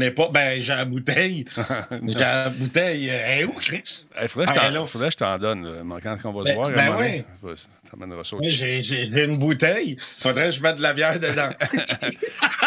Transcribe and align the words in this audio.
ai 0.00 0.10
pas. 0.10 0.28
Ben, 0.32 0.60
j'ai 0.60 0.74
la 0.74 0.84
bouteille. 0.84 1.44
j'ai 2.06 2.14
la 2.18 2.48
bouteille. 2.50 3.08
Elle 3.08 3.40
est 3.40 3.44
où, 3.44 3.52
Chris? 3.52 4.06
Il 4.20 4.28
faudrait, 4.28 4.46
Ah, 4.50 4.54
que 4.54 4.60
je 4.66 4.72
là. 4.72 4.78
t'en- 4.80 4.86
faudrait 4.86 5.08
que 5.08 5.12
je 5.14 5.18
t'en 5.18 5.38
donne. 5.38 5.68
Quand 6.02 6.16
on 6.24 6.32
va 6.32 6.40
se 6.40 6.44
Ben- 6.44 6.54
voir, 6.54 6.68
à 6.68 6.72
un 6.72 6.74
ben 6.76 6.92
donné, 6.92 7.24
oui. 7.42 8.50
j'ai 8.50 9.24
une 9.24 9.38
bouteille. 9.38 9.96
Faudrait 10.18 10.46
que 10.46 10.50
je 10.52 10.60
mette 10.62 10.76
de 10.78 10.82
la 10.82 10.92
bière 10.92 11.18
dedans. 11.20 11.50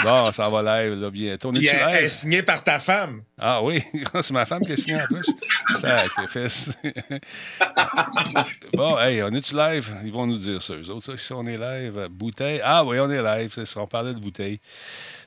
Bon, 0.04 0.32
ça 0.32 0.48
va 0.48 0.84
live 0.84 0.94
là, 1.02 1.10
bientôt. 1.10 1.50
On 1.50 1.54
est-tu 1.54 1.66
elle, 1.68 1.82
elle 1.92 2.04
est 2.06 2.10
signée 2.10 2.44
par 2.44 2.64
ta 2.64 2.78
femme. 2.78 3.24
Ah 3.38 3.64
oui, 3.64 3.84
c'est 4.22 4.32
ma 4.32 4.46
femme 4.46 4.62
qui 4.62 4.74
est 4.74 4.78
signée 4.78 5.02
en 5.02 5.06
plus. 5.08 5.26
Sacrifice. 5.82 6.72
bon, 8.74 8.98
hey, 9.00 9.22
on 9.24 9.30
est-tu 9.34 9.56
live? 9.56 9.92
Ils 10.06 10.12
vont 10.12 10.28
nous 10.28 10.38
dire 10.38 10.62
ça, 10.62 10.74
eux 10.76 10.90
autres. 10.90 11.06
ça, 11.06 11.18
si 11.18 11.34
on 11.34 11.46
est 11.48 11.58
live, 11.58 11.98
euh, 11.98 12.08
bouteille. 12.10 12.62
Ah 12.64 12.84
oui, 12.86 13.00
on 13.00 13.10
est 13.12 13.22
live. 13.22 13.54
On 13.76 13.88
parlait 13.88 14.14
de 14.14 14.20
bouteille. 14.20 14.60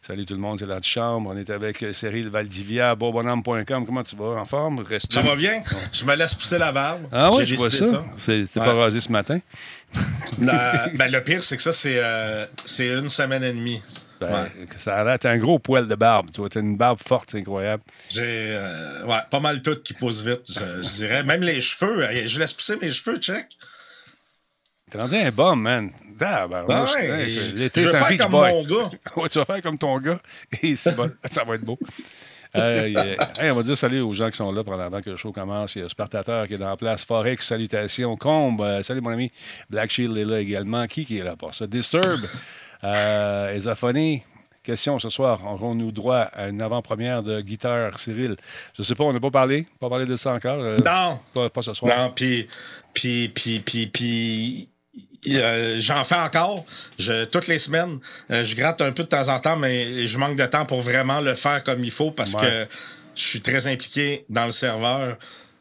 Salut 0.06 0.24
tout 0.24 0.32
le 0.34 0.40
monde, 0.40 0.58
c'est 0.58 0.66
l'antichambre. 0.66 1.30
On 1.30 1.36
est 1.36 1.50
avec 1.50 1.82
euh, 1.82 1.92
Cyril 1.92 2.28
Valdivia, 2.30 2.94
beaubonhomme.com. 2.94 3.84
Comment 3.84 4.02
tu 4.02 4.16
vas? 4.16 4.40
En 4.40 4.44
forme? 4.46 4.80
Reste 4.80 5.12
Ça 5.12 5.20
va 5.20 5.36
bien? 5.36 5.62
Je 5.92 6.04
me 6.06 6.16
laisse 6.16 6.34
pousser 6.34 6.58
la 6.58 6.72
barbe. 6.72 7.02
Ah 7.12 7.30
oui, 7.32 7.46
je 7.46 7.54
vois 7.56 7.70
ça. 7.70 8.02
C'est- 8.16 8.46
T'es 8.52 8.60
pas 8.60 8.72
rasé 8.74 9.00
ce 9.00 9.12
matin? 9.12 9.38
La- 10.40 10.88
ben, 10.94 11.12
le 11.12 11.22
pire, 11.22 11.42
c'est 11.42 11.56
que 11.56 11.62
ça, 11.62 11.72
c'est 11.72 11.98
euh, 11.98 12.46
une 12.78 13.08
semaine 13.10 13.44
et 13.44 13.52
demie. 13.52 13.82
Ben, 14.20 14.30
Ouais. 14.32 14.66
Ça 14.78 14.96
a 14.98 15.04
l'air, 15.04 15.18
un 15.24 15.38
gros 15.38 15.58
poil 15.58 15.86
de 15.86 15.94
barbe, 15.94 16.30
toi. 16.30 16.48
T'as 16.50 16.60
une 16.60 16.76
barbe 16.76 16.98
forte, 17.06 17.30
c'est 17.32 17.38
incroyable. 17.38 17.82
J'ai 18.14 18.22
euh, 18.56 19.04
ouais, 19.06 19.16
pas 19.30 19.40
mal 19.40 19.62
tout 19.62 19.76
qui 19.82 19.94
pousse 19.94 20.22
vite, 20.22 20.42
je, 20.46 20.82
je 20.82 20.94
dirais. 20.96 21.24
Même 21.24 21.42
les 21.42 21.60
cheveux. 21.60 22.06
Je 22.26 22.38
laisse 22.38 22.52
pousser 22.54 22.76
mes 22.76 22.90
cheveux, 22.90 23.16
check. 23.18 23.46
T'es 24.90 24.98
rendu 24.98 25.14
un 25.16 25.30
bum, 25.30 25.60
man. 25.60 25.90
Ben, 26.18 26.46
ouais, 26.50 27.24
je 27.26 27.54
vais 27.56 27.68
faire 27.70 28.16
comme 28.18 28.32
mon 28.32 28.62
gars. 28.64 28.90
Ouais, 29.16 29.28
tu 29.28 29.38
vas 29.38 29.44
faire 29.44 29.62
comme 29.62 29.78
ton 29.78 29.98
gars. 29.98 30.20
Et 30.62 30.74
bon. 30.96 31.08
Ça 31.30 31.44
va 31.44 31.54
être 31.54 31.64
beau. 31.64 31.78
Euh. 32.56 33.14
Hey, 33.38 33.50
on 33.50 33.54
va 33.54 33.62
dire 33.62 33.78
salut 33.78 34.00
aux 34.00 34.12
gens 34.12 34.28
qui 34.28 34.36
sont 34.36 34.50
là 34.50 34.64
pendant 34.64 34.82
avant 34.82 35.00
que 35.00 35.10
le 35.10 35.16
show 35.16 35.30
commence. 35.32 35.76
Il 35.76 35.82
y 35.82 35.84
a 35.84 35.88
Spartateur 35.88 36.46
qui 36.48 36.54
est 36.54 36.62
en 36.64 36.76
place. 36.76 37.04
Forex, 37.04 37.46
salutations. 37.46 38.16
Combe, 38.16 38.60
euh, 38.62 38.82
salut 38.82 39.00
mon 39.00 39.10
ami. 39.10 39.30
Black 39.70 39.90
Shield 39.90 40.16
est 40.18 40.24
là 40.24 40.40
également. 40.40 40.86
Qui 40.88 41.06
qui 41.06 41.18
est 41.18 41.24
là 41.24 41.36
pour 41.36 41.54
ça? 41.54 41.66
Disturb, 41.68 42.20
euh, 42.84 43.54
Esophonie. 43.54 44.22
Question 44.62 44.98
ce 44.98 45.08
soir. 45.08 45.40
Aurons-nous 45.46 45.90
droit 45.90 46.18
à 46.34 46.48
une 46.48 46.60
avant-première 46.60 47.22
de 47.22 47.40
guitare, 47.40 47.98
Cyril? 47.98 48.36
Je 48.76 48.82
sais 48.82 48.94
pas, 48.94 49.04
on 49.04 49.12
n'a 49.12 49.20
pas 49.20 49.30
parlé. 49.30 49.66
Pas 49.80 49.88
parlé 49.88 50.04
de 50.04 50.16
ça 50.16 50.34
encore. 50.34 50.60
euh, 50.60 50.76
Non. 50.84 51.18
Pas, 51.32 51.48
pas 51.48 51.62
ce 51.62 51.72
soir. 51.72 51.96
Non, 51.96 52.12
puis, 52.14 52.46
puis, 52.92 53.28
puis, 53.30 53.60
puis, 53.60 53.86
puis, 53.86 54.68
euh, 55.28 55.76
j'en 55.80 56.02
fais 56.04 56.16
encore. 56.16 56.64
Je, 56.98 57.24
toutes 57.24 57.46
les 57.48 57.58
semaines, 57.58 57.98
euh, 58.30 58.42
je 58.44 58.54
gratte 58.56 58.80
un 58.80 58.92
peu 58.92 59.02
de 59.04 59.08
temps 59.08 59.28
en 59.28 59.38
temps, 59.38 59.56
mais 59.56 60.06
je 60.06 60.18
manque 60.18 60.36
de 60.36 60.46
temps 60.46 60.64
pour 60.66 60.80
vraiment 60.80 61.20
le 61.20 61.34
faire 61.34 61.62
comme 61.64 61.84
il 61.84 61.90
faut 61.90 62.10
parce 62.10 62.34
Ouais. 62.34 62.40
que 62.42 62.66
je 63.16 63.22
suis 63.22 63.40
très 63.40 63.66
impliqué 63.66 64.24
dans 64.28 64.46
le 64.46 64.50
serveur. 64.52 65.18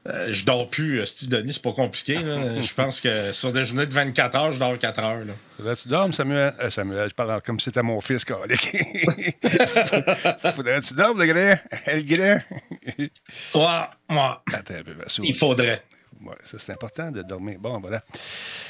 Euh, 0.07 0.27
je 0.31 0.45
dors 0.45 0.69
plus, 0.69 1.05
Steve 1.05 1.27
Denis, 1.27 1.51
c'est 1.53 1.61
pas 1.61 1.73
compliqué. 1.73 2.15
là. 2.15 2.59
je 2.61 2.73
pense 2.73 3.01
que 3.01 3.33
sur 3.33 3.51
des 3.51 3.65
journées 3.65 3.85
de 3.85 3.93
24 3.93 4.35
heures, 4.37 4.51
je 4.53 4.57
dors 4.59 4.79
4 4.79 4.99
heures. 5.03 5.25
là. 5.25 5.33
Faudrait 5.57 5.75
tu 5.75 5.87
dormes, 5.89 6.13
Samuel? 6.13 6.53
Euh, 6.61 6.69
Samuel, 6.69 7.09
je 7.09 7.13
parle 7.13 7.41
comme 7.45 7.59
si 7.59 7.65
c'était 7.65 7.81
mon 7.83 7.99
fils. 7.99 8.23
Faudrait 10.55 10.81
que 10.81 10.87
tu 10.87 10.93
dormes, 10.93 11.19
le 11.21 11.25
grand? 11.25 11.59
Le 11.87 12.01
grand? 12.01 12.41
Ouais, 13.55 14.15
ouais, 14.15 14.53
Attends 14.53 14.73
un 14.75 14.83
peu, 14.83 14.93
ma 14.95 15.09
souris. 15.09 15.27
il 15.29 15.35
faudrait. 15.35 15.81
Ouais, 16.21 16.35
ça, 16.43 16.57
c'est 16.59 16.71
important 16.73 17.11
de 17.11 17.21
dormir. 17.21 17.57
Bon, 17.59 17.79
voilà. 17.79 18.03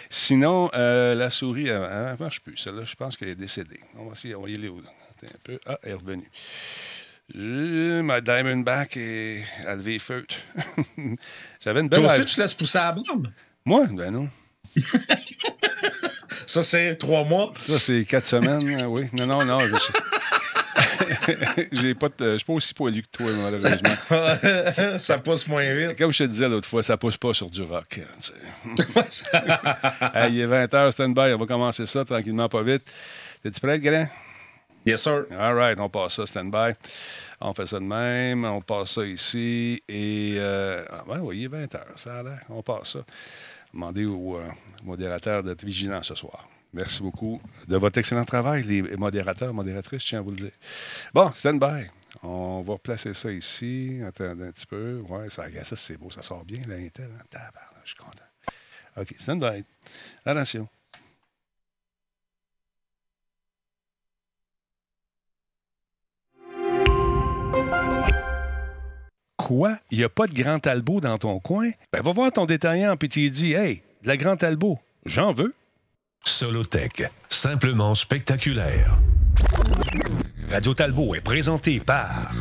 Sinon, 0.10 0.70
euh, 0.76 1.16
la 1.16 1.30
souris, 1.30 1.68
elle, 1.68 1.82
elle 1.92 2.16
marche 2.20 2.42
plus. 2.42 2.58
Celle-là, 2.58 2.84
je 2.86 2.96
pense 2.96 3.18
qu'elle 3.18 3.30
est 3.30 3.36
décédée. 3.36 3.80
On 3.98 4.06
va 4.06 4.12
essayer, 4.14 4.36
on 4.36 4.44
va 4.44 4.50
y 4.50 4.56
aller. 4.56 4.70
où, 4.70 4.80
là? 4.82 4.90
Attends 5.12 5.34
un 5.34 5.40
peu. 5.44 5.60
Ah, 5.66 5.80
elle 5.84 5.92
est 5.92 5.94
revenue. 5.96 6.30
Je- 7.34 8.02
ma 8.02 8.22
Diamondback 8.22 8.98
est 8.98 9.44
à 9.66 9.76
lever 9.76 10.00
feutre. 10.00 10.36
J'avais 11.64 11.82
une 11.82 11.90
belle... 11.90 12.00
Toi 12.04 12.12
aussi, 12.14 12.26
tu 12.26 12.40
laisses 12.40 12.54
pousser 12.56 12.78
la 12.80 12.92
barbe? 12.92 13.28
Moi? 13.66 13.86
Ben 13.94 14.12
non. 14.12 14.30
Ça, 16.48 16.64
c'est 16.64 16.96
trois 16.96 17.24
mois. 17.24 17.54
Ça, 17.68 17.80
c'est 17.80 18.06
quatre 18.06 18.26
semaines, 18.26 18.68
hein, 18.68 18.88
oui. 18.88 19.06
Non, 19.14 19.28
non, 19.28 19.44
non. 19.46 19.60
Je 19.60 19.76
J'ai 21.72 21.96
pas 21.96 22.10
de- 22.10 22.34
je 22.34 22.38
suis 22.38 22.46
pas 22.46 22.54
aussi 22.54 22.74
poilu 22.74 23.04
que 23.04 23.08
toi, 23.12 23.28
malheureusement. 23.44 24.98
ça 25.00 25.18
pousse 25.20 25.48
moins 25.48 25.74
vite. 25.74 25.98
Comme 25.98 26.12
je 26.12 26.24
te 26.24 26.30
disais 26.30 26.48
l'autre 26.50 26.68
fois, 26.68 26.84
ça 26.84 26.98
pousse 26.98 27.18
pas 27.18 27.34
sur 27.34 27.50
du 27.50 27.62
rock. 27.62 28.00
hein, 28.02 28.08
tu 28.22 28.32
sais. 29.02 29.26
Hey, 30.14 30.34
il 30.34 30.42
est 30.42 30.48
20h, 30.48 30.92
stand-by. 30.92 31.34
On 31.34 31.38
va 31.38 31.46
commencer 31.46 31.86
ça 31.86 32.04
tranquillement, 32.06 32.50
pas 32.50 32.64
vite. 32.64 32.84
T'es-tu 33.44 33.60
prêt, 33.60 33.80
grand? 33.80 34.08
Yes, 34.86 35.02
sir. 35.04 35.26
All 35.38 35.56
right, 35.56 35.80
on 35.80 35.90
passe 35.90 36.16
ça, 36.16 36.26
stand-by. 36.26 36.74
On 37.42 37.54
fait 37.54 37.66
ça 37.68 37.80
de 37.80 37.84
même. 37.86 38.44
On 38.46 38.60
passe 38.62 38.92
ça 38.96 39.06
ici. 39.06 39.82
Et, 39.88 40.36
euh, 40.38 40.84
ah, 40.90 41.04
ben 41.08 41.20
oui, 41.22 41.40
il 41.40 41.44
est 41.46 41.48
20h. 41.66 41.80
Ça 41.96 42.20
a 42.20 42.24
l'air. 42.24 42.40
On 42.50 42.62
passe 42.62 42.94
ça. 42.94 43.00
Demandez 43.74 44.06
au 44.06 44.38
euh, 44.38 44.48
modérateur 44.84 45.44
d'être 45.44 45.64
vigilant 45.64 46.02
ce 46.04 46.16
soir. 46.16 46.48
Merci 46.74 47.02
beaucoup 47.02 47.42
de 47.68 47.78
votre 47.78 47.98
excellent 47.98 48.26
travail, 48.26 48.64
les 48.64 48.82
modérateurs, 48.96 49.54
modératrices, 49.54 50.04
tiens 50.04 50.20
à 50.20 50.22
vous 50.22 50.32
le 50.32 50.38
dire. 50.38 50.52
Bon, 51.14 51.32
stand-by. 51.34 51.88
On 52.24 52.62
va 52.62 52.74
replacer 52.74 53.14
ça 53.14 53.32
ici. 53.32 54.02
Attendez 54.06 54.46
un 54.46 54.52
petit 54.52 54.66
peu. 54.66 55.00
Ouais, 55.10 55.30
ça, 55.30 55.46
ça 55.64 55.76
c'est 55.76 55.98
beau, 55.98 56.12
ça 56.12 56.22
sort 56.22 56.46
bien, 56.46 56.60
l'Intel. 56.68 57.10
Hein? 57.20 57.40
Je 57.84 57.90
suis 57.90 57.98
content. 57.98 58.24
OK, 58.98 59.16
stand-by. 59.18 59.64
Attention. 60.26 60.68
Quoi? 69.50 69.80
Il 69.90 69.98
n'y 69.98 70.04
a 70.04 70.10
pas 70.10 70.28
de 70.28 70.34
Grand 70.34 70.60
Talbot 70.60 71.02
dans 71.02 71.18
ton 71.18 71.40
coin? 71.40 71.72
Ben, 71.92 72.04
va 72.04 72.12
voir 72.12 72.32
ton 72.32 72.46
détaillant 72.46 72.96
puis 72.98 73.10
tu 73.10 73.22
lui 73.22 73.32
dis 73.32 73.54
Hey, 73.54 73.82
de 74.04 74.08
la 74.08 74.16
Grand 74.16 74.38
Talbot, 74.38 74.78
j'en 75.08 75.34
veux. 75.34 75.56
Solotech, 76.24 77.10
simplement 77.30 77.96
spectaculaire. 77.96 79.00
Radio 80.52 80.76
Talbot 80.76 81.16
est 81.16 81.22
présenté 81.22 81.80
par 81.80 82.32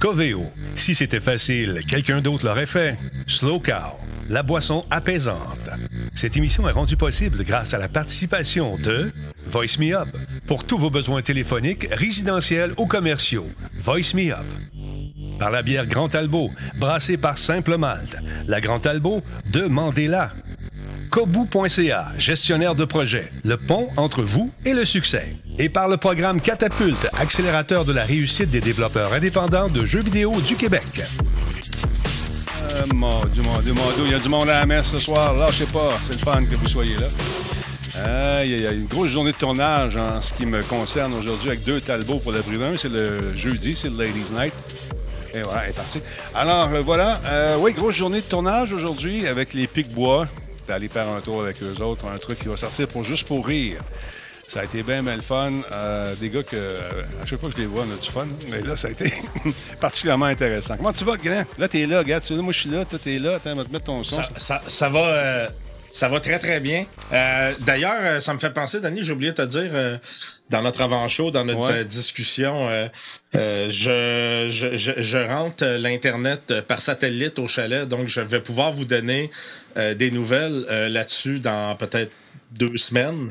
Coveo. 0.00 0.50
Si 0.76 0.94
c'était 0.94 1.20
facile, 1.20 1.82
quelqu'un 1.86 2.22
d'autre 2.22 2.46
l'aurait 2.46 2.64
fait. 2.64 2.96
Slow 3.26 3.60
Cow, 3.60 3.98
la 4.30 4.42
boisson 4.42 4.86
apaisante. 4.88 5.68
Cette 6.14 6.38
émission 6.38 6.66
est 6.66 6.72
rendue 6.72 6.96
possible 6.96 7.44
grâce 7.44 7.74
à 7.74 7.78
la 7.78 7.88
participation 7.88 8.78
de 8.78 9.12
Voice 9.44 9.78
Me 9.78 9.94
Up. 9.94 10.08
Pour 10.46 10.64
tous 10.64 10.78
vos 10.78 10.90
besoins 10.90 11.20
téléphoniques, 11.20 11.86
résidentiels 11.90 12.72
ou 12.78 12.86
commerciaux, 12.86 13.46
Voice 13.74 14.14
Me 14.14 14.32
Up. 14.32 14.46
Par 15.38 15.50
la 15.50 15.62
bière 15.62 15.86
Grand 15.86 16.08
Talbot, 16.08 16.50
brassée 16.76 17.16
par 17.16 17.38
Simple 17.38 17.76
Malte. 17.76 18.16
La 18.46 18.60
Grand 18.60 18.78
Talbot, 18.78 19.22
demandez-la. 19.50 20.30
Kobu.ca, 21.10 22.12
gestionnaire 22.18 22.74
de 22.74 22.84
projet, 22.84 23.30
le 23.44 23.56
pont 23.56 23.88
entre 23.96 24.22
vous 24.22 24.50
et 24.64 24.74
le 24.74 24.84
succès. 24.84 25.36
Et 25.58 25.68
par 25.68 25.88
le 25.88 25.96
programme 25.96 26.40
Catapulte, 26.40 27.08
accélérateur 27.12 27.84
de 27.84 27.92
la 27.92 28.02
réussite 28.02 28.50
des 28.50 28.60
développeurs 28.60 29.12
indépendants 29.12 29.68
de 29.68 29.84
jeux 29.84 30.02
vidéo 30.02 30.32
du 30.40 30.56
Québec. 30.56 30.82
Euh, 32.74 32.82
mon 32.92 33.24
Dieu, 33.26 33.42
mon 33.42 33.58
Dieu, 33.60 33.74
mon 33.74 33.90
Dieu, 33.92 34.04
il 34.06 34.10
y 34.10 34.14
a 34.14 34.18
du 34.18 34.28
monde 34.28 34.48
à 34.48 34.60
la 34.60 34.66
messe 34.66 34.86
ce 34.86 34.98
soir. 34.98 35.34
Lâchez 35.34 35.66
pas, 35.66 35.90
c'est 36.04 36.14
le 36.14 36.18
fun 36.18 36.44
que 36.44 36.56
vous 36.56 36.68
soyez 36.68 36.96
là. 36.96 37.06
Aïe, 38.04 38.52
aïe, 38.54 38.66
aïe, 38.66 38.78
une 38.80 38.86
grosse 38.86 39.10
journée 39.10 39.30
de 39.30 39.36
tournage 39.36 39.96
en 39.96 40.20
ce 40.20 40.32
qui 40.32 40.46
me 40.46 40.62
concerne 40.64 41.14
aujourd'hui 41.14 41.50
avec 41.50 41.62
deux 41.62 41.80
Talbots 41.80 42.18
pour 42.18 42.32
la 42.32 42.40
brûlure. 42.40 42.72
C'est 42.76 42.90
le 42.90 43.36
jeudi, 43.36 43.76
c'est 43.76 43.88
le 43.88 43.98
Ladies 43.98 44.32
Night. 44.32 44.52
Et 45.34 45.42
voilà, 45.42 45.64
elle 45.64 45.70
est 45.70 45.72
partie. 45.72 46.00
Alors, 46.34 46.72
euh, 46.72 46.82
voilà. 46.82 47.20
Euh, 47.26 47.56
oui, 47.58 47.72
grosse 47.72 47.94
journée 47.94 48.20
de 48.20 48.26
tournage 48.26 48.72
aujourd'hui 48.72 49.26
avec 49.26 49.52
les 49.52 49.66
Pics-Bois. 49.66 50.26
D'aller 50.68 50.88
faire 50.88 51.08
un 51.08 51.20
tour 51.20 51.42
avec 51.42 51.62
eux 51.62 51.82
autres. 51.82 52.06
Un 52.06 52.16
truc 52.18 52.38
qui 52.38 52.48
va 52.48 52.56
sortir 52.56 52.88
pour 52.88 53.04
juste 53.04 53.26
pour 53.26 53.46
rire. 53.46 53.82
Ça 54.48 54.60
a 54.60 54.64
été 54.64 54.82
bien, 54.82 55.02
bien 55.02 55.16
le 55.16 55.22
fun. 55.22 55.50
Euh, 55.72 56.14
des 56.14 56.30
gars 56.30 56.42
que, 56.42 56.56
à 57.20 57.26
chaque 57.26 57.40
fois 57.40 57.48
que 57.50 57.56
je 57.56 57.62
les 57.62 57.66
vois, 57.66 57.82
on 57.82 57.92
a 57.92 58.00
du 58.00 58.10
fun. 58.10 58.26
Mais 58.50 58.60
là, 58.62 58.76
ça 58.76 58.88
a 58.88 58.90
été 58.92 59.12
particulièrement 59.80 60.26
intéressant. 60.26 60.76
Comment 60.76 60.92
tu 60.92 61.04
vas, 61.04 61.16
grand? 61.16 61.44
Là, 61.58 61.68
t'es 61.68 61.86
là, 61.86 61.98
regarde. 61.98 62.22
Moi, 62.30 62.52
je 62.52 62.60
suis 62.60 62.70
là. 62.70 62.84
Toi, 62.84 62.98
t'es 63.02 63.18
là. 63.18 63.36
Attends, 63.36 63.50
on 63.52 63.56
va 63.56 63.64
te 63.64 63.72
mettre 63.72 63.84
ton 63.86 64.02
son. 64.04 64.22
Ça, 64.36 64.88
va, 64.88 65.48
ça 65.94 66.08
va 66.08 66.18
très, 66.20 66.38
très 66.38 66.58
bien. 66.60 66.84
Euh, 67.12 67.52
D'ailleurs, 67.60 67.94
euh, 68.00 68.20
ça 68.20 68.34
me 68.34 68.38
fait 68.38 68.52
penser, 68.52 68.80
Denis, 68.80 69.02
j'ai 69.02 69.12
oublié 69.12 69.30
de 69.32 69.36
te 69.36 69.46
dire, 69.46 69.70
euh, 69.72 69.96
dans 70.50 70.60
notre 70.60 70.80
avant-show, 70.82 71.30
dans 71.30 71.44
notre 71.44 71.70
Ouais. 71.70 71.80
euh, 71.80 71.84
discussion, 71.84 72.68
euh, 72.68 72.88
euh, 73.36 73.68
je, 73.70 74.48
je, 74.50 74.76
je, 74.76 74.92
je 75.00 75.18
rentre 75.18 75.64
l'Internet 75.64 76.60
par 76.62 76.80
satellite 76.82 77.38
au 77.38 77.46
chalet, 77.46 77.86
donc 77.88 78.08
je 78.08 78.20
vais 78.20 78.40
pouvoir 78.40 78.72
vous 78.72 78.84
donner 78.84 79.30
euh, 79.76 79.94
des 79.94 80.10
nouvelles 80.10 80.66
euh, 80.68 80.88
là-dessus 80.88 81.38
dans 81.38 81.76
peut-être 81.76 82.10
deux 82.50 82.76
semaines. 82.76 83.30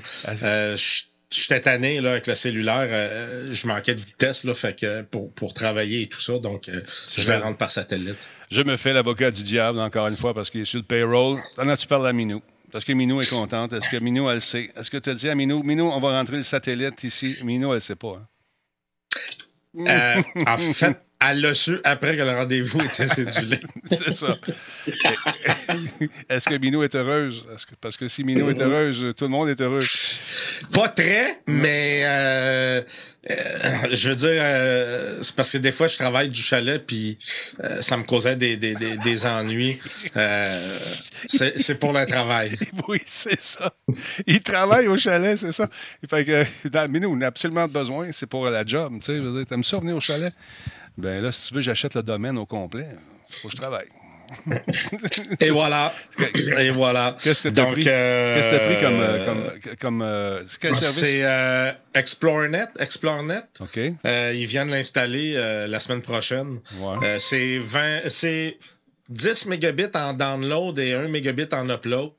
Je- 0.76 1.04
J'étais 1.36 1.62
tanné 1.62 2.00
là, 2.00 2.12
avec 2.12 2.28
le 2.28 2.36
cellulaire, 2.36 2.86
euh, 2.92 3.48
je 3.52 3.66
manquais 3.66 3.96
de 3.96 4.00
vitesse 4.00 4.44
là, 4.44 4.54
fait 4.54 4.80
que 4.80 5.02
pour, 5.02 5.32
pour 5.32 5.56
travailler 5.56 6.04
et 6.04 6.08
tout 6.08 6.22
ça, 6.22 6.38
donc 6.38 6.70
euh, 6.70 6.82
je 7.18 7.28
vais 7.28 7.38
rentrer 7.38 7.58
par 7.58 7.72
satellite. 7.72 8.30
Je 8.52 8.62
me 8.62 8.78
fais 8.78 8.94
l'avocat 8.94 9.32
du 9.32 9.42
diable, 9.42 9.80
encore 9.80 10.08
une 10.10 10.16
fois, 10.16 10.36
parce 10.36 10.52
qu'il 10.52 10.62
est 10.62 10.66
sur 10.66 10.78
le 10.78 10.86
payroll. 10.86 11.40
T'en 11.56 11.68
as-tu 11.70 11.88
parlé 11.88 12.10
à 12.10 12.14
Minou? 12.14 12.40
Parce 12.74 12.84
que 12.84 12.92
Minou 12.92 13.22
est 13.22 13.30
contente. 13.30 13.72
Est-ce 13.74 13.88
que 13.88 13.98
Minou, 13.98 14.30
elle 14.30 14.42
sait? 14.42 14.72
Est-ce 14.76 14.90
que 14.92 14.98
tu 14.98 15.10
as 15.12 15.14
dit 15.14 15.30
à 15.30 15.36
Minou, 15.36 15.62
Minou, 15.64 15.84
on 15.92 16.00
va 16.00 16.20
rentrer 16.20 16.38
le 16.38 16.42
satellite 16.44 17.04
ici? 17.04 17.38
Minou, 17.44 17.72
elle 17.74 17.80
sait 17.82 17.96
pas. 17.96 18.20
hein? 18.20 18.28
Euh, 19.78 20.22
en 20.48 20.58
fait, 20.58 21.00
elle 21.26 21.42
l'a 21.42 21.54
su 21.54 21.78
après 21.84 22.18
que 22.18 22.22
le 22.24 22.32
rendez-vous 22.32 22.82
était 22.82 23.08
cédulé. 23.16 23.58
C'est 23.92 24.16
ça. 24.16 24.28
Est-ce 26.30 26.50
que 26.50 26.58
Minou 26.58 26.84
est 26.84 26.96
heureuse? 26.96 27.44
Que- 27.70 27.76
parce 27.80 27.96
que 27.96 28.08
si 28.08 28.24
Minou 28.24 28.50
est 28.50 28.60
heureuse, 28.60 29.14
tout 29.16 29.26
le 29.26 29.30
monde 29.32 29.50
est 29.50 29.62
heureux. 29.62 29.80
Pas 30.72 30.88
très, 30.90 31.42
mais 31.48 32.02
euh, 32.04 32.82
euh, 33.30 33.36
je 33.92 34.10
veux 34.10 34.16
dire, 34.16 34.42
euh, 34.44 35.20
c'est 35.22 35.36
parce 35.36 35.52
que 35.52 35.58
des 35.58 35.72
fois, 35.72 35.88
je 35.88 35.98
travaille 35.98 36.30
du 36.30 36.42
chalet, 36.42 36.84
puis 36.86 37.18
euh, 37.64 37.82
ça 37.82 37.98
me 37.98 38.04
causait 38.04 38.36
des, 38.36 38.58
des, 38.58 38.76
des, 38.76 38.98
des 38.98 39.26
ennuis. 39.26 39.80
Euh, 40.18 40.80
c'est 41.28 41.60
c'est 41.60 41.76
pour 41.76 41.94
le 41.94 42.06
travail. 42.06 42.58
Oui, 42.88 43.02
c'est 43.06 43.40
ça. 43.40 43.74
Il 44.28 44.42
travaille 44.42 44.88
au 44.88 44.98
chalet, 44.98 45.38
c'est 45.38 45.54
ça. 45.54 45.70
Fait 46.10 46.26
que, 46.26 46.46
dans, 46.68 46.92
Minou, 46.92 47.16
on 47.18 47.22
a 47.22 47.28
absolument 47.28 47.68
besoin, 47.68 48.12
c'est 48.12 48.26
pour 48.26 48.46
la 48.50 48.66
job. 48.66 49.00
Tu 49.02 49.22
sais, 49.22 49.46
t'aimes 49.46 49.64
ça 49.64 49.80
venir 49.80 49.96
au 49.96 50.02
chalet? 50.02 50.34
Ben 50.98 51.22
là, 51.24 51.32
si 51.32 51.48
tu 51.48 51.54
veux, 51.54 51.62
j'achète 51.62 51.96
le 51.96 52.04
domaine 52.04 52.38
au 52.38 52.46
complet. 52.46 52.88
Faut 53.30 53.48
que 53.48 53.56
je 53.56 53.62
travaille. 53.62 53.88
Et 55.40 55.50
voilà. 55.50 55.94
Et 56.60 56.70
voilà. 56.72 57.18
Qu'est-ce 57.22 57.44
que 57.44 57.50
t'as 57.50 57.64
Donc, 57.64 57.74
pris? 57.74 57.84
euh, 57.88 58.36
Qu'est-ce 58.36 58.50
que 58.56 58.74
pris 58.74 58.84
comme. 58.84 59.00
euh, 59.00 59.26
comme, 59.26 59.76
comme 59.80 60.02
euh, 60.02 60.44
c'est 60.48 60.60
quel 60.62 60.76
service? 60.76 61.00
C'est 61.00 62.00
ExploreNet. 62.00 62.68
ExploreNet. 62.80 63.44
OK. 63.60 63.78
Ils 64.06 64.46
viennent 64.46 64.72
l'installer 64.72 65.34
la 65.68 65.80
semaine 65.80 66.02
prochaine. 66.02 66.60
Ouais. 66.80 67.18
C'est 67.20 67.58
20, 67.60 68.10
c'est 68.10 68.58
10 69.10 69.46
mégabits 69.48 69.88
en 69.96 70.14
download 70.14 70.80
et 70.80 70.94
1 70.94 71.08
mégabit 71.10 71.48
en 71.54 71.70
upload. 71.70 72.12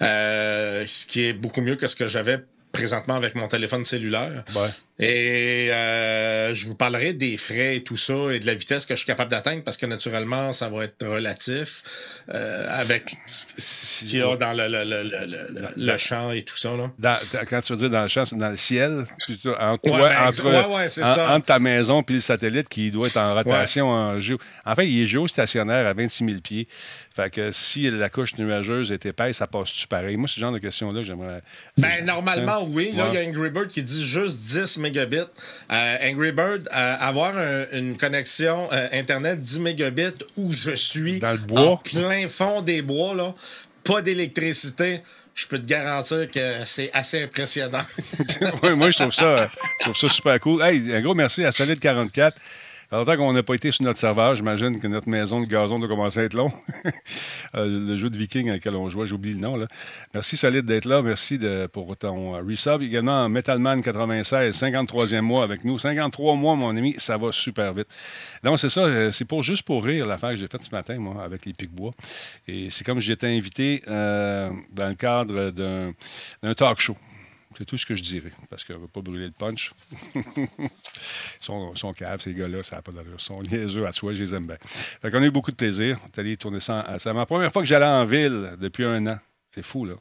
Ce 0.00 1.06
qui 1.06 1.24
est 1.26 1.32
beaucoup 1.32 1.60
mieux 1.60 1.76
que 1.76 1.86
ce 1.86 1.96
que 1.96 2.06
j'avais 2.06 2.38
présentement 2.72 3.14
avec 3.16 3.34
mon 3.34 3.48
téléphone 3.48 3.84
cellulaire. 3.84 4.44
Ouais. 4.54 4.68
Et 5.02 5.70
euh, 5.72 6.52
je 6.52 6.66
vous 6.66 6.74
parlerai 6.74 7.14
des 7.14 7.38
frais 7.38 7.76
et 7.76 7.82
tout 7.82 7.96
ça 7.96 8.32
et 8.32 8.38
de 8.38 8.44
la 8.44 8.54
vitesse 8.54 8.84
que 8.84 8.92
je 8.94 8.98
suis 8.98 9.06
capable 9.06 9.30
d'atteindre 9.30 9.62
parce 9.64 9.78
que 9.78 9.86
naturellement, 9.86 10.52
ça 10.52 10.68
va 10.68 10.84
être 10.84 11.06
relatif 11.06 11.82
euh, 12.34 12.66
avec 12.70 13.16
ce 13.56 14.04
qu'il 14.04 14.18
y 14.18 14.22
a 14.22 14.36
dans 14.36 14.52
le, 14.52 14.68
le, 14.68 14.84
le, 14.84 15.68
le, 15.74 15.96
champ 15.98 16.32
et 16.32 16.42
tout 16.42 16.56
ça. 16.58 16.76
Là. 16.76 16.92
Dans- 16.98 17.16
quand 17.48 17.62
tu 17.62 17.72
veux 17.72 17.78
dire 17.78 17.88
dans 17.90 18.02
le 18.02 18.08
champ, 18.08 18.26
c'est 18.26 18.36
dans 18.36 18.50
le 18.50 18.58
ciel, 18.58 19.06
plutôt, 19.24 19.54
entre, 19.58 19.84
Ouais, 19.84 19.90
toi- 19.98 20.08
ben, 20.10 20.28
entre, 20.28 20.44
ouais, 20.68 20.74
ouais, 20.76 20.88
c'est 20.90 21.02
en- 21.02 21.14
ça. 21.14 21.34
entre 21.34 21.46
ta 21.46 21.58
maison 21.58 22.02
et 22.06 22.12
le 22.12 22.20
satellite 22.20 22.68
qui 22.68 22.90
doit 22.90 23.06
être 23.06 23.16
en 23.16 23.34
rotation 23.34 23.88
en 23.88 24.20
géo. 24.20 24.36
En 24.66 24.74
fait, 24.74 24.86
il 24.86 25.02
est 25.02 25.06
géostationnaire 25.06 25.86
à 25.86 25.94
26 25.94 26.26
000 26.26 26.38
pieds. 26.40 26.68
Fait 27.16 27.30
que 27.30 27.50
si 27.52 27.90
la 27.90 28.08
couche 28.08 28.36
nuageuse 28.38 28.92
est 28.92 29.04
épaisse, 29.06 29.38
ça 29.38 29.46
passe-tu 29.46 29.86
pareil? 29.86 30.16
Moi, 30.16 30.28
ce 30.28 30.38
genre 30.40 30.52
de 30.52 30.58
questions-là, 30.58 31.02
j'aimerais. 31.02 31.42
Ben, 31.78 32.04
normalement, 32.04 32.64
oui. 32.68 32.92
Là, 32.96 33.06
il 33.12 33.14
y 33.14 33.18
a 33.18 33.26
Angry 33.28 33.50
Bird 33.50 33.68
qui 33.68 33.82
dit 33.82 34.04
juste 34.06 34.38
10 34.40 34.78
euh, 34.96 36.10
Angry 36.10 36.32
Bird, 36.32 36.68
euh, 36.72 36.96
avoir 36.98 37.34
une 37.72 37.96
connexion 37.96 38.68
euh, 38.72 38.88
Internet 38.92 39.40
10 39.40 39.60
mégabits 39.60 40.24
où 40.36 40.52
je 40.52 40.72
suis 40.72 41.20
Dans 41.20 41.36
en 41.56 41.76
plein 41.76 42.28
fond 42.28 42.60
des 42.60 42.82
bois, 42.82 43.14
là, 43.14 43.34
pas 43.84 44.02
d'électricité 44.02 45.02
je 45.32 45.46
peux 45.46 45.58
te 45.58 45.64
garantir 45.64 46.30
que 46.30 46.64
c'est 46.64 46.90
assez 46.92 47.22
impressionnant. 47.22 47.80
oui, 48.62 48.70
moi, 48.74 48.90
je 48.90 48.98
trouve 48.98 49.12
ça, 49.12 49.46
trouve 49.80 49.96
ça 49.96 50.08
super 50.08 50.38
cool. 50.40 50.60
Hey, 50.60 50.94
un 50.94 51.00
gros 51.00 51.14
merci 51.14 51.44
à 51.44 51.50
Solid44 51.50 52.32
alors, 52.92 53.06
tant 53.06 53.16
qu'on 53.16 53.32
n'a 53.32 53.44
pas 53.44 53.54
été 53.54 53.70
sur 53.70 53.84
notre 53.84 54.00
serveur, 54.00 54.34
j'imagine 54.34 54.80
que 54.80 54.88
notre 54.88 55.08
maison 55.08 55.40
de 55.40 55.46
gazon 55.46 55.78
doit 55.78 55.86
commencer 55.86 56.20
à 56.20 56.22
être 56.24 56.34
long. 56.34 56.52
Euh, 57.56 57.66
le 57.66 57.96
jeu 57.96 58.08
de 58.10 58.16
viking 58.16 58.48
à 58.48 58.54
lequel 58.54 58.76
on 58.76 58.88
jouait, 58.88 59.08
j'oublie 59.08 59.34
le 59.34 59.40
nom. 59.40 59.58
Merci, 60.14 60.36
Solide, 60.36 60.66
d'être 60.66 60.84
là. 60.84 61.02
Merci 61.02 61.36
pour 61.72 61.96
ton 61.96 62.36
euh, 62.36 62.42
resub. 62.42 62.80
Également, 62.80 63.28
Metalman 63.28 63.82
96, 63.82 64.56
53e 64.56 65.20
mois 65.20 65.42
avec 65.42 65.64
nous. 65.64 65.76
53 65.76 66.36
mois, 66.36 66.54
mon 66.54 66.76
ami, 66.76 66.94
ça 66.98 67.16
va 67.16 67.32
super 67.32 67.74
vite. 67.74 67.88
Donc, 68.44 68.60
c'est 68.60 68.68
ça. 68.68 68.82
Euh, 68.82 69.10
c'est 69.10 69.28
juste 69.42 69.64
pour 69.64 69.82
rire 69.82 70.06
l'affaire 70.06 70.30
que 70.30 70.36
j'ai 70.36 70.46
faite 70.46 70.62
ce 70.62 70.70
matin, 70.70 70.96
moi, 70.98 71.24
avec 71.24 71.44
les 71.44 71.52
Pic-Bois. 71.52 71.90
Et 72.46 72.70
c'est 72.70 72.84
comme 72.84 73.00
j'étais 73.00 73.26
invité 73.26 73.82
dans 73.84 74.88
le 74.88 74.94
cadre 74.94 75.50
d'un 75.50 76.54
talk 76.54 76.78
show. 76.78 76.96
C'est 77.58 77.64
tout 77.64 77.76
ce 77.76 77.84
que 77.84 77.94
je 77.96 78.02
dirais, 78.02 78.32
parce 78.48 78.64
qu'on 78.64 78.74
ne 78.74 78.78
veut 78.78 78.86
pas 78.88 79.00
brûler 79.00 79.26
le 79.26 79.32
punch. 79.32 79.72
Ils 80.14 80.68
sont, 81.40 81.74
sont 81.76 81.92
caves, 81.92 82.20
ces 82.22 82.32
gars-là, 82.32 82.62
ça 82.62 82.76
n'a 82.76 82.82
pas 82.82 82.92
d'allure. 82.92 83.16
Ils 83.18 83.22
sont 83.24 83.42
niaiseux 83.42 83.86
à 83.86 83.92
soi, 83.92 84.14
je 84.14 84.22
les 84.22 84.34
aime 84.34 84.46
bien. 84.46 84.56
Fait 85.02 85.10
qu'on 85.10 85.22
a 85.22 85.26
eu 85.26 85.30
beaucoup 85.30 85.50
de 85.50 85.56
plaisir. 85.56 85.98
On 86.04 86.06
est 86.08 86.18
allé 86.20 86.36
tourner 86.36 86.60
ça. 86.60 86.86
en- 86.88 86.98
C'est 86.98 87.12
ma 87.12 87.26
première 87.26 87.50
fois 87.52 87.62
que 87.62 87.68
j'allais 87.68 87.86
en 87.86 88.04
ville 88.06 88.52
depuis 88.60 88.84
un 88.84 89.04
an. 89.08 89.18
C'est 89.52 89.64
fou, 89.64 89.84
là. 89.84 89.94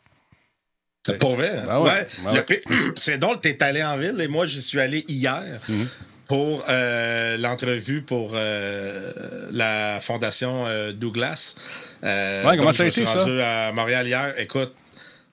C'est 1.06 1.18
pour 1.18 1.36
vrai. 1.36 1.58
hein? 1.58 1.64
Ben 1.66 1.80
ouais. 1.82 2.08
Ben 2.24 2.92
C'est 2.96 3.18
drôle, 3.18 3.40
t'es 3.40 3.62
allé 3.64 3.84
en 3.84 3.98
ville 3.98 4.20
et 4.22 4.28
moi, 4.28 4.46
j'y 4.46 4.62
suis 4.62 4.80
allé 4.80 5.04
hier 5.08 5.60
Mhm. 5.70 5.88
pour 6.28 6.64
euh, 6.70 7.38
l'entrevue 7.38 8.04
pour 8.04 8.32
euh, 8.36 9.48
la 9.52 10.00
fondation 10.02 10.66
euh, 10.68 10.92
Douglas. 10.94 11.56
Ouais, 12.04 12.56
comment 12.58 12.74
ça 12.74 12.84
a 12.84 12.88
été, 12.88 12.92
suis 13.04 13.08
ça? 13.08 13.20
rendu 13.24 13.40
à 13.42 13.72
Montréal 13.72 14.06
hier. 14.08 14.40
Écoute, 14.40 14.74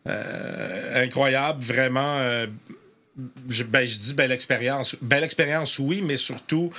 incroyable, 0.06 1.62
vraiment. 1.62 2.18
euh, 2.18 2.46
je, 3.48 3.64
ben, 3.64 3.86
je 3.86 3.98
dis 3.98 4.14
belle 4.14 4.32
expérience. 4.32 4.96
Belle 5.00 5.24
expérience, 5.24 5.78
oui, 5.78 6.02
mais 6.02 6.16
surtout 6.16 6.70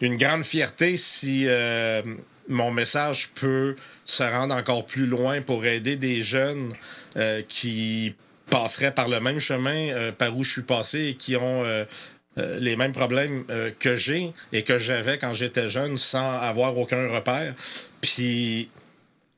une 0.00 0.16
grande 0.16 0.44
fierté 0.44 0.96
si 0.96 1.44
euh, 1.46 2.02
mon 2.48 2.70
message 2.70 3.28
peut 3.34 3.76
se 4.04 4.22
rendre 4.22 4.54
encore 4.54 4.84
plus 4.86 5.06
loin 5.06 5.40
pour 5.42 5.64
aider 5.64 5.96
des 5.96 6.20
jeunes 6.20 6.72
euh, 7.16 7.42
qui 7.46 8.14
passeraient 8.50 8.94
par 8.94 9.08
le 9.08 9.20
même 9.20 9.38
chemin 9.38 9.90
euh, 9.90 10.12
par 10.12 10.36
où 10.36 10.42
je 10.42 10.50
suis 10.52 10.62
passé 10.62 11.08
et 11.08 11.14
qui 11.14 11.36
ont 11.36 11.64
euh, 11.64 11.84
euh, 12.38 12.58
les 12.58 12.76
mêmes 12.76 12.92
problèmes 12.92 13.44
euh, 13.50 13.70
que 13.78 13.96
j'ai 13.96 14.32
et 14.52 14.62
que 14.62 14.78
j'avais 14.78 15.18
quand 15.18 15.34
j'étais 15.34 15.68
jeune 15.68 15.98
sans 15.98 16.38
avoir 16.40 16.76
aucun 16.78 17.08
repère. 17.10 17.54
Puis 18.00 18.70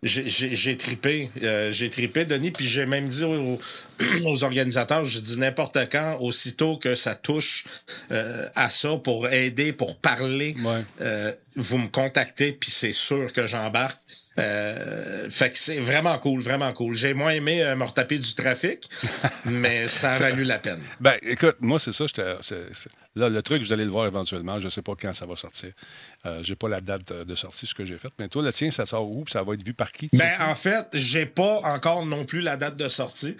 j'ai- 0.03 0.77
tripé. 0.77 1.31
euh, 1.43 1.71
j'ai 1.73 1.91
tripé, 1.91 2.25
Denis, 2.25 2.51
puis 2.51 2.67
j'ai 2.67 2.87
même 2.87 3.09
dit 3.09 3.25
aux, 3.25 3.59
aux 4.25 4.45
organisateurs, 4.45 5.05
je 5.05 5.19
dis 5.21 5.39
n'importe 5.39 5.77
quand, 5.91 6.17
aussitôt 6.21 6.77
que 6.79 6.95
ça 6.95 7.15
touche 7.15 7.65
euh, 8.11 8.49
à 8.55 8.71
ça 8.71 8.97
pour 8.97 9.29
aider, 9.29 9.73
pour 9.73 9.99
parler, 9.99 10.55
Ouais. 10.65 10.83
euh, 11.01 11.33
vous 11.57 11.79
me 11.79 11.89
contactez, 11.89 12.53
puis 12.53 12.71
c'est 12.71 12.93
sûr 12.93 13.33
que 13.33 13.47
j'embarque. 13.47 13.99
Euh, 14.41 15.29
fait 15.31 15.51
que 15.51 15.59
c'est 15.59 15.79
vraiment 15.81 16.19
cool, 16.19 16.41
vraiment 16.41 16.73
cool. 16.73 16.95
J'ai 16.95 17.15
moins 17.15 17.31
aimé 17.33 17.63
euh, 17.63 17.77
me 17.77 17.85
retaper 17.85 18.19
du 18.19 18.35
trafic, 18.35 18.89
mais 19.45 19.87
ça 19.89 20.15
a 20.15 20.19
valu 20.19 20.45
la 20.45 20.59
peine. 20.59 20.81
Ben, 20.99 21.17
écoute, 21.23 21.57
moi, 21.61 21.79
c'est 21.79 21.93
ça. 21.93 22.05
Là, 23.17 23.29
le 23.29 23.43
truc, 23.43 23.63
vous 23.63 23.73
allez 23.73 23.85
le 23.85 23.91
voir 23.91 24.07
éventuellement. 24.07 24.59
Je 24.61 24.67
ne 24.67 24.71
sais 24.71 24.83
pas 24.83 24.93
quand 25.01 25.13
ça 25.15 25.27
va 25.27 25.37
sortir. 25.37 25.73
Euh, 26.27 26.41
j'ai 26.43 26.55
pas 26.57 26.69
la 26.69 26.81
date 26.81 27.13
de 27.13 27.35
sortie, 27.35 27.67
ce 27.67 27.75
que 27.75 27.85
j'ai 27.85 27.99
fait. 27.99 28.09
Mais 28.19 28.29
toi, 28.29 28.43
le 28.43 28.53
tien, 28.53 28.71
ça 28.71 28.87
sort 28.87 29.09
où? 29.11 29.25
Ça 29.29 29.43
va 29.43 29.55
être 29.55 29.65
vu 29.67 29.75
par 29.75 29.93
qui? 29.93 30.09
Ben, 30.13 30.33
en 30.41 30.55
fait, 30.55 30.87
j'ai 30.95 31.27
pas 31.27 31.61
encore 31.65 32.07
non 32.07 32.25
plus 32.25 32.41
la 32.41 32.57
date 32.57 32.77
de 32.77 32.89
sortie. 32.89 33.37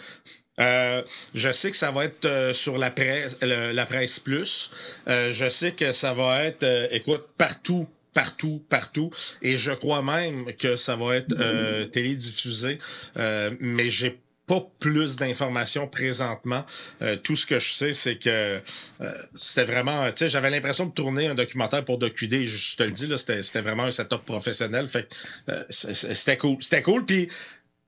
Euh, 0.61 1.03
je 1.35 1.51
sais 1.53 1.71
que 1.71 1.77
ça 1.77 1.91
va 1.91 2.05
être 2.05 2.27
euh, 2.27 2.53
sur 2.53 2.77
la 2.77 2.91
presse, 2.91 3.39
le- 3.41 3.73
la 3.73 3.87
presse 3.87 4.19
plus. 4.21 4.71
Euh, 5.09 5.31
je 5.33 5.49
sais 5.49 5.73
que 5.73 5.93
ça 5.93 6.13
va 6.13 6.43
être, 6.45 6.67
écoute, 6.91 7.25
partout, 7.39 7.89
partout, 8.15 8.65
partout. 8.69 9.11
Et 9.43 9.57
je 9.57 9.73
crois 9.73 10.03
même 10.03 10.53
que 10.55 10.77
ça 10.77 10.97
va 10.97 11.17
être 11.17 11.35
euh, 11.39 11.85
télédiffusé. 11.87 12.79
Euh, 13.19 13.51
mais 13.61 13.91
j'ai 13.91 14.19
pas 14.47 14.67
plus 14.81 15.15
d'informations 15.17 15.87
présentement. 15.87 16.65
Euh, 17.03 17.15
tout 17.17 17.37
ce 17.37 17.47
que 17.47 17.61
je 17.61 17.73
sais, 17.73 17.93
c'est 17.93 18.17
que 18.17 18.61
c'était 19.37 19.63
vraiment, 19.65 20.07
tu 20.09 20.13
sais, 20.17 20.29
j'avais 20.29 20.51
l'impression 20.51 20.87
de 20.87 20.93
tourner 20.93 21.29
un 21.29 21.37
documentaire 21.37 21.85
pour 21.85 21.99
DocuD. 21.99 22.35
Je, 22.45 22.57
je 22.57 22.77
te 22.77 22.83
le 22.83 22.91
dis 22.91 23.07
là, 23.07 23.17
c'était 23.17 23.61
vraiment 23.61 23.85
un 23.85 23.91
setup 23.93 24.25
professionnel. 24.25 24.89
Fait 24.89 25.09
c'était 25.69 26.37
cool, 26.37 26.57
c'était 26.61 26.83
cool. 26.83 27.05
Puis 27.07 27.29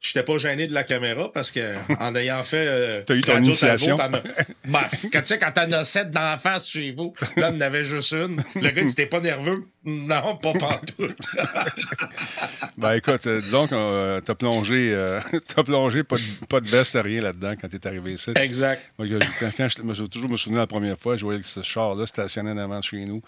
J'étais 0.04 0.24
pas 0.24 0.36
gêné 0.36 0.66
de 0.66 0.74
la 0.74 0.82
caméra 0.82 1.30
parce 1.32 1.52
que 1.52 1.74
en 2.00 2.16
ayant 2.16 2.42
fait. 2.42 2.66
Euh, 2.68 3.02
T'as 3.06 3.14
eu 3.14 3.20
ton 3.20 3.34
Talbot, 3.34 3.46
initiation. 3.46 3.94
t'en 3.96 4.12
as- 4.14 4.22
Ben, 4.64 4.80
quand 5.12 5.20
tu 5.20 5.26
sais, 5.26 5.38
quand 5.38 5.52
t'en 5.52 5.70
as 5.70 5.84
sept 5.84 6.10
dans 6.10 6.22
la 6.22 6.36
face 6.36 6.66
chez 6.68 6.90
vous, 6.90 7.14
là, 7.36 7.50
on 7.52 7.56
en 7.56 7.60
avait 7.60 7.84
juste 7.84 8.10
une. 8.10 8.42
Le 8.56 8.70
gars, 8.70 8.82
tu 8.84 8.94
t'es 8.96 9.06
pas 9.06 9.20
nerveux? 9.20 9.64
Non, 9.84 10.36
pas 10.36 10.52
pantoute. 10.52 11.18
Ben 12.78 12.94
écoute, 12.94 13.26
euh, 13.26 13.40
disons 13.40 13.66
que 13.66 13.74
euh, 13.74 14.20
t'as 14.20 14.34
plongé, 14.34 14.92
euh, 14.94 15.20
t'as 15.54 15.62
plongé 15.62 16.02
pas 16.02 16.16
de, 16.16 16.46
pas 16.46 16.60
de 16.60 16.66
veste, 16.66 16.96
rien 17.00 17.20
là-dedans 17.20 17.54
quand 17.60 17.68
t'es 17.68 17.86
arrivé 17.86 18.14
ici. 18.14 18.30
exact. 18.36 18.90
Moi, 18.98 19.08
quand, 19.38 19.68
je, 19.68 19.82
me 19.82 19.94
suis 19.94 20.08
toujours 20.08 20.30
me 20.30 20.36
souvenir 20.36 20.60
la 20.60 20.66
première 20.66 20.98
fois, 20.98 21.16
je 21.16 21.24
voyais 21.24 21.40
que 21.40 21.46
ce 21.46 21.62
char-là 21.62 22.06
stationné 22.06 22.50
en 22.50 22.58
avant 22.58 22.80
chez 22.80 23.04
nous. 23.04 23.22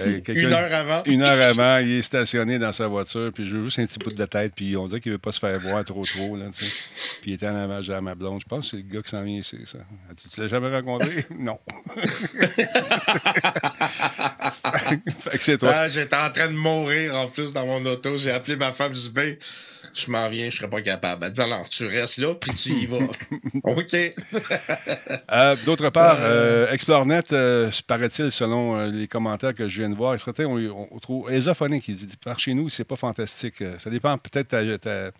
Euh, 0.00 0.20
Une 0.28 0.52
heure 0.52 0.72
avant. 0.72 1.02
Une 1.04 1.22
heure 1.22 1.40
avant, 1.40 1.78
il 1.78 1.92
est 1.92 2.02
stationné 2.02 2.58
dans 2.58 2.72
sa 2.72 2.88
voiture, 2.88 3.30
puis 3.32 3.44
j'ai 3.44 3.62
juste 3.62 3.78
un 3.78 3.86
petit 3.86 3.98
bout 3.98 4.14
de 4.14 4.26
tête, 4.26 4.52
puis 4.54 4.76
on 4.76 4.88
dirait 4.88 5.00
qu'il 5.00 5.12
veut 5.12 5.18
pas 5.18 5.32
se 5.32 5.38
faire 5.38 5.58
voir 5.60 5.84
trop 5.84 6.02
trop, 6.02 6.36
là, 6.36 6.46
tu 6.54 6.64
sais. 6.64 7.18
Puis 7.22 7.30
il 7.30 7.34
était 7.34 7.48
en 7.48 7.56
avant, 7.56 7.80
à 7.88 8.00
ma 8.00 8.14
blonde. 8.14 8.40
Je 8.40 8.46
pense 8.48 8.64
que 8.64 8.70
c'est 8.70 8.82
le 8.82 8.94
gars 8.94 9.02
qui 9.02 9.10
s'en 9.10 9.22
vient 9.22 9.38
ici, 9.38 9.58
ça. 9.66 9.78
Tu, 10.20 10.28
tu 10.28 10.40
l'as 10.40 10.48
jamais 10.48 10.70
rencontré? 10.74 11.26
non. 11.38 11.58
fait 15.20 15.38
que 15.38 15.44
c'est 15.44 15.58
toi. 15.58 15.72
Ah, 15.74 15.88
J'étais 15.88 16.16
en 16.16 16.30
train 16.30 16.48
de 16.48 16.56
mourir 16.56 17.14
en 17.16 17.26
plus 17.28 17.52
dans 17.52 17.66
mon 17.66 17.84
auto. 17.86 18.16
J'ai 18.16 18.30
appelé 18.30 18.56
ma 18.56 18.72
femme, 18.72 18.92
je 18.94 19.00
dis, 19.00 19.10
ben, 19.10 19.36
je 19.94 20.10
m'en 20.10 20.28
viens, 20.28 20.50
je 20.50 20.56
serais 20.56 20.70
pas 20.70 20.80
capable. 20.82 21.24
Elle 21.26 21.32
dit, 21.32 21.40
alors, 21.40 21.68
tu 21.68 21.86
restes 21.86 22.18
là, 22.18 22.34
puis 22.34 22.52
tu 22.54 22.70
y 22.70 22.86
vas. 22.86 22.98
OK. 23.64 23.96
Euh, 25.32 25.54
D'autre 25.64 25.90
part, 25.90 26.16
euh, 26.20 26.72
ExploreNet, 26.72 27.32
euh, 27.32 27.70
paraît-il, 27.86 28.32
selon 28.32 28.76
euh, 28.76 28.88
les 28.88 29.06
commentaires 29.06 29.54
que 29.54 29.68
je 29.68 29.80
viens 29.80 29.88
de 29.90 29.94
voir, 29.94 30.16
on, 30.40 30.88
on, 30.90 30.98
trouve 30.98 31.30
Esophonic, 31.30 31.84
qui 31.84 31.94
dit 31.94 32.08
par 32.22 32.38
chez 32.38 32.52
nous, 32.52 32.68
c'est 32.68 32.84
pas 32.84 32.96
fantastique. 32.96 33.62
Euh, 33.62 33.78
Ça 33.78 33.90
dépend 33.90 34.18
peut-être 34.18 34.48
ta, 34.48 34.78
ta, 34.78 35.12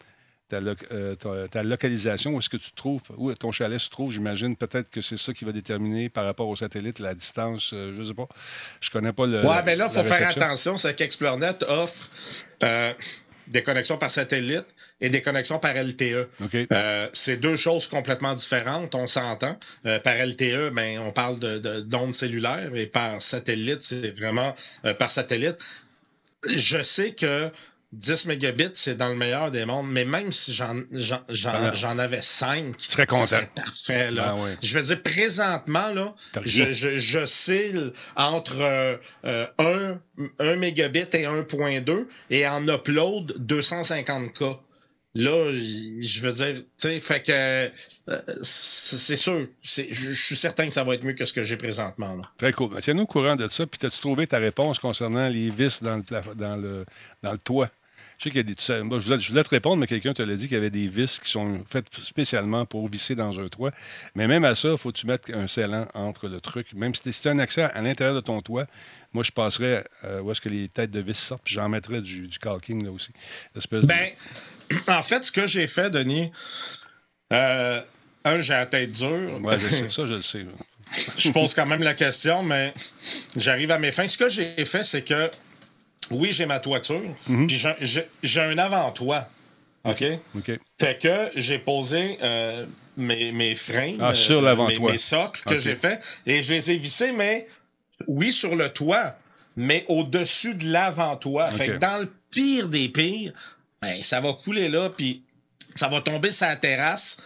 ta, 0.50 0.60
lo- 0.60 0.74
euh, 0.92 1.14
ta- 1.14 1.48
ta 1.48 1.62
localisation, 1.62 2.32
où 2.34 2.38
est-ce 2.38 2.50
que 2.50 2.56
tu 2.58 2.70
te 2.70 2.76
trouves, 2.76 3.00
où 3.16 3.32
ton 3.34 3.50
chalet 3.52 3.78
se 3.80 3.88
trouve, 3.88 4.12
j'imagine. 4.12 4.54
Peut-être 4.56 4.90
que 4.90 5.00
c'est 5.00 5.16
ça 5.16 5.32
qui 5.32 5.44
va 5.44 5.52
déterminer 5.52 6.08
par 6.10 6.24
rapport 6.26 6.48
au 6.48 6.56
satellite 6.56 6.98
la 6.98 7.14
distance, 7.14 7.70
euh, 7.72 7.94
je 7.96 8.02
sais 8.02 8.14
pas. 8.14 8.28
Je 8.80 8.90
connais 8.90 9.12
pas 9.12 9.26
le. 9.26 9.42
Ouais, 9.46 9.62
mais 9.64 9.76
là, 9.76 9.86
il 9.88 9.94
faut 9.94 10.02
faire 10.02 10.28
attention, 10.44 10.76
c'est 10.76 10.94
qu'ExploreNet 10.94 11.62
offre 11.68 12.08
euh, 12.64 12.92
des 13.46 13.62
connexions 13.62 13.98
par 13.98 14.10
satellite 14.10 14.66
et 15.00 15.10
des 15.10 15.22
connexions 15.22 15.58
par 15.58 15.74
LTE. 15.74 16.28
Euh, 16.72 17.08
c'est 17.12 17.36
deux 17.36 17.56
choses 17.56 17.88
complètement 17.88 18.34
différentes, 18.34 18.94
on 18.94 19.06
s'entend. 19.08 19.58
Euh, 19.86 19.98
par 19.98 20.14
LTE, 20.14 20.70
ben, 20.72 21.00
on 21.00 21.10
parle 21.10 21.38
de, 21.40 21.58
de- 21.58 21.80
d'ondes 21.80 22.14
cellulaires 22.14 22.70
et 22.76 22.86
par 22.86 23.20
satellite, 23.22 23.82
c'est 23.82 24.10
vraiment 24.16 24.54
euh, 24.84 24.94
par 24.94 25.10
satellite. 25.10 25.56
Je 26.46 26.80
sais 26.82 27.12
que 27.12 27.50
10 27.92 28.26
mégabits, 28.26 28.70
c'est 28.74 28.94
dans 28.96 29.08
le 29.08 29.16
meilleur 29.16 29.50
des 29.50 29.64
mondes, 29.64 29.90
mais 29.90 30.04
même 30.04 30.30
si 30.30 30.52
j'en, 30.54 30.76
j'en, 30.92 31.20
j'en, 31.28 31.50
Ah. 31.52 31.74
j'en 31.74 31.98
avais 31.98 32.22
5, 32.22 32.76
Tu 32.76 32.90
serais 32.92 33.06
content. 33.06 33.40
parfait. 33.54 34.10
Là. 34.12 34.36
Ouais. 34.36 34.56
Je 34.62 34.78
veux 34.78 34.84
dire, 34.84 35.02
présentement, 35.02 35.88
là, 35.92 36.14
je, 36.44 36.70
je, 36.72 36.98
je 36.98 37.24
cille 37.26 37.92
entre 38.14 38.60
euh, 38.60 38.96
euh, 39.24 39.46
1, 39.58 39.98
1 40.38 40.56
mégabit 40.56 41.00
et 41.12 41.24
1.2 41.26 42.06
et 42.30 42.46
en 42.46 42.66
upload 42.68 43.34
250K. 43.44 44.58
Là, 45.16 45.50
je 45.52 46.20
veux 46.20 46.30
dire, 46.32 46.54
tu 46.54 46.64
sais, 46.76 47.00
fait 47.00 47.20
que 47.20 47.32
euh, 47.32 47.68
c'est 48.42 49.16
sûr, 49.16 49.48
c'est- 49.60 49.88
je 49.90 50.12
suis 50.12 50.36
certain 50.36 50.68
que 50.68 50.72
ça 50.72 50.84
va 50.84 50.94
être 50.94 51.02
mieux 51.02 51.14
que 51.14 51.24
ce 51.24 51.32
que 51.32 51.42
j'ai 51.42 51.56
présentement. 51.56 52.14
Là. 52.14 52.22
Très 52.38 52.52
cool. 52.52 52.70
Ben, 52.70 52.80
Tiens-nous 52.80 53.02
au 53.02 53.06
courant 53.06 53.34
de 53.34 53.48
ça. 53.48 53.66
Puis, 53.66 53.84
as-tu 53.84 53.98
trouvé 53.98 54.28
ta 54.28 54.38
réponse 54.38 54.78
concernant 54.78 55.28
les 55.28 55.50
vis 55.50 55.82
dans 55.82 55.96
le, 55.96 56.34
dans 56.36 56.54
le, 56.54 56.86
dans 57.24 57.32
le 57.32 57.38
toit? 57.38 57.68
Je 58.20 58.24
sais 58.24 58.30
qu'il 58.32 58.36
y 58.36 58.40
a 58.40 58.42
des. 58.42 58.54
tu 58.54 58.62
sais, 58.62 58.82
moi, 58.82 58.98
je, 58.98 59.06
voulais, 59.06 59.18
je 59.18 59.30
voulais 59.30 59.42
te 59.42 59.48
répondre, 59.48 59.78
mais 59.78 59.86
quelqu'un 59.86 60.12
te 60.12 60.20
l'a 60.20 60.34
dit 60.36 60.46
qu'il 60.46 60.54
y 60.54 60.58
avait 60.58 60.68
des 60.68 60.88
vis 60.88 61.18
qui 61.20 61.30
sont 61.30 61.64
faites 61.66 61.86
spécialement 62.02 62.66
pour 62.66 62.86
visser 62.86 63.14
dans 63.14 63.40
un 63.40 63.48
toit. 63.48 63.70
Mais 64.14 64.26
même 64.26 64.44
à 64.44 64.54
ça, 64.54 64.68
il 64.68 64.76
faut 64.76 64.92
que 64.92 64.98
tu 64.98 65.06
mettes 65.06 65.30
un 65.32 65.48
scellant 65.48 65.88
entre 65.94 66.28
le 66.28 66.38
truc. 66.38 66.66
Même 66.74 66.94
si 66.94 67.00
tu 67.00 67.28
as 67.28 67.30
un 67.30 67.38
accès 67.38 67.62
à 67.62 67.80
l'intérieur 67.80 68.14
de 68.14 68.20
ton 68.20 68.42
toit, 68.42 68.66
moi, 69.14 69.24
je 69.24 69.30
passerais 69.32 69.86
euh, 70.04 70.20
où 70.20 70.30
est-ce 70.30 70.42
que 70.42 70.50
les 70.50 70.68
têtes 70.68 70.90
de 70.90 71.00
vis 71.00 71.16
sortent, 71.16 71.44
puis 71.44 71.54
j'en 71.54 71.70
mettrais 71.70 72.02
du, 72.02 72.28
du 72.28 72.38
caulking 72.38 72.84
là 72.84 72.90
aussi. 72.90 73.08
Espèce 73.56 73.80
de- 73.80 73.86
Ben, 73.86 74.10
en 74.88 75.02
fait, 75.02 75.24
ce 75.24 75.32
que 75.32 75.46
j'ai 75.46 75.66
fait, 75.66 75.88
Denis, 75.88 76.30
euh, 77.32 77.80
un, 78.26 78.40
j'ai 78.42 78.52
la 78.52 78.66
tête 78.66 78.92
dure. 78.92 79.40
Ouais, 79.40 79.58
je 79.58 79.66
sais, 79.66 79.88
ça, 79.88 80.06
je 80.06 80.12
le 80.12 80.22
sais. 80.22 80.44
je 81.16 81.30
pose 81.30 81.54
quand 81.54 81.64
même 81.66 81.82
la 81.82 81.94
question, 81.94 82.42
mais 82.42 82.74
j'arrive 83.34 83.70
à 83.70 83.78
mes 83.78 83.92
fins. 83.92 84.06
Ce 84.06 84.18
que 84.18 84.28
j'ai 84.28 84.62
fait, 84.66 84.82
c'est 84.82 85.02
que 85.04 85.30
oui, 86.10 86.32
j'ai 86.32 86.46
ma 86.46 86.58
toiture, 86.60 87.02
Mhm. 87.28 87.46
puis 87.46 87.62
j'ai- 88.22 88.40
un 88.40 88.58
avant-toit. 88.58 89.28
OK? 89.84 90.04
OK. 90.36 90.50
Fait 90.78 91.00
que 91.00 91.30
j'ai 91.36 91.58
posé 91.58 92.18
euh, 92.22 92.66
mes, 92.96 93.32
mes 93.32 93.54
freins, 93.54 93.94
Ah, 93.98 94.10
euh, 94.10 94.14
sur 94.14 94.42
l'avant-toit. 94.42 94.86
mes, 94.86 94.92
mes 94.92 94.98
socles 94.98 95.42
que 95.46 95.58
j'ai 95.58 95.74
fait, 95.74 96.00
et 96.26 96.42
je 96.42 96.52
les 96.52 96.70
ai 96.72 96.76
vissés, 96.76 97.12
mais 97.12 97.46
oui, 98.06 98.32
sur 98.32 98.54
le 98.56 98.68
toit, 98.68 99.16
mais 99.56 99.84
au-dessus 99.88 100.54
de 100.54 100.70
l'avant-toit. 100.70 101.50
Fait 101.52 101.66
que 101.68 101.76
dans 101.78 101.98
le 101.98 102.12
pire 102.30 102.68
des 102.68 102.88
pires, 102.88 103.32
ben, 103.80 104.02
ça 104.02 104.20
va 104.20 104.32
couler 104.34 104.68
là, 104.68 104.90
puis 104.90 105.22
ça 105.74 105.88
va 105.88 106.00
tomber 106.00 106.30
sur 106.30 106.46
la 106.46 106.56
terrasse. 106.56 107.16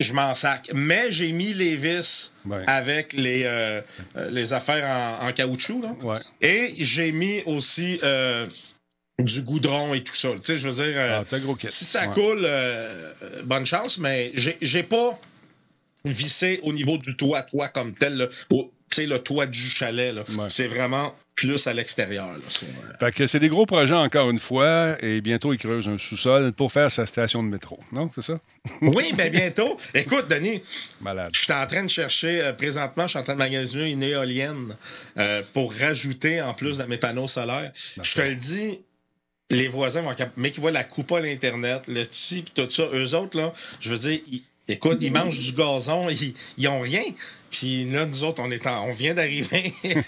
Je 0.00 0.12
m'en 0.12 0.34
sac. 0.34 0.70
Mais 0.74 1.10
j'ai 1.12 1.32
mis 1.32 1.52
les 1.54 1.76
vis 1.76 2.32
Ouais. 2.46 2.64
avec 2.66 3.12
les, 3.12 3.44
euh, 3.44 3.80
euh, 4.16 4.30
les 4.30 4.52
affaires 4.52 4.84
en, 5.22 5.28
en 5.28 5.32
caoutchouc. 5.32 5.80
Là. 5.82 5.92
Ouais. 6.02 6.18
Et 6.42 6.74
j'ai 6.78 7.12
mis 7.12 7.42
aussi 7.46 7.98
euh, 8.02 8.46
du 9.18 9.42
goudron 9.42 9.94
et 9.94 10.02
tout 10.02 10.14
ça. 10.14 10.30
Tu 10.34 10.40
sais, 10.42 10.56
je 10.56 10.68
veux 10.68 10.74
dire, 10.84 10.94
euh, 10.98 11.22
Ah, 11.30 11.38
gros 11.38 11.56
si 11.68 11.84
ça 11.84 12.06
Ouais. 12.08 12.12
coule, 12.12 12.42
euh, 12.44 13.12
euh, 13.22 13.42
bonne 13.44 13.64
chance, 13.64 13.98
mais 13.98 14.32
j'ai 14.34 14.58
j'ai 14.60 14.82
pas 14.82 15.18
vissé 16.04 16.60
au 16.64 16.72
niveau 16.72 16.98
du 16.98 17.16
toit, 17.16 17.42
toit 17.42 17.68
comme 17.68 17.94
tel, 17.94 18.16
là, 18.16 18.26
au- 18.50 18.70
sais, 18.90 19.06
le 19.06 19.18
toit 19.20 19.46
du 19.46 19.58
chalet. 19.60 20.14
C'est 20.48 20.66
vraiment 20.66 21.14
plus 21.36 21.66
à 21.66 21.72
l'extérieur. 21.72 22.28
euh. 22.28 22.96
Fait 23.00 23.12
que 23.12 23.26
c'est 23.26 23.40
des 23.40 23.48
gros 23.48 23.66
projets 23.66 23.94
encore 23.94 24.30
une 24.30 24.38
fois, 24.38 24.96
et 25.00 25.20
bientôt 25.20 25.52
ils 25.52 25.58
creusent 25.58 25.88
un 25.88 25.98
sous-sol 25.98 26.52
pour 26.52 26.70
faire 26.72 26.90
sa 26.92 27.06
station 27.06 27.42
de 27.42 27.48
métro. 27.48 27.78
Non, 27.92 28.10
c'est 28.14 28.22
ça? 28.22 28.38
Oui, 28.80 29.12
ben 29.16 29.30
bientôt. 29.30 29.76
Écoute, 29.94 30.28
Denis, 30.28 30.62
Malade. 31.00 31.30
je 31.34 31.40
suis 31.40 31.52
en 31.52 31.66
train 31.66 31.82
de 31.84 31.90
chercher, 31.90 32.40
euh, 32.42 32.52
présentement, 32.52 33.04
je 33.04 33.08
suis 33.10 33.18
en 33.18 33.22
train 33.24 33.34
de 33.34 33.38
magasiner 33.38 33.90
une 33.90 34.02
éolienne 34.02 34.76
euh, 35.18 35.42
pour 35.52 35.74
rajouter 35.74 36.40
en 36.40 36.54
plus 36.54 36.78
de 36.78 36.84
mes 36.84 36.98
panneaux 36.98 37.26
solaires. 37.28 37.72
Je 38.02 38.14
te 38.14 38.22
le 38.22 38.36
dis, 38.36 38.80
les 39.50 39.68
voisins 39.68 40.02
vont 40.02 40.14
cap- 40.14 40.32
mais 40.36 40.50
qui 40.50 40.60
voient 40.60 40.70
la 40.70 40.84
coupe 40.84 41.12
à 41.12 41.20
l'Internet, 41.20 41.82
le 41.88 42.02
pis 42.04 42.44
tout 42.54 42.70
ça, 42.70 42.84
eux 42.92 43.14
autres, 43.14 43.38
là, 43.38 43.52
je 43.80 43.90
veux 43.90 43.98
dire, 43.98 44.20
ils- 44.28 44.42
écoute, 44.68 44.98
ils 45.00 45.12
mangent 45.12 45.38
du 45.38 45.52
gazon, 45.52 46.08
ils, 46.10 46.34
ils 46.58 46.68
ont 46.68 46.80
rien. 46.80 47.02
Puis 47.50 47.84
là, 47.84 48.04
nous 48.06 48.24
autres, 48.24 48.42
on, 48.44 48.50
est 48.50 48.66
en- 48.66 48.86
on 48.88 48.92
vient 48.92 49.14
d'arriver. 49.14 49.72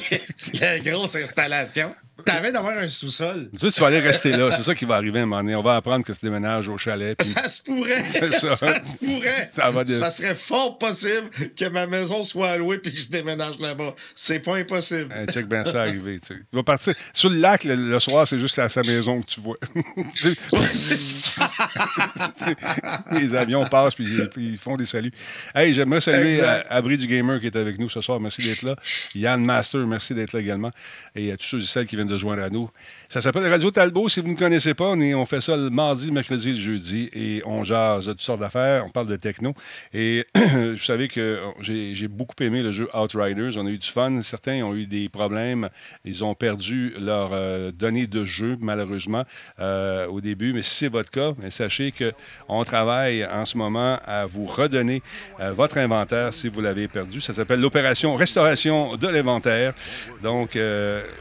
La 0.60 0.78
grosse 0.80 1.16
installation. 1.16 1.94
D'avoir 2.26 2.78
un 2.78 2.88
sous-sol. 2.88 3.48
Tu 3.52 3.58
sais, 3.66 3.72
tu 3.72 3.80
vas 3.80 3.86
aller 3.88 4.00
rester 4.00 4.32
là. 4.32 4.50
C'est 4.56 4.62
ça 4.62 4.74
qui 4.74 4.84
va 4.84 4.96
arriver 4.96 5.20
à 5.20 5.22
un 5.22 5.26
moment 5.26 5.42
donné. 5.42 5.54
On 5.54 5.62
va 5.62 5.76
apprendre 5.76 6.04
que 6.04 6.12
tu 6.12 6.18
déménages 6.22 6.68
au 6.68 6.78
chalet. 6.78 7.16
puis- 7.16 7.28
Ça 7.28 7.46
se 7.48 7.62
pourrait. 7.62 8.04
Ça. 8.32 8.56
ça. 8.56 8.82
se 8.82 8.96
pourrait. 8.96 9.50
Ça 9.54 9.70
va 9.70 9.84
de- 9.84 9.90
serait 10.10 10.34
fort 10.34 10.78
possible 10.78 11.28
que 11.56 11.68
ma 11.68 11.86
maison 11.86 12.22
soit 12.22 12.50
allouée 12.50 12.78
puis 12.78 12.92
que 12.92 12.98
je 13.00 13.08
déménage 13.08 13.58
là-bas. 13.60 13.94
C'est 14.14 14.40
pas 14.40 14.56
impossible. 14.56 15.12
Hey, 15.14 15.26
check 15.26 15.46
bien 15.46 15.64
ça 15.64 15.82
arriver. 15.82 16.18
tu 16.20 16.34
sais. 16.34 16.40
Il 16.52 16.56
va 16.56 16.62
partir. 16.62 16.94
Sur 17.12 17.30
le 17.30 17.36
lac, 17.36 17.64
le, 17.64 17.74
le 17.74 18.00
soir, 18.00 18.26
c'est 18.26 18.38
juste 18.38 18.58
à 18.58 18.68
sa 18.68 18.82
maison 18.82 19.20
que 19.22 19.26
tu 19.26 19.40
vois. 19.40 19.56
Les 23.12 23.34
avions 23.34 23.64
passent 23.66 23.94
puis, 23.94 24.04
ils- 24.06 24.28
puis 24.28 24.48
ils 24.50 24.58
font 24.58 24.76
des 24.76 24.84
saluts. 24.84 25.12
Hey, 25.54 25.72
j'aimerais 25.74 26.00
saluer 26.00 26.40
euh, 26.42 26.60
Abri 26.68 26.96
du 26.96 27.06
Gamer 27.06 27.40
qui 27.40 27.46
est 27.46 27.56
avec 27.56 27.78
nous 27.78 27.88
ce 27.88 28.00
soir. 28.00 28.20
Merci 28.20 28.42
d'être 28.42 28.62
là. 28.62 28.76
Yann 29.14 29.44
Master, 29.44 29.86
merci 29.86 30.14
d'être 30.14 30.32
là 30.32 30.40
également. 30.40 30.70
Et 31.14 31.32
à 31.32 31.36
tous 31.36 31.46
ceux 31.46 31.60
et 31.60 31.64
celles 31.66 31.86
qui 31.86 31.96
viennent 31.96 32.08
de 32.10 32.18
joindre 32.18 32.42
à 32.42 32.50
nous. 32.50 32.68
Ça 33.08 33.20
s'appelle 33.20 33.46
Radio 33.48 33.70
Talbot. 33.70 34.08
Si 34.08 34.20
vous 34.20 34.28
ne 34.28 34.36
connaissez 34.36 34.74
pas, 34.74 34.88
on, 34.88 35.00
est- 35.00 35.14
on 35.14 35.24
fait 35.26 35.40
ça 35.40 35.56
le 35.56 35.70
mardi, 35.70 36.10
mercredi 36.10 36.50
le 36.50 36.58
jeudi. 36.58 37.08
Et 37.14 37.42
on 37.46 37.64
jase 37.64 38.06
toutes 38.06 38.20
sortes 38.20 38.40
d'affaires. 38.40 38.84
On 38.86 38.90
parle 38.90 39.06
de 39.06 39.16
techno. 39.16 39.54
Et 39.94 40.26
vous 40.34 40.76
savez 40.76 41.08
que 41.08 41.40
j'ai 41.60 41.94
j'ai 41.94 42.08
beaucoup 42.08 42.34
aimé 42.42 42.62
le 42.62 42.72
jeu 42.72 42.88
Outriders. 42.94 43.52
On 43.56 43.66
a 43.66 43.70
eu 43.70 43.78
du 43.78 43.88
fun. 43.88 44.20
Certains 44.22 44.62
ont 44.64 44.74
eu 44.74 44.86
des 44.86 45.08
problèmes. 45.08 45.68
Ils 46.04 46.24
ont 46.24 46.34
perdu 46.34 46.94
leurs 47.00 47.30
euh, 47.32 47.70
données 47.70 48.06
de 48.06 48.24
jeu, 48.24 48.56
malheureusement, 48.60 49.24
euh, 49.60 50.06
au 50.06 50.20
début. 50.20 50.52
Mais 50.52 50.62
si 50.62 50.74
c'est 50.76 50.88
votre 50.88 51.10
cas, 51.10 51.32
mais 51.38 51.50
sachez 51.50 51.92
qu'on 51.92 52.64
travaille 52.64 53.24
en 53.24 53.44
ce 53.46 53.56
moment 53.56 53.98
à 54.04 54.26
vous 54.26 54.46
redonner 54.46 55.02
euh, 55.40 55.52
votre 55.52 55.78
inventaire 55.78 56.34
si 56.34 56.48
vous 56.48 56.60
l'avez 56.60 56.88
perdu. 56.88 57.20
Ça 57.20 57.32
s'appelle 57.32 57.60
l'opération 57.60 58.14
restauration 58.16 58.96
de 58.96 59.08
l'inventaire. 59.08 59.74
Donc, 60.22 60.58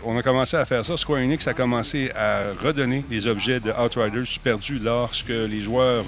on 0.05 0.17
a 0.17 0.24
commencé 0.24 0.58
à 0.58 0.65
faire 0.65 0.78
ça. 0.83 0.98
Square 0.98 1.19
Enix 1.19 1.48
a 1.48 1.53
commencé 1.53 2.12
à 2.15 2.51
redonner 2.62 3.03
les 3.09 3.27
objets 3.27 3.59
de 3.59 3.71
Outriders 3.71 4.39
perdus 4.43 4.79
lorsque 4.79 5.29
les 5.29 5.62
joueurs, 5.62 6.05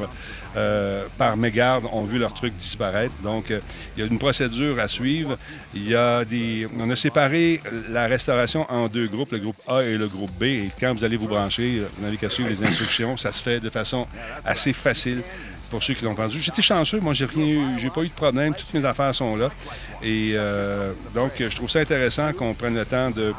euh, 0.55 1.05
par 1.17 1.37
mégarde, 1.37 1.85
ont 1.91 2.03
vu 2.03 2.19
leur 2.19 2.33
truc 2.33 2.55
disparaître. 2.55 3.13
Donc, 3.23 3.51
euh, 3.51 3.59
il 3.95 4.01
y 4.01 4.03
a 4.03 4.09
une 4.09 4.19
procédure 4.19 4.79
à 4.79 4.87
suivre. 4.87 5.37
Il 5.73 5.87
y 5.87 5.95
a 5.95 6.25
des... 6.25 6.67
On 6.77 6.89
a 6.89 6.95
séparé 6.95 7.61
la 7.89 8.07
restauration 8.07 8.65
en 8.69 8.87
deux 8.87 9.07
groupes, 9.07 9.31
le 9.31 9.39
groupe 9.39 9.57
A 9.67 9.83
et 9.83 9.97
le 9.97 10.07
groupe 10.07 10.31
B. 10.39 10.43
Et 10.43 10.69
quand 10.79 10.93
vous 10.93 11.03
allez 11.03 11.17
vous 11.17 11.27
brancher, 11.27 11.83
vous 11.97 12.03
n'avez 12.03 12.17
qu'à 12.17 12.29
suivre 12.29 12.49
les 12.49 12.63
instructions. 12.63 13.17
Ça 13.17 13.31
se 13.31 13.41
fait 13.41 13.59
de 13.59 13.69
façon 13.69 14.07
assez 14.45 14.73
facile 14.73 15.21
pour 15.71 15.81
ceux 15.81 15.93
qui 15.93 16.03
l'ont 16.03 16.11
entendu. 16.11 16.39
J'étais 16.39 16.61
chanceux, 16.61 16.99
moi 16.99 17.13
j'ai 17.13 17.25
rien 17.25 17.45
eu, 17.45 17.79
j'ai 17.79 17.89
pas 17.89 18.01
eu 18.01 18.09
de 18.09 18.13
problème, 18.13 18.53
toutes 18.53 18.73
mes 18.73 18.83
affaires 18.83 19.15
sont 19.15 19.37
là. 19.37 19.49
Et 20.03 20.33
euh, 20.35 20.91
donc 21.15 21.31
je 21.39 21.55
trouve 21.55 21.69
ça 21.69 21.79
intéressant 21.79 22.33
qu'on 22.33 22.53
prenne 22.53 22.75
le 22.75 22.85
temps 22.85 23.09
de 23.09 23.33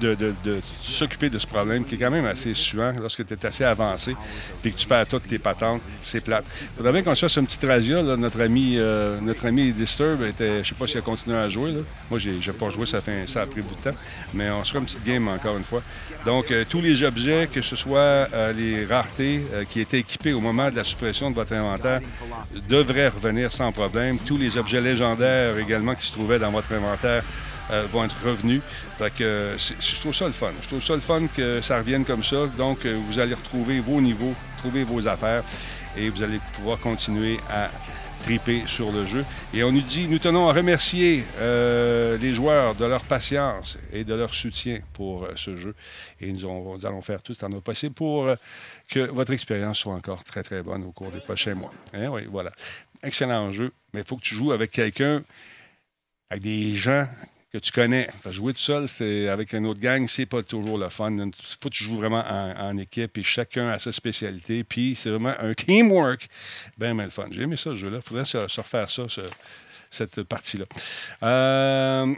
de, 0.00 0.14
de- 0.14 0.34
de 0.44 0.60
s'occuper 0.80 1.28
de 1.30 1.38
ce 1.38 1.46
problème 1.46 1.84
qui 1.84 1.94
est 1.94 1.98
quand 1.98 2.10
même 2.10 2.24
assez 2.26 2.52
suant 2.52 2.92
lorsque 3.00 3.26
tu 3.26 3.34
es 3.34 3.46
assez 3.46 3.64
avancé 3.64 4.16
et 4.64 4.70
que 4.70 4.76
tu 4.76 4.86
perds 4.86 5.06
toutes 5.08 5.26
tes 5.26 5.38
patentes, 5.38 5.82
c'est 6.02 6.24
plate. 6.24 6.44
Il 6.62 6.76
faudrait 6.78 6.92
bien 6.92 7.02
qu'on 7.02 7.14
se 7.14 7.26
fasse 7.26 7.36
une 7.36 7.46
petite 7.46 7.64
razzia. 7.64 8.02
là. 8.02 8.16
Notre 8.16 8.40
ami 8.40 8.76
euh, 8.78 9.18
notre 9.20 9.46
ami 9.46 9.72
Disturb 9.72 10.22
était, 10.22 10.62
je 10.64 10.68
sais 10.70 10.74
pas 10.74 10.86
s'il 10.86 10.98
a 10.98 11.02
continué 11.02 11.36
à 11.36 11.48
jouer. 11.48 11.72
Là. 11.72 11.80
Moi, 12.10 12.18
j'ai 12.18 12.40
j'ai 12.40 12.52
pas 12.52 12.70
joué, 12.70 12.86
ça, 12.86 13.00
fait, 13.00 13.26
ça 13.28 13.42
a 13.42 13.46
pris 13.46 13.60
beaucoup 13.62 13.76
de 13.82 13.90
temps. 13.90 13.96
Mais 14.34 14.50
on 14.50 14.64
se 14.64 14.70
fera 14.70 14.80
une 14.80 14.86
petite 14.86 15.04
game 15.04 15.28
encore 15.28 15.56
une 15.56 15.64
fois. 15.64 15.82
Donc, 16.24 16.50
euh, 16.50 16.64
tous 16.68 16.80
les 16.80 17.02
objets, 17.02 17.48
que 17.52 17.60
ce 17.62 17.74
soit 17.76 17.98
euh, 18.00 18.52
les 18.52 18.86
raretés 18.86 19.42
euh, 19.52 19.64
qui 19.68 19.80
étaient 19.80 19.98
équipés 19.98 20.32
au 20.32 20.40
moment 20.40 20.70
de 20.70 20.76
la 20.76 20.84
suppression 20.84 21.30
de 21.30 21.34
votre 21.34 21.52
inventaire, 21.52 22.00
devraient 22.68 23.08
revenir 23.08 23.52
sans 23.52 23.72
problème. 23.72 24.18
Tous 24.24 24.36
les 24.38 24.56
objets 24.56 24.80
légendaires 24.80 25.58
également 25.58 25.94
qui 25.94 26.06
se 26.06 26.12
trouvaient 26.12 26.38
dans 26.38 26.50
votre 26.50 26.72
inventaire 26.72 27.22
euh, 27.72 27.86
vont 27.90 28.04
être 28.04 28.16
revenus. 28.24 28.62
Fait 28.98 29.14
que 29.14 29.56
je 29.58 30.00
trouve 30.00 30.14
ça 30.14 30.26
le 30.26 30.32
fun. 30.32 30.52
Je 30.60 30.68
trouve 30.68 30.82
ça 30.82 30.94
le 30.94 31.00
fun 31.00 31.26
que 31.26 31.60
ça 31.60 31.78
revienne 31.78 32.04
comme 32.04 32.24
ça. 32.24 32.46
Donc, 32.58 32.86
vous 32.86 33.18
allez 33.18 33.34
retrouver 33.34 33.80
vos 33.80 34.00
niveaux, 34.00 34.34
trouver 34.58 34.84
vos 34.84 35.06
affaires 35.08 35.42
et 35.96 36.08
vous 36.08 36.22
allez 36.22 36.38
pouvoir 36.54 36.78
continuer 36.78 37.38
à 37.50 37.68
triper 38.22 38.62
sur 38.66 38.92
le 38.92 39.04
jeu. 39.04 39.24
Et 39.52 39.64
on 39.64 39.72
nous 39.72 39.80
dit, 39.80 40.06
nous 40.06 40.18
tenons 40.18 40.48
à 40.48 40.52
remercier 40.52 41.24
euh, 41.38 42.16
les 42.18 42.32
joueurs 42.32 42.74
de 42.74 42.84
leur 42.84 43.04
patience 43.04 43.78
et 43.92 44.04
de 44.04 44.14
leur 44.14 44.32
soutien 44.34 44.80
pour 44.92 45.24
euh, 45.24 45.32
ce 45.36 45.56
jeu. 45.56 45.74
Et 46.20 46.32
nous, 46.32 46.78
allons 46.84 47.02
faire 47.02 47.22
tout 47.22 47.36
en 47.44 47.50
possible 47.60 47.94
pour 47.94 48.28
euh, 48.28 48.36
que 48.88 49.00
votre 49.00 49.32
expérience 49.32 49.78
soit 49.78 49.94
encore 49.94 50.22
très, 50.24 50.42
très 50.42 50.62
bonne 50.62 50.84
au 50.84 50.92
cours 50.92 51.10
des 51.10 51.20
prochains 51.20 51.54
mois. 51.54 51.72
Hein, 51.92 52.08
oui, 52.08 52.22
voilà. 52.30 52.52
Excellent 53.02 53.50
jeu, 53.50 53.72
mais 53.92 54.00
il 54.00 54.06
faut 54.06 54.16
que 54.16 54.22
tu 54.22 54.36
joues 54.36 54.52
avec 54.52 54.70
quelqu'un, 54.70 55.22
avec 56.30 56.44
des 56.44 56.76
gens 56.76 57.06
que 57.52 57.58
tu 57.58 57.70
connais. 57.70 58.08
jouer 58.30 58.54
tout 58.54 58.60
seul, 58.60 58.88
c'est 58.88 59.28
avec 59.28 59.52
une 59.52 59.66
autre 59.66 59.80
gang, 59.80 60.08
c'est 60.08 60.24
pas 60.26 60.42
toujours 60.42 60.78
le 60.78 60.88
fun. 60.88 61.10
Il 61.10 61.32
faut 61.60 61.68
que 61.68 61.74
tu 61.74 61.84
joues 61.84 61.96
vraiment 61.96 62.24
en, 62.26 62.76
équipe 62.78 63.18
et 63.18 63.22
chacun 63.22 63.68
a 63.68 63.78
sa 63.78 63.92
spécialité. 63.92 64.64
Puis 64.64 64.94
c'est 64.96 65.10
vraiment 65.10 65.34
un 65.38 65.52
teamwork. 65.52 66.28
Ben, 66.78 66.96
ben 66.96 67.04
le 67.04 67.10
fun. 67.10 67.26
J'ai 67.30 67.42
aimé 67.42 67.56
ça, 67.56 67.70
ce 67.70 67.74
jeu-là. 67.74 67.98
Il 67.98 68.02
faudrait 68.02 68.24
se, 68.24 68.38
refaire 68.38 68.88
ça, 68.88 69.04
cette 69.90 70.22
partie-là. 70.22 70.64
Euh, 71.22 72.14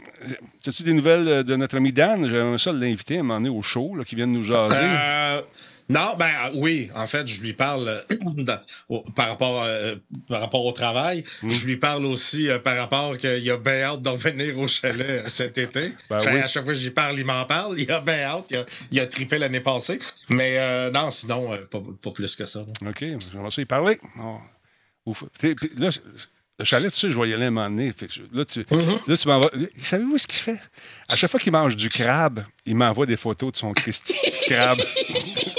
As-tu 0.65 0.83
des 0.83 0.93
nouvelles 0.93 1.43
de 1.43 1.55
notre 1.57 1.75
ami 1.75 1.91
Dan? 1.91 2.29
J'aimerais 2.29 2.57
ça 2.57 2.71
l'inviter 2.71 3.19
à 3.19 3.23
m'emmener 3.23 3.49
au 3.49 3.61
show, 3.61 3.97
qui 4.07 4.15
vient 4.15 4.27
de 4.27 4.31
nous 4.31 4.43
jaser. 4.43 4.77
Euh... 4.79 5.41
Non, 5.87 6.15
ben 6.17 6.31
oui, 6.55 6.89
en 6.95 7.05
fait, 7.05 7.27
je 7.27 7.39
lui 7.41 7.53
parle 7.53 7.87
euh, 7.87 9.01
par, 9.15 9.29
rapport, 9.29 9.63
euh, 9.63 9.95
par 10.27 10.41
rapport 10.41 10.65
au 10.65 10.71
travail. 10.71 11.23
Mm. 11.43 11.49
Je 11.51 11.65
lui 11.65 11.77
parle 11.77 12.05
aussi 12.05 12.49
euh, 12.49 12.57
par 12.57 12.75
rapport 12.75 13.17
qu'il 13.17 13.51
a 13.51 13.57
bien 13.57 13.83
hâte 13.83 14.01
de 14.01 14.09
revenir 14.09 14.57
au 14.57 14.67
chalet 14.67 15.29
cet 15.29 15.57
été. 15.57 15.93
Ben 16.09 16.17
à 16.17 16.47
chaque 16.47 16.63
fois 16.63 16.73
que 16.73 16.79
j'y 16.79 16.89
parle, 16.89 17.19
il 17.19 17.25
m'en 17.25 17.45
parle. 17.45 17.79
Il 17.79 17.91
a 17.91 18.01
bien 18.01 18.23
hâte. 18.23 18.45
Il 18.49 18.57
a, 18.57 18.65
il 18.91 18.99
a 18.99 19.07
trippé 19.07 19.37
l'année 19.37 19.59
passée. 19.59 19.99
Mais 20.29 20.91
non, 20.91 21.11
sinon, 21.11 21.51
pas, 21.69 22.11
plus 22.11 22.35
que 22.35 22.45
ça. 22.45 22.61
OK, 22.85 23.05
on 23.35 23.43
va 23.43 23.49
y 23.55 23.65
parler. 23.65 23.99
Là, 25.77 25.89
le 26.57 26.63
chalet, 26.63 26.91
tu 26.91 26.97
sais, 26.97 27.11
je 27.11 27.19
vais 27.19 27.29
y 27.29 27.33
aller. 27.33 27.49
Là, 27.49 28.45
tu, 28.45 28.61
mm-hmm. 28.61 28.99
là, 29.07 29.17
tu 29.17 29.27
m'envoies. 29.27 29.51
Savez-vous 29.81 30.17
ce 30.17 30.25
qu'il 30.25 30.39
fait? 30.39 30.59
À 31.09 31.15
chaque 31.15 31.29
fois 31.29 31.39
qu'il 31.39 31.51
mange 31.51 31.75
du 31.75 31.89
crabe, 31.89 32.45
il 32.65 32.75
m'envoie 32.75 33.05
des 33.05 33.17
photos 33.17 33.51
de 33.51 33.57
son 33.57 33.73
Christy 33.73 34.15
crabe. 34.47 34.79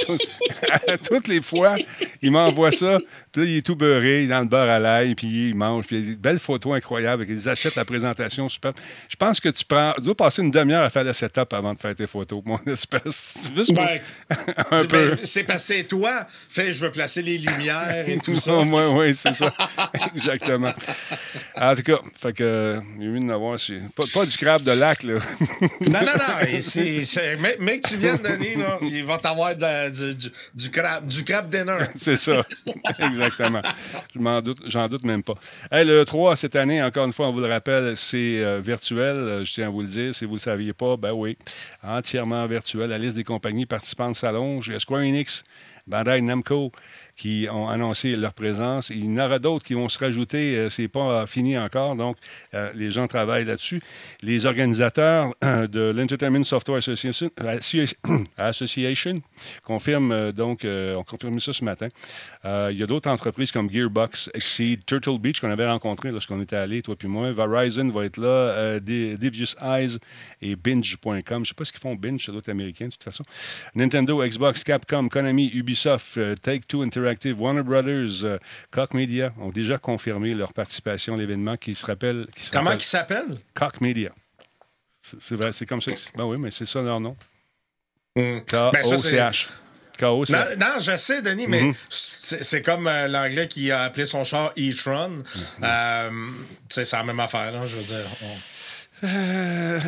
Toutes 1.08 1.28
les 1.28 1.40
fois, 1.42 1.76
il 2.22 2.30
m'envoie 2.30 2.70
ça. 2.70 2.98
Puis 3.32 3.42
là, 3.42 3.50
il 3.50 3.56
est 3.58 3.62
tout 3.62 3.76
beurré, 3.76 4.22
il 4.22 4.24
est 4.24 4.28
dans 4.28 4.40
le 4.40 4.46
beurre 4.46 4.70
à 4.70 4.78
l'ail, 4.78 5.14
puis 5.14 5.50
il 5.50 5.54
mange. 5.54 5.86
Puis 5.86 5.96
il 5.96 6.04
y 6.04 6.06
a 6.06 6.10
des 6.10 6.16
belles 6.16 6.38
photos 6.38 6.74
incroyables 6.74 7.22
avec 7.22 7.34
des 7.34 7.48
assiettes, 7.48 7.74
la 7.74 7.84
présentation 7.84 8.48
super. 8.48 8.72
Je 9.08 9.16
pense 9.16 9.40
que 9.40 9.48
tu 9.48 9.64
prends, 9.64 9.92
tu 9.96 10.02
dois 10.02 10.14
passer 10.14 10.42
une 10.42 10.50
demi-heure 10.50 10.82
à 10.82 10.90
faire 10.90 11.04
le 11.04 11.12
setup 11.12 11.52
avant 11.52 11.74
de 11.74 11.78
faire 11.78 11.94
tes 11.94 12.06
photos, 12.06 12.42
mon 12.44 12.58
espèce. 12.66 13.34
Ben, 13.70 14.00
un 14.70 14.84
peu. 14.84 15.10
Ben, 15.10 15.18
c'est 15.22 15.44
passé 15.44 15.84
toi. 15.84 16.26
Fait, 16.48 16.72
je 16.72 16.80
veux 16.80 16.90
placer 16.90 17.22
les 17.22 17.38
lumières 17.38 18.08
et 18.08 18.18
tout 18.18 18.36
ça. 18.36 18.58
oui, 18.58 18.82
oui, 18.92 19.14
c'est 19.14 19.34
ça. 19.34 19.52
Exactement. 20.14 20.72
En 21.56 21.74
tout 21.74 21.82
cas, 21.82 21.98
fait 22.20 22.32
que, 22.32 22.80
il 23.00 23.10
mieux 23.10 23.20
de 23.20 23.24
n'avoir. 23.24 23.58
Pas, 23.94 24.04
pas 24.12 24.26
du 24.26 24.36
crabe 24.36 24.62
de 24.62 24.72
lac, 24.72 25.02
là. 25.02 25.14
non, 25.80 26.00
non, 26.00 26.00
non. 26.06 26.34
mais, 27.60 27.80
que 27.80 27.88
tu 27.88 27.96
viennes, 27.96 28.18
Denis, 28.18 28.56
là, 28.56 28.78
il 28.82 29.04
va 29.04 29.18
t'avoir 29.18 29.54
du, 29.54 29.95
du, 29.96 30.14
du, 30.14 30.30
du 30.54 31.24
crabe 31.24 31.48
dinner. 31.48 31.78
c'est 31.96 32.16
ça. 32.16 32.44
Exactement. 32.98 33.62
J'en 34.14 34.42
doute, 34.42 34.58
j'en 34.66 34.88
doute 34.88 35.04
même 35.04 35.22
pas. 35.22 35.34
le 35.72 36.04
3, 36.04 36.36
cette 36.36 36.56
année, 36.56 36.82
encore 36.82 37.06
une 37.06 37.12
fois, 37.12 37.28
on 37.28 37.32
vous 37.32 37.40
le 37.40 37.48
rappelle, 37.48 37.96
c'est 37.96 38.38
euh, 38.38 38.60
virtuel. 38.60 39.44
Je 39.44 39.52
tiens 39.52 39.66
à 39.66 39.70
vous 39.70 39.82
le 39.82 39.88
dire. 39.88 40.14
Si 40.14 40.24
vous 40.24 40.32
ne 40.32 40.36
le 40.36 40.42
saviez 40.42 40.72
pas, 40.72 40.96
ben 40.96 41.12
oui, 41.12 41.36
entièrement 41.82 42.46
virtuel. 42.46 42.90
La 42.90 42.98
liste 42.98 43.16
des 43.16 43.24
compagnies 43.24 43.66
participantes 43.66 44.16
s'allonge. 44.16 44.76
Square 44.78 45.00
Enix, 45.00 45.44
Bandai 45.86 46.20
Namco, 46.20 46.72
qui 47.16 47.48
ont 47.50 47.68
annoncé 47.68 48.14
leur 48.14 48.34
présence. 48.34 48.90
Il 48.90 49.06
y 49.06 49.08
en 49.08 49.24
aura 49.24 49.38
d'autres 49.38 49.64
qui 49.64 49.74
vont 49.74 49.88
se 49.88 49.98
rajouter. 49.98 50.56
Euh, 50.56 50.68
c'est 50.68 50.88
pas 50.88 51.26
fini 51.26 51.56
encore, 51.56 51.96
donc 51.96 52.16
euh, 52.54 52.70
les 52.74 52.90
gens 52.90 53.06
travaillent 53.06 53.46
là-dessus. 53.46 53.80
Les 54.22 54.44
organisateurs 54.44 55.34
de 55.42 55.92
l'Entertainment 55.96 56.44
Software 56.44 56.78
Association, 56.78 57.30
Association 58.36 59.22
confirment 59.64 60.32
donc, 60.32 60.64
ont 60.64 61.04
confirmé 61.04 61.40
ça 61.40 61.52
ce 61.52 61.64
matin. 61.64 61.88
il 62.44 62.78
y 62.78 62.82
a 62.82 62.86
d'autres 62.86 63.10
entreprises 63.10 63.50
comme 63.50 63.70
Gearbox, 63.70 64.30
Exceed, 64.34 64.84
Turtle 64.84 65.18
Beach 65.18 65.40
qu'on 65.40 65.50
avait 65.50 65.68
rencontré 65.68 66.10
lorsqu'on 66.10 66.40
était 66.40 66.56
allé, 66.56 66.82
toi 66.82 66.96
puis 66.96 67.08
moi. 67.08 67.32
Verizon 67.32 67.88
va 67.88 68.04
être 68.04 68.18
là, 68.18 68.78
Devious 68.80 69.54
Eyes 69.62 69.98
et 70.42 70.56
Binge.com. 70.56 71.22
Je 71.28 71.34
ne 71.34 71.44
sais 71.44 71.54
pas 71.54 71.64
ce 71.64 71.72
qu'ils 71.72 71.80
font 71.80 71.94
Binge, 71.94 72.24
c'est 72.24 72.32
d'autres 72.32 72.50
américains 72.50 72.86
de 72.86 72.90
toute 72.90 73.04
façon. 73.04 73.24
Nintendo, 73.74 74.22
Xbox, 74.26 74.64
Capcom, 74.64 75.08
Konami, 75.08 75.50
Ubisoft, 75.54 76.18
Take-Two 76.42 76.82
Interactive, 76.82 77.05
Warner 77.36 77.62
Brothers, 77.62 78.24
euh, 78.24 78.38
Cock 78.70 78.94
Media 78.94 79.32
ont 79.38 79.50
déjà 79.50 79.78
confirmé 79.78 80.34
leur 80.34 80.52
participation 80.52 81.14
à 81.14 81.16
l'événement 81.16 81.56
qui 81.56 81.74
se 81.74 81.86
rappelle. 81.86 82.26
Qui 82.34 82.50
Comment 82.50 82.72
ils 82.72 82.82
s'appelle? 82.82 83.30
Cock 83.54 83.80
Media. 83.80 84.10
C'est 85.02 85.36
vrai, 85.36 85.52
c'est 85.52 85.66
comme 85.66 85.80
ça. 85.80 85.92
Ben 86.16 86.24
oui, 86.24 86.36
mais 86.38 86.50
c'est 86.50 86.66
ça 86.66 86.82
leur 86.82 87.00
nom. 87.00 87.16
Hmm. 88.16 88.40
K-O-C-H. 88.40 89.48
Non, 90.02 90.24
non, 90.58 90.78
je 90.80 90.96
sais, 90.96 91.22
Denis, 91.22 91.46
mais 91.48 91.62
mm-hmm. 91.62 92.42
c'est 92.42 92.62
comme 92.62 92.86
euh, 92.86 93.08
l'anglais 93.08 93.48
qui 93.48 93.70
a 93.70 93.82
appelé 93.82 94.04
son 94.04 94.24
char 94.24 94.52
e-tron. 94.58 95.22
Mm-hmm. 95.22 95.62
Euh, 95.62 96.10
c'est 96.68 96.92
la 96.92 97.04
même 97.04 97.20
affaire, 97.20 97.66
je 97.66 97.76
veux 97.76 97.82
dire. 97.82 98.06
Euh, 99.04 99.78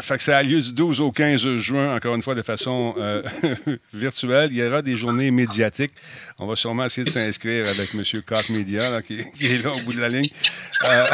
fait 0.00 0.18
que 0.18 0.22
ça 0.22 0.36
a 0.36 0.42
lieu 0.42 0.60
du 0.60 0.72
12 0.72 1.00
au 1.00 1.10
15 1.10 1.56
juin, 1.56 1.94
encore 1.94 2.14
une 2.14 2.22
fois, 2.22 2.34
de 2.34 2.42
façon 2.42 2.94
euh, 2.98 3.22
virtuelle. 3.94 4.50
Il 4.52 4.58
y 4.58 4.62
aura 4.62 4.82
des 4.82 4.96
journées 4.96 5.30
médiatiques. 5.30 5.92
On 6.38 6.46
va 6.46 6.54
sûrement 6.54 6.84
essayer 6.84 7.04
de 7.04 7.10
s'inscrire 7.10 7.66
avec 7.66 7.94
M. 7.94 8.02
Cock 8.26 8.50
Media, 8.50 9.02
qui, 9.02 9.20
est 9.20 9.64
là 9.64 9.70
au 9.70 9.84
bout 9.86 9.94
de 9.94 10.00
la 10.00 10.08
ligne. 10.08 10.28
Euh, 10.84 11.04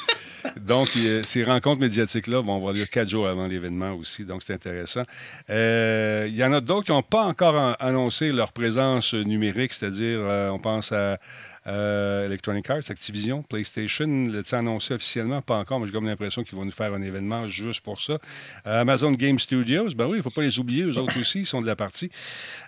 donc, 0.60 0.88
ces 1.26 1.44
rencontres 1.44 1.80
médiatiques-là 1.80 2.40
vont 2.40 2.56
avoir 2.56 2.72
lieu 2.72 2.86
quatre 2.90 3.08
jours 3.08 3.28
avant 3.28 3.46
l'événement 3.46 3.92
aussi, 3.92 4.24
donc 4.24 4.42
c'est 4.44 4.54
intéressant. 4.54 5.04
il 5.48 6.34
y 6.34 6.44
en 6.44 6.52
a 6.52 6.60
d'autres 6.60 6.86
qui 6.86 6.92
n'ont 6.92 7.02
pas 7.02 7.24
encore 7.24 7.76
annoncé 7.78 8.32
leur 8.32 8.52
présence 8.52 9.14
numérique, 9.14 9.74
c'est-à-dire, 9.74 10.20
on 10.52 10.58
pense 10.58 10.90
à 10.90 11.18
euh, 11.66 12.26
Electronic 12.26 12.68
Arts, 12.70 12.90
Activision, 12.90 13.42
PlayStation, 13.42 14.06
le 14.06 14.42
annoncé 14.54 14.94
officiellement? 14.94 15.42
Pas 15.42 15.58
encore, 15.58 15.80
mais 15.80 15.86
j'ai 15.86 15.92
comme 15.92 16.06
l'impression 16.06 16.44
qu'ils 16.44 16.56
vont 16.56 16.64
nous 16.64 16.70
faire 16.70 16.92
un 16.94 17.02
événement 17.02 17.48
juste 17.48 17.80
pour 17.80 18.00
ça. 18.00 18.18
Euh, 18.66 18.80
Amazon 18.80 19.12
Game 19.12 19.38
Studios, 19.38 19.88
ben 19.96 20.06
oui, 20.06 20.14
il 20.14 20.18
ne 20.18 20.22
faut 20.22 20.30
pas 20.30 20.42
les 20.42 20.58
oublier, 20.58 20.84
eux 20.84 20.98
autres 20.98 21.18
aussi, 21.20 21.40
ils 21.40 21.46
sont 21.46 21.60
de 21.60 21.66
la 21.66 21.76
partie. 21.76 22.10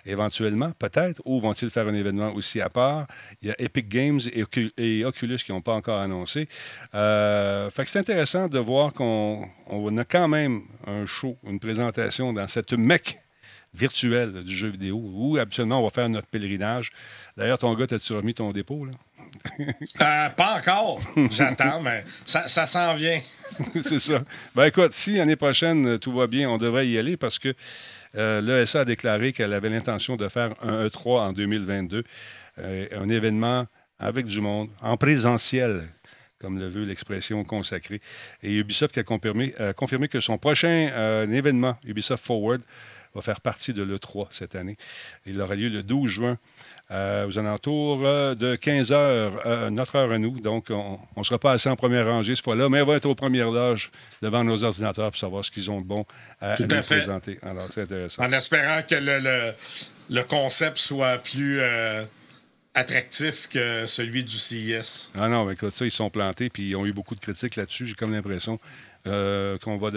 Éventuellement, 0.05 0.71
peut-être. 0.77 1.21
Ou 1.25 1.39
vont-ils 1.39 1.69
faire 1.69 1.87
un 1.87 1.93
événement 1.93 2.33
aussi 2.33 2.61
à 2.61 2.69
part? 2.69 3.07
Il 3.41 3.49
y 3.49 3.51
a 3.51 3.55
Epic 3.59 3.87
Games 3.87 4.19
et, 4.77 5.05
Oculus 5.05 5.37
qui 5.37 5.51
n'ont 5.51 5.61
pas 5.61 5.73
encore 5.73 5.99
annoncé. 5.99 6.47
Euh, 6.93 7.69
fait 7.69 7.83
que 7.85 7.89
c'est 7.89 7.99
intéressant 7.99 8.47
de 8.47 8.59
voir 8.59 8.93
qu'on 8.93 9.43
a 9.97 10.05
quand 10.05 10.27
même 10.27 10.61
un 10.87 11.05
show, 11.05 11.37
une 11.47 11.59
présentation 11.59 12.33
dans 12.33 12.47
cette 12.47 12.73
mecque 12.73 13.19
virtuelle 13.73 14.43
du 14.43 14.55
jeu 14.55 14.69
vidéo 14.69 14.99
où 15.01 15.37
absolument 15.37 15.79
on 15.79 15.83
va 15.83 15.89
faire 15.89 16.09
notre 16.09 16.27
pèlerinage. 16.27 16.91
D'ailleurs, 17.37 17.59
ton 17.59 17.73
gars, 17.75 17.85
as-tu 17.89 18.13
remis 18.13 18.33
ton 18.33 18.51
dépôt? 18.51 18.85
Là? 18.85 18.91
Euh, 20.01 20.29
pas 20.29 20.57
encore. 20.57 20.99
J'attends, 21.31 21.81
mais 21.81 22.03
ça, 22.25 22.47
ça 22.47 22.65
s'en 22.65 22.95
vient. 22.95 23.19
c'est 23.83 23.99
ça. 23.99 24.23
Ben 24.55 24.65
écoute, 24.65 24.93
si 24.93 25.15
l'année 25.15 25.35
prochaine 25.35 25.85
euh, 25.85 25.97
tout 25.97 26.11
va 26.11 26.27
bien, 26.27 26.49
on 26.49 26.57
devrait 26.57 26.87
y 26.87 26.97
aller 26.97 27.17
parce 27.17 27.39
que 27.39 27.53
euh, 28.15 28.41
l'ESA 28.41 28.81
a 28.81 28.85
déclaré 28.85 29.33
qu'elle 29.33 29.53
avait 29.53 29.69
l'intention 29.69 30.15
de 30.15 30.27
faire 30.29 30.55
un 30.61 30.87
E3 30.87 31.19
en 31.19 31.33
2022, 31.33 32.03
un 32.57 33.09
événement 33.09 33.67
avec 33.99 34.25
du 34.25 34.41
monde, 34.41 34.69
en 34.81 34.97
présentiel, 34.97 35.87
comme 36.39 36.59
le 36.59 36.67
veut 36.67 36.83
l'expression 36.83 37.43
consacrée. 37.43 38.01
Et 38.43 38.55
Ubisoft 38.55 38.93
qui 38.93 38.99
a 38.99 39.03
confirmé, 39.03 39.53
confirmé 39.77 40.09
que 40.09 40.19
son 40.19 40.37
prochain 40.37 41.25
événement, 41.31 41.77
Ubisoft 41.85 42.25
Forward, 42.25 42.61
va 43.15 43.21
faire 43.21 43.41
partie 43.41 43.73
de 43.73 43.83
l'E3 43.83 44.27
cette 44.31 44.55
année. 44.55 44.77
Il 45.25 45.41
aura 45.41 45.55
lieu 45.55 45.69
le 45.69 45.83
12 45.83 46.09
juin. 46.09 46.37
Euh, 46.91 47.27
aux 47.27 47.37
alentours 47.37 48.03
euh, 48.03 48.33
de 48.33 48.55
15 48.55 48.91
heures, 48.91 49.43
euh, 49.45 49.69
notre 49.69 49.95
heure 49.95 50.11
à 50.11 50.17
nous. 50.17 50.39
Donc, 50.39 50.71
on 50.71 50.97
ne 51.15 51.23
sera 51.23 51.37
pas 51.37 51.51
assez 51.51 51.69
en 51.69 51.75
première 51.75 52.07
rangée 52.07 52.35
cette 52.35 52.43
fois-là, 52.43 52.67
mais 52.67 52.81
on 52.81 52.85
va 52.87 52.95
être 52.95 53.05
aux 53.05 53.13
premières 53.13 53.51
loges 53.51 53.91
devant 54.23 54.43
nos 54.43 54.63
ordinateurs 54.63 55.11
pour 55.11 55.19
savoir 55.19 55.45
ce 55.45 55.51
qu'ils 55.51 55.69
ont 55.69 55.81
de 55.81 55.85
bon 55.85 56.03
à, 56.41 56.55
nous 56.59 56.67
présenter. 56.67 57.37
Alors, 57.43 57.67
c'est 57.71 57.83
intéressant. 57.83 58.23
En 58.23 58.31
espérant 58.31 58.81
que 58.81 58.95
le, 58.95 59.53
le, 60.09 60.23
concept 60.23 60.77
soit 60.77 61.19
plus 61.19 61.61
attractif 62.73 63.47
que 63.49 63.85
celui 63.85 64.23
du 64.23 64.39
CIS. 64.39 65.11
Ah 65.13 65.27
non, 65.27 65.45
mais 65.45 65.53
écoute, 65.53 65.75
ça, 65.75 65.85
ils 65.85 65.91
sont 65.91 66.09
plantés, 66.09 66.49
puis 66.49 66.69
ils 66.69 66.75
ont 66.75 66.87
eu 66.87 66.93
beaucoup 66.93 67.13
de 67.13 67.19
critiques 67.19 67.55
là-dessus. 67.55 67.85
J'ai 67.85 67.93
comme 67.93 68.13
l'impression 68.13 68.59
euh, 69.07 69.57
qu'on 69.59 69.77
va 69.77 69.89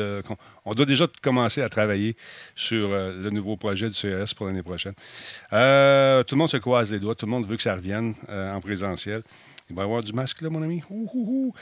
on 0.64 0.74
doit 0.74 0.86
déjà 0.86 1.06
commencer 1.22 1.60
à 1.60 1.68
travailler 1.68 2.16
sur 2.54 2.90
euh, 2.92 3.20
le 3.20 3.30
nouveau 3.30 3.56
projet 3.56 3.88
du 3.88 3.94
CES 3.94 4.32
pour 4.34 4.46
l'année 4.46 4.62
prochaine. 4.62 4.94
Euh, 5.52 6.22
tout 6.22 6.36
le 6.36 6.38
monde 6.38 6.50
se 6.50 6.56
croise 6.58 6.92
les 6.92 7.00
doigts, 7.00 7.14
tout 7.14 7.26
le 7.26 7.32
monde 7.32 7.46
veut 7.46 7.56
que 7.56 7.62
ça 7.62 7.74
revienne 7.74 8.14
en 8.28 8.60
présentiel. 8.60 9.22
Il 9.70 9.76
va 9.76 9.82
y 9.82 9.84
avoir 9.84 10.02
du 10.02 10.12
masque 10.12 10.42
là, 10.42 10.50
mon 10.50 10.62
ami. 10.62 10.82
Ouh, 10.90 11.08
ouh, 11.14 11.54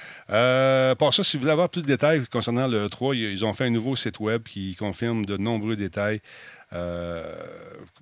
pour 0.97 1.15
ça, 1.15 1.25
si 1.25 1.37
vous 1.37 1.43
voulez 1.43 1.53
avoir 1.53 1.69
plus 1.69 1.83
de 1.83 1.87
détails 1.87 2.27
concernant 2.27 2.67
le 2.67 2.89
3, 2.89 3.15
ils 3.15 3.31
ils 3.31 3.45
ont 3.45 3.53
fait 3.53 3.65
un 3.65 3.71
nouveau 3.71 3.97
site 3.97 4.19
web 4.21 4.43
qui 4.43 4.75
confirme 4.75 5.25
de 5.25 5.37
nombreux 5.37 5.77
détails 5.77 6.21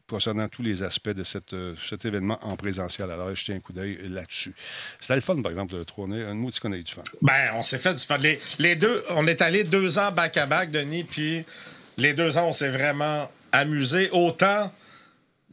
concernant 0.08 0.48
tous 0.48 0.62
les 0.62 0.82
aspects 0.82 1.10
de 1.10 1.24
euh, 1.52 1.74
cet 1.88 2.04
événement 2.04 2.38
en 2.42 2.56
présentiel. 2.56 3.10
Alors, 3.10 3.34
jetez 3.34 3.54
un 3.54 3.60
coup 3.60 3.72
d'œil 3.72 3.98
là-dessus. 4.08 4.54
C'était 5.00 5.14
le 5.16 5.20
fun, 5.20 5.40
par 5.42 5.50
exemple, 5.52 5.74
le 5.76 5.84
3. 5.84 6.06
On 6.08 6.12
a- 6.12 6.16
Un 6.30 6.34
mot 6.34 6.50
qu'on 6.60 6.72
a 6.72 6.76
eu 6.76 6.82
du 6.82 6.92
fun. 6.92 7.02
Ben, 7.22 7.52
on 7.54 7.62
s'est 7.62 7.78
fait 7.78 7.94
du 7.94 8.02
fun. 8.02 8.16
Les, 8.58 8.76
deux, 8.76 9.04
on 9.10 9.26
est 9.26 9.42
allé 9.42 9.64
deux 9.64 9.98
ans 9.98 10.10
back-à-back, 10.12 10.70
Denis, 10.70 11.04
puis 11.04 11.44
les 11.96 12.12
deux 12.14 12.36
ans, 12.38 12.48
on 12.48 12.52
s'est 12.52 12.70
vraiment 12.70 13.30
amusé. 13.52 14.08
Autant 14.12 14.72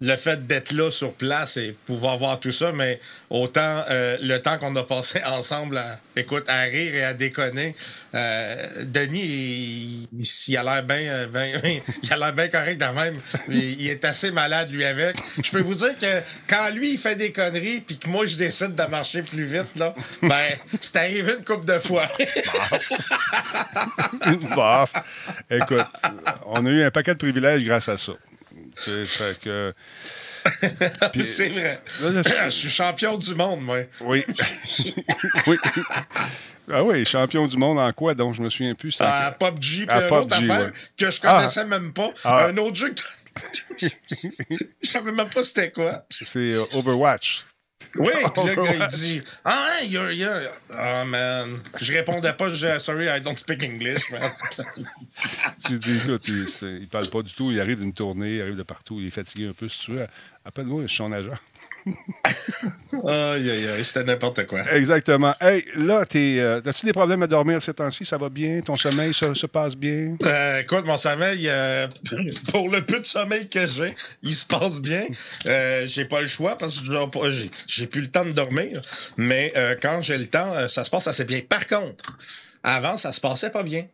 le 0.01 0.17
fait 0.17 0.45
d'être 0.45 0.73
là 0.73 0.91
sur 0.91 1.13
place 1.13 1.55
et 1.55 1.75
pouvoir 1.85 2.17
voir 2.17 2.39
tout 2.39 2.51
ça, 2.51 2.73
mais 2.73 2.99
autant 3.29 3.85
euh, 3.89 4.17
le 4.21 4.41
temps 4.41 4.57
qu'on 4.57 4.75
a 4.75 4.83
passé 4.83 5.21
ensemble 5.25 5.77
à, 5.77 5.99
écoute, 6.17 6.43
à 6.49 6.63
rire 6.63 6.95
et 6.95 7.03
à 7.03 7.13
déconner. 7.13 7.75
Euh, 8.13 8.83
Denis, 8.83 9.21
il, 10.11 10.27
il 10.47 10.57
a 10.57 10.63
l'air 10.63 10.83
bien 10.83 11.27
ben, 11.27 11.61
l'air 12.17 12.33
bien 12.33 12.47
correct 12.49 12.77
quand 12.79 12.93
même. 12.93 13.17
Il, 13.47 13.87
est 13.89 14.03
assez 14.03 14.31
malade, 14.31 14.69
lui, 14.71 14.83
avec. 14.83 15.15
Je 15.41 15.49
peux 15.51 15.61
vous 15.61 15.75
dire 15.75 15.97
que 15.97 16.21
quand 16.47 16.69
lui, 16.71 16.91
il 16.91 16.97
fait 16.97 17.15
des 17.15 17.31
conneries, 17.31 17.79
puis 17.79 17.97
que 17.97 18.09
moi, 18.09 18.25
je 18.25 18.35
décide 18.35 18.75
de 18.75 18.83
marcher 18.83 19.21
plus 19.21 19.45
vite, 19.45 19.77
là, 19.77 19.95
ben, 20.21 20.49
c'est 20.81 20.97
arrivé 20.97 21.35
une 21.37 21.45
couple 21.45 21.65
de 21.65 21.79
fois. 21.79 22.07
Écoute, 25.49 25.85
on 26.45 26.65
a 26.65 26.69
eu 26.69 26.83
un 26.83 26.91
paquet 26.91 27.13
de 27.13 27.19
privilèges 27.19 27.63
grâce 27.63 27.87
à 27.87 27.97
ça. 27.97 28.13
C'est 28.75 29.05
fait 29.05 29.39
que. 29.39 29.73
Puis- 31.13 31.23
c'est 31.23 31.49
vrai. 31.49 31.81
Là, 32.01 32.21
Je 32.45 32.49
suis 32.49 32.69
champion 32.69 33.17
du 33.17 33.33
monde, 33.35 33.61
moi. 33.61 33.79
Oui. 34.01 34.23
oui. 35.47 35.57
Ah 36.71 36.83
oui, 36.83 37.05
champion 37.05 37.47
du 37.47 37.57
monde 37.57 37.77
en 37.79 37.91
quoi, 37.93 38.13
donc 38.15 38.33
je 38.35 38.41
me 38.41 38.49
souviens 38.49 38.73
plus. 38.75 38.91
c'était- 38.91 39.05
À 39.05 39.31
PUBG, 39.31 39.85
puis 39.85 39.97
À 39.97 40.05
un 40.05 40.09
autre 40.09 40.35
affaire 40.35 40.65
ouais. 40.65 40.71
que 40.97 41.11
je 41.11 41.21
connaissais 41.21 41.65
même 41.65 41.93
pas. 41.93 42.11
Ah. 42.23 42.45
Un 42.47 42.57
autre 42.57 42.75
jeu 42.75 42.89
que 42.93 43.01
Je 44.81 44.89
savais 44.89 45.11
même 45.11 45.29
pas 45.29 45.43
c'était 45.43 45.71
quoi. 45.71 46.05
C'est 46.09 46.53
euh, 46.53 46.63
Overwatch. 46.73 47.45
Oui, 47.97 48.11
puis 48.33 48.43
là, 48.43 48.55
le 48.55 48.63
gars, 48.63 48.73
il 48.73 48.87
dit 48.87 49.23
Ah, 49.43 49.67
hein, 49.67 49.85
you're, 49.85 50.11
you're. 50.11 50.49
Oh, 50.71 51.05
man. 51.05 51.59
Je 51.79 51.93
répondais 51.93 52.33
pas, 52.33 52.49
je 52.49 52.77
Sorry, 52.79 53.07
I 53.07 53.21
don't 53.21 53.37
speak 53.37 53.63
English, 53.63 54.11
man. 54.11 54.31
J'ai 55.69 55.77
dit, 55.77 55.97
écoute, 55.97 56.27
il, 56.27 56.79
il 56.81 56.87
parle 56.87 57.09
pas 57.09 57.21
du 57.21 57.33
tout, 57.33 57.51
il 57.51 57.59
arrive 57.59 57.77
d'une 57.77 57.93
tournée, 57.93 58.35
il 58.35 58.41
arrive 58.41 58.55
de 58.55 58.63
partout, 58.63 58.99
il 58.99 59.07
est 59.07 59.11
fatigué 59.11 59.47
un 59.47 59.53
peu, 59.53 59.69
si 59.69 59.79
tu 59.79 59.91
veux. 59.91 60.07
Appelle-moi, 60.43 60.83
je 60.83 60.87
suis 60.87 60.97
son 60.97 61.11
agent. 61.11 61.37
Aïe, 63.07 63.51
aïe, 63.51 63.67
aïe, 63.67 63.85
c'était 63.85 64.03
n'importe 64.03 64.45
quoi. 64.47 64.61
Exactement. 64.73 65.33
Hey, 65.39 65.63
là, 65.75 66.05
t'es, 66.05 66.37
euh, 66.39 66.61
as-tu 66.65 66.85
des 66.85 66.93
problèmes 66.93 67.21
à 67.23 67.27
dormir 67.27 67.61
ces 67.61 67.73
temps-ci? 67.73 68.05
Ça 68.05 68.17
va 68.17 68.29
bien? 68.29 68.61
Ton 68.61 68.75
sommeil 68.75 69.13
se, 69.13 69.33
se 69.33 69.45
passe 69.45 69.75
bien? 69.75 70.15
Euh, 70.23 70.61
écoute, 70.61 70.85
mon 70.85 70.97
sommeil, 70.97 71.47
euh, 71.47 71.87
pour 72.51 72.69
le 72.69 72.83
peu 72.83 72.99
de 72.99 73.05
sommeil 73.05 73.47
que 73.47 73.67
j'ai, 73.67 73.93
il 74.23 74.33
se 74.33 74.45
passe 74.45 74.81
bien. 74.81 75.05
J'ai 75.85 76.05
pas 76.05 76.21
le 76.21 76.27
choix 76.27 76.57
parce 76.57 76.79
que 76.79 77.29
j'ai, 77.29 77.51
j'ai 77.67 77.87
plus 77.87 78.01
le 78.01 78.07
temps 78.07 78.25
de 78.25 78.31
dormir. 78.31 78.81
Mais 79.17 79.53
quand 79.81 80.01
j'ai 80.01 80.17
le 80.17 80.27
temps, 80.27 80.67
ça 80.67 80.83
se 80.83 80.89
passe 80.89 81.07
assez 81.07 81.25
bien. 81.25 81.41
Par 81.47 81.67
contre, 81.67 82.17
avant, 82.63 82.97
ça 82.97 83.11
se 83.11 83.21
passait 83.21 83.51
pas 83.51 83.63
bien. 83.63 83.85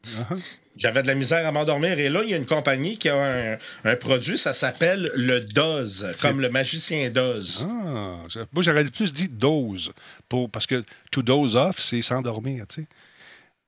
J'avais 0.77 1.01
de 1.01 1.07
la 1.07 1.15
misère 1.15 1.45
à 1.45 1.51
m'endormir. 1.51 1.99
Et 1.99 2.09
là, 2.09 2.21
il 2.23 2.29
y 2.29 2.33
a 2.33 2.37
une 2.37 2.45
compagnie 2.45 2.97
qui 2.97 3.09
a 3.09 3.57
un, 3.83 3.95
produit, 3.97 4.37
ça 4.37 4.53
s'appelle 4.53 5.11
le 5.15 5.41
Doz, 5.41 6.07
comme 6.21 6.39
le 6.41 6.49
magicien 6.49 7.09
Doz. 7.09 7.65
Ah, 7.69 8.17
moi, 8.53 8.63
j'aurais 8.63 8.85
plus 8.85 9.13
dit 9.13 9.27
dose, 9.27 9.91
pour, 10.29 10.49
parce 10.49 10.65
que 10.65 10.83
to 11.11 11.21
dose 11.21 11.55
off, 11.55 11.79
c'est 11.79 12.01
s'endormir, 12.01 12.65
tu 12.67 12.81
sais. 12.81 12.87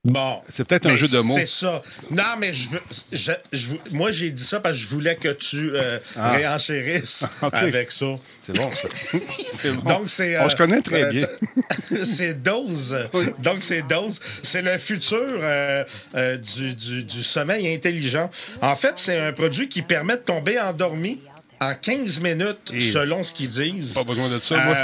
Bon. 0.05 0.41
C'est 0.53 0.65
peut-être 0.65 0.85
un 0.87 0.97
jeu 0.97 1.07
de 1.07 1.19
mots. 1.19 1.33
C'est 1.35 1.45
ça. 1.45 1.81
Non, 2.11 2.35
mais 2.37 2.53
je 2.53 2.67
veux. 2.71 2.81
je- 3.13 3.31
je 3.53 3.67
veux- 3.67 3.79
moi, 3.91 4.11
j'ai 4.11 4.31
dit 4.31 4.43
ça 4.43 4.59
parce 4.59 4.75
que 4.75 4.83
je 4.83 4.87
voulais 4.89 5.15
que 5.15 5.29
tu 5.29 5.71
euh, 5.75 5.97
Ah. 6.17 6.31
réenchérisses 6.33 7.23
Ok. 7.41 7.53
avec 7.53 7.89
ça. 7.89 8.07
C'est 8.45 8.53
bon, 8.57 8.69
ça. 8.69 8.87
C'est 9.61 9.71
bon. 9.71 9.81
Donc, 9.83 10.09
c'est. 10.09 10.37
On 10.39 10.49
se 10.49 10.57
connaît 10.57 10.81
très 10.81 11.09
bien. 11.13 11.25
t- 11.25 12.03
c'est 12.03 12.33
Dose. 12.43 12.97
Donc, 13.39 13.63
c'est 13.63 13.83
Dose. 13.87 14.19
C'est 14.41 14.61
le 14.61 14.77
futur 14.77 15.21
euh, 15.23 15.85
euh, 16.15 16.35
du, 16.35 16.75
du- 16.75 17.03
du 17.05 17.23
sommeil 17.23 17.73
intelligent. 17.73 18.29
En 18.61 18.75
fait, 18.75 18.95
c'est 18.97 19.17
un 19.17 19.31
produit 19.31 19.69
qui 19.69 19.83
permet 19.83 20.17
de 20.17 20.21
tomber 20.23 20.59
endormi 20.59 21.21
en 21.61 21.75
15 21.75 22.19
minutes, 22.19 22.71
Et- 22.73 22.91
selon 22.91 23.23
ce 23.23 23.33
qu'ils 23.33 23.47
disent. 23.47 23.93
Pas 23.93 24.03
besoin 24.03 24.27
de 24.29 24.39
ça, 24.39 24.57
moi. 24.65 24.75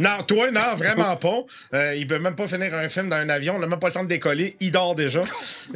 Non, 0.00 0.22
toi, 0.26 0.50
non, 0.50 0.74
vraiment 0.76 1.14
pas. 1.16 1.44
Euh, 1.74 1.94
il 1.94 2.06
peut 2.06 2.18
même 2.18 2.34
pas 2.34 2.48
finir 2.48 2.74
un 2.74 2.88
film 2.88 3.10
dans 3.10 3.16
un 3.16 3.28
avion. 3.28 3.56
On 3.56 3.58
n'a 3.58 3.66
même 3.66 3.78
pas 3.78 3.88
le 3.88 3.92
temps 3.92 4.02
de 4.02 4.08
décoller. 4.08 4.56
Il 4.58 4.72
dort 4.72 4.94
déjà. 4.94 5.22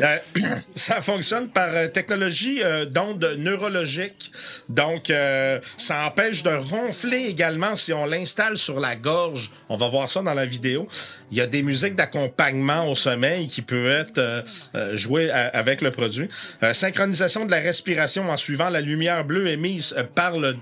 Euh, 0.01 0.19
ça 0.75 1.03
fonctionne 1.03 1.51
par 1.51 1.69
euh, 1.75 1.89
technologie 1.89 2.63
euh, 2.65 2.87
d'ondes 2.87 3.35
neurologiques. 3.37 4.33
Donc, 4.71 5.11
euh, 5.11 5.61
ça 5.77 6.07
empêche 6.07 6.43
de 6.43 6.55
ronfler 6.55 7.27
également 7.27 7.77
si 7.77 7.93
on 7.93 8.07
l'installe 8.07 8.57
sur 8.57 8.81
la 8.81 8.97
gorge. 8.97 9.51
On 9.69 9.77
va 9.77 9.89
voir 9.89 10.09
ça 10.09 10.23
dans 10.23 10.33
la 10.33 10.47
vidéo. 10.47 10.89
Il 11.31 11.37
y 11.37 11.43
a 11.43 11.47
des 11.47 11.63
musiques 11.63 11.95
d'accompagnement 11.95 12.91
au 12.91 12.95
sommeil 12.95 13.47
qui 13.47 13.61
peut 13.61 13.91
être 13.91 14.19
euh, 14.19 14.97
jouées 14.97 15.31
avec 15.31 15.83
le 15.83 15.91
produit. 15.91 16.29
Synchronisation 16.73 17.45
de 17.45 17.51
la 17.51 17.61
respiration 17.61 18.31
en 18.31 18.37
suivant 18.39 18.71
la 18.71 18.81
lumière 18.81 19.25
bleue 19.25 19.49
émise 19.49 19.95
par 20.15 20.39
le 20.39 20.57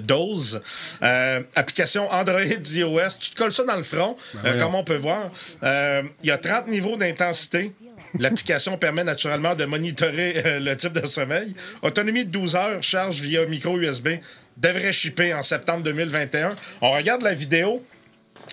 dose. 0.00 0.60
Application 1.00 2.10
Android 2.12 2.65
iOS. 2.74 3.18
Tu 3.20 3.30
te 3.30 3.36
colles 3.36 3.52
ça 3.52 3.64
dans 3.64 3.76
le 3.76 3.82
front, 3.82 4.16
euh, 4.36 4.38
voyons. 4.42 4.58
comme 4.58 4.74
on 4.74 4.84
peut 4.84 4.96
voir. 4.96 5.30
Euh, 5.62 6.02
Il 6.22 6.28
y 6.28 6.32
a 6.32 6.38
30 6.38 6.68
niveaux 6.68 6.96
d'intensité. 6.96 7.72
L'application 8.18 8.76
permet 8.78 9.04
naturellement 9.04 9.54
de 9.54 9.64
monitorer 9.64 10.42
euh, 10.44 10.58
le 10.60 10.76
type 10.76 10.92
de 10.92 11.06
sommeil. 11.06 11.54
Autonomie 11.82 12.24
de 12.24 12.30
12 12.30 12.56
heures, 12.56 12.82
charge 12.82 13.20
via 13.20 13.44
micro 13.46 13.78
USB. 13.78 14.08
Devrait 14.56 14.92
shipper 14.92 15.34
en 15.34 15.42
septembre 15.42 15.82
2021. 15.82 16.56
On 16.80 16.92
regarde 16.92 17.22
la 17.22 17.34
vidéo. 17.34 17.84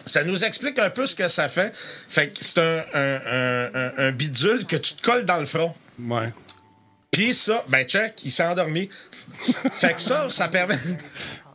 Ça 0.06 0.24
nous 0.24 0.44
explique 0.44 0.80
un 0.80 0.90
peu 0.90 1.06
ce 1.06 1.16
que 1.16 1.28
ça 1.28 1.48
fait. 1.50 1.72
Fait 1.76 2.28
que 2.30 2.44
c'est 2.44 2.58
un, 2.58 2.84
un- 2.94 3.22
un- 3.26 3.70
un- 3.76 3.92
un 4.08 4.12
bidule 4.12 4.66
que 4.66 4.76
tu 4.76 4.96
te 4.96 5.02
colles 5.02 5.24
dans 5.26 5.38
le 5.38 5.46
front. 5.46 5.74
Ouais. 6.00 6.34
Puis 7.12 7.34
ça, 7.36 7.64
ben 7.70 7.86
check, 7.86 8.22
il 8.26 8.32
s'est 8.32 8.44
endormi. 8.44 8.90
fait 9.74 9.94
que 9.94 10.02
ça, 10.02 10.28
ça 10.30 10.48
permet. 10.48 10.78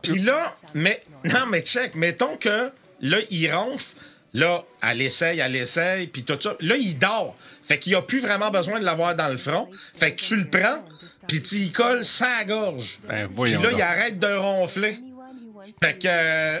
Puis 0.01 0.19
là, 0.19 0.55
mais 0.73 1.01
non, 1.25 1.45
mais 1.49 1.61
check, 1.61 1.95
mettons 1.95 2.35
que 2.37 2.71
là, 3.01 3.17
il 3.29 3.51
ronfle. 3.53 3.93
Là, 4.33 4.63
elle 4.83 5.01
essaye, 5.01 5.39
elle 5.39 5.55
essaye, 5.55 6.05
puis 6.07 6.23
tout 6.23 6.37
ça. 6.39 6.55
Là, 6.59 6.75
il 6.75 6.99
dort. 6.99 7.35
Fait 7.63 7.79
qu'il 7.79 7.95
a 7.95 8.01
plus 8.03 8.19
vraiment 8.19 8.51
besoin 8.51 8.79
de 8.79 8.85
l'avoir 8.85 9.15
dans 9.15 9.27
le 9.27 9.37
front. 9.37 9.67
Fait 9.95 10.13
que 10.13 10.21
tu 10.21 10.35
le 10.35 10.47
prends, 10.47 10.83
puis 11.27 11.41
tu 11.41 11.55
y 11.55 11.71
colles 11.71 12.03
sa 12.03 12.43
gorge. 12.45 12.99
Ben, 13.07 13.27
Puis 13.27 13.53
là, 13.53 13.57
donc. 13.57 13.71
il 13.75 13.81
arrête 13.81 14.19
de 14.19 14.31
ronfler. 14.31 14.99
Fait 15.81 15.97
que 15.97 16.07
euh, 16.07 16.59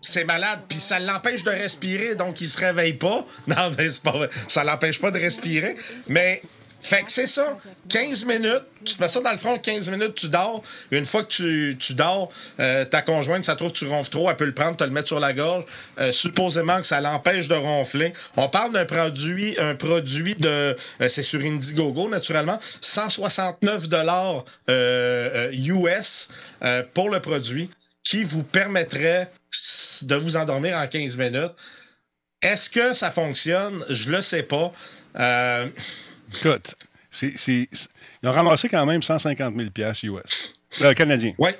c'est 0.00 0.24
malade, 0.24 0.62
puis 0.68 0.80
ça 0.80 0.98
l'empêche 0.98 1.44
de 1.44 1.50
respirer, 1.50 2.16
donc 2.16 2.40
il 2.40 2.48
se 2.48 2.58
réveille 2.58 2.94
pas. 2.94 3.24
Non, 3.46 3.70
mais 3.76 3.88
c'est 3.90 4.02
pas 4.02 4.12
vrai. 4.12 4.30
Ça 4.48 4.64
l'empêche 4.64 5.00
pas 5.00 5.10
de 5.10 5.18
respirer. 5.18 5.76
Mais, 6.08 6.42
fait 6.80 7.02
que 7.02 7.10
c'est 7.10 7.26
ça. 7.26 7.56
15 7.88 8.24
minutes, 8.24 8.62
tu 8.84 8.94
te 8.94 9.02
mets 9.02 9.08
ça 9.08 9.20
dans 9.20 9.30
le 9.30 9.36
front, 9.36 9.58
15 9.58 9.90
minutes, 9.90 10.14
tu 10.14 10.28
dors. 10.28 10.62
Une 10.90 11.04
fois 11.04 11.24
que 11.24 11.28
tu, 11.28 11.76
tu 11.78 11.94
dors, 11.94 12.30
euh, 12.58 12.84
ta 12.84 13.02
conjointe, 13.02 13.44
ça 13.44 13.56
trouve 13.56 13.72
que 13.72 13.78
tu 13.78 13.86
ronfles 13.86 14.10
trop, 14.10 14.30
elle 14.30 14.36
peut 14.36 14.44
le 14.46 14.54
prendre, 14.54 14.76
te 14.76 14.84
le 14.84 14.90
mettre 14.90 15.08
sur 15.08 15.20
la 15.20 15.32
gorge. 15.32 15.64
Euh, 15.98 16.12
supposément 16.12 16.78
que 16.78 16.86
ça 16.86 17.00
l'empêche 17.00 17.48
de 17.48 17.54
ronfler. 17.54 18.12
On 18.36 18.48
parle 18.48 18.72
d'un 18.72 18.86
produit, 18.86 19.56
un 19.58 19.74
produit 19.74 20.34
de. 20.36 20.76
euh, 21.00 21.08
c'est 21.08 21.22
sur 21.22 21.40
Indiegogo, 21.40 22.08
naturellement. 22.08 22.58
169 22.80 23.88
dollars 23.88 24.44
US 24.68 26.28
pour 26.94 27.10
le 27.10 27.20
produit 27.20 27.70
qui 28.02 28.24
vous 28.24 28.42
permettrait 28.42 29.30
de 30.02 30.14
vous 30.16 30.36
endormir 30.36 30.76
en 30.76 30.86
15 30.86 31.16
minutes. 31.16 31.52
Est-ce 32.42 32.70
que 32.70 32.92
ça 32.92 33.10
fonctionne? 33.10 33.84
Je 33.90 34.10
le 34.10 34.20
sais 34.22 34.42
pas. 34.42 34.72
Euh, 35.18 35.66
Écoute, 36.34 36.74
c'est, 37.10 37.36
c'est- 37.36 37.68
c'est- 37.72 37.88
ils 38.22 38.28
ont 38.28 38.32
ramassé 38.32 38.68
quand 38.68 38.84
même 38.86 39.02
150 39.02 39.54
000 39.56 39.70
piastres 39.70 40.04
US. 40.04 40.54
Euh, 40.82 40.94
canadiens, 40.94 41.32
ouais. 41.38 41.58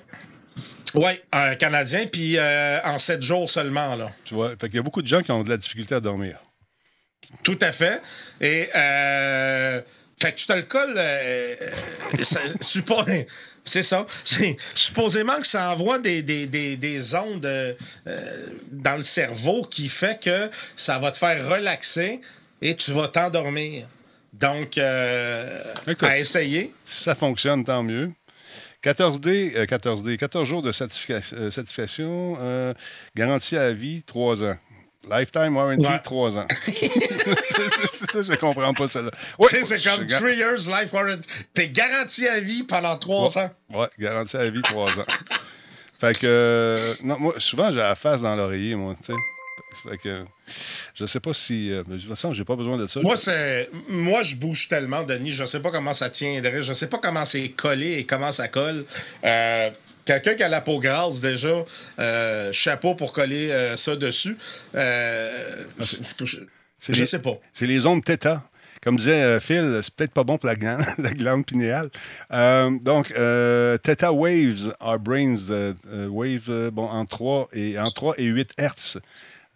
Ouais, 0.94 1.22
un 1.32 1.54
Canadien, 1.54 2.06
puis 2.06 2.36
euh, 2.36 2.80
en 2.82 2.98
7 2.98 3.22
jours 3.22 3.48
seulement, 3.48 3.94
là. 3.94 4.10
tu 4.24 4.34
vois. 4.34 4.50
Fait 4.60 4.66
qu'il 4.68 4.74
y 4.76 4.78
a 4.78 4.82
beaucoup 4.82 5.02
de 5.02 5.06
gens 5.06 5.22
qui 5.22 5.30
ont 5.30 5.42
de 5.44 5.48
la 5.48 5.56
difficulté 5.56 5.94
à 5.94 6.00
dormir. 6.00 6.38
Tout 7.44 7.58
à 7.60 7.70
fait. 7.70 8.02
Et 8.40 8.68
euh, 8.74 9.80
fait 10.20 10.32
que 10.32 10.36
tu 10.38 10.46
te 10.46 10.52
le 10.52 10.62
colles. 10.62 10.94
euh, 10.96 11.54
euh, 11.60 11.70
c'est 13.64 13.82
ça. 13.84 14.06
C'est 14.24 14.56
supposément 14.74 15.38
que 15.38 15.46
ça 15.46 15.70
envoie 15.70 16.00
des, 16.00 16.22
des, 16.22 16.46
des, 16.46 16.76
des 16.76 17.14
ondes 17.14 17.46
euh, 17.46 17.74
euh, 18.08 18.46
dans 18.72 18.96
le 18.96 19.02
cerveau 19.02 19.62
qui 19.62 19.88
fait 19.88 20.20
que 20.20 20.50
ça 20.74 20.98
va 20.98 21.12
te 21.12 21.18
faire 21.18 21.48
relaxer 21.48 22.20
et 22.62 22.74
tu 22.74 22.90
vas 22.92 23.06
t'endormir. 23.06 23.86
Donc, 24.40 24.78
euh, 24.78 25.62
Écoute. 25.86 26.02
à 26.08 26.18
essayer. 26.18 26.72
Si 26.84 27.04
ça 27.04 27.14
fonctionne, 27.14 27.64
tant 27.64 27.82
mieux. 27.82 28.10
14D, 28.82 29.52
euh, 29.56 29.66
14D, 29.66 30.16
14 30.16 30.48
jours 30.48 30.62
de 30.62 30.72
certification, 30.72 31.36
euh, 31.38 31.50
certification 31.50 32.38
euh, 32.40 32.72
garantie 33.14 33.56
à 33.56 33.72
vie, 33.72 34.02
3 34.04 34.42
ans. 34.42 34.56
Lifetime 35.10 35.56
warranty, 35.56 35.86
Ouais. 35.86 35.98
3 36.02 36.36
ans. 36.38 36.46
je 36.60 38.36
comprends 38.38 38.72
pas 38.74 38.88
ça. 38.88 39.02
tu 39.42 39.48
sais, 39.48 39.64
c'est 39.64 39.82
comme 39.82 40.06
3 40.06 40.30
years 40.32 40.68
life 40.68 40.92
warranty. 40.92 41.28
T'es 41.54 41.68
garanti 41.68 42.26
à 42.26 42.40
vie 42.40 42.62
pendant 42.62 42.96
3 42.96 43.38
ans. 43.38 43.50
Ouais, 43.70 43.88
garantie 43.98 44.36
à 44.36 44.48
vie, 44.48 44.62
3 44.62 44.98
ans. 44.98 45.04
Fait 46.00 46.18
que, 46.18 46.26
euh, 46.26 46.94
non, 47.02 47.18
moi, 47.18 47.34
souvent, 47.38 47.68
j'ai 47.70 47.76
la 47.76 47.94
face 47.94 48.22
dans 48.22 48.34
l'oreiller, 48.34 48.74
moi, 48.74 48.96
tu 49.04 49.12
sais. 49.12 49.18
Fait 49.90 49.98
que, 49.98 50.24
je 50.94 51.06
sais 51.06 51.20
pas 51.20 51.32
si. 51.32 51.70
euh, 51.72 51.82
de 51.84 51.96
toute 51.98 52.08
façon, 52.08 52.32
j'ai 52.32 52.44
pas 52.44 52.56
besoin 52.56 52.76
de 52.78 52.86
ça. 52.86 53.00
Moi, 53.00 53.16
c'est. 53.16 53.68
Moi, 53.88 54.22
je 54.22 54.36
bouge 54.36 54.68
tellement, 54.68 55.02
Denis. 55.02 55.32
Je 55.32 55.44
sais 55.44 55.60
pas 55.60 55.70
comment 55.70 55.94
ça 55.94 56.10
tiendrait. 56.10 56.62
Je 56.62 56.72
sais 56.72 56.86
pas 56.88 56.98
comment 56.98 57.24
c'est 57.24 57.48
collé 57.50 57.98
et 57.98 58.04
comment 58.04 58.32
ça 58.32 58.48
colle. 58.48 58.84
Euh, 59.24 59.70
Quelqu'un 60.06 60.34
qui 60.34 60.42
a 60.42 60.48
la 60.48 60.60
peau 60.62 60.80
grasse, 60.80 61.20
déjà, 61.20 61.64
euh, 61.98 62.52
chapeau 62.52 62.94
pour 62.94 63.12
coller 63.12 63.74
ça 63.76 63.94
dessus. 63.94 64.36
Euh, 64.74 65.64
je 65.78 66.92
les- 66.92 67.06
sais 67.06 67.18
pas. 67.20 67.38
C'est 67.52 67.66
les 67.66 67.86
ondes 67.86 68.02
θ. 68.04 68.40
Comme 68.82 68.96
disait 68.96 69.38
Phil, 69.40 69.80
c'est 69.82 69.94
peut-être 69.94 70.12
pas 70.14 70.24
bon 70.24 70.38
pour 70.38 70.46
la 70.48 70.56
glande, 70.56 70.80
la 70.98 71.10
glande 71.12 71.44
pinéale. 71.44 71.90
Euh, 72.32 72.70
donc, 72.80 73.10
euh, 73.12 73.76
Theta 73.76 74.10
waves 74.10 74.72
are 74.80 74.98
brains 74.98 75.50
euh, 75.50 75.74
waves 76.08 76.70
bon, 76.70 76.84
en 76.88 77.04
3 77.04 77.50
et, 77.52 77.78
en 77.78 77.84
3 77.84 78.14
et 78.16 78.24
8 78.24 78.50
Hertz. 78.56 78.96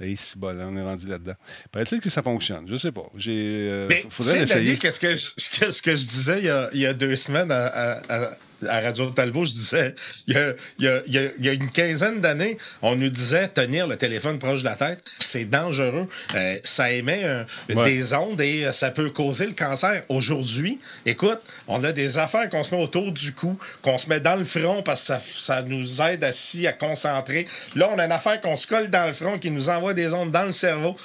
Et 0.01 0.17
bon, 0.37 0.57
là, 0.57 0.67
on 0.69 0.77
est 0.77 0.83
rendu 0.83 1.07
là-dedans. 1.07 1.35
Paraît-il 1.71 2.01
que 2.01 2.11
ça 2.11 2.23
fonctionne. 2.23 2.67
Je 2.69 2.77
sais 2.77 2.91
pas. 2.91 3.07
J'ai, 3.17 3.69
euh, 3.71 3.89
faudrait 4.11 4.41
l'essayer. 4.41 4.77
Qu'est-ce 4.77 4.99
que, 4.99 5.15
je, 5.15 5.29
qu'est-ce 5.53 5.81
que 5.83 5.95
je 5.95 6.05
disais 6.05 6.39
il 6.41 6.45
y 6.47 6.51
a, 6.51 6.69
il 6.73 6.81
y 6.81 6.87
a 6.87 6.93
deux 6.95 7.15
semaines 7.15 7.53
à, 7.53 7.67
à- 7.67 8.13
à- 8.13 8.37
à 8.69 8.81
Radio 8.81 9.11
Talbot? 9.11 9.45
Je 9.45 9.51
disais, 9.53 9.95
il 10.27 10.35
y 10.35 10.37
a, 10.39 10.53
il 10.79 10.85
y 10.85 10.89
a- 10.89 11.03
il 11.07 11.15
y 11.15 11.19
a- 11.19 11.31
il 11.39 11.45
y 11.45 11.49
a 11.49 11.53
une 11.53 11.71
quinzaine 11.71 12.21
d'années, 12.21 12.57
on 12.83 12.97
nous 12.97 13.09
disait 13.11 13.49
tenir 13.49 13.87
le 13.87 13.97
téléphone 13.97 14.39
proche 14.39 14.61
de 14.61 14.65
la 14.65 14.77
tête, 14.77 15.03
c'est 15.21 15.45
dangereux. 15.45 16.09
Euh, 16.35 16.59
ça 16.65 16.91
émet 16.93 17.21
euh, 17.25 17.45
Ouais. 17.75 17.85
des 17.85 18.15
ondes 18.15 18.41
et 18.41 18.67
euh, 18.67 18.73
ça 18.73 18.91
peut 18.91 19.11
causer 19.11 19.47
le 19.47 19.53
cancer. 19.53 20.03
Aujourd'hui, 20.09 20.79
écoute, 21.07 21.41
on 21.69 21.83
a 21.85 21.93
des 21.93 22.19
affaires 22.19 22.49
qu'on 22.49 22.63
se 22.63 22.75
met 22.75 22.83
autour 22.83 23.13
du 23.13 23.33
cou, 23.35 23.59
qu'on 23.83 23.99
se 23.99 24.09
met 24.09 24.21
dans 24.21 24.37
le 24.37 24.45
front 24.45 24.83
parce 24.83 25.01
que 25.03 25.07
ça, 25.09 25.21
ça 25.23 25.63
nous 25.63 26.01
aide 26.03 26.25
assis 26.25 26.67
à 26.67 26.73
concentrer. 26.73 27.47
Là, 27.77 27.91
on 27.93 27.99
a 27.99 28.05
une 28.05 28.13
affaire 28.13 28.41
qu'on 28.41 28.57
se 28.57 28.67
colle 28.67 28.89
dans 28.91 29.07
le 29.07 29.13
front 29.13 29.39
qui 29.39 29.51
nous 29.51 29.69
envoie 29.69 29.95
des 29.95 30.13
ondes 30.13 30.31
dans 30.31 30.45
le 30.45 30.53
cerveau. 30.53 30.97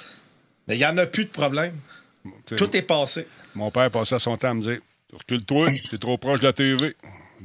Mais 0.68 0.76
il 0.76 0.78
n'y 0.78 0.86
en 0.86 0.96
a 0.98 1.06
plus 1.06 1.24
de 1.24 1.30
problème. 1.30 1.74
Tu 2.46 2.54
Tout 2.54 2.76
est 2.76 2.82
passé. 2.82 3.26
Mon 3.54 3.70
père 3.70 3.90
passait 3.90 4.18
son 4.18 4.36
temps 4.36 4.50
à 4.50 4.54
me 4.54 4.62
dire 4.62 4.78
Recule-toi, 5.12 5.70
t'es 5.90 5.98
trop 5.98 6.16
proche 6.18 6.38
de 6.40 6.46
la 6.46 6.52
TV. 6.52 6.94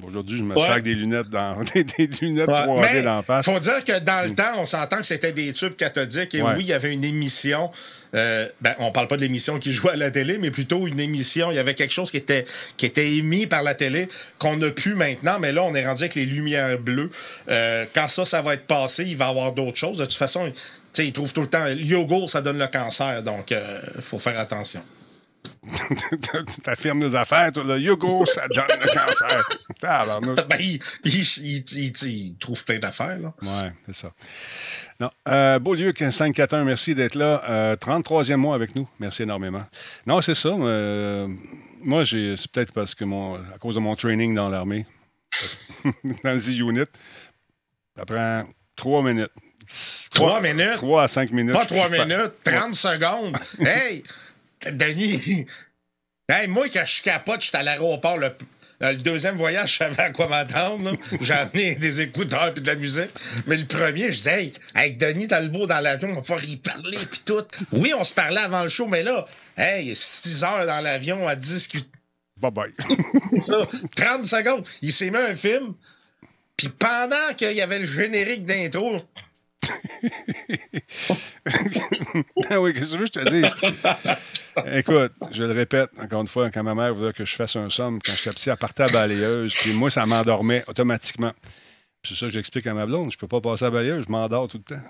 Aujourd'hui, 0.04 0.38
je 0.40 0.44
me 0.44 0.56
Ouais. 0.56 0.82
des 0.82 0.94
lunettes 0.94 1.30
dans 1.30 1.58
des, 1.74 1.84
des 1.84 2.08
lunettes 2.22 2.48
Ouais, 2.50 2.54
3D 2.66 2.90
mais 2.94 3.02
dans 3.04 3.16
la 3.18 3.22
face. 3.24 3.46
faut 3.46 3.60
dire 3.60 3.84
que 3.84 4.00
dans 4.00 4.28
le 4.28 4.36
temps, 4.36 4.52
on 4.58 4.66
s'entend 4.66 4.98
que 4.98 5.04
c'était 5.06 5.32
des 5.32 5.54
tubes 5.54 5.76
cathodiques 5.76 6.36
et 6.36 6.42
Ouais. 6.42 6.52
oui, 6.58 6.62
il 6.64 6.68
y 6.68 6.74
avait 6.74 6.94
une 6.94 7.06
émission. 7.06 7.72
euh, 8.14 8.48
ben, 8.62 8.76
on 8.80 8.92
parle 8.92 9.08
pas 9.08 9.16
de 9.18 9.22
l'émission 9.22 9.60
qui 9.60 9.72
jouait 9.74 9.92
à 9.92 9.96
la 9.96 10.12
télé, 10.12 10.38
mais 10.38 10.52
plutôt 10.52 10.88
une 10.88 11.00
émission. 11.00 11.52
Il 11.52 11.56
y 11.56 11.60
avait 11.60 11.76
quelque 11.76 11.94
chose 11.94 12.12
qui 12.12 12.18
était, 12.18 12.46
qui 12.78 12.86
était 12.86 13.10
émis 13.16 13.46
par 13.48 13.64
la 13.64 13.74
télé 13.76 14.08
qu'on 14.38 14.58
n'a 14.58 14.72
plus 14.72 14.96
maintenant, 14.96 15.38
mais 15.40 15.52
là, 15.52 15.64
on 15.64 15.74
est 15.76 15.86
rendu 15.86 16.04
avec 16.04 16.16
les 16.16 16.26
lumières 16.26 16.78
bleues. 16.80 17.10
Euh, 17.50 17.86
quand 17.94 18.08
ça, 18.08 18.26
ça 18.26 18.42
va 18.42 18.54
être 18.54 18.68
passé, 18.68 19.04
il 19.06 19.18
va 19.18 19.28
y 19.28 19.30
avoir 19.30 19.54
d'autres 19.54 19.78
choses. 19.78 19.98
De 19.98 20.06
toute 20.06 20.14
façon, 20.16 20.50
tu 20.52 20.54
sais, 20.94 21.08
ils 21.08 21.14
trouvent 21.14 21.34
tout 21.34 21.42
le 21.42 21.48
temps. 21.48 21.66
Le 21.66 21.74
yogourt, 21.76 22.30
ça 22.30 22.42
donne 22.42 22.58
le 22.60 22.68
cancer, 22.68 23.22
donc 23.24 23.52
il 23.52 24.02
faut 24.02 24.20
faire 24.20 24.40
attention. 24.40 24.82
T'affirmes 26.64 27.00
nos 27.00 27.16
affaires, 27.16 27.52
toi, 27.52 27.64
le 27.64 27.80
yoga, 27.80 28.08
ça 28.26 28.48
donne 28.48 28.66
le 28.70 28.88
cancer. 28.88 29.50
Ben, 30.50 30.58
il, 30.60 30.80
il, 31.04 31.14
il- 31.14 31.64
il- 31.76 32.04
il 32.04 32.38
trouve 32.38 32.64
plein 32.64 32.80
d'affaires. 32.80 33.18
là. 33.20 33.34
Ouais, 33.42 33.72
c'est 33.88 33.96
ça. 33.96 34.12
Non. 35.00 35.10
Euh, 35.30 35.60
Beaulieu, 35.60 35.92
541, 35.98 36.64
merci 36.64 36.96
d'être 36.96 37.16
là. 37.16 37.44
Euh, 37.50 37.76
33e 37.76 38.36
mois 38.38 38.56
avec 38.56 38.76
nous. 38.76 38.88
Merci 39.00 39.24
énormément. 39.24 39.64
Non, 40.08 40.22
c'est 40.22 40.36
ça. 40.36 40.50
euh, 40.50 41.28
moi, 41.84 42.04
j'ai, 42.04 42.36
c'est 42.38 42.50
peut-être 42.52 42.74
parce 42.74 42.96
que 42.96 43.04
mon, 43.04 43.36
à 43.36 43.58
cause 43.60 43.76
de 43.76 43.80
mon 43.80 43.96
training 43.96 44.34
dans 44.34 44.50
l'armée, 44.50 44.86
dans 46.24 46.32
le 46.32 46.40
Z-Unit, 46.40 46.86
ça 47.98 48.06
prend 48.06 48.44
trois 48.76 49.04
minutes. 49.04 49.32
Trois 50.14 50.42
minutes? 50.42 50.74
Trois 50.76 51.04
à 51.04 51.08
cinq 51.08 51.32
minutes. 51.32 51.54
Pas 51.54 51.66
trois 51.66 51.90
minutes, 51.90 52.34
30 52.44 52.76
secondes. 52.76 53.36
Hey, 53.60 54.04
Denis, 54.72 55.46
hey, 56.30 56.48
moi, 56.48 56.68
quand 56.70 56.86
je 56.86 57.02
capote, 57.02 57.42
je 57.42 57.48
suis 57.48 57.58
à 57.58 57.64
l'aéroport. 57.64 58.18
Le, 58.18 58.32
le 58.82 58.96
deuxième 58.98 59.38
voyage, 59.38 59.74
je 59.74 59.78
savais 59.78 60.02
à 60.02 60.10
quoi 60.12 60.28
m'attendre. 60.28 60.96
J'ai 61.22 61.34
amené 61.34 61.76
des 61.80 62.02
écouteurs 62.02 62.54
et 62.56 62.60
de 62.60 62.68
la 62.68 62.76
musique. 62.76 63.12
Mais 63.48 63.58
le 63.58 63.66
premier, 63.66 64.12
je 64.12 64.18
disais, 64.18 64.44
hey, 64.44 64.54
avec 64.74 64.98
Denis 64.98 65.28
Talbot 65.28 65.68
dans 65.68 65.80
l'avion, 65.80 66.10
on 66.10 66.16
va 66.16 66.22
pouvoir 66.22 66.44
y 66.44 66.58
parler 66.58 67.00
puis 67.10 67.22
tout. 67.26 67.46
Oui, 67.72 67.94
on 67.98 68.04
se 68.04 68.14
parlait 68.14 68.42
avant 68.42 68.64
le 68.64 68.70
show, 68.70 68.88
mais 68.88 69.04
là, 69.04 69.26
hey, 69.58 69.96
6 69.96 70.44
heures 70.44 70.66
dans 70.66 70.82
l'avion 70.82 71.28
à 71.28 71.36
discuter. 71.36 71.88
Bye 72.38 72.52
bye. 72.52 72.74
ça. 73.40 73.66
30 73.96 74.26
secondes. 74.26 74.68
Il 74.82 74.92
s'est 74.92 75.10
mis 75.10 75.18
un 75.18 75.36
film. 75.36 75.74
Puis 76.58 76.70
pendant 76.70 77.34
qu'il 77.36 77.54
y 77.54 77.62
avait 77.62 77.80
le 77.80 77.86
générique 77.86 78.44
d'intro, 78.44 79.02
Ah 82.50 82.60
oui, 82.62 82.74
qu'est-ce 82.74 82.92
que 82.92 82.92
tu 82.94 82.98
veux 82.98 83.06
je 83.06 83.12
te 83.12 83.30
dise? 83.30 83.56
Écoute, 84.74 85.14
je 85.32 85.44
le 85.44 85.54
répète 85.54 85.90
encore 86.02 86.22
une 86.22 86.28
fois, 86.28 86.50
quand 86.50 86.64
ma 86.64 86.76
mère 86.76 86.94
voulait 86.94 87.14
que 87.14 87.26
je 87.26 87.36
fasse 87.36 87.56
un 87.56 87.70
somme, 87.70 88.00
quand 88.04 88.14
j'étais 88.14 88.32
petit, 88.32 88.50
elle 88.50 88.58
partait 88.58 88.84
à 88.84 88.88
balayeuse, 88.88 89.54
puis 89.56 89.74
moi, 89.74 89.90
ça 89.90 90.06
m'endormait 90.06 90.64
automatiquement. 90.68 91.32
C'est 92.04 92.16
ça 92.16 92.28
que 92.28 92.32
j'explique 92.32 92.68
à 92.68 92.74
ma 92.74 92.86
blonde. 92.86 93.12
Je 93.12 93.18
peux 93.18 93.28
pas 93.28 93.42
passer 93.42 93.66
à 93.66 93.70
balayeuse, 93.70 94.06
je 94.06 94.12
m'endors 94.12 94.48
tout 94.48 94.58
le 94.58 94.76
temps. 94.76 94.84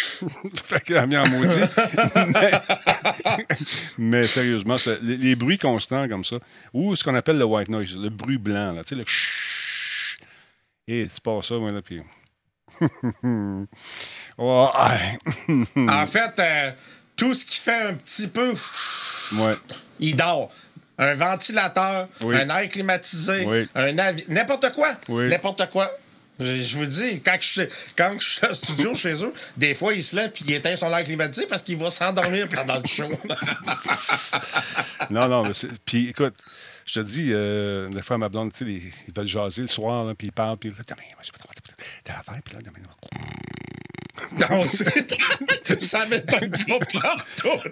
fait 0.64 0.80
qu'elle 0.80 1.08
vient 1.08 1.22
en 1.22 1.28
maudit. 1.28 1.60
mais, 2.32 2.52
mais 3.98 4.22
sérieusement, 4.24 4.76
les, 5.02 5.36
bruits 5.36 5.58
constants 5.58 6.08
comme 6.08 6.24
ça, 6.24 6.36
ou 6.72 6.96
ce 6.96 7.04
qu'on 7.04 7.14
appelle 7.14 7.38
le 7.38 7.44
white 7.44 7.68
noise, 7.68 7.96
le 7.96 8.08
bruit 8.08 8.38
blanc, 8.38 8.72
là, 8.72 8.82
tu 8.82 8.90
sais, 8.90 8.94
le. 8.94 9.04
Et 10.86 11.04
c'est 11.04 11.22
pas 11.22 11.40
ça, 11.42 11.56
moi, 11.56 11.70
là, 11.70 11.82
puis... 11.82 12.00
Ouais. 14.38 15.18
en 15.76 16.06
fait, 16.06 16.32
euh, 16.38 16.70
tout 17.16 17.34
ce 17.34 17.44
qui 17.44 17.58
fait 17.58 17.88
un 17.88 17.94
petit 17.94 18.28
peu 18.28 18.54
ouais. 19.34 19.54
il 19.98 20.16
dort. 20.16 20.50
Un 20.98 21.14
ventilateur, 21.14 22.08
Oui. 22.22 22.36
un 22.36 22.48
air 22.48 22.68
climatisé, 22.68 23.44
Oui. 23.46 23.68
un 23.74 23.98
avis, 23.98 24.24
n'importe 24.28 24.72
quoi. 24.72 24.92
Oui. 25.08 25.28
N'importe 25.28 25.68
quoi. 25.70 25.90
Je, 26.38 26.78
vous 26.78 26.86
dis, 26.86 27.20
quand 27.20 27.36
je, 27.38 27.62
quand 27.96 28.14
je 28.18 28.26
suis 28.26 28.46
au 28.46 28.54
studio 28.54 28.94
chez 28.94 29.22
eux, 29.24 29.32
des 29.58 29.74
fois, 29.74 29.92
il 29.92 30.02
se 30.02 30.16
lève 30.16 30.30
puis 30.30 30.42
il 30.48 30.54
éteint 30.54 30.74
son 30.74 30.90
air 30.90 31.02
climatisé 31.04 31.46
parce 31.46 31.60
qu'il 31.62 31.76
va 31.76 31.90
s'endormir 31.90 32.48
pendant 32.48 32.78
le 32.78 32.86
show. 32.86 33.08
Non, 35.10 35.28
non, 35.28 35.42
mais 35.42 35.52
puis 35.84 36.08
écoute, 36.10 36.34
je 36.86 37.00
te 37.00 37.06
dis, 37.06 37.30
euh, 37.32 37.88
des 37.88 38.02
fois, 38.02 38.18
ma 38.18 38.28
blonde, 38.28 38.52
ils 38.60 38.92
veulent 39.14 39.26
jaser 39.26 39.62
le 39.62 39.68
soir, 39.68 40.14
puis 40.16 40.28
ils 40.28 40.32
parlent, 40.32 40.58
puis 40.58 40.70
là, 40.70 40.76
Demain, 40.86 41.02
moi, 41.12 41.20
je 41.22 41.26
sais 41.26 41.32
pas 41.32 41.38
t'as 42.04 42.14
l'affaire, 42.14 42.40
puis 42.44 42.54
là, 42.54 42.60
demain, 42.62 42.86
Donc, 44.48 44.64
c'est- 44.66 45.80
ça 45.80 46.06
m'étonne 46.06 46.50
pas 46.50 47.00
partout. 47.00 47.68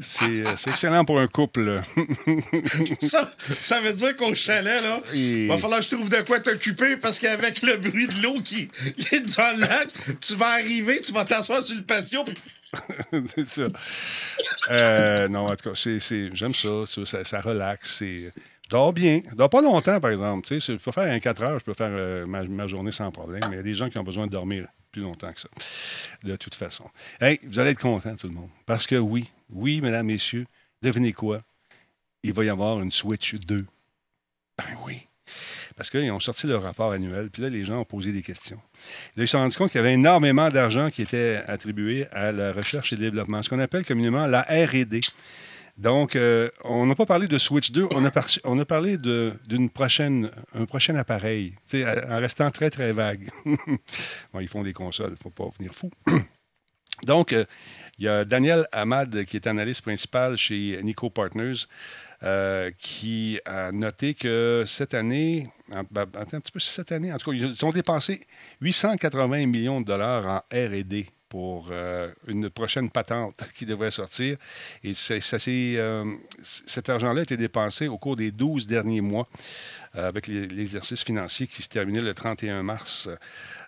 C'est 0.00 0.24
euh, 0.24 0.56
c'est 0.56 0.70
excellent 0.70 1.04
pour 1.04 1.20
un 1.20 1.26
couple. 1.28 1.80
Ça, 3.00 3.30
ça 3.58 3.80
veut 3.80 3.92
dire 3.92 4.16
qu'au 4.16 4.34
chalet, 4.34 4.82
là, 4.82 5.00
Et- 5.14 5.46
va 5.48 5.56
falloir 5.58 5.80
que 5.80 5.86
je 5.86 5.90
trouve 5.90 6.08
de 6.08 6.20
quoi 6.22 6.40
t'occuper 6.40 6.96
parce 6.96 7.18
qu'avec 7.18 7.62
le 7.62 7.76
bruit 7.76 8.08
de 8.08 8.22
l'eau 8.22 8.40
qui, 8.42 8.68
qui 8.68 9.14
est 9.16 9.36
dans 9.36 9.54
le 9.56 9.60
lac, 9.60 9.88
tu 10.20 10.34
vas 10.36 10.50
arriver, 10.52 11.00
tu 11.00 11.12
vas 11.12 11.24
t'asseoir 11.24 11.62
sur 11.62 11.76
le 11.76 11.82
patio, 11.82 12.24
puis 12.24 12.34
c'est 13.34 13.48
ça. 13.48 13.62
Euh, 14.70 15.28
non, 15.28 15.46
en 15.46 15.56
tout 15.56 15.70
cas, 15.70 15.74
c'est- 15.74 16.00
c'est- 16.00 16.30
j'aime 16.34 16.54
ça, 16.54 16.68
ça, 16.86 17.04
ça, 17.04 17.24
ça 17.24 17.40
relaxe. 17.40 17.96
c'est- 17.98 18.32
Je 18.64 18.76
dors 18.76 18.92
bien. 18.92 19.20
Je 19.28 19.34
dors 19.34 19.50
pas 19.50 19.62
longtemps, 19.62 19.98
par 19.98 20.12
exemple. 20.12 20.46
Tu 20.46 20.60
sais, 20.60 20.74
je 20.74 20.78
peux 20.78 20.92
faire 20.92 21.12
un 21.12 21.18
4 21.18 21.42
heures, 21.42 21.58
je 21.58 21.64
peux 21.64 21.74
faire 21.74 21.90
euh, 21.90 22.24
ma, 22.26 22.44
ma 22.44 22.68
journée 22.68 22.92
sans 22.92 23.10
problème. 23.10 23.40
Mais 23.50 23.56
il 23.56 23.58
y 23.58 23.60
a 23.60 23.64
des 23.64 23.74
gens 23.74 23.90
qui 23.90 23.98
ont 23.98 24.04
besoin 24.04 24.26
de 24.26 24.30
dormir 24.30 24.66
plus 24.90 25.02
longtemps 25.02 25.32
que 25.32 25.40
ça. 25.40 25.48
De 26.22 26.36
toute 26.36 26.54
façon. 26.54 26.84
Vous 27.44 27.58
allez 27.58 27.70
être 27.70 27.80
contents, 27.80 28.16
tout 28.16 28.28
le 28.28 28.34
monde. 28.34 28.50
Parce 28.66 28.86
que 28.86 28.96
oui, 28.96 29.30
oui, 29.50 29.80
mesdames, 29.80 30.06
messieurs, 30.06 30.46
devinez 30.82 31.12
quoi? 31.12 31.38
Il 32.22 32.32
va 32.32 32.44
y 32.44 32.48
avoir 32.48 32.80
une 32.80 32.92
Switch 32.92 33.34
2. 33.34 33.64
Ben 34.58 34.64
oui. 34.84 35.06
Parce 35.76 35.88
qu'ils 35.88 36.10
ont 36.10 36.20
sorti 36.20 36.46
leur 36.46 36.62
rapport 36.62 36.92
annuel, 36.92 37.30
puis 37.30 37.40
là, 37.40 37.48
les 37.48 37.64
gens 37.64 37.80
ont 37.80 37.84
posé 37.84 38.12
des 38.12 38.22
questions. 38.22 38.60
Là, 39.16 39.22
ils 39.22 39.28
se 39.28 39.32
sont 39.32 39.38
rendus 39.38 39.56
compte 39.56 39.70
qu'il 39.70 39.78
y 39.78 39.80
avait 39.80 39.94
énormément 39.94 40.50
d'argent 40.50 40.90
qui 40.90 41.02
était 41.02 41.42
attribué 41.46 42.06
à 42.10 42.32
la 42.32 42.52
recherche 42.52 42.92
et 42.92 42.96
développement, 42.96 43.42
ce 43.42 43.48
qu'on 43.48 43.60
appelle 43.60 43.84
communément 43.84 44.26
la 44.26 44.42
RD. 44.42 45.00
Donc, 45.80 46.14
euh, 46.14 46.50
on 46.62 46.84
n'a 46.84 46.94
pas 46.94 47.06
parlé 47.06 47.26
de 47.26 47.38
Switch 47.38 47.72
2, 47.72 47.88
on 47.94 48.04
a, 48.04 48.64
parlé 48.66 48.98
d'une 48.98 49.70
prochaine, 49.70 50.30
prochain 50.68 50.94
appareil, 50.94 51.54
en 51.72 52.18
restant 52.18 52.50
très, 52.50 52.68
très 52.68 52.92
vague. 52.92 53.30
bon, 53.46 54.40
ils 54.40 54.48
font 54.48 54.62
des 54.62 54.74
consoles, 54.74 55.12
il 55.12 55.12
ne 55.12 55.16
faut 55.16 55.30
pas 55.30 55.48
venir 55.56 55.72
fou. 55.72 55.90
Donc, 57.04 57.32
euh, 57.32 57.46
il 57.98 58.04
y 58.04 58.08
a 58.08 58.26
Daniel 58.26 58.66
Ahmad, 58.72 59.24
qui 59.24 59.36
est 59.36 59.46
analyste 59.46 59.80
principal 59.80 60.36
chez 60.36 60.78
Nico 60.82 61.08
Partners. 61.08 61.66
euh, 62.22 62.70
qui 62.76 63.40
a 63.46 63.72
noté 63.72 64.12
que 64.12 64.64
cette 64.66 64.92
année, 64.92 65.48
ben, 65.90 66.04
un 66.12 66.40
petit 66.40 66.52
peu, 66.52 66.60
cette 66.60 66.92
année, 66.92 67.10
en 67.10 67.16
tout 67.16 67.30
cas, 67.30 67.36
ils 67.38 67.64
ont 67.64 67.72
dépensé 67.72 68.20
880 68.60 69.46
millions 69.46 69.80
de 69.80 69.86
dollars 69.86 70.26
en 70.26 70.36
R&D 70.54 71.06
pour 71.30 71.68
euh, 71.70 72.12
une 72.26 72.50
prochaine 72.50 72.90
patente 72.90 73.44
qui 73.54 73.64
devrait 73.64 73.92
sortir. 73.92 74.36
Et 74.84 74.92
ça, 74.92 75.14
euh, 75.48 76.14
cet 76.66 76.90
argent-là 76.90 77.20
a 77.20 77.22
été 77.22 77.38
dépensé 77.38 77.88
au 77.88 77.96
cours 77.96 78.16
des 78.16 78.32
12 78.32 78.66
derniers 78.66 79.00
mois 79.00 79.26
avec 79.92 80.28
l'exercice 80.28 81.02
financier 81.02 81.48
qui 81.48 81.62
se 81.62 81.68
terminait 81.68 82.00
le 82.00 82.14
31 82.14 82.62
mars. 82.62 83.08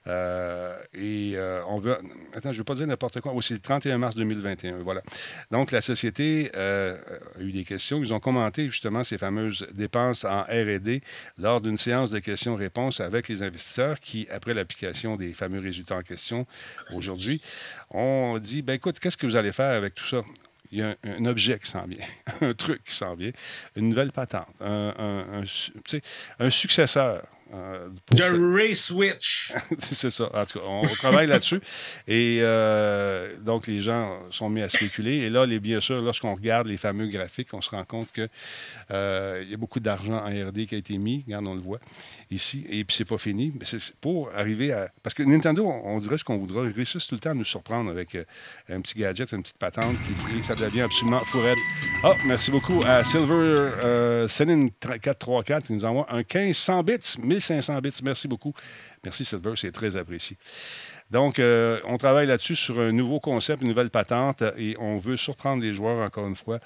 Euh, 0.09 0.77
et 0.95 1.33
euh, 1.37 1.63
on 1.69 1.79
veut. 1.79 1.97
Attends, 2.35 2.53
je 2.53 2.57
ne 2.57 2.59
veux 2.59 2.65
pas 2.65 2.75
dire 2.75 2.87
n'importe 2.87 3.21
quoi. 3.21 3.33
c'est 3.41 3.55
le 3.55 3.61
31 3.61 3.99
mars 3.99 4.15
2021. 4.15 4.79
Voilà. 4.79 5.03
Donc, 5.51 5.71
la 5.71 5.81
société 5.81 6.51
euh, 6.57 6.97
a 7.39 7.41
eu 7.41 7.53
des 7.53 7.65
questions. 7.65 8.01
Ils 8.03 8.13
ont 8.13 8.21
commenté 8.21 8.67
justement 8.67 9.05
ces 9.05 9.19
fameuses 9.19 9.67
dépenses 9.73 10.25
en 10.25 10.43
RD 10.43 11.01
lors 11.39 11.61
d'une 11.61 11.79
séance 11.79 12.11
de 12.11 12.19
questions-réponses 12.19 13.01
avec 13.01 13.29
les 13.29 13.43
investisseurs 13.43 14.01
qui, 14.01 14.27
après 14.31 14.55
l'application 14.55 15.17
des 15.17 15.33
fameux 15.33 15.61
résultats 15.61 15.97
en 15.97 16.03
question 16.03 16.47
aujourd'hui, 16.93 17.41
ont 17.91 18.39
dit 18.39 18.63
ben 18.63 18.75
écoute, 18.75 18.99
qu'est-ce 18.99 19.17
que 19.17 19.27
vous 19.27 19.37
allez 19.37 19.53
faire 19.53 19.77
avec 19.77 19.95
tout 19.95 20.07
ça? 20.07 20.23
il 20.75 20.79
y 20.79 20.83
a 20.83 20.97
un, 21.05 21.27
objet 21.27 21.59
qui 21.59 21.71
s'en 21.71 21.85
vient, 21.85 21.99
un 22.41 22.55
truc 22.55 22.83
qui 22.85 22.95
s'en 22.95 23.15
vient, 23.15 23.33
une 23.77 23.91
nouvelle 23.91 24.11
patente, 24.11 24.49
un 24.63 25.45
successeur 26.49 27.23
euh, 27.53 27.89
The 28.17 28.33
Ray 28.55 28.75
Switch. 28.75 29.53
c'est 29.79 30.11
ça. 30.11 30.31
En 30.35 30.45
tout 30.47 30.59
cas, 30.59 30.65
on, 30.67 30.87
travaille 30.87 31.27
là-dessus. 31.27 31.61
Et 32.09 32.39
euh, 32.41 33.35
donc, 33.41 33.67
les 33.67 33.81
gens 33.81 34.21
sont 34.31 34.49
mis 34.49 34.63
à 34.63 34.69
spéculer. 34.69 35.17
Et 35.17 35.31
là, 35.31 35.45
les, 35.47 35.61
bien 35.61 35.81
sûr, 35.81 36.01
lorsqu'on 36.01 36.35
regarde 36.35 36.67
les 36.67 36.77
fameux 36.77 37.09
graphiques, 37.09 37.53
on 37.53 37.61
se 37.61 37.71
rend 37.71 37.85
compte 37.85 38.11
qu'il 38.13 38.29
euh, 38.91 39.45
y 39.49 39.55
a 39.55 39.57
beaucoup 39.57 39.81
d'argent 39.81 40.15
en 40.15 40.29
RD 40.29 40.67
qui 40.67 40.75
a 40.75 40.79
été 40.79 40.97
mis. 40.99 41.25
Regarde, 41.27 41.47
on 41.47 41.55
le 41.55 41.61
voit 41.61 41.81
ici. 42.31 42.65
Et 42.71 42.85
puis, 42.85 42.97
c'est 42.97 43.05
pas 43.05 43.19
fini. 43.19 43.53
Mais 43.59 43.67
c'est 43.67 43.95
pour 44.01 44.31
arriver 44.35 44.73
à. 44.73 44.91
Parce 45.03 45.15
que 45.15 45.23
Nintendo, 45.23 45.67
on, 45.67 45.99
dirait 45.99 46.19
ce 46.19 46.25
qu'on 46.25 46.39
voudra. 46.39 46.65
Ils 46.65 46.73
réussissent 46.73 47.07
tout 47.07 47.15
le 47.15 47.21
temps 47.21 47.31
à 47.31 47.35
nous 47.35 47.45
surprendre 47.45 47.91
avec 47.91 48.17
un 48.69 48.81
petit 48.81 48.99
gadget, 48.99 49.33
une 49.33 49.43
petite 49.43 49.59
patente 49.59 49.97
qui, 50.07 50.45
ça 50.45 50.55
devient 50.55 50.83
absolument 50.83 51.21
fourette. 51.21 51.59
Ah, 52.05 52.15
merci 52.27 52.51
beaucoup 52.51 52.81
à 52.85 53.05
Silver 53.05 53.35
euh, 53.35 54.29
Senin 54.29 54.69
434 54.81 55.67
qui 55.67 55.73
nous 55.73 55.85
envoie 55.85 56.07
un 56.11 56.23
1500 56.23 56.83
bits, 56.83 56.99
1500 57.51 57.81
bits. 57.81 58.01
Merci 58.03 58.29
beaucoup. 58.29 58.53
Merci 59.05 59.25
Silver, 59.25 59.55
c'est 59.57 59.73
très 59.73 59.97
apprécié. 59.97 60.37
Donc, 61.11 61.39
euh, 61.39 61.79
on 61.85 61.99
travaille 61.99 62.27
là-dessus 62.27 62.57
sur 62.57 62.81
un 62.81 62.91
nouveau 62.91 63.21
concept, 63.21 63.61
une 63.61 63.69
nouvelle 63.69 63.91
patente, 63.91 64.43
et 64.57 64.77
on 64.79 64.97
veut 64.97 65.19
surprendre 65.19 65.63
les 65.63 65.75
joueurs 65.75 65.99
encore 65.99 66.27
une 66.27 66.37
fois. 66.37 66.59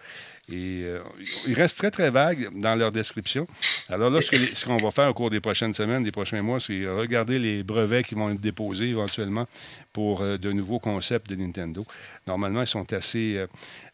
Et 0.48 0.82
euh, 0.84 1.00
ils 1.48 1.54
restent 1.54 1.78
très, 1.78 1.90
très 1.90 2.10
vagues 2.10 2.50
dans 2.54 2.76
leur 2.76 2.92
description. 2.92 3.46
Alors 3.88 4.10
là, 4.10 4.20
ce 4.22 4.64
qu'on 4.64 4.76
va 4.76 4.90
faire 4.90 5.08
au 5.08 5.14
cours 5.14 5.30
des 5.30 5.40
prochaines 5.40 5.74
semaines, 5.74 6.04
des 6.04 6.12
prochains 6.12 6.42
mois, 6.42 6.60
c'est 6.60 6.86
regarder 6.86 7.38
les 7.38 7.62
brevets 7.64 8.04
qui 8.04 8.14
vont 8.14 8.30
être 8.30 8.40
déposés 8.40 8.88
éventuellement 8.88 9.46
pour 9.92 10.20
euh, 10.20 10.36
de 10.36 10.52
nouveaux 10.52 10.78
concepts 10.78 11.28
de 11.30 11.36
Nintendo. 11.36 11.84
Normalement, 12.26 12.60
ils 12.60 12.66
sont 12.66 12.92
assez, 12.92 13.44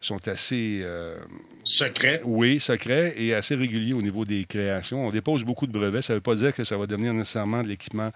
sont 0.01 0.27
assez 0.27 0.83
secrets. 1.63 2.21
Oui, 2.23 2.59
secrets 2.59 3.13
et 3.15 3.33
assez 3.33 3.55
réguliers 3.55 3.93
au 3.93 4.01
niveau 4.01 4.25
des 4.25 4.45
créations. 4.45 5.07
On 5.07 5.11
dépose 5.11 5.43
beaucoup 5.43 5.67
de 5.67 5.71
brevets. 5.71 6.01
Ça 6.01 6.13
ne 6.13 6.17
veut 6.17 6.21
pas 6.21 6.35
dire 6.35 6.53
que 6.53 6.63
ça 6.63 6.77
va 6.77 6.87
devenir 6.87 7.13
nécessairement 7.13 7.61
de 7.61 7.67
l'équipement 7.67 8.11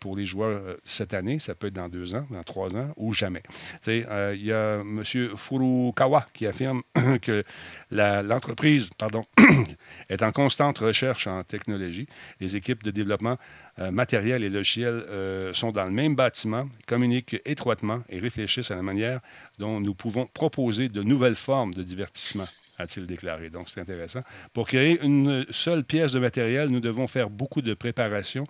pour 0.00 0.16
les 0.16 0.26
joueurs 0.26 0.60
cette 0.84 1.14
année. 1.14 1.38
Ça 1.38 1.54
peut 1.54 1.68
être 1.68 1.74
dans 1.74 1.88
deux 1.88 2.14
ans, 2.14 2.26
dans 2.30 2.42
trois 2.42 2.76
ans 2.76 2.92
ou 2.96 3.14
jamais. 3.14 3.42
Euh, 3.88 4.34
il 4.36 4.44
y 4.44 4.52
a 4.52 4.80
M. 4.80 5.02
Furukawa 5.36 6.26
qui 6.32 6.46
affirme 6.46 6.82
que 7.22 7.42
l'entreprise 7.90 8.90
pardon, 8.96 9.24
est 10.08 10.22
en 10.22 10.32
constante 10.32 10.78
recherche 10.78 11.26
en 11.26 11.42
technologie. 11.44 12.06
Les 12.40 12.56
équipes 12.56 12.82
de 12.82 12.90
développement 12.90 13.36
euh, 13.78 13.90
matériel 13.90 14.44
et 14.44 14.50
logiciel 14.50 15.04
euh, 15.08 15.54
sont 15.54 15.72
dans 15.72 15.84
le 15.84 15.90
même 15.90 16.14
bâtiment, 16.14 16.68
communiquent 16.86 17.40
étroitement 17.44 18.02
et 18.08 18.18
réfléchissent 18.18 18.70
à 18.70 18.76
la 18.76 18.82
manière 18.82 19.20
dont 19.58 19.80
nous 19.80 19.94
pouvons 19.94 20.26
proposer 20.26 20.88
de 20.88 21.02
nouvelles 21.02 21.36
formes 21.36 21.74
de 21.74 21.82
divertissement 21.82 22.46
a-t-il 22.78 23.06
déclaré. 23.06 23.50
Donc, 23.50 23.68
c'est 23.68 23.80
intéressant. 23.80 24.20
Pour 24.52 24.66
créer 24.68 25.02
une 25.02 25.44
seule 25.50 25.84
pièce 25.84 26.12
de 26.12 26.20
matériel, 26.20 26.68
nous 26.68 26.80
devons 26.80 27.08
faire 27.08 27.28
beaucoup 27.28 27.60
de 27.60 27.74
préparation 27.74 28.44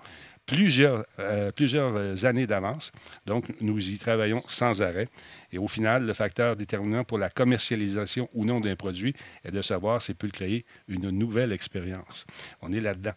plusieurs, 0.48 1.04
euh, 1.18 1.52
plusieurs 1.52 2.24
années 2.24 2.46
d'avance. 2.46 2.90
Donc, 3.26 3.44
nous 3.60 3.90
y 3.90 3.98
travaillons 3.98 4.42
sans 4.48 4.80
arrêt. 4.80 5.08
Et 5.52 5.58
au 5.58 5.68
final, 5.68 6.06
le 6.06 6.14
facteur 6.14 6.56
déterminant 6.56 7.04
pour 7.04 7.18
la 7.18 7.28
commercialisation 7.28 8.28
ou 8.32 8.46
non 8.46 8.58
d'un 8.58 8.74
produit 8.74 9.14
est 9.44 9.50
de 9.50 9.62
savoir 9.62 10.00
s'il 10.00 10.14
peut 10.14 10.28
créer 10.28 10.64
une 10.88 11.10
nouvelle 11.10 11.52
expérience. 11.52 12.26
On 12.62 12.72
est 12.72 12.80
là-dedans. 12.80 13.12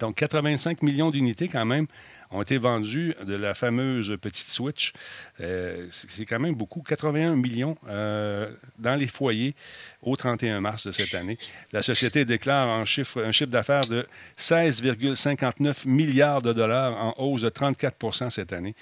Donc, 0.00 0.14
85 0.14 0.82
millions 0.82 1.10
d'unités 1.10 1.48
quand 1.48 1.66
même 1.66 1.86
ont 2.32 2.42
été 2.42 2.58
vendus 2.58 3.14
de 3.24 3.34
la 3.34 3.54
fameuse 3.54 4.16
petite 4.20 4.48
Switch. 4.48 4.92
Euh, 5.40 5.86
c'est 5.90 6.24
quand 6.24 6.40
même 6.40 6.54
beaucoup. 6.54 6.82
81 6.82 7.36
millions 7.36 7.76
euh, 7.88 8.50
dans 8.78 8.96
les 8.96 9.06
foyers 9.06 9.54
au 10.02 10.16
31 10.16 10.60
mars 10.60 10.86
de 10.86 10.92
cette 10.92 11.14
année. 11.14 11.36
La 11.72 11.82
société 11.82 12.24
déclare 12.24 12.68
un 12.68 12.84
chiffre, 12.84 13.22
d'affaires 13.46 13.86
de 13.86 14.06
16,59 14.38 15.86
milliards 15.86 16.42
de 16.42 16.52
dollars 16.52 16.96
en 16.96 17.14
hausse 17.18 17.42
de 17.42 17.50
34% 17.50 18.30
cette 18.30 18.52
année. 18.52 18.74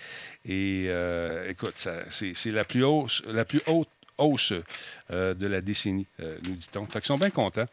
Et 0.44 0.86
euh, 0.88 1.50
écoute, 1.50 1.74
c'est 1.76 2.52
la 2.52 2.64
plus 2.64 2.80
la 3.26 3.44
plus 3.44 3.60
haute 3.66 3.88
hausse 4.16 4.52
de 5.10 5.46
la 5.46 5.60
décennie, 5.60 6.06
nous 6.18 6.54
dit-on. 6.54 6.86
Fait 6.86 7.00
qu'ils 7.00 7.06
sont 7.06 7.18
bien 7.18 7.30
contents. 7.30 7.66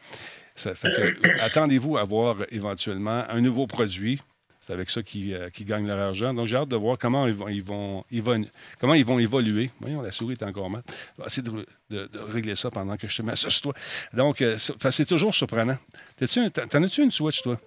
attendez-vous 1.40 1.98
à 1.98 2.04
voir 2.04 2.36
éventuellement 2.50 3.24
un 3.28 3.40
nouveau 3.40 3.66
produit 3.66 4.20
c'est 4.68 4.74
avec 4.74 4.90
ça 4.90 5.02
qu'ils 5.02 5.34
euh, 5.34 5.48
gagnent 5.60 5.86
leur 5.86 5.98
argent. 5.98 6.34
Donc, 6.34 6.46
j'ai 6.46 6.56
hâte 6.56 6.68
de 6.68 6.76
voir 6.76 6.98
comment 6.98 7.26
ils 7.26 7.32
vont, 7.32 7.48
ils 7.48 7.62
vont, 7.62 8.04
ils 8.10 8.22
vont, 8.22 8.44
comment 8.78 8.92
ils 8.92 9.04
vont 9.04 9.18
évoluer. 9.18 9.70
Voyons, 9.80 10.02
la 10.02 10.12
souris 10.12 10.34
est 10.34 10.42
encore 10.42 10.68
mal. 10.68 10.82
Je 11.16 11.22
vais 11.22 11.26
essayer 11.26 11.42
de, 11.90 12.10
régler 12.30 12.54
ça 12.54 12.70
pendant 12.70 12.98
que 12.98 13.08
je 13.08 13.16
te 13.16 13.22
mets 13.22 13.34
ça 13.34 13.48
sur 13.48 13.62
toi. 13.62 13.74
Donc, 14.12 14.42
euh, 14.42 14.58
c'est 14.58 15.06
toujours 15.06 15.34
surprenant. 15.34 15.78
T'en 16.18 16.82
as-tu 16.82 17.02
une 17.02 17.10
Switch, 17.10 17.40
toi? 17.40 17.58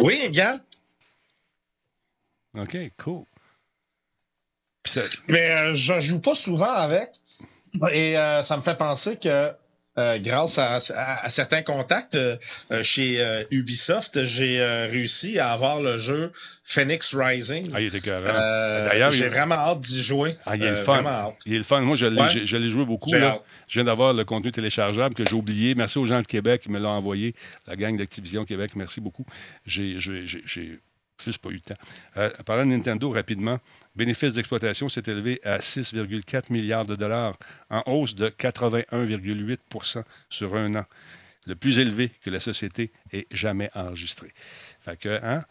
Oui, 0.00 0.28
gars. 0.30 0.56
OK, 2.58 2.76
cool. 2.98 3.22
Mais 5.28 5.50
euh, 5.52 5.74
je 5.76 6.00
joue 6.00 6.18
pas 6.18 6.34
souvent 6.34 6.72
avec. 6.72 7.10
Et 7.92 8.14
ça 8.42 8.56
me 8.56 8.62
fait 8.62 8.76
penser 8.76 9.16
que 9.16 9.52
euh, 9.98 10.18
grâce 10.18 10.58
à, 10.58 10.80
certains 11.28 11.60
contacts 11.60 12.14
euh, 12.14 12.36
euh, 12.70 12.82
chez 12.82 13.22
Ubisoft, 13.50 14.24
j'ai 14.24 14.64
réussi 14.86 15.38
à 15.38 15.52
avoir 15.52 15.80
le 15.80 15.98
jeu 15.98 16.32
Phoenix 16.64 17.14
Rising. 17.14 17.70
Ah, 17.74 17.80
il 17.80 17.94
était 17.94 18.10
D'ailleurs, 18.10 19.10
j'ai 19.10 19.28
vraiment 19.28 19.56
hâte 19.56 19.80
d'y 19.80 20.02
jouer. 20.02 20.34
Ah, 20.46 20.56
il 20.56 20.62
est 20.62 20.70
le 20.70 20.76
fun. 20.76 21.02
Il 21.46 21.54
est 21.54 21.58
le 21.58 21.64
fun. 21.64 21.80
Moi, 21.82 21.96
je 21.96 22.06
l'ai 22.56 22.68
joué 22.68 22.84
beaucoup. 22.84 23.10
Je 23.10 23.78
viens 23.78 23.84
d'avoir 23.84 24.12
le 24.12 24.24
contenu 24.24 24.52
téléchargeable 24.52 25.14
que 25.14 25.24
j'ai 25.28 25.34
oublié. 25.34 25.74
Merci 25.74 25.98
aux 25.98 26.06
gens 26.06 26.20
de 26.20 26.26
Québec 26.26 26.62
qui 26.62 26.70
me 26.70 26.78
l'ont 26.78 26.90
envoyé. 26.90 27.34
La 27.66 27.76
gang 27.76 27.96
d'Activision 27.96 28.44
Québec, 28.44 28.72
merci 28.76 29.00
beaucoup. 29.00 29.26
J'ai 29.66 29.98
juste 31.24 31.38
pas 31.38 31.50
eu 31.50 31.54
le 31.54 31.60
temps. 31.60 31.80
Euh, 32.16 32.30
parlant 32.44 32.64
de 32.64 32.70
Nintendo, 32.70 33.10
rapidement, 33.10 33.58
bénéfice 33.94 34.34
d'exploitation 34.34 34.88
s'est 34.88 35.02
élevé 35.06 35.40
à 35.44 35.58
6,4 35.58 36.44
milliards 36.50 36.86
de 36.86 36.96
dollars, 36.96 37.36
en 37.70 37.82
hausse 37.86 38.14
de 38.14 38.28
81,8% 38.28 40.02
sur 40.28 40.54
un 40.54 40.74
an, 40.74 40.84
le 41.46 41.54
plus 41.54 41.78
élevé 41.78 42.10
que 42.24 42.30
la 42.30 42.40
société 42.40 42.92
ait 43.12 43.26
jamais 43.30 43.70
enregistré. 43.74 44.32
Fait 44.84 44.98
que, 44.98 45.20
hein, 45.22 45.44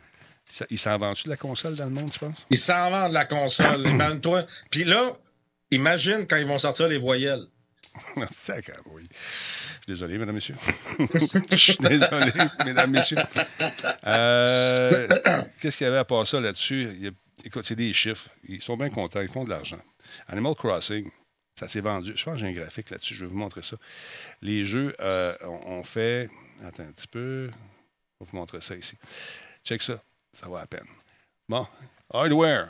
il 0.70 0.80
s'en 0.80 0.98
vend-tu 0.98 1.26
de 1.26 1.30
la 1.30 1.38
console 1.38 1.76
dans 1.76 1.86
le 1.86 1.92
monde, 1.92 2.12
tu 2.12 2.20
penses? 2.20 2.46
Il 2.50 2.58
s'en 2.58 2.90
vend 2.90 3.10
de 3.10 3.14
la 3.14 3.26
console, 3.26 3.88
imagine-toi. 3.88 4.46
Puis 4.70 4.84
là, 4.84 5.12
imagine 5.72 6.26
quand 6.28 6.38
ils 6.38 6.46
vont 6.46 6.58
sortir 6.58 6.88
les 6.88 6.98
voyelles. 6.98 7.46
Sacré, 8.32 8.74
oui 8.86 9.08
désolé, 9.92 10.18
mesdames, 10.18 10.36
messieurs. 10.36 10.56
je 11.52 11.56
suis 11.56 11.78
désolé, 11.78 12.32
mesdames, 12.66 12.92
messieurs. 12.92 13.18
Euh, 14.06 15.08
qu'est-ce 15.62 15.78
qu'il 15.78 15.86
y 15.86 15.88
avait 15.88 15.98
à 15.98 16.06
part 16.06 16.28
ça 16.28 16.40
là-dessus? 16.40 17.12
Écoute, 17.44 17.66
c'est 17.66 17.76
des 17.76 17.94
chiffres. 17.94 18.30
Ils 18.48 18.62
sont 18.62 18.78
bien 18.78 18.90
contents. 18.90 19.22
Ils 19.22 19.28
font 19.28 19.44
de 19.44 19.50
l'argent. 19.50 19.80
Animal 20.28 20.56
Crossing, 20.56 21.10
ça 21.60 21.68
s'est 21.68 21.82
vendu. 21.82 22.14
Je 22.16 22.24
pense 22.24 22.36
que 22.36 22.40
j'ai 22.40 22.48
un 22.48 22.54
graphique 22.54 22.90
là-dessus. 22.90 23.16
Je 23.16 23.22
vais 23.22 23.32
vous 23.32 23.38
montrer 23.38 23.62
ça. 23.62 23.78
Les 24.42 24.66
jeux 24.66 24.96
euh, 25.00 25.34
ont 25.66 25.84
fait. 25.84 26.30
Attends 26.66 26.84
un 26.84 26.92
petit 26.92 27.08
peu. 27.08 27.48
Je 27.48 28.26
vais 28.26 28.32
vous 28.32 28.38
montrer 28.38 28.62
ça 28.62 28.76
ici. 28.76 28.96
Check 29.64 29.82
ça. 29.82 30.02
Ça 30.34 30.48
va 30.48 30.62
à 30.62 30.66
peine. 30.66 30.88
Bon. 31.50 31.68
Hardware. 32.14 32.70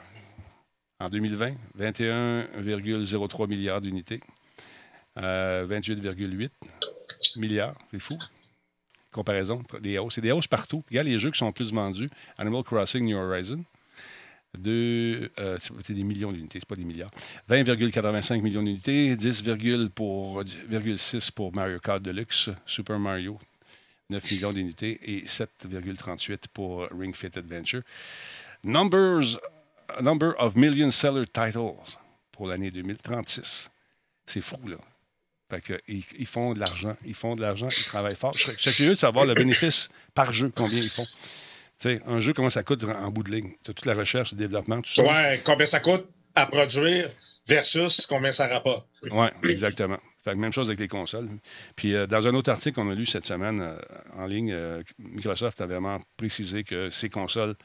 En 0.99 1.09
2020, 1.09 1.55
21,03 1.79 3.47
milliards 3.47 3.81
d'unités. 3.81 4.19
28,8 5.17 6.49
milliards. 7.37 7.75
C'est 7.91 7.99
fou. 7.99 8.17
Comparaison, 9.11 9.61
des 9.81 9.97
hausses. 9.97 10.15
C'est 10.15 10.21
des 10.21 10.31
hausses 10.31 10.47
partout. 10.47 10.83
Regarde 10.89 11.07
les 11.07 11.19
jeux 11.19 11.31
qui 11.31 11.37
sont 11.37 11.51
plus 11.51 11.73
vendus. 11.73 12.09
Animal 12.37 12.63
Crossing 12.63 13.05
New 13.05 13.17
Horizon. 13.17 13.63
euh, 15.39 15.57
c'est 15.85 15.93
des 15.93 16.03
millions 16.03 16.31
d'unités, 16.31 16.59
c'est 16.59 16.67
pas 16.67 16.75
des 16.75 16.83
milliards. 16.83 17.09
20,85 17.49 18.41
millions 18.41 18.63
d'unités, 18.63 19.15
10,6 19.15 19.89
pour, 19.89 20.43
pour 21.35 21.55
Mario 21.55 21.79
Kart 21.79 22.01
Deluxe, 22.01 22.49
Super 22.65 22.99
Mario, 22.99 23.39
9 24.09 24.31
millions 24.31 24.51
d'unités 24.51 24.99
et 25.03 25.25
7,38 25.25 26.47
pour 26.53 26.87
Ring 26.91 27.15
Fit 27.15 27.31
Adventure. 27.37 27.81
Numbers, 28.63 29.37
number 30.01 30.33
of 30.37 30.55
million 30.55 30.91
seller 30.91 31.25
titles 31.25 31.75
pour 32.31 32.47
l'année 32.47 32.71
2036. 32.71 33.69
C'est 34.25 34.41
fou, 34.41 34.59
là. 34.67 34.77
Fait 35.51 35.59
que, 35.59 35.73
ils, 35.89 36.25
font 36.25 36.53
de 36.53 36.61
l'argent, 36.61 36.95
ils 37.05 37.13
font 37.13 37.35
de 37.35 37.41
l'argent, 37.41 37.67
ils 37.67 37.83
travaillent 37.83 38.15
fort. 38.15 38.31
Je 38.31 38.51
suis 38.51 38.71
curieux 38.71 38.95
de 38.95 38.99
savoir 38.99 39.25
le 39.25 39.33
bénéfice 39.33 39.89
par 40.13 40.31
jeu, 40.31 40.49
combien 40.55 40.79
ils 40.79 40.89
font. 40.89 41.05
sais, 41.77 41.99
un 42.05 42.21
jeu, 42.21 42.31
comment 42.31 42.49
ça 42.49 42.63
coûte 42.63 42.85
en 42.85 43.09
bout 43.09 43.23
de 43.23 43.31
ligne? 43.31 43.51
Tu 43.61 43.71
as 43.71 43.73
toute 43.73 43.85
la 43.85 43.93
recherche, 43.93 44.31
le 44.31 44.37
développement, 44.37 44.81
tout 44.81 44.93
ça. 44.93 45.03
Ouais, 45.03 45.41
combien 45.43 45.65
ça 45.65 45.81
coûte 45.81 46.07
à 46.35 46.45
produire 46.45 47.09
versus 47.45 48.05
combien 48.05 48.31
ça 48.31 48.47
rapporte. 48.47 48.87
Oui, 49.11 49.27
exactement. 49.43 49.97
Fait 50.23 50.31
que 50.31 50.37
même 50.37 50.53
chose 50.53 50.69
avec 50.69 50.79
les 50.79 50.87
consoles. 50.87 51.27
Puis 51.75 51.95
euh, 51.95 52.07
dans 52.07 52.25
un 52.25 52.33
autre 52.33 52.49
article 52.49 52.75
qu'on 52.75 52.89
a 52.89 52.95
lu 52.95 53.05
cette 53.05 53.25
semaine 53.25 53.59
euh, 53.59 53.77
en 54.15 54.27
ligne, 54.27 54.53
euh, 54.53 54.81
Microsoft 54.99 55.59
a 55.59 55.65
vraiment 55.65 55.97
précisé 56.15 56.63
que 56.63 56.89
ces 56.91 57.09
consoles, 57.09 57.55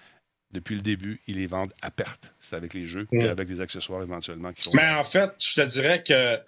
depuis 0.51 0.75
le 0.75 0.81
début, 0.81 1.21
ils 1.29 1.37
les 1.37 1.47
vendent 1.47 1.75
à 1.83 1.93
perte. 1.93 2.33
C'est 2.41 2.57
avec 2.57 2.75
les 2.75 2.87
jeux 2.87 3.07
et 3.13 3.27
mm. 3.27 3.29
avec 3.29 3.47
des 3.47 3.61
accessoires 3.61 4.03
éventuellement. 4.03 4.53
Qui 4.53 4.75
Mais 4.75 4.91
en 4.91 5.05
fait, 5.05 5.35
je 5.39 5.61
te 5.61 5.67
dirais 5.69 6.03
que 6.03 6.41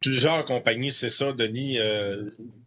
plusieurs 0.00 0.44
compagnies, 0.44 0.92
c'est 0.92 1.10
ça, 1.10 1.32
Denis. 1.32 1.78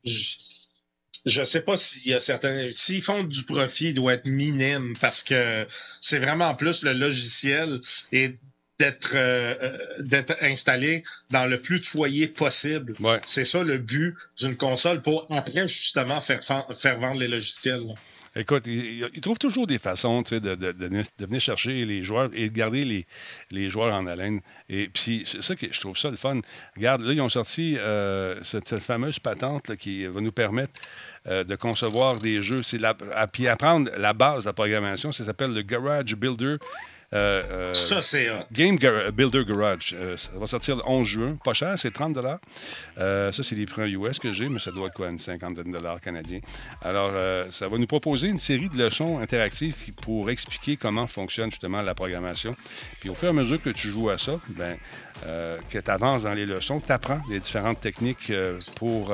je 0.04 1.40
ne 1.40 1.46
sais 1.46 1.62
pas 1.62 1.78
s'il 1.78 2.12
y 2.12 2.14
a 2.14 2.20
certains. 2.20 2.70
S'ils 2.72 3.02
font 3.02 3.24
du 3.24 3.44
profit, 3.44 3.90
il 3.90 3.94
doit 3.94 4.14
être 4.14 4.26
minime 4.26 4.94
parce 5.00 5.24
que 5.24 5.66
c'est 6.02 6.20
vraiment 6.20 6.56
plus 6.56 6.84
le 6.84 6.94
logiciel 6.94 7.80
et 8.12 8.38
d'être 8.80 9.12
euh, 9.14 9.56
euh, 9.62 9.78
d'être 10.00 10.36
installé 10.42 11.04
dans 11.30 11.46
le 11.46 11.60
plus 11.60 11.82
de 11.82 11.86
foyers 11.86 12.28
possible. 12.28 12.94
C'est 13.26 13.44
ça 13.44 13.64
le 13.64 13.78
but 13.78 14.16
d'une 14.40 14.56
console 14.56 15.02
pour 15.02 15.28
après 15.30 15.68
justement 15.68 16.22
faire, 16.22 16.40
faire 16.44 17.00
vendre 17.00 17.20
les 17.20 17.28
logiciels. 17.28 17.84
Écoute, 18.36 18.68
ils, 18.68 19.10
trouvent 19.22 19.40
toujours 19.40 19.68
des 19.68 19.78
façons 19.78 20.22
de, 20.22 21.26
venir 21.26 21.42
chercher 21.42 21.86
les 21.86 22.04
joueurs 22.04 22.30
et 22.34 22.50
de 22.50 22.56
garder 22.56 23.06
les, 23.52 23.70
joueurs 23.70 23.94
en 23.94 24.06
haleine. 24.06 24.42
Et 24.70 24.88
puis, 24.88 25.24
c'est 25.26 25.42
ça 25.42 25.56
que 25.56 25.72
je 25.72 25.80
trouve 25.80 25.98
ça 25.98 26.10
le 26.10 26.18
fun. 26.18 26.40
Regarde, 26.76 27.02
là, 27.02 27.14
ils 27.14 27.22
ont 27.22 27.30
sorti 27.30 27.76
euh, 27.78 28.40
cette, 28.44 28.80
fameuse 28.80 29.20
patente 29.20 29.76
qui 29.76 30.06
va 30.06 30.22
nous 30.22 30.32
permettre 30.32 30.74
de 31.26 31.56
concevoir 31.56 32.18
des 32.18 32.42
jeux. 32.42 32.64
C'est 32.64 32.80
puis 33.34 33.48
apprendre 33.48 33.92
la 33.98 34.14
base 34.14 34.46
de 34.46 34.50
la 34.50 34.54
programmation. 34.54 35.12
Ça 35.12 35.26
s'appelle 35.26 35.54
le 35.54 35.62
Garage 35.62 36.16
Builder. 36.16 36.58
Euh, 37.14 37.44
euh, 37.50 37.74
ça, 37.74 38.02
c'est 38.02 38.30
Game 38.52 38.78
Builder 38.78 39.44
Garage. 39.44 39.96
Euh, 39.98 40.16
ça 40.16 40.30
va 40.36 40.46
sortir 40.46 40.76
le 40.76 40.84
11 40.86 41.08
juin. 41.08 41.38
Pas 41.44 41.54
cher, 41.54 41.74
c'est 41.78 41.92
30 41.92 42.18
Ça, 42.96 43.32
c'est 43.32 43.56
les 43.56 43.66
prix 43.66 43.92
US 43.94 44.20
que 44.20 44.32
j'ai, 44.32 44.48
mais 44.50 44.60
ça 44.60 44.72
doit 44.72 44.88
être 44.88 44.94
quoi, 44.94 45.10
une 45.10 45.20
cinquantaine 45.20 45.72
de 45.72 45.78
dollars 45.78 46.00
canadiens. 46.00 46.40
Alors, 46.82 47.12
ça 47.52 47.68
va 47.68 47.78
nous 47.78 47.88
proposer 47.88 48.28
une 48.28 48.40
série 48.40 48.70
de 48.70 48.78
leçons 48.78 49.20
interactives 49.20 49.76
pour 50.04 50.30
expliquer 50.30 50.78
comment 50.78 51.08
fonctionne 51.08 51.50
justement 51.50 51.82
la 51.82 51.96
programmation. 51.96 52.56
Puis 53.00 53.10
au 53.10 53.16
fur 53.16 53.28
et 53.28 53.32
à 53.32 53.34
mesure 53.34 53.62
que 53.62 53.70
tu 53.70 53.90
joues 53.90 54.10
à 54.10 54.18
ça, 54.18 54.40
ben, 54.50 54.78
que 55.70 55.80
tu 55.80 55.92
avances 55.92 56.24
dans 56.24 56.34
les 56.34 56.46
leçons, 56.46 56.80
tu 56.80 56.92
apprends 56.92 57.22
les 57.30 57.40
différentes 57.40 57.82
techniques 57.82 58.32
pour 58.76 59.14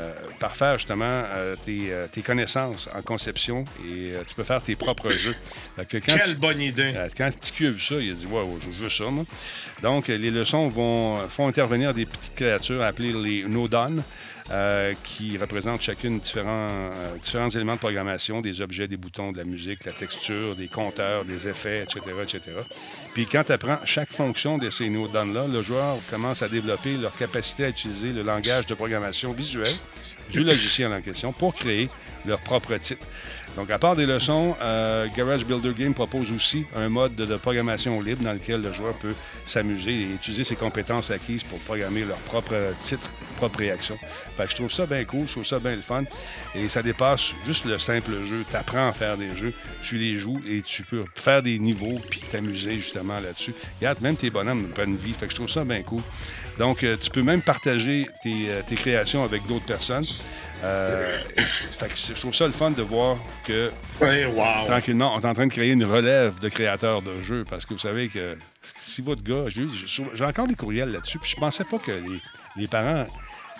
euh, 0.00 0.12
parfaire 0.38 0.74
justement 0.74 1.04
euh, 1.04 1.56
euh, 1.68 2.06
tes, 2.12 2.22
connaissances 2.22 2.88
en 2.94 3.02
conception 3.02 3.64
et 3.88 4.12
tu 4.28 4.34
peux 4.34 4.44
faire 4.44 4.62
tes 4.62 4.76
propres 4.76 5.12
jeux. 5.12 5.34
Quelle 5.88 6.36
bonne 6.38 6.60
idée! 6.60 6.94
quand 7.16 7.30
a 7.30 7.70
vu 7.70 7.80
ça, 7.80 7.94
il 7.96 8.12
a 8.12 8.14
dit 8.14 8.26
Wow, 8.26 8.58
je 8.60 8.82
veux 8.82 8.88
ça, 8.88 9.04
moi. 9.04 9.24
Donc, 9.82 10.08
les 10.08 10.30
leçons 10.30 10.68
vont, 10.68 11.16
font 11.28 11.48
intervenir 11.48 11.94
des 11.94 12.06
petites 12.06 12.34
créatures 12.34 12.82
appelées 12.82 13.12
les 13.12 13.44
Nodon. 13.44 14.02
Euh, 14.50 14.94
qui 15.04 15.36
représentent 15.36 15.82
chacune 15.82 16.20
différents, 16.20 16.68
euh, 16.70 17.16
différents 17.22 17.50
éléments 17.50 17.74
de 17.74 17.80
programmation, 17.80 18.40
des 18.40 18.62
objets, 18.62 18.88
des 18.88 18.96
boutons, 18.96 19.30
de 19.30 19.36
la 19.36 19.44
musique, 19.44 19.84
la 19.84 19.92
texture, 19.92 20.56
des 20.56 20.68
compteurs, 20.68 21.26
des 21.26 21.48
effets, 21.48 21.82
etc., 21.82 22.00
etc. 22.22 22.40
Puis 23.12 23.26
quand 23.26 23.44
tu 23.44 23.52
apprends 23.52 23.76
chaque 23.84 24.10
fonction 24.10 24.56
de 24.56 24.70
ces 24.70 24.88
nodes-là, 24.88 25.46
le 25.52 25.60
joueur 25.60 25.98
commence 26.08 26.40
à 26.40 26.48
développer 26.48 26.96
leur 26.96 27.14
capacité 27.14 27.66
à 27.66 27.68
utiliser 27.68 28.10
le 28.14 28.22
langage 28.22 28.64
de 28.66 28.72
programmation 28.72 29.32
visuelle 29.32 29.66
du 30.30 30.42
logiciel 30.42 30.94
en 30.94 31.02
question 31.02 31.30
pour 31.34 31.54
créer 31.54 31.90
leur 32.24 32.40
propre 32.40 32.74
titre. 32.78 33.04
Donc, 33.56 33.70
à 33.70 33.78
part 33.78 33.96
des 33.96 34.06
leçons, 34.06 34.56
euh, 34.62 35.06
Garage 35.16 35.44
Builder 35.44 35.72
Game 35.76 35.94
propose 35.94 36.30
aussi 36.32 36.64
un 36.76 36.88
mode 36.88 37.16
de, 37.16 37.36
programmation 37.36 38.00
libre 38.00 38.22
dans 38.22 38.32
lequel 38.32 38.62
le 38.62 38.72
joueur 38.72 38.94
peut 38.94 39.14
s'amuser 39.46 39.92
et 39.92 40.04
utiliser 40.14 40.44
ses 40.44 40.56
compétences 40.56 41.10
acquises 41.10 41.42
pour 41.42 41.58
programmer 41.60 42.04
leur 42.04 42.18
propre 42.18 42.54
titre, 42.82 43.08
propre 43.36 43.58
réaction. 43.58 43.96
Fait 44.36 44.44
que 44.44 44.50
je 44.50 44.56
trouve 44.56 44.72
ça 44.72 44.86
bien 44.86 45.04
cool, 45.04 45.26
je 45.26 45.32
trouve 45.32 45.46
ça 45.46 45.58
bien 45.58 45.74
le 45.74 45.82
fun. 45.82 46.04
Et 46.54 46.68
ça 46.68 46.82
dépasse 46.82 47.32
juste 47.46 47.64
le 47.64 47.78
simple 47.78 48.12
jeu. 48.24 48.44
Tu 48.48 48.56
apprends 48.56 48.88
à 48.88 48.92
faire 48.92 49.16
des 49.16 49.34
jeux, 49.34 49.52
tu 49.82 49.98
les 49.98 50.16
joues 50.16 50.40
et 50.48 50.62
tu 50.62 50.84
peux 50.84 51.04
faire 51.14 51.42
des 51.42 51.58
niveaux 51.58 51.98
puis 52.10 52.20
t'amuser 52.30 52.76
justement 52.76 53.18
là-dessus. 53.18 53.54
Regarde, 53.80 54.00
même 54.00 54.16
tes 54.16 54.30
bonhommes 54.30 54.68
prennent 54.68 54.96
vie. 54.96 55.12
Fait 55.12 55.26
que 55.26 55.32
je 55.32 55.36
trouve 55.36 55.50
ça 55.50 55.64
bien 55.64 55.82
cool. 55.82 56.02
Donc, 56.58 56.82
euh, 56.82 56.96
tu 57.00 57.10
peux 57.10 57.22
même 57.22 57.42
partager 57.42 58.08
tes, 58.22 58.50
euh, 58.50 58.62
tes 58.66 58.74
créations 58.74 59.24
avec 59.24 59.46
d'autres 59.46 59.66
personnes. 59.66 60.04
Euh, 60.64 61.18
je 62.08 62.12
trouve 62.14 62.34
ça 62.34 62.46
le 62.46 62.52
fun 62.52 62.70
de 62.70 62.82
voir 62.82 63.16
que 63.44 63.70
tranquillement, 64.66 65.14
on 65.14 65.20
est 65.20 65.26
en 65.26 65.34
train 65.34 65.46
de 65.46 65.52
créer 65.52 65.72
une 65.72 65.84
relève 65.84 66.38
de 66.40 66.48
créateurs 66.48 67.02
de 67.02 67.22
jeux 67.22 67.44
parce 67.48 67.64
que 67.64 67.74
vous 67.74 67.80
savez 67.80 68.08
que 68.08 68.36
si 68.84 69.02
votre 69.02 69.22
gars, 69.22 69.44
j'ai 69.48 70.24
encore 70.24 70.46
des 70.46 70.54
courriels 70.54 70.90
là-dessus, 70.90 71.18
puis 71.18 71.30
je 71.30 71.36
pensais 71.36 71.64
pas 71.64 71.78
que 71.78 71.92
les, 71.92 72.20
les 72.56 72.66
parents 72.66 73.06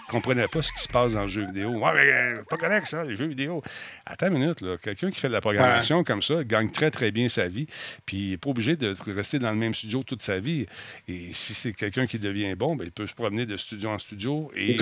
comprenait 0.09 0.49
pas 0.49 0.63
ce 0.63 0.73
qui 0.73 0.83
se 0.83 0.89
passe 0.89 1.13
dans 1.13 1.23
le 1.23 1.29
jeu 1.29 1.47
vidéo. 1.47 1.71
Ouais, 1.71 1.93
mais 1.95 2.13
euh, 2.13 2.43
pas 2.49 2.57
correct, 2.57 2.87
ça, 2.87 3.05
les 3.05 3.17
jeux 3.17 3.27
vidéo. 3.27 3.63
Attends 4.07 4.29
une 4.29 4.39
minute, 4.39 4.61
là. 4.61 4.77
Quelqu'un 4.79 5.11
qui 5.11 5.21
fait 5.21 5.29
de 5.29 5.33
la 5.33 5.41
programmation 5.41 6.03
comme 6.05 6.23
ça 6.23 6.43
gagne 6.45 6.71
très, 6.71 6.91
très 6.91 7.11
bien 7.11 7.29
sa 7.29 7.47
vie, 7.47 7.67
puis 8.07 8.17
il 8.17 8.31
n'est 8.31 8.37
pas 8.37 8.51
obligé 8.51 8.77
de 8.77 8.95
rester 9.13 9.39
dans 9.39 9.51
le 9.51 9.57
même 9.57 9.75
studio 9.75 10.03
toute 10.03 10.23
sa 10.23 10.39
vie. 10.39 10.67
Et 11.07 11.33
si 11.33 11.55
c'est 11.55 11.73
quelqu'un 11.73 12.07
qui 12.07 12.19
devient 12.19 12.55
bon, 12.55 12.77
ben, 12.77 12.85
il 12.85 12.93
peut 12.93 13.07
se 13.07 13.15
promener 13.15 13.47
de 13.47 13.57
studio 13.57 13.91
en 13.91 13.99
studio 13.99 14.51
et 14.57 14.77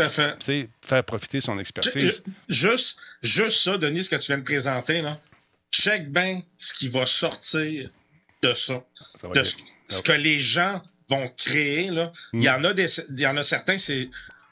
faire 0.82 1.04
profiter 1.04 1.40
son 1.40 1.58
expertise. 1.58 2.22
Juste, 2.48 2.98
juste 3.22 3.58
ça, 3.62 3.78
Denis, 3.78 4.04
ce 4.04 4.10
que 4.10 4.16
tu 4.16 4.26
viens 4.28 4.38
de 4.38 4.44
présenter, 4.44 5.02
là. 5.02 5.18
Check 5.72 6.10
bien 6.10 6.40
ce 6.56 6.72
qui 6.72 6.88
va 6.88 7.04
sortir 7.04 7.90
de 8.42 8.54
ça. 8.54 8.82
de 9.34 9.42
ce, 9.42 10.00
que 10.00 10.12
les 10.12 10.38
gens 10.38 10.80
vont 11.08 11.28
créer. 11.36 11.90
Là. 11.90 12.12
Il, 12.32 12.42
y 12.42 12.48
mm. 12.48 12.54
en 12.54 12.64
a 12.64 12.72
des, 12.72 12.86
il 13.10 13.20
y 13.20 13.26
en 13.26 13.36
a 13.36 13.42
certains, 13.42 13.76
c'est 13.76 14.08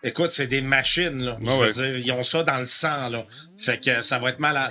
Écoute, 0.06 0.32
c'est 0.32 0.46
des 0.46 0.60
machines, 0.60 1.24
là. 1.24 1.38
je 1.42 1.50
veux 1.50 1.72
dire, 1.72 1.98
ils 1.98 2.12
ont 2.12 2.22
ça 2.22 2.42
dans 2.42 2.58
le 2.58 2.66
sang, 2.66 3.08
là. 3.08 3.24
Fait 3.56 3.82
que 3.82 4.02
ça 4.02 4.18
va 4.18 4.28
être 4.28 4.38
malade. 4.38 4.70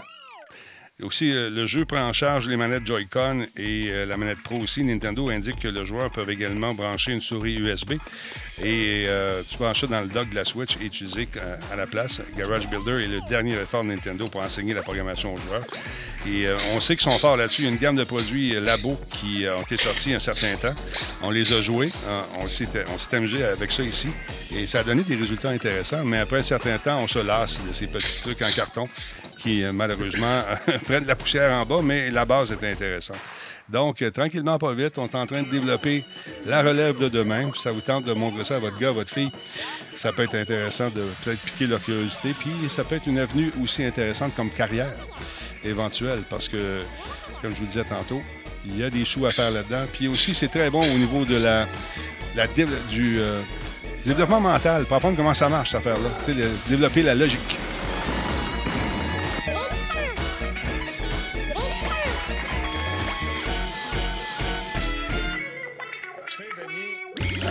Aussi, 1.02 1.32
euh, 1.32 1.50
le 1.50 1.66
jeu 1.66 1.86
prend 1.86 2.04
en 2.08 2.14
charge 2.14 2.48
les 2.48 2.56
manettes 2.56 2.86
Joy-Con 2.86 3.48
et 3.58 3.88
euh, 3.90 4.06
la 4.06 4.16
manette 4.16 4.44
Pro 4.44 4.58
aussi. 4.58 4.84
Nintendo 4.84 5.28
indique 5.32 5.60
que 5.60 5.68
le 5.68 5.84
joueur 5.86 6.12
peut 6.12 6.30
également 6.30 6.72
brancher 6.76 7.14
une 7.14 7.22
souris 7.22 7.56
USB 7.56 7.94
et 8.64 9.06
euh, 9.08 9.42
tu 9.42 9.58
peux 9.58 9.64
brancher 9.64 9.88
dans 9.88 10.02
le 10.02 10.08
dock 10.08 10.30
de 10.30 10.36
la 10.36 10.46
Switch 10.46 10.78
et 10.80 10.86
utiliser 10.86 11.28
à 11.72 11.76
la 11.76 11.88
place. 11.88 12.22
Garage 12.38 12.70
Builder 12.70 13.04
est 13.04 13.08
le 13.08 13.22
dernier 13.28 13.54
effort 13.54 13.84
de 13.84 13.90
Nintendo 13.90 14.28
pour 14.28 14.44
enseigner 14.44 14.76
la 14.76 14.84
programmation 14.84 15.34
aux 15.34 15.38
joueurs. 15.38 15.64
Et 16.28 16.46
on 16.76 16.80
sait 16.80 16.96
qu'ils 16.96 17.12
sont 17.12 17.18
forts 17.18 17.38
là-dessus. 17.38 17.64
Il 17.64 17.66
y 17.66 17.68
a 17.70 17.72
une 17.72 17.80
gamme 17.80 17.96
de 17.96 18.04
produits 18.04 18.52
Labo 18.52 18.98
qui 19.10 19.46
ont 19.50 19.64
été 19.64 19.78
sortis 19.78 20.14
un 20.14 20.20
certain 20.20 20.56
temps. 20.56 20.76
On 21.24 21.32
les 21.32 21.52
a 21.52 21.60
joués. 21.60 21.92
Hein, 22.08 22.24
on 22.40 22.48
s'est 22.48 22.68
amusé 23.12 23.44
avec 23.44 23.72
ça 23.72 23.84
ici. 23.84 24.08
Et 24.56 24.68
ça 24.68 24.82
a 24.82 24.84
donné 24.84 25.04
des 25.04 25.16
résultats 25.16 25.50
intéressants. 25.50 26.06
Mais 26.06 26.20
après 26.20 26.40
un 26.40 26.46
certain 26.46 26.78
temps, 26.78 27.00
on 27.02 27.08
se 27.08 27.20
lasse 27.20 27.62
de 27.68 27.74
ces 27.74 27.88
petits 27.88 28.22
trucs 28.22 28.42
en 28.42 28.52
carton 28.52 28.88
qui, 29.44 29.64
malheureusement, 29.74 30.42
prennent 30.86 31.04
de 31.04 31.08
la 31.08 31.16
poussière 31.16 31.52
en 31.54 31.66
bas, 31.66 31.82
mais 31.84 32.10
la 32.10 32.26
base 32.26 32.52
est 32.52 32.64
intéressante. 32.64 33.18
Donc, 33.70 34.02
euh, 34.02 34.12
tranquillement, 34.12 34.58
pas 34.58 34.74
vite, 34.74 34.98
on 34.98 35.06
est 35.06 35.16
en 35.16 35.26
train 35.26 35.42
de 35.42 35.50
développer 35.50 36.04
la 36.46 36.62
relève 36.62 36.98
de 36.98 37.10
demain. 37.10 37.50
ça 37.62 37.72
vous 37.72 37.82
tente 37.82 38.06
de 38.06 38.14
montrer 38.14 38.44
ça 38.44 38.56
à 38.56 38.60
votre 38.60 38.78
gars, 38.78 38.90
à 38.90 38.92
votre 38.92 39.14
fille, 39.14 39.32
ça 39.96 40.12
peut 40.12 40.24
être 40.24 40.36
intéressant 40.36 40.90
de 40.90 41.04
peut-être 41.24 41.40
piquer 41.42 41.68
leur 41.68 41.82
curiosité. 41.82 42.34
Puis, 42.38 42.52
ça 42.70 42.84
peut 42.84 42.96
être 42.96 43.08
une 43.08 43.20
avenue 43.20 43.52
aussi 43.62 43.84
intéressante 43.84 44.36
comme 44.36 44.50
carrière 44.50 44.94
éventuelle, 45.64 46.20
parce 46.30 46.50
que, 46.50 46.82
comme 47.42 47.54
je 47.56 47.60
vous 47.62 47.68
disais 47.68 47.86
tantôt, 47.86 48.22
il 48.66 48.78
y 48.78 48.84
a 48.84 48.90
des 48.90 49.06
choux 49.06 49.26
à 49.26 49.30
faire 49.30 49.52
là-dedans. 49.52 49.86
Puis 49.92 50.08
aussi, 50.08 50.34
c'est 50.34 50.48
très 50.48 50.70
bon 50.70 50.80
au 50.80 50.98
niveau 50.98 51.26
de 51.26 51.36
la 51.36 51.66
du 52.90 53.20
euh, 53.20 53.40
développement 54.06 54.40
mental, 54.40 54.86
pour 54.86 54.98
apprendre 54.98 55.16
comment 55.16 55.34
ça 55.34 55.50
marche, 55.50 55.72
cette 55.72 55.80
affaire-là. 55.80 56.10
Développer 56.68 57.04
la 57.04 57.14
logique. 57.14 57.58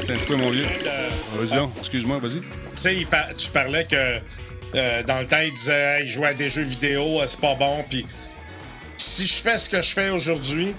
Attends 0.09 0.37
mon 0.37 0.51
vieux. 0.51 0.67
Vas-y, 1.35 1.69
excuse-moi, 1.79 2.19
vas-y. 2.19 2.41
Tu 2.41 2.47
sais, 2.75 3.07
tu 3.39 3.51
parlais 3.51 3.87
que 3.87 4.19
euh, 4.75 5.03
dans 5.05 5.21
le 5.21 5.27
temps, 5.27 5.41
il 5.41 5.53
disait 5.53 6.05
il 6.05 6.11
jouait 6.11 6.29
à 6.29 6.35
des 6.35 6.49
jeux 6.49 6.63
vidéo, 6.63 7.21
euh, 7.21 7.27
c'est 7.27 7.41
pas 7.41 7.55
bon. 7.55 7.85
Puis 7.89 8.07
si 8.97 9.27
je 9.27 9.35
fais 9.35 9.59
ce 9.59 9.69
que 9.69 9.81
je 9.81 9.91
fais 9.91 10.11
aujourd'hui, 10.11 10.75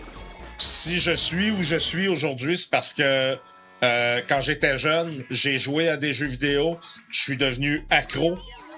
si 0.58 1.00
je 1.00 1.12
suis 1.12 1.52
où 1.52 1.62
je 1.62 1.78
suis 1.78 2.08
aujourd'hui, 2.08 2.58
c'est 2.58 2.70
parce 2.70 2.94
que 2.94 3.38
euh, 3.84 4.22
quand 4.28 4.42
j'étais 4.42 4.78
jeune, 4.78 5.24
j'ai 5.30 5.58
joué 5.58 5.90
à 5.90 5.98
des 5.98 6.14
jeux 6.14 6.28
vidéo, 6.28 6.80
je 7.10 7.20
suis 7.20 7.38
devenu 7.38 7.86
accro. 7.90 8.38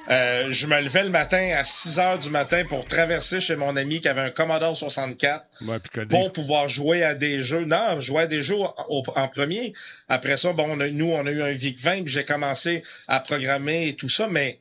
Euh, 0.10 0.52
je 0.52 0.68
me 0.68 0.80
levais 0.82 1.04
le 1.04 1.10
matin 1.10 1.56
à 1.58 1.64
6 1.64 1.98
heures 1.98 2.20
du 2.20 2.30
matin 2.30 2.64
pour 2.70 2.86
traverser 2.86 3.42
chez 3.42 3.56
mon 3.56 3.76
ami 3.76 4.02
qui 4.02 4.08
avait 4.08 4.22
un 4.22 4.30
Commodore 4.30 4.78
64 4.78 5.44
Ouais, 5.68 5.78
pour 6.10 6.32
pouvoir 6.32 6.68
jouer 6.68 7.04
à 7.04 7.16
des 7.16 7.42
jeux. 7.42 7.66
Non, 7.66 8.00
jouer 8.02 8.22
à 8.24 8.28
des 8.28 8.44
jeux 8.44 8.56
au- 8.90 9.04
en 9.16 9.28
premier. 9.28 9.74
Après 10.08 10.38
ça, 10.38 10.54
bon, 10.54 10.66
on 10.70 10.80
a- 10.80 10.90
nous, 10.90 11.10
on 11.12 11.26
a 11.26 11.32
eu 11.32 11.42
un 11.42 11.52
VIC-20, 11.54 12.04
puis 12.04 12.14
j'ai 12.14 12.24
commencé 12.24 12.84
à 13.08 13.20
programmer 13.20 13.88
et 13.88 13.96
tout 13.96 14.10
ça, 14.10 14.28
mais 14.28 14.60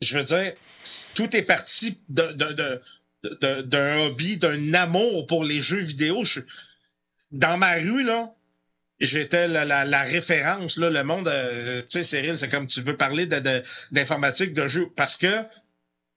je 0.00 0.18
veux 0.18 0.24
dire, 0.24 0.52
tout 1.14 1.36
est 1.36 1.42
parti 1.42 1.98
de- 2.08 2.32
de- 2.32 2.52
de- 2.52 2.80
de- 3.40 3.62
d'un 3.62 3.98
hobby, 4.00 4.36
d'un 4.36 4.74
amour 4.74 5.26
pour 5.28 5.44
les 5.44 5.60
jeux 5.60 5.78
vidéo. 5.80 6.24
Je- 6.24 6.40
dans 7.30 7.56
ma 7.56 7.74
rue, 7.74 8.02
là, 8.02 8.34
j'étais 9.04 9.48
la, 9.48 9.64
la- 9.64 9.84
la 9.84 10.02
référence, 10.02 10.76
là, 10.78 10.90
le 10.90 11.02
monde, 11.04 11.28
euh, 11.28 11.80
tu 11.82 11.86
sais, 11.88 12.02
Cyril, 12.04 12.36
c'est 12.36 12.48
comme 12.48 12.66
tu 12.66 12.80
veux 12.82 12.96
parler 12.96 13.26
de- 13.26 13.38
de- 13.40 13.62
d'informatique, 13.90 14.54
de, 14.54 14.68
jeux, 14.68 14.88
parce 14.96 15.16
que 15.16 15.28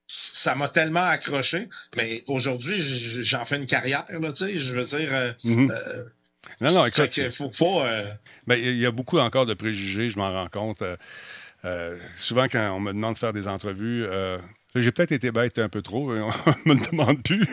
ça 0.06 0.54
m'a 0.54 0.68
tellement 0.68 1.04
accroché. 1.04 1.68
Mais 1.96 2.22
aujourd'hui, 2.28 2.76
j'en 3.22 3.44
fais 3.44 3.56
une 3.56 3.66
carrière, 3.66 4.04
là, 4.08 4.32
tu 4.32 4.44
sais, 4.46 4.58
je 4.58 4.74
veux 4.74 4.84
dire... 4.98 5.08
euh, 5.12 5.32
Mhm. 5.44 5.70
euh, 5.70 6.04
Non, 6.60 6.72
non, 6.72 6.86
écoute, 6.86 7.30
faut, 7.30 7.50
Ben, 8.46 8.56
il 8.58 8.78
y 8.78 8.86
a 8.86 8.90
beaucoup 8.90 9.18
encore 9.18 9.46
de 9.46 9.54
préjugés, 9.54 10.08
je 10.10 10.18
m'en 10.18 10.32
rends 10.32 10.48
compte. 10.48 10.82
Souvent, 12.18 12.44
quand 12.48 12.70
on 12.76 12.80
me 12.80 12.92
demande 12.92 13.14
de 13.14 13.18
faire 13.18 13.32
des 13.32 13.48
entrevues, 13.48 14.04
euh, 14.06 14.38
j'ai 14.82 14.92
peut-être 14.92 15.12
été 15.12 15.30
bête 15.30 15.58
un 15.58 15.68
peu 15.68 15.82
trop, 15.82 16.12
on 16.12 16.14
me 16.66 16.74
le 16.74 16.90
demande 16.90 17.22
plus. 17.22 17.44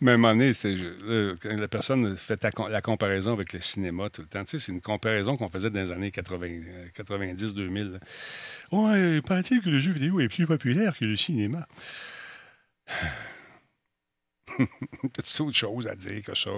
Mais 0.00 0.12
à 0.12 0.14
un 0.14 0.16
moment 0.16 0.34
donné, 0.34 0.52
la 1.44 1.68
personne 1.68 2.16
fait 2.16 2.44
la 2.70 2.80
comparaison 2.80 3.32
avec 3.32 3.52
le 3.52 3.60
cinéma 3.60 4.10
tout 4.10 4.22
le 4.22 4.28
temps. 4.28 4.44
Tu 4.44 4.58
sais, 4.58 4.66
c'est 4.66 4.72
une 4.72 4.80
comparaison 4.80 5.36
qu'on 5.36 5.48
faisait 5.48 5.70
dans 5.70 5.80
les 5.80 5.90
années 5.90 6.10
80, 6.10 6.46
euh, 6.46 6.88
90-2000. 6.96 7.98
Ouais, 8.72 9.20
paraît-il 9.22 9.60
que 9.60 9.70
le 9.70 9.80
jeu 9.80 9.92
vidéo 9.92 10.20
est 10.20 10.28
plus 10.28 10.46
populaire 10.46 10.96
que 10.96 11.04
le 11.04 11.16
cinéma? 11.16 11.66
C'est 15.22 15.42
autre 15.42 15.56
chose 15.56 15.86
à 15.86 15.94
dire 15.94 16.22
que 16.22 16.34
ça. 16.34 16.50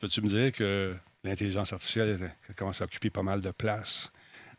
Peux-tu 0.00 0.20
me 0.20 0.28
dire 0.28 0.52
que 0.52 0.94
l'intelligence 1.24 1.72
artificielle 1.72 2.34
elle 2.48 2.54
commence 2.54 2.80
à 2.80 2.84
occuper 2.84 3.10
pas 3.10 3.22
mal 3.22 3.40
de 3.40 3.50
place? 3.50 4.12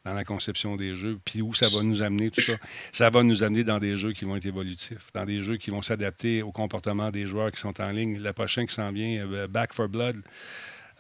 Dans 0.08 0.14
la 0.14 0.24
conception 0.24 0.78
des 0.78 0.96
jeux, 0.96 1.20
puis 1.26 1.42
où 1.42 1.54
ça 1.54 1.68
va 1.68 1.84
nous 1.84 2.02
amener, 2.02 2.32
tout 2.32 2.40
ça? 2.40 2.54
Ça 2.94 3.10
va 3.10 3.24
nous 3.24 3.44
amener 3.44 3.66
dans 3.66 3.78
des 3.80 3.98
jeux 3.98 4.14
qui 4.14 4.24
vont 4.24 4.38
être 4.38 4.46
évolutifs, 4.46 5.08
dans 5.14 5.26
des 5.26 5.42
jeux 5.44 5.58
qui 5.58 5.70
vont 5.70 5.82
s'adapter 5.82 6.42
au 6.44 6.52
comportement 6.54 7.12
des 7.12 7.26
joueurs 7.28 7.52
qui 7.52 7.60
sont 7.60 7.80
en 7.82 7.90
ligne. 7.92 8.18
Le 8.18 8.32
prochain 8.32 8.66
qui 8.66 8.74
s'en 8.74 8.92
vient, 8.94 9.28
euh, 9.30 9.48
Back 9.48 9.74
for 9.74 9.90
Blood, 9.90 10.22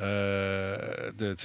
euh, 0.01 1.11
de- 1.17 1.35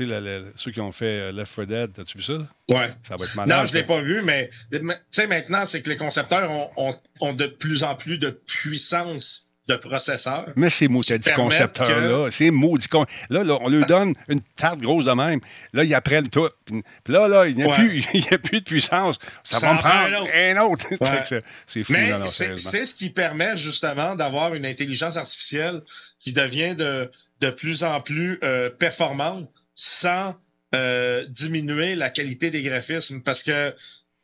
ceux 0.56 0.70
qui 0.72 0.80
ont 0.80 0.92
fait 0.92 1.30
euh, 1.30 1.32
Left 1.32 1.54
4 1.54 1.64
Dead, 1.68 1.90
as-tu 2.00 2.18
vu 2.18 2.24
ça? 2.24 2.32
ouais. 2.70 2.90
Ça 3.02 3.16
va 3.16 3.24
être 3.24 3.36
malade. 3.36 3.58
Non, 3.60 3.66
je 3.66 3.72
l'ai 3.74 3.80
ça. 3.80 3.86
pas 3.86 4.02
vu, 4.02 4.22
mais 4.22 4.50
mais, 4.82 4.94
tu 4.96 5.00
sais, 5.12 5.26
maintenant, 5.26 5.64
c'est 5.64 5.82
que 5.82 5.88
les 5.88 5.96
concepteurs 5.96 6.50
ont, 6.50 6.70
ont, 6.76 6.94
ont 7.20 7.32
de 7.32 7.46
plus 7.46 7.82
en 7.84 7.94
plus 7.94 8.18
de 8.18 8.30
puissance 8.30 9.48
de 9.68 9.76
processeurs. 9.76 10.48
Mais 10.56 10.70
ces 10.70 10.88
maudits 10.88 11.14
concepteurs-là, 11.36 12.30
ces 12.32 12.50
maudits 12.50 12.88
con... 12.88 13.06
Là, 13.30 13.44
là, 13.44 13.58
on 13.60 13.68
leur 13.68 13.86
donne 13.86 14.14
une 14.28 14.40
tarte 14.56 14.80
grosse 14.80 15.04
de 15.04 15.12
même. 15.12 15.38
Là, 15.72 15.84
ils 15.84 15.94
apprennent 15.94 16.28
tout. 16.28 16.48
Puis 16.66 16.82
là, 17.12 17.28
là, 17.28 17.46
il 17.46 17.54
n'y 17.56 17.62
a, 17.62 17.68
Ouais. 17.68 17.76
plus- 17.76 18.04
il 18.14 18.34
a 18.34 18.38
plus 18.38 18.60
de 18.60 18.64
puissance. 18.64 19.18
Ça, 19.44 19.60
Ça 19.60 19.66
va 19.68 19.74
me 19.74 19.78
prendre 19.78 20.28
un 20.34 20.56
autre. 20.70 20.86
Ouais. 21.00 21.40
c'est- 21.66 21.84
fou, 21.84 21.92
Mais 21.92 22.10
c'est 22.56 22.86
ce 22.86 22.94
qui 22.94 23.10
permet 23.10 23.56
justement 23.56 24.16
d'avoir 24.16 24.54
une 24.54 24.66
intelligence 24.66 25.16
artificielle 25.16 25.80
qui 26.18 26.32
devient 26.32 26.74
de, 26.74 27.08
de 27.40 27.50
plus 27.50 27.84
en 27.84 28.00
plus 28.00 28.38
euh, 28.42 28.68
performante 28.68 29.48
sans 29.76 30.34
euh, 30.74 31.24
diminuer 31.28 31.94
la 31.94 32.10
qualité 32.10 32.50
des 32.50 32.62
graphismes. 32.62 33.20
Parce 33.20 33.42
que, 33.44 33.72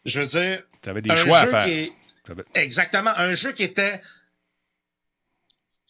je 0.05 0.21
veux 0.21 0.27
dire, 0.27 0.63
Tu 0.83 0.89
avais 0.91 1.01
des 1.03 1.11
un 1.11 1.17
choix 1.17 1.39
à 1.39 1.47
faire. 1.47 1.65
qui 1.65 1.71
est 1.71 1.93
T'avais- 2.27 2.43
exactement 2.55 3.13
un 3.17 3.35
jeu 3.35 3.53
qui 3.53 3.63
était 3.63 4.01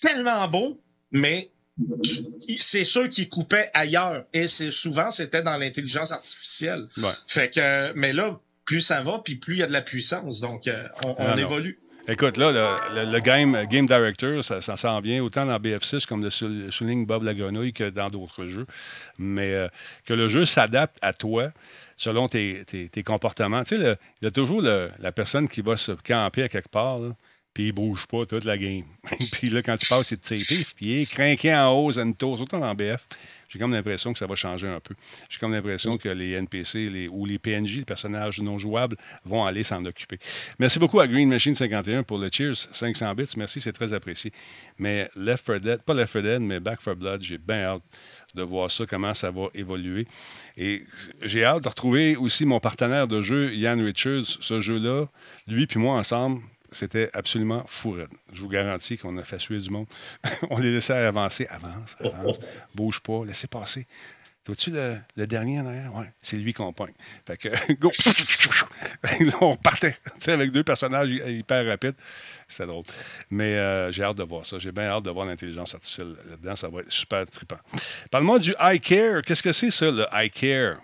tellement 0.01 0.47
beau, 0.49 0.81
mais 1.11 1.51
c'est 2.59 2.85
ceux 2.85 3.09
qui 3.09 3.29
coupaient 3.29 3.71
ailleurs. 3.75 4.25
Et 4.33 4.49
c'est 4.49 4.71
souvent, 4.71 5.11
c'était 5.11 5.43
dans 5.43 5.57
l'intelligence 5.57 6.13
artificielle. 6.13 6.87
Ouais. 6.99 7.11
Fait 7.27 7.51
que, 7.53 7.93
mais 7.95 8.13
là, 8.13 8.39
plus 8.65 8.81
ça 8.81 9.01
va, 9.03 9.21
puis 9.25 9.37
plus 9.37 9.55
il 9.55 9.59
y 9.61 9.63
a 9.63 9.67
de 9.67 9.73
la 9.73 9.83
puissance. 9.83 10.41
Donc, 10.41 10.67
euh, 10.69 10.87
on, 11.05 11.11
on 11.11 11.17
Ah, 11.19 11.37
évolue. 11.39 11.79
Écoute, 12.11 12.39
là, 12.39 12.51
le, 12.53 13.05
le- 13.05 13.13
le 13.13 13.21
game, 13.21 13.67
game 13.71 13.87
Director, 13.87 14.43
ça, 14.43 14.63
ça 14.63 14.79
s'en 14.79 14.99
vient 15.03 15.23
autant 15.23 15.45
dans 15.45 15.59
BF6 15.59 16.07
comme 16.07 16.23
le 16.23 16.31
sou- 16.31 16.71
souligne 16.71 17.05
Bob 17.05 17.23
Lagrenouille 17.23 17.75
que 17.75 17.91
dans 17.91 18.09
d'autres 18.09 18.47
jeux. 18.47 18.67
Mais 19.19 19.53
euh, 19.53 19.69
que 20.07 20.15
le 20.15 20.27
jeu 20.29 20.47
s'adapte 20.47 20.97
à 21.03 21.13
toi 21.13 21.51
selon 21.99 22.27
tes, 22.29 22.65
tes- 22.67 22.89
tes 22.89 23.03
comportements. 23.03 23.63
Tu 23.63 23.77
sais, 23.77 23.99
il 24.23 24.25
y 24.25 24.27
a 24.27 24.31
toujours 24.31 24.63
le- 24.63 24.91
la 25.01 25.13
personne 25.13 25.49
qui 25.49 25.61
va 25.61 25.77
se 25.77 25.93
camper 25.93 26.45
à 26.45 26.49
quelque 26.49 26.71
part, 26.71 26.99
là, 26.99 27.11
puis 27.59 27.67
il 27.67 27.73
bouge 27.73 28.07
pas 28.07 28.25
toute 28.25 28.45
la 28.45 28.57
game. 28.57 28.85
puis 29.33 29.51
là, 29.51 29.63
quand 29.63 29.77
tu 29.77 29.89
passes, 29.89 30.13
il 30.13 30.19
te 30.19 30.33
pif, 30.33 30.77
puis 30.77 30.87
il 30.87 31.01
est 31.01 31.11
craqué 31.11 31.53
en 31.53 31.73
haut, 31.73 31.91
Zento, 31.91 32.37
surtout 32.37 32.57
dans 32.57 32.73
BF. 32.73 33.05
J'ai 33.49 33.59
comme 33.59 33.73
l'impression 33.73 34.13
que 34.13 34.19
ça 34.21 34.29
va 34.29 34.37
changer 34.37 34.69
un 34.69 34.79
peu. 34.79 34.95
J'ai 35.29 35.41
comme 35.41 35.53
l'impression 35.53 35.99
que 35.99 36.09
les 36.09 36.35
NPC 36.35 36.89
les, 36.89 37.09
ou 37.09 37.27
les 37.27 37.41
PNJ, 37.41 37.79
les 37.79 37.85
personnages 37.85 38.41
non 38.41 38.59
jouables, 38.59 38.97
vont 39.25 39.45
aller 39.45 39.65
s'en 39.65 39.85
occuper. 39.85 40.21
Merci 40.61 40.79
beaucoup 40.79 41.01
à 41.01 41.09
Green 41.09 41.29
Machine 41.29 41.57
51 41.57 42.05
pour 42.05 42.19
le 42.19 42.29
Cheers 42.31 42.69
500 42.71 43.13
bits. 43.17 43.33
Merci, 43.37 43.61
c'est 43.61 43.73
très 43.73 43.93
apprécié. 43.93 44.31
Mais 44.79 45.11
Left 45.17 45.45
4 45.45 45.59
Dead, 45.59 45.83
pas 45.83 45.95
Left 45.95 46.13
4 46.13 46.23
Dead, 46.23 46.41
mais 46.41 46.61
Back 46.61 46.79
4 46.85 46.97
Blood, 46.97 47.23
j'ai 47.23 47.39
bien 47.39 47.65
hâte 47.65 47.83
de 48.37 48.43
voir 48.45 48.71
ça, 48.71 48.87
comment 48.87 49.15
ça 49.15 49.33
va 49.33 49.49
évoluer. 49.53 50.07
Et 50.57 50.85
j'ai 51.23 51.45
hâte 51.45 51.65
de 51.65 51.69
retrouver 51.69 52.15
aussi 52.15 52.47
mon 52.47 52.61
partenaire 52.61 53.09
de 53.09 53.21
jeu, 53.21 53.53
Ian 53.53 53.83
Richards. 53.83 54.39
Ce 54.41 54.61
jeu-là, 54.61 55.07
lui 55.49 55.67
puis 55.67 55.81
moi 55.81 55.97
ensemble, 55.97 56.41
c'était 56.73 57.11
absolument 57.15 57.65
fou 57.67 57.93
raide. 57.93 58.09
Je 58.33 58.41
vous 58.41 58.49
garantis 58.49 58.97
qu'on 58.99 59.17
a 59.19 59.25
fait 59.25 59.39
suer 59.39 59.59
du 59.59 59.71
monde. 59.71 59.87
On 60.51 60.59
les 60.59 60.73
laissait 60.73 60.95
avancer. 60.95 61.47
Avance, 61.51 61.97
avance, 62.01 62.39
bouge 62.75 63.01
pas, 63.01 63.25
laissez 63.25 63.47
passer. 63.47 63.87
Vois-tu 64.47 64.71
le, 64.71 64.97
le 65.15 65.27
dernier 65.27 65.61
en 65.61 65.67
arrière? 65.67 65.91
Oui, 65.95 66.07
c'est 66.23 66.39
lui 66.39 66.55
qu'on 66.55 66.73
pogne. 66.73 66.95
Fait 67.27 67.37
que, 67.37 67.73
go! 67.79 67.91
Là, 69.21 69.33
on 69.43 69.51
repartait 69.53 69.93
tu 69.93 70.11
sais, 70.21 70.33
avec 70.33 70.53
deux 70.53 70.65
personnages 70.65 71.11
hy- 71.11 71.39
hyper 71.41 71.67
rapides. 71.67 71.95
C'était 72.49 72.65
drôle. 72.67 72.85
Mais 73.31 73.57
euh, 73.57 73.91
j'ai 73.93 74.05
hâte 74.05 74.17
de 74.17 74.23
voir 74.23 74.47
ça. 74.47 74.59
J'ai 74.59 74.73
bien 74.73 74.85
hâte 74.85 75.03
de 75.05 75.11
voir 75.11 75.27
l'intelligence 75.27 75.75
artificielle 75.75 76.15
là-dedans. 76.31 76.57
Ça 76.57 76.69
va 76.71 76.81
être 76.81 76.91
super 76.91 77.27
trippant. 77.27 77.59
Parle-moi 78.11 78.39
du 78.39 78.55
iCare. 78.59 79.21
Qu'est-ce 79.21 79.43
que 79.43 79.53
c'est, 79.53 79.71
ça, 79.71 79.91
le 79.91 80.07
iCare? 80.15 80.79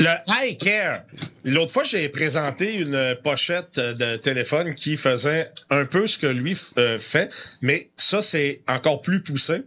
Le 0.00 0.10
High 0.28 0.58
Care. 0.58 1.02
L'autre 1.44 1.72
fois, 1.72 1.82
j'ai 1.82 2.08
présenté 2.08 2.74
une 2.74 3.16
pochette 3.24 3.80
de 3.80 4.16
téléphone 4.16 4.74
qui 4.74 4.96
faisait 4.96 5.50
un 5.70 5.86
peu 5.86 6.06
ce 6.06 6.18
que 6.18 6.28
lui 6.28 6.56
euh, 6.78 6.98
fait, 7.00 7.32
mais 7.62 7.90
ça, 7.96 8.22
c'est 8.22 8.62
encore 8.68 9.02
plus 9.02 9.22
poussé. 9.22 9.62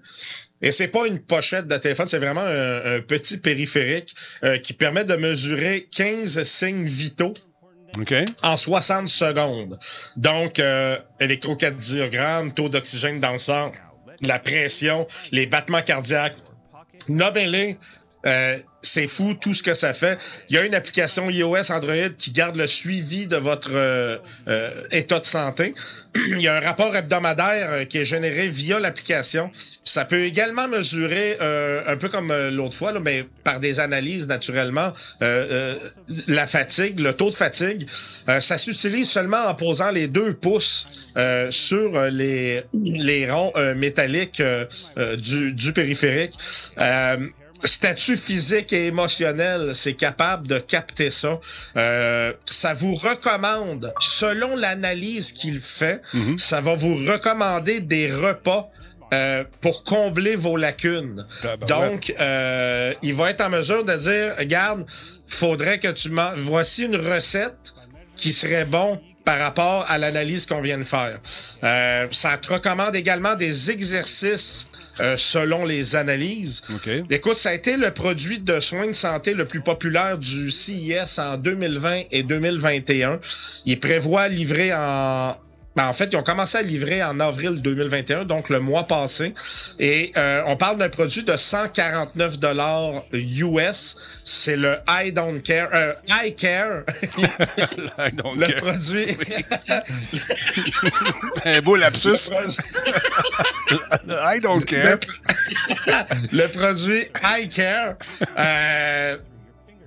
Et 0.62 0.72
c'est 0.72 0.88
pas 0.88 1.06
une 1.08 1.20
pochette 1.20 1.68
de 1.68 1.76
téléphone, 1.76 2.06
c'est 2.06 2.20
vraiment 2.20 2.46
un, 2.46 2.98
un 2.98 3.02
petit 3.02 3.40
périphérique 3.40 4.16
euh, 4.44 4.58
qui 4.58 4.74
permet 4.74 5.04
de 5.04 5.16
mesurer 5.16 5.90
15 5.92 6.44
signes 6.44 6.86
vitaux 6.86 7.34
OK? 8.00 8.14
en 8.44 8.56
60 8.56 9.10
secondes. 9.10 9.78
Donc, 10.16 10.60
euh, 10.60 10.98
électrocardiogramme, 11.20 12.54
taux 12.54 12.70
d'oxygène 12.70 13.20
dans 13.20 13.32
le 13.32 13.38
sang, 13.38 13.72
la 14.22 14.40
pression, 14.40 15.08
les 15.32 15.46
battements 15.46 15.82
cardiaques. 15.82 16.38
Nommez-les. 17.10 17.78
Euh, 18.26 18.58
c'est 18.82 19.08
fou 19.08 19.34
tout 19.34 19.54
ce 19.54 19.64
que 19.64 19.74
ça 19.74 19.94
fait. 19.94 20.18
Il 20.50 20.56
y 20.56 20.60
a 20.60 20.66
une 20.66 20.76
application 20.76 21.30
iOS 21.30 21.72
Android 21.72 22.10
qui 22.18 22.32
garde 22.32 22.56
le 22.56 22.68
suivi 22.68 23.28
de 23.28 23.38
votre 23.38 23.72
euh, 23.74 24.18
euh, 24.48 24.84
état 24.92 25.20
de 25.20 25.26
santé. 25.26 25.74
Il 26.16 26.42
y 26.42 26.48
a 26.48 26.56
un 26.56 26.60
rapport 26.60 26.96
hebdomadaire 26.96 27.70
euh, 27.72 27.86
qui 27.86 28.00
est 28.00 28.06
généré 28.06 28.48
via 28.48 28.80
l'application. 28.80 29.52
Ça 29.84 30.06
peut 30.06 30.24
également 30.24 30.68
mesurer, 30.68 31.38
euh, 31.42 31.84
un 31.88 31.98
peu 31.98 32.10
comme 32.10 32.34
l'autre 32.50 32.76
fois, 32.76 32.92
là, 32.92 33.00
mais 33.00 33.26
par 33.44 33.60
des 33.60 33.80
analyses 33.80 34.28
naturellement, 34.28 34.94
la 35.20 36.48
fatigue, 36.48 37.00
le 37.00 37.14
taux 37.14 37.30
de 37.30 37.36
fatigue. 37.36 37.88
Ça 38.40 38.58
s'utilise 38.58 39.10
seulement 39.10 39.46
en 39.46 39.56
posant 39.56 39.90
les 39.90 40.08
deux 40.08 40.34
pouces 40.34 40.88
sur 41.50 42.02
les, 42.12 42.64
les 42.84 43.32
ronds 43.32 43.54
métalliques 43.76 44.42
du, 45.18 45.54
du 45.54 45.74
périphérique. 45.74 46.34
Statut 47.64 48.18
physique 48.18 48.74
et 48.74 48.88
émotionnel, 48.88 49.72
c'est 49.74 49.94
capable 49.94 50.48
de 50.48 50.60
capter 50.60 51.10
ça. 51.10 51.40
Euh, 51.78 52.34
ça 52.46 52.74
vous 52.74 52.96
recommande, 52.96 53.94
selon 54.00 54.56
l'analyse 54.56 55.32
qu'il 55.32 55.62
fait, 55.62 56.02
ça 56.38 56.62
va 56.62 56.76
vous 56.76 56.96
recommander 56.96 57.80
des 57.80 58.12
repas 58.12 58.70
euh, 59.14 59.44
pour 59.60 59.84
combler 59.84 60.38
vos 60.38 60.56
lacunes. 60.56 61.26
Tabarouette. 61.42 61.92
Donc, 61.92 62.16
euh, 62.20 62.94
il 63.02 63.14
va 63.14 63.30
être 63.30 63.42
en 63.42 63.50
mesure 63.50 63.84
de 63.84 63.94
dire, 63.94 64.34
regarde, 64.40 64.86
faudrait 65.28 65.80
que 65.80 65.90
tu 65.90 66.10
m'en... 66.10 66.32
Voici 66.38 66.86
une 66.86 66.96
recette 66.96 67.74
qui 68.16 68.32
serait 68.32 68.64
bon 68.64 69.02
par 69.32 69.40
rapport 69.40 69.86
à 69.88 69.98
l'analyse 69.98 70.46
qu'on 70.46 70.60
vient 70.60 70.78
de 70.78 70.84
faire. 70.84 71.18
Euh, 71.64 72.06
ça 72.12 72.38
te 72.38 72.52
recommande 72.52 72.98
également 72.98 73.36
des 73.36 73.72
exercices 73.72 74.68
euh, 75.00 75.16
selon 75.16 75.64
les 75.64 75.96
analyses. 75.96 76.62
OK. 76.70 76.90
Écoute, 77.10 77.36
ça 77.36 77.52
a 77.52 77.54
été 77.54 77.78
le 77.78 77.92
produit 77.92 78.40
de 78.40 78.60
soins 78.60 78.88
de 78.88 78.92
santé 78.92 79.34
le 79.34 79.46
plus 79.46 79.62
populaire 79.62 80.18
du 80.18 80.52
CIS 80.52 81.18
en 81.18 81.38
2020 81.38 82.02
et 82.12 82.24
2021. 82.24 83.22
Il 83.66 83.80
prévoit 83.80 84.28
livrer 84.28 84.74
en 84.74 85.38
ben, 85.76 85.88
en 85.88 85.94
fait, 85.94 86.10
ils 86.12 86.18
ont 86.18 86.24
commencé 86.24 86.58
à 86.58 86.62
livrer 86.62 87.02
en 87.02 87.20
avril 87.22 87.62
2021, 87.62 88.26
donc 88.26 88.50
le 88.50 88.60
mois 88.60 88.88
passé. 88.88 89.34
Et 89.80 90.12
euh, 90.18 90.44
on 90.46 90.58
parle 90.58 90.78
d'un 90.78 90.90
produit 90.90 91.24
de 91.24 91.38
149 91.38 92.40
dollars 92.40 93.04
US. 93.14 93.96
C'est 94.26 94.58
le 94.58 94.78
I 94.90 95.14
Don't 95.14 95.42
Care. 95.42 95.70
Euh, 95.74 95.94
I 96.10 96.36
Care. 96.36 96.84
I 97.98 98.12
don't 98.12 98.38
le 98.38 98.48
care. 98.48 98.56
produit. 98.58 99.18
Un 101.46 101.62
beau 101.62 101.78
lapsus. 101.78 102.30
le 104.06 104.36
I 104.36 104.40
don't 104.42 104.66
care. 104.66 104.98
le 106.34 106.48
produit 106.48 107.06
I 107.24 107.48
Care. 107.48 107.96
Euh, 108.38 109.18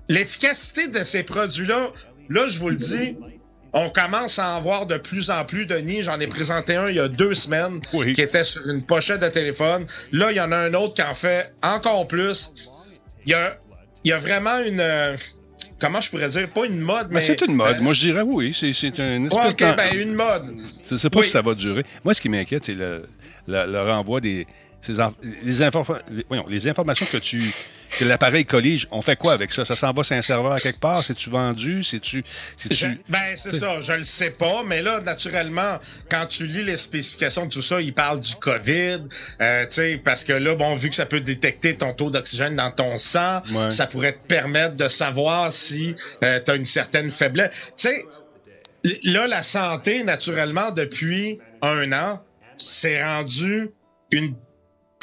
L'efficacité 0.09 0.89
de 0.89 1.03
ces 1.03 1.22
produits-là, 1.22 1.91
là, 2.28 2.47
je 2.47 2.59
vous 2.59 2.68
le 2.68 2.76
dis, 2.76 3.16
on 3.74 3.90
commence 3.90 4.38
à 4.38 4.50
en 4.50 4.60
voir 4.60 4.86
de 4.86 4.96
plus 4.96 5.30
en 5.30 5.44
plus. 5.44 5.66
Denis, 5.66 6.02
j'en 6.02 6.18
ai 6.20 6.26
présenté 6.28 6.76
un 6.76 6.88
il 6.88 6.94
y 6.96 7.00
a 7.00 7.08
deux 7.08 7.34
semaines 7.34 7.80
Oui. 7.92 8.12
qui 8.12 8.22
était 8.22 8.44
sur 8.44 8.66
une 8.70 8.82
pochette 8.82 9.20
de 9.20 9.28
téléphone. 9.28 9.84
Là, 10.12 10.30
il 10.30 10.36
y 10.36 10.40
en 10.40 10.52
a 10.52 10.56
un 10.56 10.72
autre 10.74 10.94
qui 10.94 11.02
en 11.02 11.12
fait 11.14 11.52
encore 11.62 12.06
plus. 12.08 12.50
Il 13.26 13.32
y 13.32 13.34
a, 13.34 13.58
il 14.04 14.10
y 14.10 14.12
a 14.12 14.18
vraiment 14.18 14.58
une... 14.60 14.80
euh, 14.80 15.16
Comment 15.80 16.00
je 16.00 16.08
pourrais 16.08 16.28
dire? 16.28 16.48
Pas 16.50 16.66
une 16.66 16.78
mode, 16.80 17.08
Ben, 17.08 17.14
mais... 17.14 17.20
c'est 17.20 17.40
une 17.42 17.54
mode. 17.56 17.76
euh, 17.76 17.80
Moi, 17.80 17.92
je 17.94 18.00
dirais 18.00 18.22
oui. 18.22 18.56
C'est, 18.58 18.72
c'est 18.72 18.96
une 18.98 19.24
ouais, 19.24 19.52
d'en- 19.58 19.74
ben, 19.74 19.92
une 19.94 20.14
mode. 20.14 20.44
Je 20.88 20.94
ne 20.94 20.98
sais 20.98 21.10
pas 21.10 21.18
Oui. 21.18 21.24
si 21.26 21.32
ça 21.32 21.42
va 21.42 21.54
durer. 21.54 21.82
Moi, 22.04 22.14
ce 22.14 22.20
qui 22.20 22.28
m'inquiète, 22.28 22.64
c'est 22.64 22.74
le, 22.74 23.06
le- 23.48 23.66
le 23.66 23.82
renvoi 23.82 24.20
des. 24.20 24.46
Ces 24.85 24.93
les, 25.43 25.61
infor- 25.61 26.01
les- 26.11 26.24
voyons, 26.28 26.47
les 26.49 26.68
informations 26.68 27.07
que 27.11 27.16
tu 27.18 27.43
que 27.99 28.05
l'appareil 28.05 28.45
collige, 28.45 28.89
on 28.91 29.03
fait 29.03 29.14
quoi 29.14 29.35
avec 29.35 29.53
ça? 29.53 29.64
Ça 29.64 29.76
s'en 29.76 29.93
va 29.93 30.03
sur 30.03 30.16
un 30.16 30.22
serveur 30.22 30.57
quelque 30.57 30.80
part? 30.80 31.01
C'est-tu 31.01 31.30
vendu? 31.30 31.85
C'est-tu. 31.85 32.24
Je- 32.70 32.87
ben, 33.09 33.37
c'est 33.37 33.55
ça, 33.55 33.80
je 33.82 33.93
le 33.93 34.03
sais 34.03 34.30
pas, 34.30 34.64
mais 34.66 34.82
là, 34.82 35.01
naturellement, 35.01 35.78
quand 36.11 36.26
tu 36.26 36.47
lis 36.47 36.64
les 36.64 36.76
spécifications 36.76 37.47
de 37.47 37.51
tout 37.51 37.62
ça, 37.62 37.80
il 37.80 37.93
parle 37.95 38.18
du 38.18 38.35
COVID, 38.35 39.03
euh, 39.41 39.62
tu 39.66 39.68
sais, 39.70 40.01
parce 40.05 40.24
que 40.24 40.32
là, 40.32 40.57
bon, 40.57 40.74
vu 40.74 40.89
que 40.91 40.97
ça 40.97 41.07
peut 41.07 41.20
détecter 41.20 41.76
ton 41.76 41.93
taux 41.95 42.11
d'oxygène 42.11 42.55
dans 42.57 42.72
ton 42.72 42.97
sang, 42.97 43.43
Ouais. 43.53 43.70
ça 43.70 43.87
pourrait 43.87 44.14
te 44.14 44.26
permettre 44.26 44.74
de 44.74 44.89
savoir 44.89 45.53
si 45.53 45.95
tu 46.20 46.26
as 46.26 46.55
une 46.57 46.64
certaine 46.64 47.11
faiblesse. 47.11 47.72
Tu 47.76 47.89
sais, 47.89 48.05
là, 49.05 49.26
la 49.28 49.43
santé, 49.43 50.03
naturellement, 50.03 50.72
depuis 50.72 51.39
un 51.62 51.93
an, 51.93 52.20
c'est 52.57 53.03
rendu 53.05 53.68
une 54.11 54.35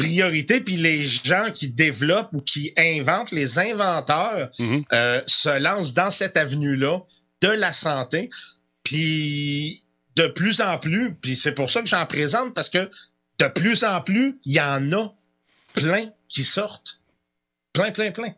priorité, 0.02 0.62
puis 0.62 0.78
les 0.78 1.06
gens 1.06 1.52
qui 1.54 1.68
développent 1.70 2.30
ou 2.34 2.40
qui 2.42 2.74
inventent, 2.78 3.32
les 3.32 3.60
inventeurs, 3.60 4.50
Mhm. 4.60 4.84
euh, 4.94 5.22
se 5.28 5.60
lancent 5.60 5.94
dans 5.94 6.10
cette 6.12 6.38
avenue-là 6.38 7.00
de 7.42 7.48
la 7.50 7.72
santé. 7.72 8.30
Puis 8.84 9.84
de 10.16 10.28
plus 10.28 10.62
en 10.62 10.78
plus, 10.78 11.14
puis 11.16 11.36
c'est 11.36 11.54
pour 11.54 11.72
ça 11.72 11.82
que 11.82 11.88
j'en 11.88 12.06
présente, 12.06 12.54
parce 12.54 12.70
que 12.70 12.90
de 13.40 13.48
plus 13.48 13.84
en 13.84 14.02
plus, 14.02 14.38
il 14.46 14.54
y 14.54 14.62
en 14.62 14.92
a 14.92 15.14
plein 15.74 16.10
qui 16.28 16.44
sortent. 16.44 17.00
Plein, 17.74 17.92
plein, 17.92 18.12
plein. 18.12 18.34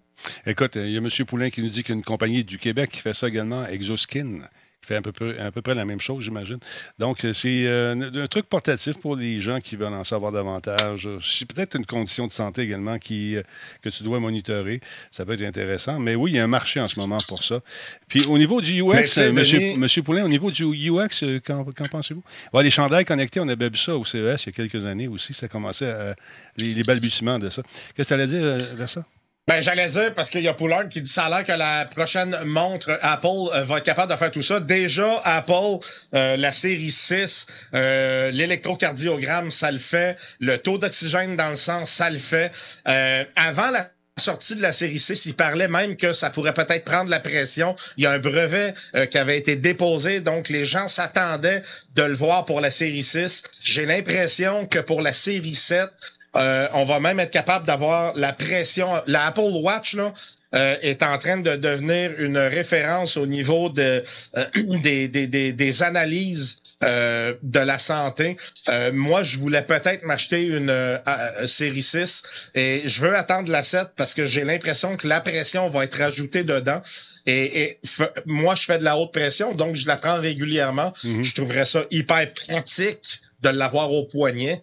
Écoute, 0.46 0.74
il 0.76 0.92
y 0.92 0.96
a 0.96 1.00
M. 1.00 1.10
Poulain 1.28 1.50
qui 1.50 1.62
nous 1.62 1.70
dit 1.70 1.84
qu'il 1.84 1.94
y 1.94 1.98
a 1.98 2.00
une 2.00 2.04
compagnie 2.04 2.44
du 2.44 2.60
Québec 2.60 2.92
qui 2.92 3.00
fait 3.02 3.14
ça 3.14 3.28
également, 3.28 3.66
Exoskin, 3.66 4.42
qui 4.84 4.88
fait 4.88 4.96
à 4.98 5.02
peu 5.02 5.12
près, 5.12 5.40
à 5.40 5.52
peu 5.52 5.62
près 5.62 5.74
la 5.74 5.86
même 5.86 6.00
chose, 6.02 6.24
j'imagine. 6.24 6.60
Donc, 7.00 7.24
euh, 7.24 7.34
c'est 7.34 7.66
euh, 7.68 8.12
un, 8.14 8.28
truc 8.28 8.46
portatif 8.48 8.98
pour 9.00 9.16
les 9.16 9.40
gens 9.40 9.62
qui 9.62 9.76
veulent 9.76 9.94
en 9.94 10.04
savoir 10.04 10.32
davantage. 10.32 11.10
C'est 11.22 11.46
peut-être 11.52 11.76
une 11.78 11.86
condition 11.86 12.28
de 12.28 12.32
santé 12.34 12.64
également 12.64 13.00
qui, 13.00 13.38
euh, 13.38 13.44
que 13.82 13.90
tu 13.90 14.04
dois 14.04 14.20
monitorer. 14.20 14.82
Ça 15.12 15.26
peut 15.26 15.34
être 15.34 15.44
intéressant. 15.44 16.00
Mais 16.00 16.16
oui, 16.16 16.32
il 16.32 16.36
y 16.36 16.40
a 16.40 16.44
un 16.44 16.48
marché 16.48 16.80
en 16.80 16.88
ce 16.88 17.00
moment 17.00 17.18
pour 17.28 17.44
ça. 17.44 17.62
Puis, 18.08 18.26
au 18.26 18.38
niveau 18.38 18.60
du 18.62 18.82
UX, 18.82 19.18
euh, 19.18 19.32
monsieur, 19.32 19.60
Denis- 19.60 19.78
monsieur 19.78 20.04
Poulain, 20.04 20.26
au 20.26 20.30
niveau 20.30 20.52
du 20.52 20.66
UX, 20.66 21.24
qu'en, 21.46 21.66
pensez-vous? 21.90 22.24
Ouais, 22.54 22.64
les 22.64 22.72
chandails 22.72 23.06
connectés, 23.06 23.40
on 23.40 23.48
avait 23.48 23.70
vu 23.70 23.78
ça 23.78 23.96
au 23.96 24.04
CES 24.04 24.44
il 24.44 24.48
y 24.48 24.50
a 24.50 24.52
quelques 24.52 24.86
années 24.86 25.08
aussi. 25.08 25.34
Ça 25.34 25.48
commençait 25.48 25.90
à, 25.90 26.16
les, 26.58 26.74
les 26.74 26.84
balbutiements 26.84 27.40
de 27.40 27.50
ça. 27.50 27.62
Qu'est-ce 27.96 28.10
que 28.10 28.16
tu 28.16 28.22
allais 28.22 28.28
dire 28.28 28.76
vers 28.76 28.90
ça? 28.90 29.06
Ben, 29.46 29.62
j'allais 29.62 29.90
dire, 29.90 30.14
parce 30.14 30.30
qu'il 30.30 30.40
y 30.40 30.48
a 30.48 30.54
Poulard 30.54 30.88
qui 30.88 31.02
dit 31.02 31.12
ça 31.12 31.26
a 31.26 31.30
l'air 31.30 31.44
que 31.44 31.52
la 31.52 31.86
prochaine 31.86 32.34
montre 32.46 32.98
Apple 33.02 33.28
euh, 33.54 33.64
va 33.66 33.80
être 33.80 33.84
capable 33.84 34.10
de 34.10 34.18
faire 34.18 34.32
tout 34.32 34.42
ça. 34.42 34.62
Déjà, 34.62 35.20
Apple, 35.26 35.80
euh, 36.16 36.38
la 36.38 36.54
série 36.54 36.92
6, 36.92 37.48
euh, 37.74 38.32
l'électrocardiogramme, 38.32 39.52
ça 39.52 39.70
le 39.70 39.80
fait. 39.80 40.18
Le 40.40 40.58
taux 40.58 40.78
d'oxygène 40.78 41.36
dans 41.36 41.50
le 41.50 41.56
sang, 41.56 41.84
ça 41.84 42.10
le 42.10 42.20
fait. 42.20 42.52
Euh, 42.88 43.26
avant 43.36 43.70
la 43.70 43.90
sortie 44.18 44.56
de 44.56 44.62
la 44.62 44.72
série 44.72 45.00
6, 45.00 45.26
il 45.26 45.34
parlait 45.34 45.68
même 45.68 45.98
que 45.98 46.14
ça 46.14 46.30
pourrait 46.30 46.54
peut-être 46.54 46.86
prendre 46.86 47.10
la 47.10 47.20
pression. 47.20 47.76
Il 47.98 48.04
y 48.04 48.08
a 48.08 48.12
un 48.12 48.20
brevet 48.20 48.74
euh, 48.96 49.08
qui 49.08 49.18
avait 49.18 49.38
été 49.38 49.56
déposé, 49.56 50.20
donc 50.22 50.50
les 50.50 50.66
gens 50.66 50.88
s'attendaient 50.88 51.64
de 51.96 52.04
le 52.04 52.14
voir 52.14 52.46
pour 52.46 52.62
la 52.62 52.72
série 52.72 53.04
6. 53.04 53.44
J'ai 53.62 53.86
l'impression 53.86 54.66
que 54.68 54.80
pour 54.80 55.02
la 55.02 55.14
série 55.14 55.56
7, 55.56 55.90
euh, 56.36 56.68
on 56.74 56.84
va 56.84 57.00
même 57.00 57.20
être 57.20 57.32
capable 57.32 57.66
d'avoir 57.66 58.14
la 58.16 58.34
pression. 58.34 58.90
La 59.08 59.28
Apple 59.28 59.42
Watch 59.42 59.96
là, 59.96 60.14
euh, 60.56 60.76
est 60.82 61.04
en 61.04 61.18
train 61.18 61.38
de 61.38 61.56
devenir 61.56 62.12
une 62.20 62.38
référence 62.38 63.18
au 63.18 63.26
niveau 63.26 63.70
de, 63.70 64.04
euh, 64.38 64.46
des, 64.84 65.08
des, 65.08 65.28
des, 65.28 65.54
des 65.54 65.84
analyses 65.84 66.58
euh, 66.84 67.34
de 67.42 67.60
la 67.60 67.80
santé. 67.80 68.36
Euh, 68.70 68.92
moi, 68.94 69.24
je 69.24 69.38
voulais 69.38 69.62
peut-être 69.62 70.04
m'acheter 70.04 70.46
une 70.46 70.70
euh, 70.70 70.98
euh, 71.08 71.48
série 71.48 71.82
6 71.82 72.24
et 72.56 72.82
je 72.86 73.02
veux 73.02 73.16
attendre 73.16 73.52
la 73.52 73.64
7 73.64 73.90
parce 73.96 74.14
que 74.14 74.26
j'ai 74.26 74.44
l'impression 74.44 74.98
que 74.98 75.08
la 75.08 75.22
pression 75.22 75.70
va 75.70 75.86
être 75.86 76.02
ajoutée 76.02 76.44
dedans. 76.44 76.82
Et, 77.26 77.62
et 77.64 77.80
moi, 78.26 78.56
je 78.56 78.64
fais 78.64 78.78
de 78.78 78.84
la 78.84 78.98
haute 78.98 79.14
pression, 79.14 79.54
donc 79.54 79.76
je 79.76 79.88
la 79.88 79.96
prends 79.96 80.20
régulièrement. 80.20 80.92
Je 81.04 81.34
trouverais 81.34 81.66
ça 81.66 81.84
hyper 81.90 82.32
pratique 82.34 83.22
de 83.42 83.50
l'avoir 83.50 83.92
au 83.92 84.04
poignet 84.06 84.62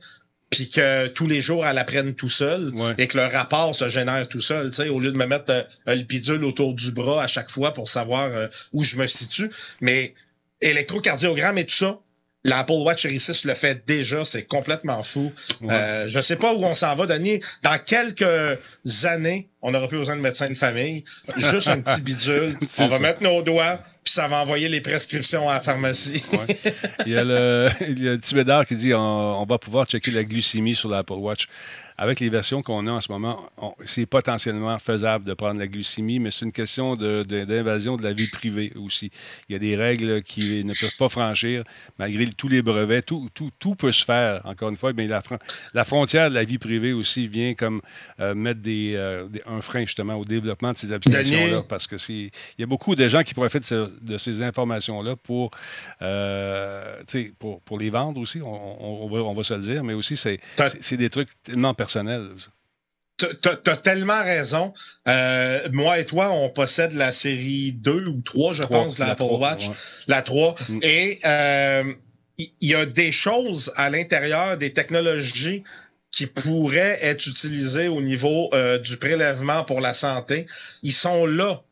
puis 0.51 0.69
que 0.69 1.07
tous 1.07 1.27
les 1.29 1.41
jours, 1.41 1.65
elle 1.65 1.79
apprenne 1.79 2.15
tout 2.15 2.29
seul 2.29 2.73
Ouais. 2.75 2.95
et 2.99 3.07
que 3.07 3.17
le 3.17 3.27
rapport 3.27 3.73
se 3.75 3.89
génère 3.89 4.29
tout 4.29 4.41
seul, 4.41 4.71
tu 4.73 4.83
sais, 4.83 4.89
au 4.89 4.99
lieu 4.99 5.13
de 5.13 5.17
me 5.17 5.27
mettre 5.27 5.51
euh, 5.51 5.63
le 5.87 6.03
bidule 6.03 6.45
autour 6.45 6.75
du 6.75 6.91
bras 6.91 7.23
à 7.23 7.27
chaque 7.29 7.51
fois 7.51 7.73
pour 7.73 7.89
savoir 7.89 8.25
euh, 8.25 8.49
où 8.73 8.83
je 8.83 8.97
me 8.97 9.07
situe. 9.07 9.49
Mais 9.81 10.13
électrocardiogramme 10.61 11.59
et 11.59 11.65
tout 11.67 11.75
ça, 11.77 12.01
l'Apple 12.45 12.73
Watch 12.73 13.03
Series 13.03 13.21
6 13.21 13.45
le 13.45 13.55
fait 13.55 13.85
déjà, 13.87 14.25
c'est 14.25 14.45
complètement 14.45 15.03
fou. 15.03 15.33
Euh, 15.63 16.07
je 16.09 16.21
sais 16.21 16.37
pas 16.37 16.55
où 16.55 16.65
on 16.65 16.75
s'en 16.75 16.95
va, 16.95 17.07
Denis. 17.07 17.41
Dans 17.63 17.79
quelques 17.79 18.59
années, 19.05 19.49
on 19.63 19.73
n'aura 19.73 19.89
plus 19.89 19.99
besoin 19.99 20.17
de 20.17 20.23
médecin 20.23 20.49
de 20.49 20.55
famille. 20.55 21.05
Juste 21.37 21.69
un 21.69 21.81
petit 21.81 22.01
bidule. 22.01 22.57
On 22.79 22.87
va 22.87 22.97
ça. 22.97 22.99
mettre 22.99 23.23
nos 23.23 23.43
doigts, 23.43 23.79
puis 24.03 24.15
ça 24.15 24.27
va 24.27 24.39
envoyer 24.39 24.69
les 24.69 24.81
prescriptions 24.81 25.51
à 25.51 25.55
la 25.55 25.61
pharmacie. 25.61 26.23
Ouais. 26.33 26.57
Il 27.05 27.13
y 27.13 27.17
a 27.19 27.25
le, 27.25 27.69
il 27.87 28.03
y 28.03 28.09
a 28.09 28.13
le 28.13 28.19
petit 28.19 28.35
bédard 28.35 28.65
qui 28.65 28.75
dit 28.77 28.95
on, 28.95 29.43
on 29.43 29.45
va 29.45 29.59
pouvoir 29.59 29.85
checker 29.85 30.13
la 30.13 30.25
glycémie 30.25 30.75
sur 30.75 30.89
l'Apple 30.89 31.13
Watch. 31.13 31.47
Avec 32.03 32.19
les 32.21 32.31
versions 32.31 32.63
qu'on 32.63 32.87
a 32.87 32.93
en 32.93 33.01
ce 33.03 33.13
moment, 33.13 33.45
c'est 33.85 34.07
potentiellement 34.07 34.79
faisable 34.79 35.27
de 35.27 35.35
prendre 35.35 35.61
la 35.61 35.67
glycémie, 35.67 36.19
mais 36.19 36.31
c'est 36.31 36.47
une 36.47 36.53
question 36.53 36.97
de- 36.97 37.25
de- 37.25 37.45
d'invasion 37.45 37.99
de, 37.99 38.03
la 38.03 38.15
vie 38.15 38.27
privée 38.31 38.73
aussi. 38.75 39.11
Il 39.49 39.53
y 39.53 39.57
a 39.57 39.59
des 39.59 39.77
règles 39.77 40.23
qui 40.23 40.65
ne 40.65 40.73
peuvent 40.73 40.97
pas 40.97 41.11
franchir, 41.11 41.63
malgré 41.99 42.27
tous 42.29 42.49
les 42.49 42.63
brevets. 42.63 43.05
Tout, 43.05 43.29
tout, 43.35 43.51
tout 43.59 43.75
peut 43.75 43.93
se 43.93 44.03
faire, 44.07 44.41
encore 44.47 44.71
une 44.71 44.77
fois, 44.77 44.95
mais 44.97 45.07
la, 45.07 45.21
fron- 45.21 45.39
la 45.75 45.85
frontière 45.85 46.31
de 46.31 46.35
la 46.37 46.45
vie 46.45 46.57
privée 46.57 46.95
aussi 46.95 47.29
vient 47.29 47.53
comme 47.53 47.83
euh, 48.19 48.35
mettre 48.35 48.61
des, 48.63 48.95
euh, 48.97 49.27
des- 49.29 49.43
un 49.45 49.61
frein 49.61 49.81
justement 49.83 50.15
au 50.15 50.25
développement 50.25 50.73
de 50.73 50.79
ces 50.79 50.93
applications-là, 50.93 51.63
parce 51.69 51.87
que 51.87 51.97
il 52.11 52.31
y 52.59 52.63
a 52.63 52.67
beaucoup 52.67 52.95
de 52.97 53.07
gens 53.09 53.23
qui 53.23 53.35
profitent 53.35 53.61
de, 53.61 53.67
ce- 53.67 53.93
de 54.01 54.17
ces 54.17 54.41
informations-là 54.41 55.17
pour, 55.17 55.51
euh, 56.01 57.03
pour, 57.39 57.61
pour 57.61 57.79
les 57.79 57.91
vendre 57.91 58.19
aussi, 58.23 58.41
on, 58.41 58.47
on- 58.49 59.05
on 59.05 59.09
va, 59.11 59.19
on 59.23 59.35
va 59.35 59.43
se 59.45 59.53
le 59.53 59.61
dire, 59.61 59.85
mais 59.85 59.93
aussi 59.93 60.17
c'est 60.17 60.41
des 60.97 61.11
trucs 61.11 61.29
tellement 61.43 61.75
personnels. 61.75 61.90
T'as- 63.19 63.57
T'as 63.57 63.77
tellement 63.77 64.23
raison. 64.23 64.73
Euh, 65.07 65.69
moi 65.73 65.99
et 65.99 66.07
toi, 66.07 66.31
on 66.31 66.49
possède 66.49 66.95
la 66.95 67.13
série 67.13 67.73
2 67.73 68.07
ou 68.07 68.23
3, 68.23 68.55
je 68.55 68.65
pense, 68.65 68.95
de 68.95 69.01
la 69.01 69.09
l'Apple 69.09 69.25
Watch. 69.25 69.69
ouais. 69.69 69.75
La 70.07 70.23
3. 70.23 70.55
Mm. 70.71 70.79
Et 70.83 71.19
euh, 71.27 71.93
il 72.39 72.51
y, 72.63 72.69
y 72.69 72.75
a 72.75 72.87
des 72.87 73.13
choses 73.13 73.73
à 73.77 73.91
l'intérieur, 73.91 74.57
des 74.57 74.73
technologies 74.73 75.63
qui 76.11 76.27
pourraient 76.27 76.99
être 77.03 77.27
utilisées 77.27 77.89
au 77.89 78.01
niveau 78.01 78.49
euh, 78.55 78.79
du 78.79 78.97
prélèvement 78.97 79.65
pour 79.65 79.81
la 79.83 79.93
santé. 79.95 80.47
Ils 80.83 80.93
sont 80.93 81.27
là. 81.27 81.63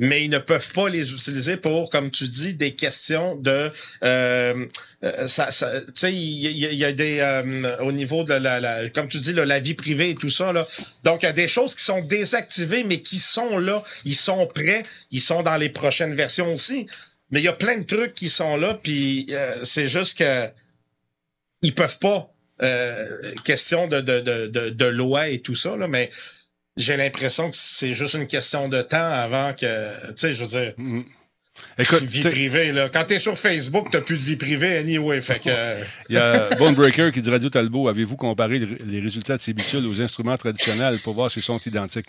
Mais 0.00 0.24
ils 0.24 0.30
ne 0.30 0.38
peuvent 0.38 0.72
pas 0.72 0.88
les 0.88 1.12
utiliser 1.12 1.56
pour, 1.56 1.90
comme 1.90 2.10
tu 2.10 2.26
dis, 2.26 2.54
des 2.54 2.74
questions 2.74 3.36
de... 3.36 3.70
Euh, 4.02 4.66
euh, 5.04 5.28
ça, 5.28 5.50
ça- 5.52 5.80
tu 5.82 5.86
sais, 5.94 6.12
il 6.12 6.56
y, 6.56 6.84
a- 6.84 6.92
des... 6.92 7.20
euh, 7.20 7.76
au 7.80 7.92
niveau 7.92 8.24
de 8.24 8.34
la, 8.34 8.60
la- 8.60 8.88
Comme 8.90 9.08
tu 9.08 9.20
dis, 9.20 9.32
la 9.32 9.58
vie 9.60 9.74
privée 9.74 10.10
et 10.10 10.14
tout 10.14 10.30
ça, 10.30 10.52
là. 10.52 10.66
Donc, 11.04 11.22
il 11.22 11.26
y 11.26 11.28
a 11.28 11.32
des 11.32 11.48
choses 11.48 11.74
qui 11.74 11.84
sont 11.84 12.00
désactivées, 12.02 12.82
mais 12.84 13.00
qui 13.00 13.18
sont 13.18 13.58
là. 13.58 13.82
Ils 14.04 14.16
sont 14.16 14.46
prêts. 14.46 14.82
Ils 15.10 15.20
sont 15.20 15.42
dans 15.42 15.56
les 15.56 15.68
prochaines 15.68 16.14
versions 16.14 16.52
aussi. 16.52 16.86
Mais 17.30 17.40
il 17.40 17.44
y 17.44 17.48
a 17.48 17.52
plein 17.52 17.78
de 17.78 17.84
trucs 17.84 18.14
qui 18.14 18.28
sont 18.28 18.56
là, 18.56 18.74
puis 18.82 19.26
euh, 19.30 19.64
c'est 19.64 19.86
juste 19.86 20.18
que 20.18 20.48
ils 21.62 21.74
peuvent 21.74 21.98
pas. 21.98 22.32
Euh, 22.62 23.32
question 23.44 23.86
de, 23.86 24.00
de, 24.02 24.20
de, 24.20 24.68
de, 24.68 24.84
loi 24.84 25.28
et 25.28 25.38
tout 25.40 25.54
ça, 25.54 25.76
là, 25.76 25.88
mais 25.88 26.10
j'ai 26.80 26.96
l'impression 26.96 27.50
que 27.50 27.56
c'est 27.56 27.92
juste 27.92 28.14
une 28.14 28.26
question 28.26 28.68
de 28.68 28.82
temps 28.82 29.12
avant 29.12 29.52
que, 29.52 30.08
tu 30.08 30.12
sais, 30.16 30.32
je 30.32 30.40
veux 30.40 30.48
dire, 30.48 30.72
mm-hmm. 30.78 31.04
Écoute, 31.78 32.02
vie 32.02 32.22
privée, 32.22 32.72
là. 32.72 32.88
Quand 32.88 33.04
t'es 33.04 33.18
sur 33.18 33.38
Facebook, 33.38 33.88
t'as 33.90 34.00
plus 34.00 34.16
de 34.16 34.22
vie 34.22 34.36
privée, 34.36 34.78
anyway. 34.78 35.20
Fait 35.20 35.40
que... 35.40 35.50
Il 36.08 36.16
y 36.16 36.18
a 36.18 36.54
Bone 36.58 36.74
Breaker 36.74 37.10
qui 37.12 37.22
dit 37.22 37.30
Radio 37.30 37.48
Talbot, 37.48 37.88
avez-vous 37.88 38.16
comparé 38.16 38.58
les 38.58 39.00
résultats 39.00 39.36
de 39.36 39.42
ces 39.42 39.52
bitules 39.52 39.86
aux 39.86 40.00
instruments 40.00 40.36
traditionnels 40.36 40.98
pour 40.98 41.14
voir 41.14 41.30
s'ils 41.30 41.42
sont 41.42 41.58
identiques? 41.58 42.06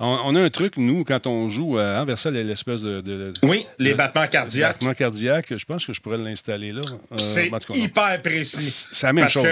On, 0.00 0.36
a 0.36 0.40
un 0.40 0.50
truc, 0.50 0.76
nous, 0.76 1.02
quand 1.02 1.26
on 1.26 1.50
joue 1.50 1.76
à 1.76 2.06
ça, 2.16 2.30
l'espèce 2.30 2.82
de, 2.82 3.32
Oui, 3.42 3.66
les 3.80 3.94
battements 3.94 4.28
cardiaques. 4.28 4.74
battements 4.74 4.94
cardiaques, 4.94 5.56
je 5.56 5.64
pense 5.64 5.84
que 5.84 5.92
je 5.92 6.00
pourrais 6.00 6.18
l'installer 6.18 6.70
là. 6.70 6.82
Euh, 6.86 7.16
c'est 7.16 7.50
hyper 7.74 8.22
précis. 8.22 8.86
C'est 8.92 9.08
la 9.08 9.12
même 9.12 9.28
chose. 9.28 9.48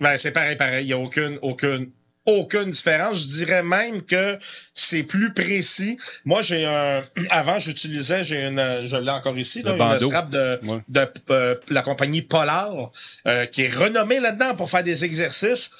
ben, 0.00 0.18
c'est 0.18 0.32
pareil, 0.32 0.56
pareil. 0.56 0.84
Il 0.84 0.88
n'y 0.88 0.92
a 0.92 0.98
aucune, 0.98 1.38
aucune 1.42 1.88
aucune 2.26 2.70
différence. 2.70 3.20
Je 3.20 3.26
dirais 3.26 3.62
même 3.62 4.02
que 4.02 4.38
c'est 4.74 5.02
plus 5.02 5.32
précis. 5.32 5.98
Moi, 6.24 6.42
j'ai 6.42 6.66
un. 6.66 7.02
Avant, 7.30 7.58
j'utilisais, 7.58 8.24
j'ai 8.24 8.44
une. 8.46 8.86
Je 8.86 8.96
l'ai 8.96 9.10
encore 9.10 9.38
ici, 9.38 9.62
là, 9.62 9.72
une 9.72 10.00
strap 10.00 10.30
de, 10.30 10.60
de, 10.88 11.06
euh, 11.30 11.54
la 11.68 11.82
compagnie 11.82 12.22
Polar, 12.22 12.90
euh, 13.26 13.46
qui 13.46 13.62
est 13.62 13.74
renommée 13.74 14.20
là-dedans 14.20 14.54
pour 14.54 14.70
faire 14.70 14.84
des 14.84 15.04
exercices. 15.04 15.70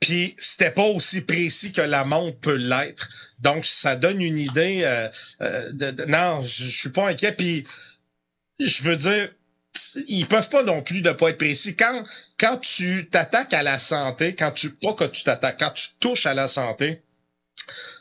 Puis 0.00 0.34
c'était 0.38 0.72
pas 0.72 0.82
aussi 0.82 1.20
précis 1.20 1.70
que 1.70 1.80
la 1.80 2.04
montre 2.04 2.36
peut 2.38 2.56
l'être. 2.56 3.08
Donc, 3.38 3.64
ça 3.64 3.94
donne 3.94 4.20
une 4.20 4.38
idée. 4.38 4.82
Euh, 4.84 5.08
de, 5.72 6.04
non, 6.06 6.42
je 6.42 6.64
suis 6.64 6.88
pas 6.88 7.08
inquiet. 7.08 7.32
Puis, 7.32 7.64
je 8.58 8.82
veux 8.82 8.96
dire, 8.96 9.28
ils 10.08 10.26
peuvent 10.26 10.48
pas 10.48 10.62
non 10.62 10.82
plus 10.82 11.02
de 11.02 11.10
pas 11.10 11.30
être 11.30 11.38
précis. 11.38 11.76
Quand, 11.76 12.02
quand 12.38 12.58
tu 12.58 13.08
t'attaques 13.10 13.54
à 13.54 13.62
la 13.62 13.78
santé, 13.78 14.34
quand 14.34 14.50
tu, 14.50 14.70
pas 14.70 14.94
que 14.94 15.04
tu 15.04 15.24
t'attaques, 15.24 15.58
quand 15.58 15.70
tu 15.70 15.88
touches 16.00 16.26
à 16.26 16.34
la 16.34 16.46
santé, 16.46 17.02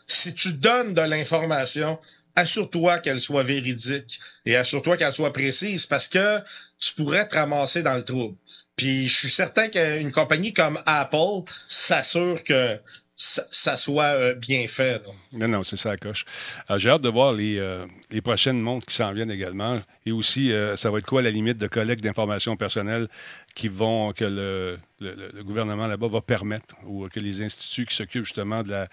si 0.08 0.34
tu 0.34 0.54
donnes 0.54 0.94
de 0.94 1.02
l'information, 1.02 2.00
assure-toi 2.36 3.00
qu'elle 3.00 3.20
soit 3.20 3.44
véridique 3.44 4.20
et 4.46 4.56
assure-toi 4.56 4.98
qu'elle 4.98 5.14
soit 5.14 5.34
précise 5.34 5.86
parce 5.86 6.08
que 6.08 6.40
tu 6.80 6.94
pourrais 6.94 7.28
te 7.28 7.36
ramasser 7.36 7.84
dans 7.84 7.96
le 7.96 8.04
trouble. 8.04 8.36
Puis 8.76 9.08
je 9.08 9.16
suis 9.16 9.30
certain 9.30 9.68
qu'une 9.68 10.12
compagnie 10.12 10.54
comme 10.54 10.82
Apple 10.86 11.44
s'assure 11.68 12.44
que 12.44 12.80
ça, 13.22 13.76
soit 13.76 14.04
euh, 14.04 14.34
bien 14.34 14.68
fait. 14.68 15.04
Non, 15.32 15.48
non, 15.48 15.64
c'est 15.64 15.78
ça, 15.78 15.96
coche. 15.96 16.26
Euh, 16.70 16.80
j'ai 16.80 16.90
hâte 16.90 17.02
de 17.02 17.10
voir 17.10 17.34
les, 17.34 17.60
euh, 17.60 17.86
les 18.10 18.22
prochaines 18.22 18.60
montres 18.60 18.88
qui 18.88 18.96
s'en 18.96 19.14
viennent 19.14 19.30
également. 19.30 19.82
Et 20.06 20.12
aussi, 20.12 20.52
ça 20.78 20.90
va 20.90 20.98
être 20.98 21.06
quoi 21.06 21.22
la 21.22 21.30
limite 21.30 21.58
de 21.58 21.68
collecte 21.68 22.04
d'informations 22.04 22.58
personnelles 22.58 23.08
qui 23.54 23.68
vont, 23.68 24.14
que 24.14 24.26
le, 24.26 24.80
le 25.00 25.44
gouvernement 25.44 25.86
là-bas 25.86 26.08
va 26.08 26.22
permettre 26.22 26.76
ou 26.86 27.08
que 27.08 27.20
les 27.20 27.44
instituts 27.44 27.86
qui 27.86 27.96
s'occupent 27.96 28.26
justement 28.26 28.64
de 28.64 28.72
la 28.72 28.88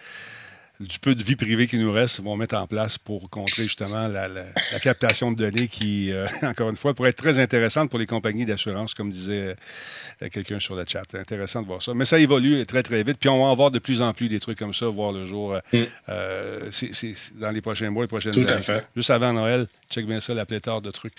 du 0.81 1.01
peu 1.01 1.17
de 1.17 1.23
vie 1.25 1.35
privée 1.35 1.67
qui 1.67 1.77
nous 1.77 1.91
reste 1.91 2.21
vont 2.21 2.37
mettre 2.37 2.57
en 2.57 2.69
place 2.69 2.99
pour 2.99 3.29
contrer 3.31 3.65
justement 3.65 4.07
la, 4.07 4.29
captation 4.81 5.33
de 5.33 5.37
données 5.37 5.67
qui, 5.67 6.13
euh, 6.13 6.29
encore 6.43 6.71
une 6.71 6.77
fois, 6.77 6.95
pourrait 6.95 7.11
être 7.11 7.17
très 7.17 7.39
intéressante 7.39 7.91
pour 7.91 7.99
les 7.99 8.07
compagnies 8.07 8.45
d'assurance, 8.45 8.95
comme 8.95 9.11
disait 9.11 9.57
euh, 10.23 10.29
quelqu'un 10.31 10.61
sur 10.61 10.77
le 10.77 10.85
chat. 10.87 11.03
Intéressant 11.15 11.63
de 11.63 11.67
voir 11.67 11.83
ça. 11.83 11.95
Mais 11.95 12.05
ça 12.05 12.21
évolue 12.21 12.65
très, 12.65 12.85
très 12.85 13.03
vite. 13.03 13.19
Puis 13.19 13.29
on 13.29 13.39
va 13.39 13.47
en 13.47 13.57
voir 13.57 13.73
de 13.73 13.81
plus 13.81 14.01
en 14.01 14.13
plus 14.13 14.29
des 14.29 14.39
trucs 14.39 14.59
comme 14.59 14.73
ça, 14.73 14.87
voir 14.87 15.11
le 15.11 15.27
jour 15.27 15.59
euh, 15.75 16.71
mm. 16.71 17.41
dans 17.41 17.51
les 17.51 17.61
prochains 17.61 17.91
mois, 17.91 18.05
les 18.05 18.09
prochaines 18.09 18.33
Tout 18.33 18.47
À 18.49 18.61
fait. 18.61 18.87
Juste 18.95 19.11
avant 19.11 19.33
Noël, 19.33 19.67
check 19.91 20.07
bien 20.07 20.21
ça, 20.21 20.33
la 20.33 20.47
pléthore 20.47 20.81
de 20.81 20.93
trucs. 20.93 21.15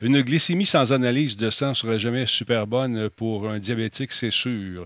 Une 0.00 0.22
glycémie 0.22 0.66
sans 0.66 0.92
analyse 0.92 1.36
de 1.36 1.50
sang 1.50 1.72
serait 1.74 2.00
jamais 2.00 2.26
super 2.26 2.66
bonne 2.66 3.08
pour 3.10 3.48
un 3.48 3.60
diabétique, 3.60 4.10
c'est 4.10 4.32
sûr. 4.32 4.84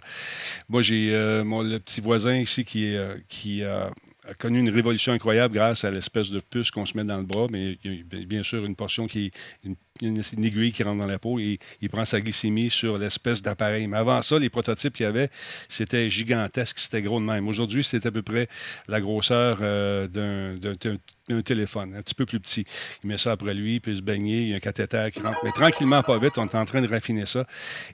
Moi, 0.68 0.83
j'ai 0.83 1.12
mon 1.45 1.62
le 1.62 1.79
petit 1.79 2.01
voisin 2.01 2.37
ici 2.37 2.64
qui, 2.64 2.95
qui 3.29 3.64
a 3.64 3.91
a 4.29 4.35
connu 4.35 4.61
une 4.61 4.70
révolution 4.70 5.12
incroyable 5.12 5.55
grâce 5.55 5.85
à 5.85 5.91
l'espèce 5.91 6.31
de 6.31 6.41
puce 6.41 6.70
qu'on 6.70 6.85
se 6.85 6.97
met 6.97 7.05
dans 7.05 7.16
le 7.16 7.24
bras, 7.24 7.47
mais 7.51 7.79
bien 8.26 8.43
sûr 8.43 8.64
une 8.64 8.76
portion 8.76 9.07
qui 9.07 9.26
est 9.26 9.31
une 9.64 9.76
une, 10.03 10.22
une, 10.36 10.44
aiguille 10.44 10.72
qui 10.72 10.82
rentre 10.82 10.99
dans 10.99 11.07
la 11.07 11.18
peau 11.18 11.38
et 11.38 11.59
il 11.80 11.88
prend 11.88 12.05
sa 12.05 12.20
glycémie 12.20 12.70
sur 12.70 12.99
l'espèce 12.99 13.42
d'appareil. 13.42 13.86
Mais 13.86 13.96
avant 13.96 14.20
ça, 14.22 14.38
les 14.38 14.51
prototypes 14.51 14.96
qu'il 14.96 15.05
y 15.05 15.09
avait, 15.09 15.30
c'était 15.68 16.11
gigantesque, 16.11 16.78
c'était 16.78 17.03
gros 17.03 17.20
de 17.20 17.24
même. 17.24 17.49
Aujourd'hui, 17.49 17.84
c'est 17.84 18.07
à 18.07 18.11
peu 18.11 18.22
près 18.22 18.49
la 18.88 19.01
grosseur 19.01 19.59
euh, 19.62 20.07
d'un 20.09 21.42
téléphone, 21.42 21.94
un 21.96 22.03
petit 22.03 22.14
peu 22.14 22.26
plus 22.26 22.40
petit. 22.40 22.64
Il 23.03 23.09
met 23.09 23.18
ça 23.18 23.32
après 23.32 23.55
lui, 23.55 23.74
il 23.74 23.80
peut 23.80 23.94
se 23.94 24.03
baigner, 24.03 24.42
il 24.42 24.49
y 24.49 24.53
a 24.55 24.57
un 24.57 24.61
cathéter 24.61 25.09
qui 25.12 25.20
rentre. 25.20 25.38
Mais 25.44 25.53
tranquillement, 25.53 26.03
pas 26.03 26.18
vite, 26.18 26.38
on 26.38 26.46
est 26.46 26.55
en 26.55 26.64
train 26.64 26.82
de 26.82 26.88
raffiner 26.88 27.26
ça. 27.26 27.46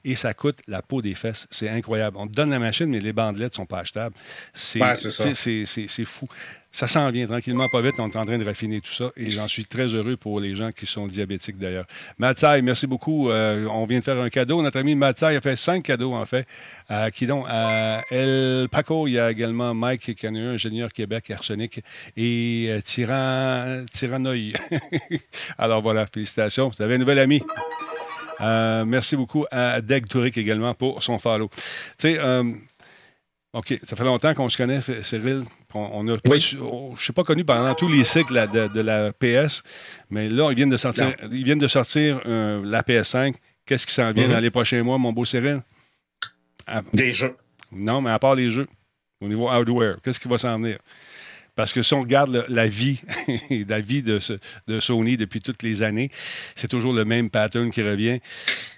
Et 0.04 0.14
ça 0.14 0.34
coûte 0.34 0.58
la 0.68 0.82
peau 0.82 1.00
des 1.00 1.14
fesses. 1.14 1.46
C'est 1.50 1.68
incroyable. 1.68 2.16
On 2.18 2.26
te 2.26 2.32
donne 2.32 2.50
la 2.50 2.58
machine, 2.58 2.86
mais 2.86 3.00
les 3.00 3.12
bandelettes 3.12 3.52
ne 3.52 3.56
sont 3.56 3.66
pas 3.66 3.80
achetables. 3.80 4.14
C'est 4.52 6.04
fou 6.04 6.28
ça 6.74 6.88
s'en 6.88 7.08
vient 7.10 7.26
tranquillement, 7.26 7.68
pas 7.68 7.80
vite. 7.80 7.94
On 7.98 8.08
est 8.08 8.16
en 8.16 8.24
train 8.24 8.38
de 8.38 8.44
raffiner 8.44 8.80
tout 8.80 8.92
ça 8.92 9.12
et 9.16 9.30
j'en 9.30 9.46
suis 9.46 9.64
très 9.64 9.86
heureux 9.86 10.16
pour 10.16 10.40
les 10.40 10.56
gens 10.56 10.72
qui 10.72 10.86
sont 10.86 11.06
diabétiques 11.06 11.56
d'ailleurs. 11.56 11.86
Mathieu, 12.18 12.60
merci 12.62 12.88
beaucoup. 12.88 13.30
Euh, 13.30 13.66
on 13.70 13.86
vient 13.86 14.00
de 14.00 14.04
faire 14.04 14.18
un 14.18 14.28
cadeau. 14.28 14.60
Notre 14.60 14.80
ami 14.80 14.96
Mathieu 14.96 15.28
a 15.28 15.40
fait 15.40 15.56
cinq 15.56 15.84
cadeaux 15.84 16.14
en 16.14 16.26
fait. 16.26 16.46
Qui 17.14 17.26
donc? 17.26 17.46
El 18.10 18.68
Paco, 18.70 19.06
il 19.06 19.12
y 19.12 19.18
a 19.18 19.30
également 19.30 19.72
Mike 19.72 20.14
qui 20.14 20.26
ingénieur 20.26 20.92
Québec 20.92 21.30
arsenic 21.30 21.80
et 22.16 22.66
euh, 22.70 22.80
Tyran... 22.80 23.84
Tyranoï. 23.92 24.54
Alors 25.58 25.82
voilà, 25.82 26.06
félicitations. 26.06 26.70
Vous 26.70 26.82
avez 26.82 26.96
un 26.96 26.98
nouvel 26.98 27.18
ami. 27.18 27.42
Euh, 28.40 28.84
merci 28.84 29.16
beaucoup 29.16 29.44
à 29.50 29.80
Deg 29.80 30.08
Touric 30.08 30.36
également 30.36 30.74
pour 30.74 31.02
son 31.02 31.18
follow. 31.18 31.48
Tu 31.98 32.14
sais, 32.14 32.18
OK. 33.54 33.78
Ça 33.84 33.96
fait 33.96 34.04
longtemps 34.04 34.34
qu'on 34.34 34.48
se 34.48 34.56
connaît, 34.56 34.80
Cyril. 35.02 35.44
On, 35.74 36.06
a 36.08 36.16
je 36.24 36.56
ne 36.56 36.96
suis 36.96 37.12
pas 37.12 37.24
connu 37.24 37.44
pendant 37.44 37.74
tous 37.74 37.88
les 37.88 38.04
cycles 38.04 38.48
de, 38.52 38.80
la 38.80 39.12
PS, 39.12 39.62
mais 40.10 40.28
là, 40.28 40.50
ils 40.50 40.56
viennent 40.56 40.70
de 40.70 40.76
sortir, 40.76 41.14
ils 41.30 41.44
viennent 41.44 41.58
de 41.58 41.68
sortir 41.68 42.20
la 42.26 42.82
PS5. 42.82 43.34
Qu'est-ce 43.64 43.86
qui 43.86 43.94
s'en 43.94 44.12
vient 44.12 44.28
mm-hmm. 44.28 44.32
dans 44.32 44.40
les 44.40 44.50
prochains 44.50 44.82
mois, 44.82 44.98
mon 44.98 45.12
beau 45.12 45.24
Cyril? 45.24 45.62
Des 46.92 47.12
jeux. 47.12 47.36
Non, 47.72 48.00
mais 48.00 48.10
à 48.10 48.18
part 48.18 48.34
les 48.34 48.50
jeux, 48.50 48.66
au 49.20 49.28
niveau 49.28 49.48
hardware, 49.48 49.96
qu'est-ce 50.02 50.20
qui 50.20 50.28
va 50.28 50.36
s'en 50.36 50.58
venir? 50.58 50.78
Parce 51.56 51.72
que 51.72 51.82
si 51.82 51.94
on 51.94 52.00
regarde 52.00 52.44
la 52.48 52.66
vie, 52.66 53.00
la 53.68 53.80
vie 53.80 54.02
de, 54.02 54.18
de, 54.66 54.80
Sony 54.80 55.16
depuis 55.16 55.40
toutes 55.40 55.62
les 55.62 55.82
années, 55.82 56.10
c'est 56.56 56.68
toujours 56.68 56.92
le 56.92 57.04
même 57.04 57.30
pattern 57.30 57.70
qui 57.70 57.82
revient. 57.82 58.18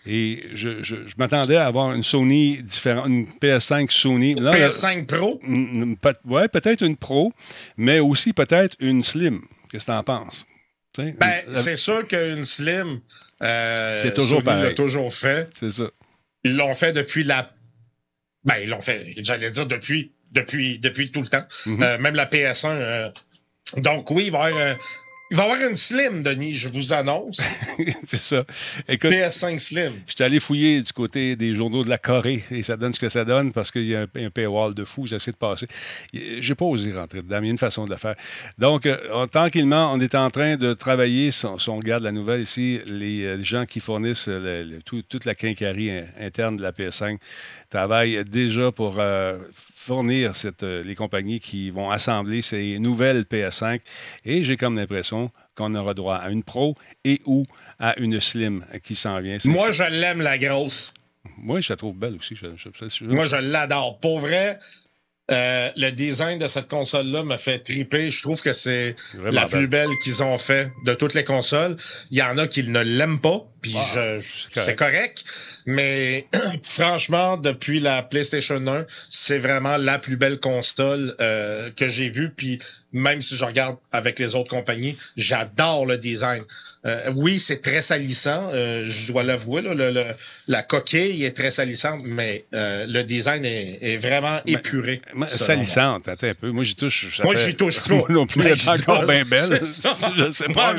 Et 0.07 0.45
je, 0.55 0.83
je, 0.83 0.97
m'attendais 1.17 1.57
à 1.57 1.67
avoir 1.67 1.95
une 1.95 2.05
Sony 2.05 2.63
différente, 2.63 3.09
une 3.09 3.25
PS5 3.25 3.91
Sony. 3.91 4.33
Une 4.33 4.51
PS5 4.51 5.07
Pro? 5.07 5.41
Oui, 6.25 6.49
peut-être 6.53 6.83
une 6.83 6.97
Pro, 6.97 7.33
mais 7.77 7.99
aussi 7.99 8.33
peut-être 8.33 8.77
une 8.79 9.03
Slim. 9.03 9.41
Qu'est-ce 9.71 9.87
que 9.87 9.93
tu 9.93 9.97
en 9.97 10.03
penses? 10.03 10.47
Ben, 10.99 11.43
c'est 11.55 11.77
sûr 11.77 12.07
qu'une 12.07 12.45
Slim, 12.45 13.01
euh, 13.43 14.01
c'est 14.03 14.15
toujours 14.15 14.43
Sony 14.45 14.63
l'a 14.63 14.73
toujours 14.73 15.13
fait. 15.13 15.49
C'est 15.59 15.71
ça. 15.71 15.91
Ils 16.45 16.57
l'ont 16.57 16.75
fait 16.75 16.93
depuis 16.93 17.25
la. 17.25 17.51
Ben, 18.45 18.57
ils 18.63 18.69
l'ont 18.69 18.81
fait, 18.81 19.15
j'allais 19.19 19.51
dire 19.51 19.67
depuis 19.67 20.13
depuis, 20.37 20.79
depuis 20.79 21.11
tout 21.11 21.21
le 21.21 21.27
temps. 21.27 21.45
Mhm. 21.67 21.83
Euh, 21.83 21.99
même 21.99 22.15
la 22.15 22.27
PS1. 22.27 22.69
Euh, 22.71 23.11
donc 23.79 24.11
oui, 24.11 24.25
il 24.27 24.33
va 24.33 24.49
y 24.49 24.53
avoir, 24.53 24.69
euh, 24.69 24.75
il 25.33 25.37
va 25.37 25.43
y 25.43 25.51
avoir 25.51 25.69
une 25.69 25.75
Slim, 25.75 26.23
Denis, 26.23 26.55
je 26.55 26.69
vous 26.69 26.93
annonce. 26.93 27.41
c'est 28.07 28.23
ça. 28.23 28.45
PS5 28.89 29.59
Slim. 29.59 29.93
Je 30.07 30.13
suis 30.15 30.23
allé 30.23 30.39
fouiller 30.39 30.83
du 30.83 30.93
côté 30.93 31.35
des 31.35 31.57
journaux 31.57 31.83
de 31.83 31.89
la 31.89 31.99
Corée 31.99 32.45
et 32.53 32.63
ça 32.63 32.77
donne 32.77 32.93
ce 32.93 33.01
que 33.01 33.09
ça 33.09 33.25
donne 33.25 33.53
parce 33.53 33.73
qu'il 33.73 33.87
y 33.87 33.97
a 33.97 34.03
un, 34.03 34.31
paywall 34.31 34.73
de 34.73 34.85
fou. 34.85 35.07
J'essaie 35.07 35.33
de 35.33 35.37
passer. 35.37 35.67
J'ai 36.13 36.55
pas 36.55 36.65
osé 36.65 36.93
rentrer 36.93 37.23
dedans, 37.23 37.41
mais 37.41 37.47
il 37.47 37.49
y 37.49 37.51
a 37.51 37.53
une 37.53 37.59
façon 37.59 37.87
de 37.87 37.91
le 37.91 37.97
faire. 37.97 38.15
Donc, 38.57 38.89
tranquillement, 39.33 39.93
on 39.93 39.99
est 39.99 40.15
en 40.15 40.31
train 40.31 40.57
de 40.57 40.75
travailler, 40.75 41.33
si 41.33 41.45
on, 41.45 41.77
regarde 41.77 42.05
la 42.05 42.13
nouvelle 42.13 42.43
ici, 42.43 42.81
les, 42.87 43.43
gens 43.43 43.67
qui 43.67 43.81
fournissent 43.81 44.31
toute 44.85 45.25
la 45.25 45.35
quincaillerie 45.35 46.05
interne 46.21 46.57
de 46.57 46.63
la 46.63 46.71
PS5 46.71 47.19
travaillent 47.69 48.25
déjà 48.25 48.71
pour 48.71 49.01
fournir 49.87 50.35
cette, 50.35 50.65
euh, 50.65 50.83
les 50.83 50.97
compagnies 50.97 51.39
qui 51.39 51.71
vont 51.71 51.91
assembler 51.91 52.43
ces 52.43 52.79
nouvelles 52.81 53.23
PS5. 53.23 53.81
Et 54.25 54.45
j'ai 54.45 54.57
comme 54.57 54.77
l'impression 54.77 55.31
qu'on 55.55 55.75
aura 55.75 55.95
droit 55.95 56.17
à 56.17 56.31
une 56.31 56.43
Pro 56.43 56.75
et 57.05 57.21
ou 57.25 57.45
à 57.79 57.99
une 58.01 58.21
Slim 58.21 58.65
qui 58.83 58.97
s'en 58.97 59.21
vient. 59.21 59.39
Moi, 59.45 59.71
je 59.71 59.85
l'aime, 59.85 60.21
la 60.21 60.39
grosse. 60.39 60.93
Moi, 61.39 61.61
je 61.61 61.73
la 61.73 61.77
trouve 61.77 61.97
belle 61.97 62.17
aussi. 62.17 62.37
Moi, 63.03 63.27
je 63.27 63.37
l'adore. 63.37 63.99
Pour 64.01 64.19
vrai, 64.19 64.59
euh, 65.31 65.71
le 65.77 65.91
design 65.91 66.39
de 66.39 66.47
cette 66.47 66.69
console-là 66.69 67.25
me 67.25 67.37
fait 67.37 67.59
triper. 67.59 68.11
Je 68.11 68.23
trouve 68.23 68.41
que 68.41 68.53
c'est 68.53 68.97
la 69.31 69.47
plus 69.47 69.69
belle 69.69 69.89
qu'ils 70.03 70.23
ont 70.23 70.39
fait 70.39 70.71
de 70.85 70.95
toutes 70.95 71.15
les 71.15 71.25
consoles. 71.25 71.77
Il 72.11 72.19
y 72.19 72.23
en 72.23 72.39
a 72.39 72.47
qui 72.47 72.69
ne 72.69 72.81
l'aiment 72.81 73.21
pas, 73.21 73.47
puis 73.63 73.75
Ah, 73.77 74.19
je- 74.19 74.25
c'est 74.55 74.61
c'est 74.61 74.75
correct. 74.77 75.25
Mais 75.67 76.27
franchement, 76.63 77.37
depuis 77.37 77.81
la 77.81 78.03
PlayStation 78.03 78.65
1, 78.67 78.85
c'est 79.09 79.39
vraiment 79.39 79.77
la 79.77 79.99
plus 79.99 80.17
belle 80.17 80.39
console 80.39 81.15
euh, 81.21 81.71
que 81.77 81.89
j'ai 81.89 82.09
vue. 82.11 82.31
Puis 82.31 82.59
même 82.93 83.23
si 83.23 83.37
je 83.37 83.45
regarde 83.45 83.77
avec 83.93 84.19
les 84.19 84.35
autres 84.35 84.51
compagnies, 84.51 84.97
j'adore 85.17 85.87
le 85.87 85.99
design. 85.99 86.43
Euh, 86.85 87.11
oui, 87.17 87.41
c'est 87.41 87.61
très 87.63 87.83
salissant, 87.83 88.51
euh, 88.53 88.85
je 88.87 89.11
dois 89.11 89.25
l'avouer. 89.25 89.61
là, 89.63 89.75
le- 89.75 89.91
le- 89.91 90.15
la 90.47 90.63
coquille 90.63 91.25
est 91.25 91.37
très 91.37 91.51
salissante, 91.51 92.01
mais 92.05 92.45
euh, 92.55 92.87
le 92.87 93.03
design 93.03 93.45
est, 93.45 93.79
est 93.83 93.97
vraiment 93.97 94.41
épuré. 94.47 95.03
Moi. 95.15 95.27
Salissante, 95.27 96.07
attends 96.07 96.29
un 96.29 96.35
peu. 96.35 96.51
Moi, 96.53 96.63
j'y 96.63 96.77
touche. 96.77 97.21
Moi, 97.25 97.35
j'y 97.35 97.57
touche 97.57 97.81
pas. 97.83 97.97
Non 98.09 98.25
plus, 98.27 98.41
Mais 98.41 98.51
elle 98.51 98.59
est 98.61 98.69
encore 98.69 99.05
bien 99.05 99.25
belle. 99.25 99.59
Je 100.17 100.31
sais 100.33 100.49
pas. 100.55 100.75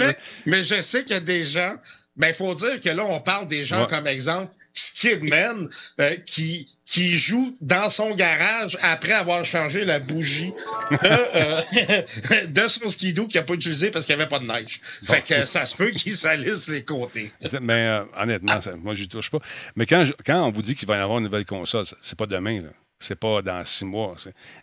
mais 0.45 0.63
je 0.63 0.79
sais 0.79 1.03
qu'il 1.03 1.13
y 1.13 1.17
a 1.17 1.19
des 1.19 1.43
gens. 1.43 1.75
Ben, 2.17 2.27
il 2.29 2.33
faut 2.33 2.53
dire 2.55 2.79
que 2.81 2.89
là, 2.89 3.05
on 3.05 3.19
parle 3.19 3.47
des 3.47 3.63
gens 3.63 3.81
Ouais. 3.81 3.87
comme 3.87 4.07
exemple 4.07 4.51
Skidman 4.73 5.69
euh, 5.99 6.15
qui, 6.25 6.77
qui 6.85 7.13
joue 7.17 7.51
dans 7.61 7.89
son 7.89 8.13
garage 8.13 8.77
après 8.83 9.13
avoir 9.13 9.43
changé 9.43 9.85
la 9.85 9.99
bougie 9.99 10.53
de, 10.91 10.97
euh, 11.35 12.45
de 12.47 12.67
son 12.67 12.87
skidoo 12.87 13.27
qu'il 13.27 13.39
n'a 13.39 13.45
pas 13.45 13.53
utilisé 13.55 13.89
parce 13.91 14.05
qu'il 14.05 14.15
n'y 14.15 14.21
avait 14.21 14.29
pas 14.29 14.37
de 14.39 14.45
neige. 14.45 14.79
Fait 15.03 15.21
que 15.23 15.45
ça 15.45 15.65
se 15.65 15.75
peut 15.75 15.89
qu'il 15.89 16.13
salisse 16.15 16.67
les 16.67 16.83
côtés. 16.83 17.31
Mais 17.61 17.73
euh, 17.87 18.03
honnêtement, 18.19 18.61
ça- 18.61 18.75
moi, 18.75 18.93
j'y 18.93 19.07
touche 19.07 19.31
pas. 19.31 19.39
Mais 19.75 19.85
quand, 19.87 20.05
je- 20.05 20.13
quand 20.25 20.45
on 20.47 20.51
vous 20.51 20.61
dit 20.61 20.75
qu'il 20.75 20.87
va 20.87 20.97
y 20.97 20.99
avoir 20.99 21.17
une 21.17 21.23
nouvelle 21.25 21.45
console, 21.45 21.85
c'est 22.03 22.17
pas 22.17 22.27
demain. 22.27 22.61
Là. 22.61 22.69
C'est 22.99 23.15
pas 23.19 23.41
dans 23.43 23.63
six 23.65 23.85
mois. 23.85 24.15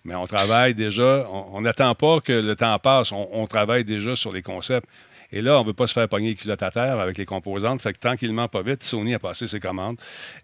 Mais 0.05 0.15
on 0.15 0.27
travaille 0.27 0.75
déjà. 0.75 1.25
On 1.31 1.57
on 1.57 1.61
n'attend 1.61 1.95
pas 1.95 2.21
que 2.21 2.33
le 2.33 2.55
temps 2.57 2.77
passe. 2.79 3.11
On, 3.13 3.29
on 3.33 3.47
travaille 3.47 3.85
déjà 3.85 4.15
sur 4.17 4.33
les 4.33 4.43
concepts. 4.43 4.89
Et 5.37 5.43
là, 5.43 5.59
on 5.59 5.62
ne 5.62 5.66
veut 5.66 5.72
pas 5.72 5.89
se 5.89 5.93
faire 5.93 6.09
pogner 6.09 6.28
les 6.28 6.35
culottes 6.37 6.62
à 6.62 6.70
terre 6.70 7.01
avec 7.01 7.18
les 7.18 7.26
composantes. 7.26 7.82
Fait 7.82 7.93
que 7.93 7.99
tranquillement, 7.99 8.47
pas 8.47 8.62
vite, 8.62 8.85
Sony 8.85 9.14
a 9.14 9.18
passé 9.18 9.49
ses 9.49 9.59
commandes. 9.59 9.97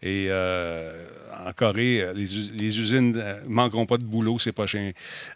Et 0.03 0.27
euh, 0.31 1.07
en 1.47 1.53
Corée, 1.53 2.01
euh, 2.01 2.13
les, 2.13 2.27
les 2.27 2.81
usines 2.81 3.13
ne 3.13 3.35
manqueront 3.47 3.87
pas 3.87 3.99
de 3.99 4.03
boulot 4.03 4.41
ces 4.41 4.51
prochains, 4.51 4.91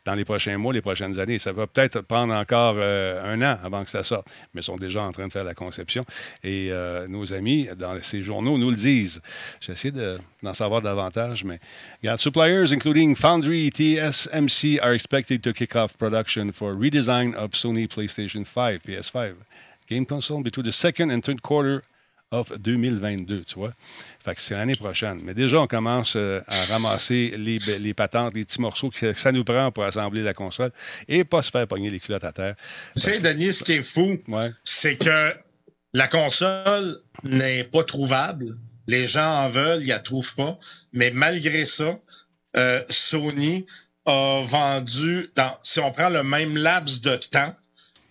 dans 0.05 0.15
les 0.15 0.25
prochains 0.25 0.59
mois, 0.59 0.73
les 0.73 0.83
prochaines 0.83 1.21
années. 1.21 1.39
Ça 1.39 1.53
va 1.53 1.69
peut-être 1.69 2.01
prendre 2.01 2.35
encore 2.35 2.75
euh, 2.79 3.33
un 3.33 3.41
an 3.43 3.57
avant 3.63 3.85
que 3.85 3.91
ça 3.91 4.03
sorte, 4.03 4.27
mais 4.55 4.61
ils 4.61 4.65
sont 4.65 4.75
déjà 4.75 5.05
en 5.05 5.13
train 5.13 5.29
de 5.29 5.33
faire 5.33 5.45
la 5.45 5.55
conception. 5.55 6.05
Et 6.43 6.71
euh, 6.73 7.07
nos 7.07 7.33
amis 7.33 7.69
dans 7.79 7.97
ces 8.03 8.23
journaux 8.23 8.59
nous 8.59 8.71
le 8.71 8.77
disent. 8.77 9.23
J'essaie 9.61 9.93
de- 9.93 10.19
d'en 10.43 10.53
savoir 10.53 10.83
davantage, 10.83 11.45
mais 11.45 11.61
regarde, 12.03 12.19
suppliers 12.19 12.73
including 12.73 13.15
Foundry, 13.15 13.71
TSMC 13.71 14.81
are 14.83 14.93
expected 14.95 15.43
to 15.43 15.53
kick 15.53 15.77
off 15.77 15.97
production 15.97 16.51
for 16.53 16.75
redesign 16.75 17.37
of 17.37 17.53
Sony 17.53 17.87
PlayStation 17.87 18.45
5, 18.45 18.83
PS5 18.85 19.35
game 19.89 20.07
console 20.07 20.43
between 20.43 20.65
the 20.67 20.73
second 20.73 21.11
and 21.11 21.21
third 21.21 21.41
quarter 21.41 21.81
of 22.31 22.51
2022, 22.63 23.45
tu 23.45 23.55
vois. 23.57 23.71
Fait 24.25 24.35
que 24.35 24.41
c'est 24.41 24.55
l'année 24.55 24.75
prochaine. 24.75 25.21
Mais 25.23 25.35
déjà, 25.35 25.61
on 25.61 25.67
commence 25.69 26.15
euh, 26.17 26.41
à 26.49 26.73
ramasser 26.73 27.33
les, 27.37 27.59
les 27.79 27.95
patentes, 27.95 28.35
les 28.35 28.45
petits 28.45 28.61
morceaux 28.61 28.91
que 28.91 29.15
ça 29.15 29.31
nous 29.31 29.45
prend 29.45 29.71
pour 29.71 29.85
assembler 29.85 30.23
la 30.23 30.35
console 30.35 30.73
et 31.07 31.23
pas 31.23 31.43
se 31.43 31.51
faire 31.51 31.69
pogner 31.69 31.91
les 31.91 32.01
culottes 32.01 32.25
à 32.25 32.33
terre. 32.33 32.57
Tu 32.97 33.03
sais, 33.03 33.21
Denis, 33.21 33.53
ce 33.55 33.63
qui 33.63 33.73
est 33.73 33.83
fou, 33.83 34.19
Ouais. 34.29 34.51
c'est 34.65 34.97
que 34.97 35.35
la 35.93 36.09
console 36.09 36.99
n'est 37.23 37.63
pas 37.65 37.85
trouvable. 37.85 38.57
Les 38.89 39.07
gens 39.07 39.45
en 39.45 39.49
veulent, 39.49 39.83
ils 39.83 39.89
la 39.89 40.01
trouvent 40.01 40.35
pas. 40.35 40.59
Mais 40.93 41.11
malgré 41.13 41.67
ça, 41.67 41.97
euh, 42.57 42.83
Sony 42.91 43.65
a 44.07 44.43
vendu, 44.45 45.31
dans, 45.37 45.57
si 45.63 45.79
on 45.79 45.93
prend 45.93 46.09
le 46.09 46.25
même 46.25 46.57
laps 46.57 47.01
de 47.01 47.17
temps 47.17 47.55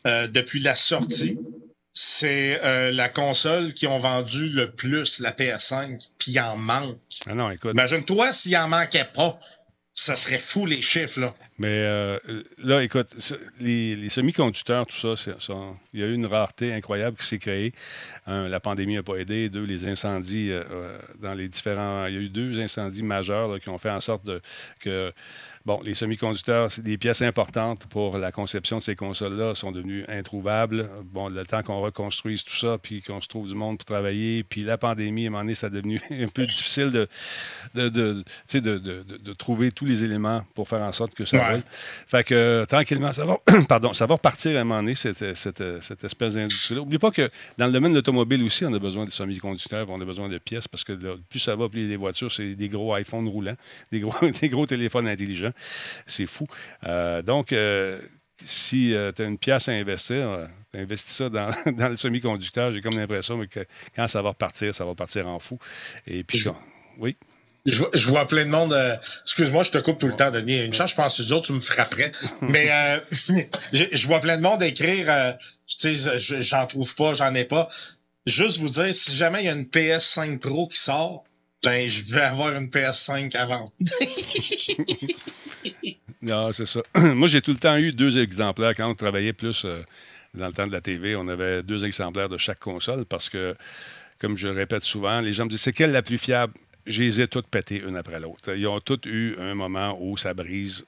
euh, 0.07 0.27
depuis 0.27 0.59
la 0.59 0.75
sortie, 0.75 1.37
c'est 1.93 2.59
euh, 2.63 2.91
la 2.91 3.09
console 3.09 3.73
qui 3.73 3.85
ont 3.87 3.99
vendu 3.99 4.49
le 4.49 4.71
plus, 4.71 5.19
la 5.19 5.31
PS5, 5.31 6.07
puis 6.17 6.31
il 6.31 6.39
en 6.39 6.57
manque. 6.57 6.97
Ah 7.27 7.35
non, 7.35 7.49
écoute. 7.51 7.71
Imagine-toi 7.73 8.33
s'il 8.33 8.57
en 8.57 8.67
manquait 8.67 9.07
pas. 9.13 9.39
Ça 9.95 10.15
serait 10.15 10.39
fou 10.39 10.65
les 10.65 10.81
chiffres, 10.81 11.19
là. 11.19 11.35
Mais 11.59 11.67
euh, 11.69 12.17
là, 12.63 12.81
écoute, 12.81 13.09
les, 13.59 13.95
les 13.95 14.09
semi-conducteurs, 14.09 14.87
tout 14.87 15.15
ça, 15.15 15.31
il 15.93 15.99
y 15.99 16.03
a 16.03 16.07
eu 16.07 16.15
une 16.15 16.25
rareté 16.25 16.73
incroyable 16.73 17.15
qui 17.17 17.27
s'est 17.27 17.37
créée. 17.37 17.73
Un, 18.25 18.47
la 18.49 18.59
pandémie 18.59 18.95
n'a 18.95 19.03
pas 19.03 19.17
aidé. 19.17 19.49
Deux, 19.49 19.63
les 19.63 19.87
incendies 19.87 20.49
euh, 20.49 20.63
euh, 20.71 20.99
dans 21.21 21.35
les 21.35 21.47
différents. 21.47 22.07
Il 22.07 22.15
y 22.15 22.17
a 22.17 22.21
eu 22.21 22.29
deux 22.29 22.59
incendies 22.59 23.03
majeurs 23.03 23.49
là, 23.53 23.59
qui 23.59 23.69
ont 23.69 23.77
fait 23.77 23.91
en 23.91 24.01
sorte 24.01 24.25
de- 24.25 24.41
que. 24.79 25.13
Bon, 25.65 25.79
les 25.81 25.93
semi-conducteurs, 25.93 26.73
c'est 26.73 26.81
des 26.83 26.97
pièces 26.97 27.21
importantes 27.21 27.85
pour 27.85 28.17
la 28.17 28.33
conception 28.33 28.79
de 28.79 28.83
ces 28.83 28.97
consoles-là, 28.97 29.55
sont 29.55 29.71
devenues 29.71 30.03
introuvables. 30.09 30.89
Bon, 31.05 31.29
le 31.29 31.45
temps 31.45 31.63
qu'on 31.63 31.79
reconstruise 31.79 32.43
tout 32.43 32.55
ça, 32.55 32.77
puis 32.77 33.01
qu'on 33.01 33.21
se 33.21 33.29
trouve 33.29 33.47
du 33.47 33.55
monde 33.55 33.77
pour 33.77 33.85
travailler, 33.85 34.43
puis 34.43 34.63
la 34.63 34.77
pandémie, 34.77 35.23
à 35.23 35.27
un 35.27 35.31
moment 35.31 35.43
donné, 35.43 35.55
ça 35.55 35.67
a 35.67 35.69
devenu 35.69 36.01
un 36.11 36.27
peu 36.27 36.45
difficile 36.45 36.89
de, 36.89 37.07
de, 37.75 37.87
de, 37.87 38.23
de, 38.59 39.33
trouver 39.33 39.71
tous 39.71 39.85
les 39.85 40.03
éléments 40.03 40.43
pour 40.53 40.67
faire 40.67 40.81
en 40.81 40.91
sorte 40.91 41.13
que 41.13 41.23
ça 41.23 41.37
Ouais. 41.37 41.51
roule. 41.53 41.63
Fait 42.07 42.25
que 42.25 42.33
euh, 42.35 42.65
tranquillement, 42.65 43.13
ça 43.13 43.25
va, 43.25 43.37
pardon, 43.69 43.93
ça 43.93 44.05
va 44.05 44.15
repartir 44.15 44.57
à 44.57 44.61
un 44.61 44.63
moment 44.65 44.81
donné, 44.81 44.95
cette, 44.95 45.33
cette, 45.37 45.63
cette 45.81 46.03
espèce 46.03 46.33
d'industrie-là. 46.33 46.81
N'oublie 46.81 46.99
pas 46.99 47.11
que 47.11 47.29
dans 47.57 47.67
le 47.67 47.71
domaine 47.71 47.91
de 47.93 47.97
l'automobile 47.99 48.43
aussi, 48.43 48.65
on 48.65 48.73
a 48.73 48.79
besoin 48.79 49.05
de 49.05 49.11
semi-conducteurs, 49.11 49.89
on 49.89 50.01
a 50.01 50.05
besoin 50.05 50.27
de 50.27 50.37
pièces 50.39 50.67
parce 50.67 50.83
que 50.83 50.91
là, 50.91 51.15
plus 51.29 51.39
ça 51.39 51.55
va, 51.55 51.69
plus 51.69 51.87
les 51.87 51.95
voitures, 51.95 52.31
c'est 52.33 52.53
des 52.55 52.67
gros 52.67 52.97
iPhones 52.97 53.29
roulants, 53.29 53.55
des 53.93 54.01
gros, 54.01 54.13
des 54.41 54.49
gros 54.49 54.65
téléphones 54.65 55.07
intelligents. 55.07 55.52
C'est 56.07 56.25
fou. 56.27 56.45
Euh, 56.87 57.21
donc, 57.21 57.51
euh, 57.53 57.99
si 58.43 58.93
tu 59.15 59.21
as 59.21 59.25
une 59.25 59.37
pièce 59.37 59.69
à 59.69 59.71
investir, 59.73 60.27
euh, 60.29 60.47
investis 60.75 61.15
ça 61.15 61.29
dans, 61.29 61.49
dans 61.71 61.87
le 61.89 61.97
semi-conducteur. 61.97 62.71
J'ai 62.73 62.81
comme 62.81 62.97
l'impression 62.97 63.45
que 63.47 63.65
quand 63.95 64.07
ça 64.07 64.21
va 64.21 64.29
repartir, 64.29 64.73
ça 64.75 64.85
va 64.85 64.95
partir 64.95 65.27
en 65.27 65.39
fou. 65.39 65.59
Et 66.07 66.23
puis, 66.23 66.37
Je- 66.39 66.49
oui. 66.97 67.15
Je, 67.65 67.77
vois- 67.79 67.89
je 67.93 68.07
vois 68.09 68.27
plein 68.27 68.43
de 68.43 68.49
monde. 68.49 68.73
euh, 68.73 68.97
Excuse-moi, 69.21 69.63
je 69.63 69.71
te 69.71 69.77
coupe 69.77 69.97
tout 69.97 70.07
le 70.09 70.15
temps, 70.15 70.29
Denis. 70.31 70.65
Une 70.65 70.73
chance, 70.73 70.89
je 70.91 70.95
pense 70.95 71.15
que 71.17 71.31
autres, 71.31 71.45
tu 71.47 71.53
me 71.53 71.61
frapperais. 71.61 72.11
Mais 72.41 72.69
euh, 72.69 72.99
je, 73.71 73.85
je 73.89 74.07
vois 74.07 74.19
plein 74.19 74.35
de 74.35 74.41
monde 74.41 74.61
écrire 74.63 75.05
euh, 75.07 75.31
Tu 75.65 75.95
sais, 75.95 76.17
je- 76.19 76.41
j'en 76.41 76.67
trouve 76.67 76.93
pas, 76.95 77.13
j'en 77.13 77.33
ai 77.35 77.45
pas. 77.45 77.69
Juste 78.25 78.57
vous 78.59 78.67
dire, 78.67 78.93
si 78.93 79.15
jamais 79.15 79.43
il 79.43 79.45
y 79.45 79.49
a 79.49 79.53
une 79.53 79.63
PS5 79.65 80.39
Pro 80.39 80.67
qui 80.67 80.77
sort, 80.79 81.23
ben 81.63 81.87
je 81.87 82.03
vais 82.13 82.21
avoir 82.21 82.53
une 82.53 82.67
PS5 82.69 83.33
avant. 83.37 83.71
Non, 86.23 86.53
c'est 86.53 86.65
ça. 86.65 86.81
Moi, 86.95 87.27
j'ai 87.27 87.41
tout 87.41 87.51
le 87.51 87.57
temps 87.57 87.75
eu 87.75 87.91
deux 87.91 88.17
exemplaires. 88.17 88.73
Quand 88.75 88.89
on 88.89 88.95
travaillait 88.95 89.33
plus 89.33 89.65
euh, 89.65 89.83
dans 90.33 90.47
le 90.47 90.53
temps 90.53 90.65
de 90.65 90.71
la 90.71 90.79
TV, 90.79 91.17
on 91.17 91.27
avait 91.27 91.61
deux 91.63 91.83
exemplaires 91.83 92.29
de 92.29 92.37
chaque 92.37 92.59
console 92.59 93.03
parce 93.05 93.29
que, 93.29 93.55
comme 94.19 94.37
je 94.37 94.47
répète 94.47 94.83
souvent, 94.83 95.19
les 95.19 95.33
gens 95.33 95.43
me 95.43 95.49
disent 95.49 95.61
c'est 95.61 95.73
quelle 95.73 95.91
la 95.91 96.01
plus 96.01 96.17
fiable? 96.17 96.53
Je 96.85 97.01
les 97.01 97.19
ai 97.19 97.27
toutes 97.27 97.47
pétées 97.47 97.81
une 97.85 97.97
après 97.97 98.21
l'autre. 98.21 98.55
Ils 98.55 98.67
ont 98.67 98.79
toutes 98.79 99.05
eu 99.05 99.35
un 99.37 99.53
moment 99.53 99.97
où 99.99 100.15
ça 100.17 100.33
brise. 100.33 100.85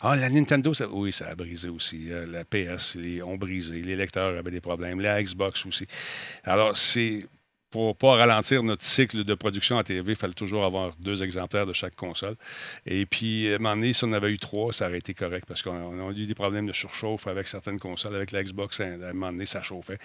Ah, 0.00 0.16
la 0.16 0.30
Nintendo, 0.30 0.72
ça, 0.72 0.88
oui, 0.88 1.12
ça 1.12 1.28
a 1.28 1.34
brisé 1.34 1.68
aussi. 1.68 2.06
Euh, 2.10 2.26
la 2.26 2.44
PS, 2.44 2.96
ils 2.96 3.22
ont 3.22 3.36
brisé. 3.36 3.82
Les 3.82 3.96
lecteurs 3.96 4.38
avaient 4.38 4.50
des 4.50 4.60
problèmes. 4.60 5.00
La 5.00 5.22
Xbox 5.22 5.66
aussi. 5.66 5.86
Alors, 6.44 6.76
c'est 6.78 7.26
pour 7.70 7.96
pas 7.96 8.16
ralentir 8.16 8.62
notre 8.62 8.84
cycle 8.84 9.22
de 9.24 9.34
production 9.34 9.78
à 9.78 9.84
TV, 9.84 10.12
il 10.12 10.16
fallait 10.16 10.32
toujours 10.32 10.64
avoir 10.64 10.92
deux 10.98 11.22
exemplaires 11.22 11.66
de 11.66 11.72
chaque 11.72 11.94
console. 11.94 12.34
Et 12.84 13.06
puis, 13.06 13.48
à 13.52 13.54
un 13.54 13.58
moment 13.58 13.76
donné, 13.76 13.92
si 13.92 14.02
on 14.04 14.12
avait 14.12 14.30
eu 14.30 14.38
trois, 14.38 14.72
ça 14.72 14.88
aurait 14.88 14.98
été 14.98 15.14
correct 15.14 15.44
parce 15.46 15.62
qu'on 15.62 15.70
on 15.70 16.08
a 16.08 16.12
eu 16.12 16.26
des 16.26 16.34
problèmes 16.34 16.66
de 16.66 16.72
surchauffe 16.72 17.26
avec 17.28 17.46
certaines 17.46 17.78
consoles. 17.78 18.16
Avec 18.16 18.32
la 18.32 18.42
Xbox, 18.42 18.80
à 18.80 18.84
un 18.86 18.96
moment 19.12 19.30
donné, 19.30 19.46
ça 19.46 19.62
chauffait. 19.62 19.98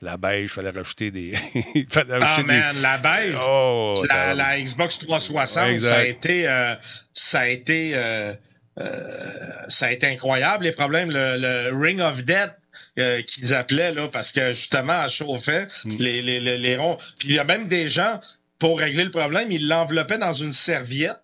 La 0.00 0.16
beige, 0.16 0.44
il 0.44 0.48
fallait 0.48 0.70
rajouter 0.70 1.10
des. 1.10 1.34
fallait 1.90 2.14
Ah 2.14 2.18
rajouter 2.26 2.42
des- 2.52 2.58
man, 2.58 2.76
la 2.80 2.98
beige? 2.98 3.36
Oh, 3.40 3.94
la, 4.08 4.58
Xbox 4.60 4.98
360, 5.00 5.68
Exact. 5.68 5.88
ça 5.90 5.96
a 5.98 6.04
été, 6.04 6.48
euh, 6.48 6.74
ça 7.12 7.40
a 7.40 7.46
été, 7.48 7.92
euh, 7.94 8.32
euh, 8.80 9.20
ça 9.68 9.86
a 9.86 9.92
été 9.92 10.06
incroyable. 10.06 10.64
Les 10.64 10.72
problèmes, 10.72 11.10
le, 11.10 11.36
le 11.38 11.78
Ring 11.78 12.00
of 12.00 12.24
Death 12.24 12.52
euh, 12.98 13.22
qu'ils 13.22 13.54
appelaient 13.54 13.92
là, 13.92 14.08
parce 14.08 14.32
que 14.32 14.52
justement, 14.52 15.02
elle 15.04 15.10
chauffait 15.10 15.66
Mm. 15.84 15.96
les, 15.98 16.22
les, 16.22 16.40
les, 16.40 16.58
les 16.58 16.76
ronds. 16.76 16.98
Puis 17.18 17.28
il 17.30 17.34
y 17.34 17.38
a 17.38 17.44
même 17.44 17.68
des 17.68 17.88
gens 17.88 18.20
pour 18.58 18.78
régler 18.78 19.04
le 19.04 19.10
problème, 19.10 19.50
ils 19.50 19.66
l'enveloppaient 19.66 20.18
dans 20.18 20.32
une 20.32 20.52
serviette, 20.52 21.16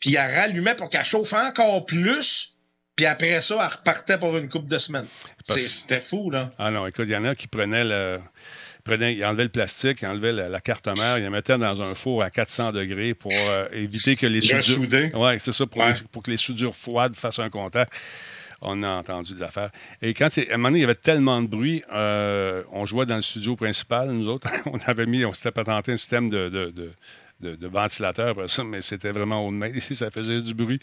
puis 0.00 0.10
ils 0.10 0.14
la 0.14 0.28
rallumaient 0.28 0.74
pour 0.76 0.90
qu'elle 0.90 1.04
chauffe 1.04 1.32
encore 1.32 1.86
plus. 1.86 2.50
Puis 2.96 3.06
après 3.06 3.40
ça, 3.40 3.56
elle 3.60 3.76
repartait 3.78 4.18
pour 4.18 4.36
une 4.36 4.48
coupe 4.48 4.68
de 4.68 4.78
semaines. 4.78 5.06
C'était 5.42 5.98
fou, 6.00 6.30
là. 6.30 6.52
Ah 6.58 6.70
non, 6.70 6.86
écoute, 6.86 7.06
il 7.08 7.12
y 7.12 7.16
en 7.16 7.24
a 7.24 7.34
qui 7.34 7.48
prenaient 7.48 7.82
le. 7.84 8.20
prenaient- 8.84 9.14
ils 9.16 9.24
enlevaient 9.24 9.42
le 9.44 9.48
plastique, 9.48 10.02
ils 10.02 10.06
enlevaient 10.06 10.30
la, 10.30 10.48
la 10.48 10.60
carte 10.60 10.86
mère, 10.86 11.18
ils 11.18 11.24
la 11.24 11.30
mettaient 11.30 11.58
dans 11.58 11.80
un 11.82 11.94
four 11.96 12.22
à 12.22 12.30
400 12.30 12.70
degrés 12.70 13.14
pour 13.14 13.32
euh, 13.48 13.66
éviter 13.72 14.14
que 14.14 14.26
les 14.26 14.40
Le 14.40 14.60
soudures. 14.62 15.10
Oui, 15.14 15.32
c'est 15.40 15.52
ça, 15.52 15.66
pour, 15.66 15.80
Ouais. 15.82 15.94
pour 16.12 16.22
que 16.22 16.30
les 16.30 16.36
soudures 16.36 16.76
froides 16.76 17.16
fassent 17.16 17.40
un 17.40 17.50
contact. 17.50 17.92
On 18.60 18.82
a 18.82 18.88
entendu 18.88 19.34
des 19.34 19.42
affaires. 19.42 19.70
Et 20.02 20.14
quand, 20.14 20.26
à 20.26 20.40
un 20.52 20.56
moment 20.56 20.68
donné, 20.68 20.78
il 20.78 20.82
y 20.82 20.84
avait 20.84 20.94
tellement 20.94 21.42
de 21.42 21.46
bruit, 21.46 21.82
euh, 21.92 22.62
on 22.70 22.86
jouait 22.86 23.06
dans 23.06 23.16
le 23.16 23.22
studio 23.22 23.56
principal, 23.56 24.10
nous 24.10 24.28
autres, 24.28 24.48
on 24.66 24.78
avait 24.86 25.06
mis, 25.06 25.24
on 25.24 25.32
s'était 25.32 25.52
patenté 25.52 25.92
un 25.92 25.96
système 25.96 26.28
de, 26.28 26.92
de, 27.40 27.56
de 27.56 27.66
ventilateur, 27.66 28.28
après 28.28 28.48
ça, 28.48 28.64
mais 28.64 28.82
c'était 28.82 29.12
vraiment 29.12 29.46
haut 29.46 29.50
de 29.50 29.56
main. 29.56 29.68
Ici, 29.68 29.94
ça 29.94 30.10
faisait 30.10 30.40
du 30.40 30.54
bruit. 30.54 30.80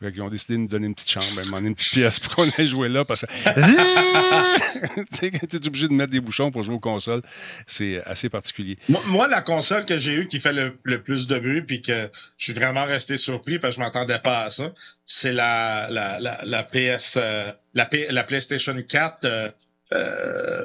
Fait 0.00 0.10
ils 0.14 0.22
ont 0.22 0.28
décidé 0.28 0.54
de 0.54 0.60
nous 0.60 0.68
donner 0.68 0.86
une 0.86 0.94
petite 0.94 1.10
chambre, 1.10 1.26
ben, 1.36 1.48
m'en 1.48 1.58
une 1.58 1.74
petite 1.74 1.92
pièce 1.92 2.18
pour 2.20 2.36
qu'on 2.36 2.48
aille 2.56 2.68
jouer 2.68 2.88
là. 2.88 3.04
Parce 3.04 3.22
que 3.22 3.26
tu 5.18 5.56
es 5.56 5.66
obligé 5.66 5.88
de 5.88 5.92
mettre 5.92 6.12
des 6.12 6.20
bouchons 6.20 6.50
pour 6.50 6.62
jouer 6.62 6.74
aux 6.74 6.80
consoles. 6.80 7.22
C'est 7.66 8.02
assez 8.04 8.28
particulier. 8.28 8.78
Moi, 8.88 9.02
moi, 9.06 9.28
la 9.28 9.42
console 9.42 9.84
que 9.84 9.98
j'ai 9.98 10.14
eue 10.14 10.28
qui 10.28 10.40
fait 10.40 10.52
le, 10.52 10.78
le, 10.82 11.02
plus 11.02 11.26
de 11.26 11.38
bruit 11.38 11.62
puis 11.62 11.82
que 11.82 12.10
je 12.36 12.44
suis 12.44 12.52
vraiment 12.52 12.84
resté 12.84 13.16
surpris 13.16 13.58
parce 13.58 13.76
que 13.76 13.80
je 13.80 13.84
m'attendais 13.84 14.18
pas 14.18 14.44
à 14.44 14.50
ça, 14.50 14.72
c'est 15.04 15.32
la, 15.32 15.88
la, 15.90 16.20
la, 16.20 16.40
la, 16.44 16.62
PS, 16.64 17.14
euh, 17.16 17.50
la, 17.74 17.86
P, 17.86 18.06
la 18.10 18.24
PlayStation 18.24 18.76
4, 18.80 19.24
euh, 19.24 19.50
euh, 19.92 20.64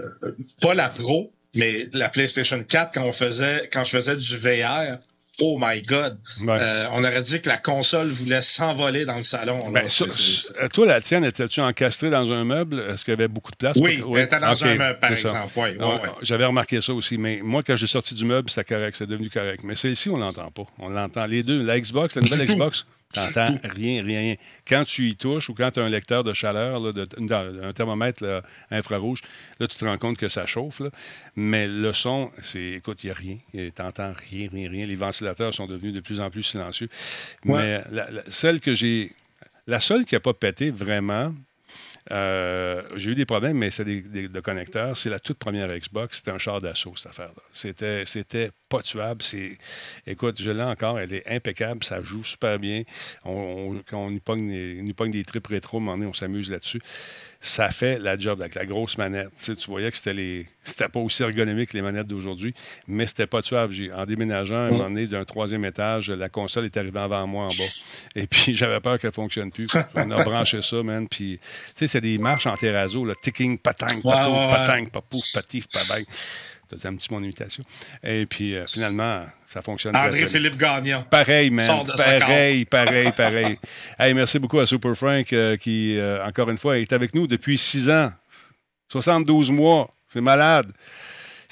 pas 0.62 0.74
la 0.74 0.90
Pro, 0.90 1.34
mais 1.56 1.90
la 1.94 2.10
PlayStation 2.10 2.64
4 2.64 2.94
quand 2.94 3.04
on 3.04 3.14
faisait, 3.14 3.70
quand 3.72 3.84
je 3.84 3.92
faisais 3.92 4.16
du 4.16 4.38
VR, 4.38 4.98
oh 5.42 5.58
my 5.60 5.82
God. 5.82 6.18
Ouais. 6.42 6.58
Euh, 6.60 6.88
on 6.92 7.04
aurait 7.04 7.22
dit 7.22 7.42
que 7.42 7.50
la 7.50 7.58
console 7.58 8.08
voulait 8.08 8.42
s'envoler 8.42 9.06
dans 9.06 9.16
le 9.16 9.22
salon. 9.22 9.70
Ben, 9.72 9.90
ça- 9.90 10.06
c'est- 10.10 10.70
toi, 10.70 10.86
la 10.86 11.02
tienne, 11.02 11.26
étais-tu 11.26 11.60
encastrée 11.62 12.10
dans 12.10 12.32
un 12.32 12.44
meuble? 12.44 12.80
Est-ce 12.90 13.04
qu'il 13.04 13.12
y 13.12 13.16
avait 13.18 13.28
beaucoup 13.28 13.52
de 13.52 13.58
place? 13.58 13.78
Oui, 13.80 14.02
elle 14.16 14.22
était 14.24 14.40
dans 14.40 14.64
un 14.64 14.76
meuble, 14.76 15.00
par 15.00 15.12
exemple. 15.12 15.52
Oui, 15.56 15.70
oui, 15.72 15.78
Non, 15.80 16.00
oui. 16.02 16.10
J'avais 16.22 16.46
remarqué 16.46 16.82
ça 16.82 16.94
aussi, 16.94 17.18
mais 17.18 17.40
moi, 17.44 17.64
quand 17.66 17.76
j'ai 17.76 17.88
sorti 17.88 18.14
du 18.14 18.26
meuble, 18.26 18.50
c'était 18.50 18.76
correct, 18.76 18.96
c'est 18.98 19.08
devenu 19.08 19.30
correct. 19.30 19.62
Mais 19.64 19.76
celle-ci, 19.76 20.10
on 20.10 20.18
l'entend 20.18 20.52
pas. 20.52 20.64
On 20.80 20.90
l'entend. 20.90 21.26
Les 21.26 21.44
deux, 21.44 21.64
la 21.64 21.80
Xbox, 21.80 22.16
la 22.16 22.22
nouvelle. 22.22 22.46
Xbox, 22.48 22.86
t'entends 23.14 23.58
rien, 23.64 24.04
rien, 24.04 24.20
rien. 24.20 24.36
Quand 24.68 24.84
tu 24.86 25.08
y 25.10 25.16
touches 25.16 25.50
ou 25.50 25.54
quand 25.54 25.72
tu 25.72 25.80
as 25.80 25.84
un 25.84 25.90
lecteur 25.90 26.24
de 26.24 26.34
chaleur, 26.34 26.80
là, 26.80 26.92
de- 26.92 27.08
dans- 27.20 27.64
un 27.64 27.72
thermomètre 27.74 28.24
là, 28.24 28.42
infrarouge, 28.72 29.22
là, 29.60 29.68
tu 29.68 29.78
te 29.78 29.86
rends 29.86 29.98
compte 29.98 30.18
que 30.18 30.28
ça 30.28 30.46
chauffe. 30.46 30.80
là. 30.80 30.90
Mais 31.36 31.68
le 31.68 31.94
son, 31.94 32.32
c'est, 32.42 32.72
écoute, 32.74 33.04
il 33.04 33.08
n'y 33.08 33.12
a 33.12 33.16
rien. 33.16 33.38
Tu 33.52 33.72
n'entends 33.82 34.14
rien, 34.32 34.50
rien, 34.52 34.70
rien. 34.70 34.86
Les 34.86 34.96
ventilateurs 34.96 35.54
sont 35.54 35.68
devenus 35.68 35.94
de 35.94 36.00
plus 36.02 36.20
en 36.20 36.30
plus 36.30 36.44
silencieux. 36.44 36.90
Ouais. 37.46 37.62
Mais 37.62 37.82
la- 37.96 38.12
la- 38.12 38.24
celle 38.30 38.60
que 38.60 38.74
j'ai. 38.76 39.12
La 39.68 39.80
seule 39.80 40.04
qui 40.06 40.16
n'a 40.16 40.20
pas 40.20 40.34
pété 40.34 40.72
vraiment, 40.72 41.34
euh, 42.12 42.82
j'ai 42.96 43.12
eu 43.12 43.16
des 43.16 43.26
problèmes, 43.26 43.58
mais 43.58 43.72
c'est 43.72 43.86
des, 43.86 44.02
de 44.02 44.40
connecteurs. 44.42 44.98
C'est 44.98 45.10
la 45.10 45.20
toute 45.20 45.38
première 45.38 45.68
Xbox. 45.78 46.18
C'était 46.18 46.32
un 46.32 46.38
char 46.38 46.60
d'assaut, 46.62 46.94
cette 46.96 47.12
affaire-là. 47.12 47.42
C'était, 47.54 48.06
c'était 48.06 48.50
pas 48.70 48.82
tuable. 48.82 49.22
C'est, 49.22 49.58
écoute, 50.06 50.42
je 50.42 50.50
l'ai 50.50 50.62
encore. 50.64 51.00
Elle 51.00 51.14
est 51.14 51.28
impeccable. 51.28 51.84
Ça 51.84 52.02
joue 52.02 52.24
super 52.24 52.60
bien. 52.60 52.84
On, 53.24 53.32
on- 53.78 53.84
quand 53.90 54.00
on 54.06 54.12
nous 54.12 54.20
pogne, 54.20 55.12
des, 55.12 55.24
trips 55.24 55.48
rétro, 55.48 55.80
donné, 55.80 56.06
on 56.06 56.14
s'amuse 56.14 56.52
là-dessus. 56.52 56.82
Ça 57.46 57.70
fait 57.72 58.00
la 58.00 58.18
job 58.18 58.40
avec 58.40 58.56
la 58.56 58.66
grosse 58.66 58.98
manette. 58.98 59.28
Tu, 59.38 59.44
sais, 59.44 59.56
tu 59.58 59.70
voyais 59.70 59.92
que 59.92 59.98
c'était 59.98 60.14
les. 60.14 60.48
C'était 60.64 60.88
pas 60.88 61.02
aussi 61.02 61.24
ergonomique 61.24 61.72
que 61.72 61.78
les 61.78 61.84
manettes 61.84 62.08
d'aujourd'hui, 62.08 62.56
mais 62.88 63.06
c'était 63.06 63.28
pas 63.28 63.42
tuable. 63.42 63.76
En 63.94 64.06
déménageant, 64.06 64.56
à 64.56 64.68
un 64.68 64.72
moment 64.72 64.86
donné, 64.86 65.08
d'un 65.08 65.26
troisième 65.26 65.66
étage, 65.66 66.10
la 66.10 66.30
console 66.30 66.64
est 66.64 66.78
arrivée 66.78 67.02
avant 67.02 67.28
moi 67.28 67.44
en 67.44 67.48
bas. 67.48 67.74
Et 68.16 68.28
puis, 68.28 68.56
j'avais 68.56 68.80
peur 68.80 68.98
qu'elle 68.98 69.12
fonctionne 69.12 69.52
plus. 69.52 69.68
On 69.94 70.10
a 70.12 70.24
branché 70.24 70.62
ça, 70.62 70.82
man. 70.84 71.06
Puis, 71.10 71.38
tu 71.42 71.72
sais, 71.76 71.88
c'est 71.88 72.02
des 72.02 72.18
marches 72.18 72.48
en 72.48 72.56
terrazzo, 72.56 73.04
là. 73.04 73.14
Ticking, 73.22 73.60
patang, 73.60 74.02
patou, 74.02 74.32
patang, 74.50 74.86
papouf, 74.90 75.34
patif, 75.34 75.68
pabang. 75.68 76.06
T'as 76.82 76.90
un 76.90 76.96
petit 76.96 77.12
mon 77.12 77.24
imitation. 77.24 77.64
Et 78.04 78.26
puis, 78.26 78.56
euh, 78.56 78.66
finalement, 78.68 79.26
ça 79.48 79.62
fonctionne. 79.62 79.96
André-Philippe 79.96 80.58
Gagnon. 80.58 81.04
Pareil, 81.10 81.50
man. 81.50 81.86
Pareil, 81.96 82.66
pareil, 82.66 83.12
pareil. 83.16 83.58
hey, 84.00 84.14
merci 84.14 84.40
beaucoup 84.40 84.60
à 84.60 84.66
Super 84.66 84.96
Frank 84.96 85.32
euh, 85.34 85.58
qui, 85.58 85.98
euh, 85.98 86.26
encore 86.26 86.50
une 86.50 86.58
fois, 86.58 86.78
est 86.78 86.92
avec 86.94 87.14
nous 87.14 87.28
depuis 87.28 87.58
six 87.58 87.90
ans. 87.90 88.12
72 88.90 89.52
mois. 89.52 89.90
C'est 90.08 90.22
malade. 90.22 90.72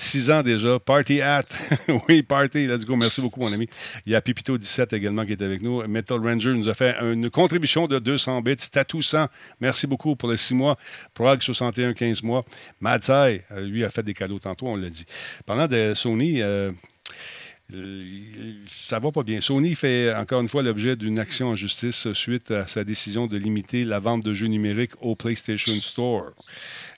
Six 0.01 0.31
ans 0.31 0.41
déjà. 0.41 0.79
Party 0.79 1.21
at. 1.21 1.43
oui, 2.09 2.23
party. 2.23 2.65
Let's 2.65 2.85
go. 2.85 2.95
Merci 2.95 3.21
beaucoup, 3.21 3.39
mon 3.39 3.53
ami. 3.53 3.69
Il 4.07 4.11
y 4.11 4.15
a 4.15 4.19
Pipito17 4.19 4.95
également 4.95 5.23
qui 5.27 5.33
est 5.33 5.41
avec 5.43 5.61
nous. 5.61 5.87
Metal 5.87 6.17
Ranger 6.17 6.55
nous 6.55 6.67
a 6.67 6.73
fait 6.73 6.95
une 7.01 7.29
contribution 7.29 7.85
de 7.85 7.99
200 7.99 8.41
bits. 8.41 8.55
Tattoo 8.55 9.03
100. 9.03 9.27
Merci 9.59 9.85
beaucoup 9.85 10.15
pour 10.15 10.31
les 10.31 10.37
six 10.37 10.55
mois. 10.55 10.75
Prague 11.13 11.43
61, 11.43 11.93
15 11.93 12.23
mois. 12.23 12.43
Madsai, 12.79 13.43
euh, 13.51 13.61
lui, 13.61 13.83
a 13.83 13.91
fait 13.91 14.01
des 14.01 14.15
cadeaux 14.15 14.39
tantôt, 14.39 14.69
on 14.69 14.75
l'a 14.75 14.89
dit. 14.89 15.05
Parlant 15.45 15.67
de 15.67 15.93
Sony, 15.93 16.41
euh, 16.41 16.71
euh, 17.75 18.53
ça 18.67 18.97
va 18.97 19.11
pas 19.11 19.21
bien. 19.21 19.39
Sony 19.39 19.75
fait 19.75 20.11
encore 20.15 20.41
une 20.41 20.49
fois 20.49 20.63
l'objet 20.63 20.95
d'une 20.95 21.19
action 21.19 21.49
en 21.49 21.55
justice 21.55 22.11
suite 22.13 22.49
à 22.49 22.65
sa 22.65 22.83
décision 22.83 23.27
de 23.27 23.37
limiter 23.37 23.85
la 23.85 23.99
vente 23.99 24.23
de 24.23 24.33
jeux 24.33 24.47
numériques 24.47 24.93
au 24.99 25.15
PlayStation 25.15 25.73
Store. 25.73 26.31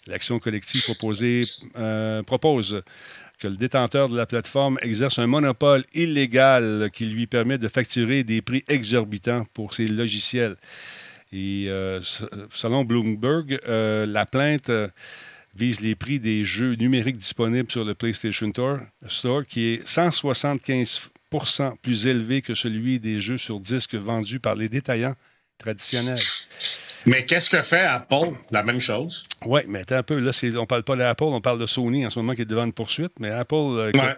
L'action 0.07 0.39
collective 0.39 0.83
euh, 1.77 2.23
propose 2.23 2.83
que 3.39 3.47
le 3.47 3.55
détenteur 3.55 4.09
de 4.09 4.17
la 4.17 4.25
plateforme 4.25 4.77
exerce 4.81 5.19
un 5.19 5.27
monopole 5.27 5.85
illégal 5.93 6.89
qui 6.93 7.05
lui 7.05 7.27
permet 7.27 7.57
de 7.57 7.67
facturer 7.67 8.23
des 8.23 8.41
prix 8.41 8.63
exorbitants 8.67 9.43
pour 9.53 9.73
ses 9.73 9.87
logiciels. 9.87 10.57
Et 11.31 11.65
euh, 11.67 11.99
selon 12.51 12.83
Bloomberg, 12.83 13.59
euh, 13.67 14.05
la 14.05 14.25
plainte 14.25 14.69
vise 15.55 15.81
les 15.81 15.95
prix 15.95 16.19
des 16.19 16.45
jeux 16.45 16.75
numériques 16.75 17.17
disponibles 17.17 17.71
sur 17.71 17.85
le 17.85 17.95
PlayStation 17.95 18.51
Store, 19.07 19.45
qui 19.45 19.73
est 19.73 19.87
175 19.87 21.09
plus 21.81 22.07
élevé 22.07 22.41
que 22.41 22.53
celui 22.53 22.99
des 22.99 23.19
jeux 23.19 23.37
sur 23.37 23.59
disque 23.59 23.95
vendus 23.95 24.39
par 24.39 24.55
les 24.55 24.69
détaillants 24.69 25.15
traditionnels. 25.57 26.19
Mais 27.05 27.25
qu'est-ce 27.25 27.49
que 27.49 27.61
fait 27.61 27.81
Apple? 27.81 28.31
La 28.51 28.63
même 28.63 28.79
chose. 28.79 29.27
Oui, 29.45 29.61
mais 29.67 29.79
attends 29.79 29.95
un 29.97 30.03
peu. 30.03 30.19
Là, 30.19 30.31
c'est- 30.31 30.55
on 30.55 30.65
parle 30.65 30.83
pas 30.83 30.95
d'Apple, 30.95 31.23
on 31.25 31.41
parle 31.41 31.59
de 31.59 31.65
Sony 31.65 32.05
en 32.05 32.09
ce 32.09 32.17
moment 32.19 32.33
qui 32.33 32.43
est 32.43 32.45
devant 32.45 32.63
une 32.63 32.71
poursuite. 32.73 33.11
Mais 33.19 33.29
Apple, 33.29 33.55
euh, 33.55 33.89
écoute, 33.89 34.01
Ouais. 34.01 34.15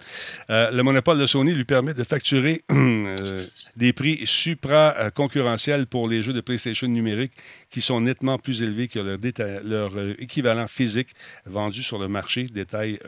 euh, 0.52 0.70
le 0.72 0.84
monopole 0.84 1.18
de 1.20 1.26
Sony 1.26 1.54
lui 1.54 1.66
permet 1.66 1.94
de 1.96 2.04
facturer 2.04 2.64
euh, 2.72 3.48
des 3.76 3.92
prix 3.92 4.22
supra-concurrentiels 4.26 5.88
pour 5.88 6.08
les 6.08 6.22
jeux 6.22 6.34
de 6.34 6.42
PlayStation 6.42 6.88
numériques 6.88 7.34
qui 7.72 7.82
sont 7.82 8.02
nettement 8.02 8.38
plus 8.38 8.62
élevés 8.62 8.88
que 8.88 9.00
leur, 9.00 9.92
équivalent 10.20 10.68
physique 10.68 11.10
vendu 11.46 11.82
sur 11.84 11.98
le 11.98 12.08
marché 12.08 12.44
détail, 12.44 13.00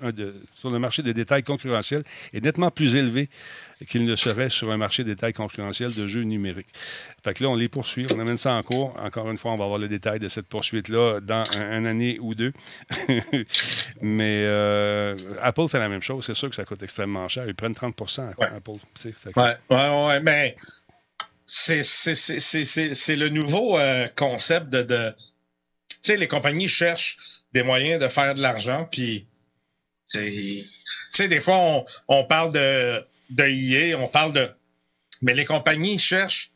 un 0.00 0.10
de- 0.12 0.34
sur 0.54 0.70
le 0.70 0.78
marché 0.78 1.02
de 1.02 1.12
détail 1.12 1.42
concurrentiel 1.42 2.02
est 2.32 2.42
nettement 2.44 2.70
plus 2.70 2.94
élevé 2.96 3.28
qu'il 3.88 4.04
ne 4.06 4.16
serait 4.16 4.50
sur 4.50 4.70
un 4.70 4.76
marché 4.76 5.04
de 5.04 5.08
détail 5.08 5.32
concurrentiel 5.32 5.94
de 5.94 6.06
jeux 6.06 6.22
numériques. 6.22 6.68
Fait 7.24 7.34
que 7.34 7.42
là, 7.42 7.50
on 7.50 7.54
les 7.54 7.68
poursuit, 7.68 8.06
on 8.14 8.18
amène 8.20 8.36
ça 8.36 8.52
en 8.54 8.62
cours. 8.62 8.94
Encore 9.00 9.30
une 9.30 9.38
fois, 9.38 9.52
on 9.52 9.56
va 9.56 9.64
avoir 9.64 9.78
le 9.78 9.88
détail 9.88 10.18
de 10.18 10.28
cette 10.28 10.46
poursuite-là 10.46 11.20
dans 11.20 11.44
un, 11.56 11.78
une 11.78 11.86
année 11.86 12.18
ou 12.20 12.34
deux. 12.34 12.52
Mais 14.00 14.44
euh, 14.46 15.16
Apple 15.40 15.68
fait 15.68 15.78
la 15.78 15.88
même 15.88 16.02
chose. 16.02 16.24
C'est 16.26 16.34
sûr 16.34 16.50
que 16.50 16.56
ça 16.56 16.64
coûte 16.64 16.82
extrêmement 16.82 17.28
cher. 17.28 17.44
Ils 17.46 17.54
prennent 17.54 17.74
30 17.74 17.94
Ouais. 18.38 18.46
Apple. 18.56 18.72
que- 19.02 19.40
Ouais, 19.40 19.56
ouais, 19.70 20.06
ouais, 20.06 20.20
mais 20.20 20.56
c'est, 21.46 21.82
le 23.16 23.28
nouveau 23.28 23.78
euh, 23.78 24.08
concept 24.16 24.68
de. 24.70 24.82
de 24.82 25.14
tu 25.88 25.96
sais, 26.02 26.16
les 26.16 26.26
compagnies 26.28 26.68
cherchent 26.68 27.16
des 27.52 27.62
moyens 27.62 28.00
de 28.02 28.08
faire 28.08 28.34
de 28.34 28.42
l'argent, 28.42 28.88
puis. 28.90 29.26
Tu 30.12 30.62
sais, 31.12 31.28
des 31.28 31.40
fois, 31.40 31.56
on, 31.56 31.84
on 32.08 32.24
parle 32.24 32.52
de, 32.52 33.02
de 33.32 33.44
EA, 33.44 33.96
on 33.98 34.08
parle 34.08 34.32
de. 34.32 34.48
Mais 35.22 35.34
les 35.34 35.44
compagnies 35.44 35.98
cherchent 35.98 36.50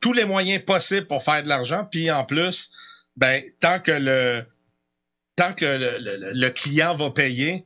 tous 0.00 0.12
les 0.12 0.24
moyens 0.24 0.62
possibles 0.64 1.06
pour 1.06 1.22
faire 1.22 1.42
de 1.42 1.48
l'argent, 1.48 1.84
puis 1.90 2.10
en 2.10 2.24
plus, 2.24 2.70
ben, 3.16 3.42
tant 3.60 3.78
que 3.80 3.92
le. 3.92 4.44
Tant 5.34 5.54
que 5.54 5.64
le, 5.64 5.98
le- 5.98 6.32
le 6.34 6.50
client 6.50 6.94
va 6.94 7.10
payer, 7.10 7.64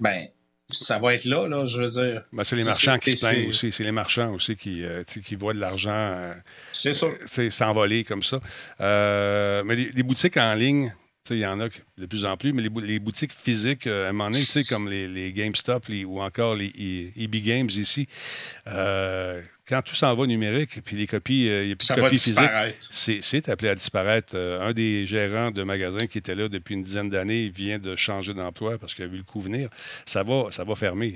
ben, 0.00 0.26
ça 0.70 0.98
va 0.98 1.12
être 1.12 1.26
là, 1.26 1.46
là, 1.46 1.66
je 1.66 1.82
veux 1.82 1.88
dire. 2.02 2.22
Ben, 2.32 2.42
c'est 2.42 2.56
les 2.56 2.64
marchands 2.64 2.98
qui 2.98 3.14
se 3.16 3.26
plaignent 3.26 3.50
aussi. 3.50 3.70
C'est 3.70 3.84
les 3.84 3.92
marchands 3.92 4.32
aussi 4.32 4.56
qui, 4.56 4.82
euh, 4.82 5.04
qui 5.04 5.34
voient 5.34 5.52
de 5.52 5.58
l'argent 5.60 5.90
euh, 5.92 6.32
s'envoler 7.50 8.04
comme 8.04 8.22
ça. 8.22 8.40
Euh, 8.80 9.62
mais 9.64 9.76
les, 9.76 9.90
les 9.92 10.02
boutiques 10.02 10.38
en 10.38 10.54
ligne, 10.54 10.94
il 11.30 11.38
y 11.38 11.46
en 11.46 11.60
a 11.60 11.68
de 11.98 12.06
plus 12.06 12.24
en 12.24 12.36
plus, 12.36 12.52
mais 12.52 12.62
les, 12.62 12.68
bou- 12.68 12.80
les 12.80 12.98
boutiques 12.98 13.32
physiques, 13.32 13.86
euh, 13.86 14.06
à 14.06 14.08
un 14.08 14.12
moment 14.12 14.30
donné, 14.30 14.44
comme 14.68 14.88
les, 14.88 15.06
les 15.06 15.32
GameStop 15.32 15.86
les- 15.86 16.04
ou 16.04 16.20
encore 16.20 16.56
les 16.56 16.68
E- 16.70 17.12
EB 17.16 17.36
Games 17.36 17.68
ici, 17.70 18.08
euh, 18.66 19.40
quand 19.68 19.82
tout 19.82 19.94
s'en 19.94 20.14
va 20.16 20.26
numérique, 20.26 20.82
puis 20.84 20.96
les 20.96 21.06
copies, 21.06 21.48
euh, 21.48 21.62
il 21.62 21.66
n'y 21.68 21.72
a 21.72 21.76
plus 21.76 21.86
Ça 21.86 21.94
de 21.94 22.00
copies 22.00 22.16
physiques, 22.16 22.38
disparaître. 22.40 22.88
c'est 23.22 23.48
appelé 23.48 23.70
à 23.70 23.74
disparaître. 23.76 24.36
Un 24.36 24.72
des 24.72 25.06
gérants 25.06 25.52
de 25.52 25.62
magasins 25.62 26.06
qui 26.08 26.18
était 26.18 26.34
là 26.34 26.48
depuis 26.48 26.74
une 26.74 26.82
dizaine 26.82 27.08
d'années 27.08 27.48
vient 27.54 27.78
de 27.78 27.94
changer 27.94 28.34
d'emploi 28.34 28.76
parce 28.78 28.92
qu'il 28.94 29.04
a 29.04 29.08
vu 29.08 29.18
le 29.18 29.22
coup 29.22 29.40
venir. 29.40 29.68
Ça 30.06 30.24
va, 30.24 30.46
ça 30.50 30.64
va 30.64 30.74
fermer. 30.74 31.14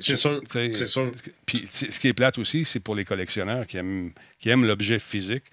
C'est 0.00 0.16
sûr, 0.16 0.40
c'est 0.50 0.86
sûr. 0.86 1.12
Puis 1.46 1.68
ce 1.70 2.00
qui 2.00 2.08
est 2.08 2.12
plate 2.12 2.38
aussi, 2.38 2.64
c'est 2.64 2.80
pour 2.80 2.96
les 2.96 3.04
collectionneurs 3.04 3.64
qui 3.66 3.76
aiment, 3.76 4.10
qui 4.40 4.48
aiment 4.50 4.66
l'objet 4.66 4.98
physique. 4.98 5.44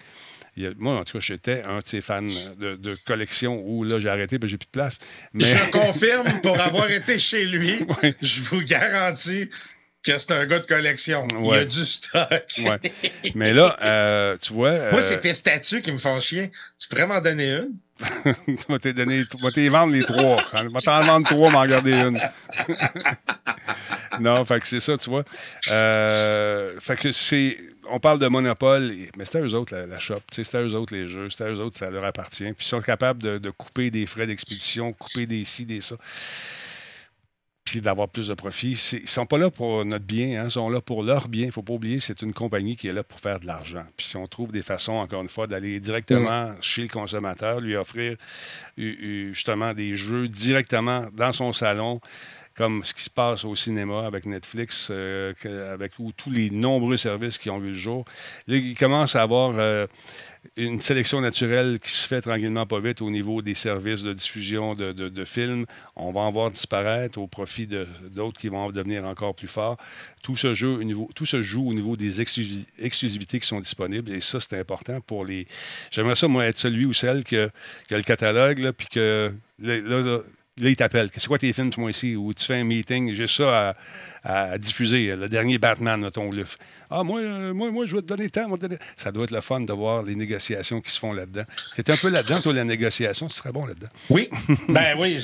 Il 0.60 0.66
a- 0.66 0.70
moi, 0.76 0.96
en 0.98 1.04
tout 1.04 1.14
cas, 1.18 1.20
j'étais 1.24 1.62
un 1.62 1.78
de 1.78 1.84
ces 1.86 2.00
fans 2.00 2.20
de, 2.22 2.76
de 2.76 2.96
collection 3.06 3.62
où 3.64 3.84
là, 3.84 3.98
j'ai 3.98 4.08
arrêté, 4.08 4.38
ben, 4.38 4.46
j'ai 4.48 4.58
plus 4.58 4.66
de 4.66 4.70
place. 4.70 4.94
Mais 5.32 5.44
Je 5.44 5.70
confirme, 5.70 6.40
pour 6.42 6.60
avoir 6.60 6.90
été 6.90 7.18
chez 7.18 7.46
lui, 7.46 7.78
Ouais. 8.02 8.14
je 8.20 8.42
vous 8.42 8.60
garantis 8.60 9.48
que 10.02 10.16
c'est 10.18 10.32
un 10.32 10.46
gars 10.46 10.58
de 10.60 10.66
collection. 10.66 11.26
Il 11.30 11.44
y 11.44 11.48
a 11.48 11.50
Ouais. 11.52 11.66
du 11.66 11.84
stock. 11.84 12.30
ouais. 12.58 12.80
Mais 13.34 13.52
là, 13.52 13.76
euh, 13.84 14.36
tu 14.40 14.52
vois. 14.52 14.70
Moi, 14.92 14.98
euh, 15.00 15.02
c'est 15.02 15.20
tes 15.20 15.32
statues 15.34 15.80
qui 15.82 15.92
me 15.92 15.98
font 15.98 16.18
chier. 16.20 16.50
Tu 16.78 16.88
pourrais 16.88 17.06
m'en 17.06 17.20
donner 17.20 17.50
une? 17.52 17.72
tu 18.46 18.56
vas 18.68 18.78
te 18.78 18.88
donner, 18.88 19.22
tu 19.26 19.36
vas 19.42 19.50
te 19.50 19.60
les 19.60 19.68
vendre 19.68 19.92
les 19.92 20.02
trois. 20.02 20.42
Je 20.54 20.62
vais 20.72 20.80
t'en 20.82 21.02
vendre 21.02 21.26
trois, 21.26 21.50
m'en 21.50 21.66
garder 21.66 21.92
une. 21.94 22.18
non, 24.20 24.44
fait 24.44 24.60
que 24.60 24.66
c'est 24.66 24.80
ça, 24.80 24.96
tu 24.98 25.10
vois. 25.10 25.24
Euh, 25.70 26.78
fait 26.80 26.96
que 26.96 27.12
c'est. 27.12 27.56
On 27.90 28.00
parle 28.00 28.18
de 28.18 28.28
monopole, 28.28 28.94
mais 29.16 29.24
c'est 29.24 29.38
à 29.38 29.42
eux 29.42 29.54
autres 29.54 29.74
la, 29.74 29.86
la 29.86 29.98
shop. 29.98 30.20
C'est 30.30 30.54
à 30.54 30.62
eux 30.62 30.74
autres 30.74 30.94
les 30.94 31.08
jeux. 31.08 31.28
C'est 31.30 31.44
à 31.44 31.50
eux 31.50 31.60
autres, 31.60 31.78
ça 31.78 31.90
leur 31.90 32.04
appartient. 32.04 32.52
Puis 32.52 32.66
ils 32.66 32.68
sont 32.68 32.80
capables 32.80 33.22
de, 33.22 33.38
de 33.38 33.50
couper 33.50 33.90
des 33.90 34.06
frais 34.06 34.26
d'expédition, 34.26 34.92
couper 34.92 35.26
des 35.26 35.44
ci, 35.44 35.66
des 35.66 35.80
ça 35.80 35.96
puis 37.70 37.80
d'avoir 37.80 38.08
plus 38.08 38.26
de 38.26 38.34
profit. 38.34 38.72
Ils 38.92 39.02
ne 39.02 39.06
sont 39.06 39.26
pas 39.26 39.38
là 39.38 39.48
pour 39.48 39.84
notre 39.84 40.04
bien, 40.04 40.40
hein, 40.40 40.44
ils 40.46 40.50
sont 40.50 40.68
là 40.70 40.80
pour 40.80 41.04
leur 41.04 41.28
bien. 41.28 41.44
Il 41.44 41.46
ne 41.46 41.52
faut 41.52 41.62
pas 41.62 41.74
oublier, 41.74 42.00
c'est 42.00 42.20
une 42.22 42.32
compagnie 42.32 42.76
qui 42.76 42.88
est 42.88 42.92
là 42.92 43.04
pour 43.04 43.20
faire 43.20 43.38
de 43.38 43.46
l'argent. 43.46 43.84
Puis 43.96 44.06
si 44.06 44.16
on 44.16 44.26
trouve 44.26 44.50
des 44.50 44.62
façons, 44.62 44.94
encore 44.94 45.22
une 45.22 45.28
fois, 45.28 45.46
d'aller 45.46 45.78
directement 45.78 46.52
chez 46.60 46.82
le 46.82 46.88
consommateur, 46.88 47.60
lui 47.60 47.76
offrir 47.76 48.16
justement 48.76 49.72
des 49.72 49.94
jeux 49.94 50.26
directement 50.26 51.06
dans 51.12 51.30
son 51.30 51.52
salon, 51.52 52.00
comme 52.60 52.84
ce 52.84 52.92
qui 52.92 53.02
se 53.02 53.08
passe 53.08 53.46
au 53.46 53.56
cinéma 53.56 54.04
avec 54.04 54.26
Netflix, 54.26 54.88
euh, 54.90 55.32
avec 55.72 55.92
ou 55.98 56.12
tous 56.12 56.28
les 56.28 56.50
nombreux 56.50 56.98
services 56.98 57.38
qui 57.38 57.48
ont 57.48 57.58
vu 57.58 57.68
le 57.68 57.74
jour. 57.74 58.04
Là, 58.48 58.56
il 58.56 58.76
commence 58.76 59.16
à 59.16 59.22
avoir 59.22 59.54
euh, 59.56 59.86
une 60.58 60.82
sélection 60.82 61.22
naturelle 61.22 61.80
qui 61.82 61.90
se 61.90 62.06
fait 62.06 62.20
tranquillement 62.20 62.66
pas 62.66 62.78
vite 62.78 63.00
au 63.00 63.10
niveau 63.10 63.40
des 63.40 63.54
services 63.54 64.02
de 64.02 64.12
diffusion 64.12 64.74
de, 64.74 65.24
films. 65.24 65.64
On 65.96 66.12
va 66.12 66.20
en 66.20 66.30
voir 66.30 66.50
disparaître 66.50 67.18
au 67.18 67.26
profit 67.26 67.66
d'autres 67.66 68.38
qui 68.38 68.48
vont 68.48 68.70
devenir 68.70 69.06
encore 69.06 69.34
plus 69.34 69.48
forts. 69.48 69.78
Tout 70.22 70.36
se, 70.36 70.52
joue 70.52 70.80
au 70.80 70.84
niveau, 70.84 71.08
tout 71.14 71.24
se 71.24 71.40
joue 71.40 71.66
au 71.66 71.72
niveau 71.72 71.96
des 71.96 72.20
exclusivités 72.20 73.40
qui 73.40 73.46
sont 73.46 73.60
disponibles 73.60 74.12
et 74.12 74.20
ça, 74.20 74.38
c'est 74.38 74.58
important 74.58 75.00
pour 75.00 75.24
les. 75.24 75.46
J'aimerais 75.90 76.14
ça, 76.14 76.28
moi, 76.28 76.44
être 76.44 76.58
celui 76.58 76.84
ou 76.84 76.92
celle 76.92 77.24
qui 77.24 77.38
a, 77.38 77.48
le 77.88 78.02
catalogue, 78.02 78.72
puis 78.72 78.88
que. 78.88 79.32
Il 80.68 80.76
t'appelle. 80.76 81.08
C'est 81.16 81.26
quoi 81.26 81.38
tes 81.38 81.52
films 81.52 81.72
ce 81.72 81.80
mois-ci? 81.80 82.16
Ou 82.16 82.34
tu 82.34 82.44
fais 82.44 82.56
un 82.56 82.64
meeting, 82.64 83.14
j'ai 83.14 83.26
ça 83.26 83.74
à, 84.22 84.58
diffuser, 84.58 85.16
le 85.16 85.28
dernier 85.28 85.58
Batman, 85.58 86.10
ton 86.10 86.30
livre. 86.30 86.50
Ah, 86.90 87.04
moi, 87.04 87.20
euh, 87.20 87.54
moi, 87.54 87.70
moi, 87.70 87.86
je 87.86 87.94
vais 87.94 88.02
te 88.02 88.06
donner 88.06 88.24
le 88.24 88.30
temps. 88.30 88.48
Ça 88.96 89.12
doit 89.12 89.24
être 89.24 89.30
le 89.30 89.40
fun 89.40 89.60
de 89.60 89.72
voir 89.72 90.02
les 90.02 90.16
négociations 90.16 90.80
qui 90.80 90.90
se 90.90 90.98
font 90.98 91.12
là-dedans. 91.12 91.44
Tu 91.74 91.90
un 91.90 91.96
peu 91.96 92.08
là-dedans, 92.08 92.34
toi, 92.34 92.52
la 92.52 92.64
négociation, 92.64 93.28
tu 93.28 93.34
serais 93.34 93.52
bon 93.52 93.64
là-dedans. 93.64 93.88
Oui. 94.10 94.28
ben 94.68 94.96
oui, 94.98 95.18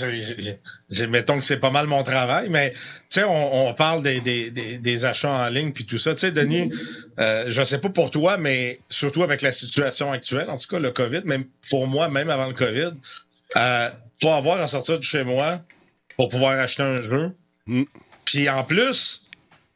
mettons 1.08 1.38
que 1.38 1.44
c'est 1.44 1.58
pas 1.58 1.70
mal 1.70 1.88
mon 1.88 2.04
travail, 2.04 2.48
mais 2.50 2.70
tu 2.70 2.80
sais, 3.10 3.24
on, 3.24 3.74
parle 3.74 4.02
des, 4.02 4.20
des, 4.20 5.04
achats 5.04 5.46
en 5.46 5.48
ligne 5.48 5.72
puis 5.72 5.84
tout 5.84 5.98
ça. 5.98 6.14
Tu 6.14 6.20
sais, 6.20 6.30
Denis, 6.30 6.70
euh, 7.18 7.44
je 7.48 7.62
sais 7.64 7.78
pas 7.78 7.88
pour 7.88 8.10
toi, 8.10 8.36
mais 8.36 8.78
surtout 8.88 9.24
avec 9.24 9.42
la 9.42 9.52
situation 9.52 10.12
actuelle, 10.12 10.48
en 10.48 10.56
tout 10.56 10.68
cas 10.68 10.78
le 10.78 10.92
COVID, 10.92 11.22
même 11.24 11.44
pour 11.68 11.88
moi, 11.88 12.08
même 12.08 12.30
avant 12.30 12.46
le 12.46 12.54
COVID, 12.54 12.92
euh, 13.56 13.90
pour 14.20 14.34
avoir 14.34 14.60
à 14.60 14.68
sortir 14.68 14.98
de 14.98 15.04
chez 15.04 15.24
moi 15.24 15.62
pour 16.16 16.28
pouvoir 16.28 16.58
acheter 16.58 16.82
un 16.82 17.00
jeu. 17.00 17.32
Mm. 17.66 17.84
Puis 18.24 18.48
en 18.48 18.64
plus, 18.64 19.22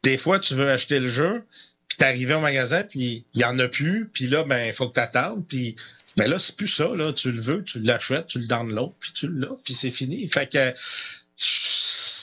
des 0.03 0.17
fois, 0.17 0.39
tu 0.39 0.55
veux 0.55 0.69
acheter 0.69 0.99
le 0.99 1.07
jeu, 1.07 1.43
puis 1.87 1.97
t'es 1.97 2.05
arrivé 2.05 2.33
au 2.33 2.39
magasin, 2.39 2.83
puis 2.83 3.25
il 3.33 3.41
y 3.41 3.45
en 3.45 3.57
a 3.59 3.67
plus, 3.67 4.09
puis 4.11 4.27
là, 4.27 4.43
ben, 4.43 4.67
il 4.67 4.73
faut 4.73 4.89
que 4.89 4.93
t'attendes, 4.93 5.45
puis 5.47 5.75
ben 6.17 6.29
là, 6.29 6.39
c'est 6.39 6.55
plus 6.55 6.67
ça, 6.67 6.89
là. 6.95 7.13
Tu 7.13 7.31
le 7.31 7.39
veux, 7.39 7.63
tu 7.63 7.79
l'achètes, 7.79 8.27
tu 8.27 8.39
le 8.39 8.47
downloads, 8.47 8.95
puis 8.99 9.13
tu 9.13 9.29
l'as, 9.31 9.55
puis 9.63 9.73
c'est 9.73 9.91
fini. 9.91 10.27
Fait 10.27 10.51
que... 10.51 10.73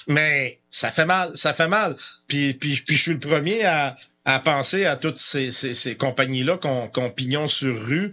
Mais 0.09 0.59
ça 0.71 0.91
fait 0.91 1.05
mal, 1.05 1.33
ça 1.35 1.53
fait 1.53 1.69
mal. 1.69 1.97
Puis, 2.29 2.55
puis, 2.55 2.77
puis 2.77 2.97
je 2.97 3.03
suis 3.03 3.12
le 3.12 3.19
premier 3.19 3.64
à, 3.64 3.97
à 4.25 4.39
penser 4.39 4.85
à 4.85 4.97
toutes 4.97 5.19
ces, 5.19 5.51
ces, 5.51 5.75
ces 5.75 5.97
compagnies-là 5.97 6.59
qu'on 6.59 6.89
qu 6.89 7.01
pignon 7.14 7.49
sur 7.49 7.79
rue, 7.79 8.12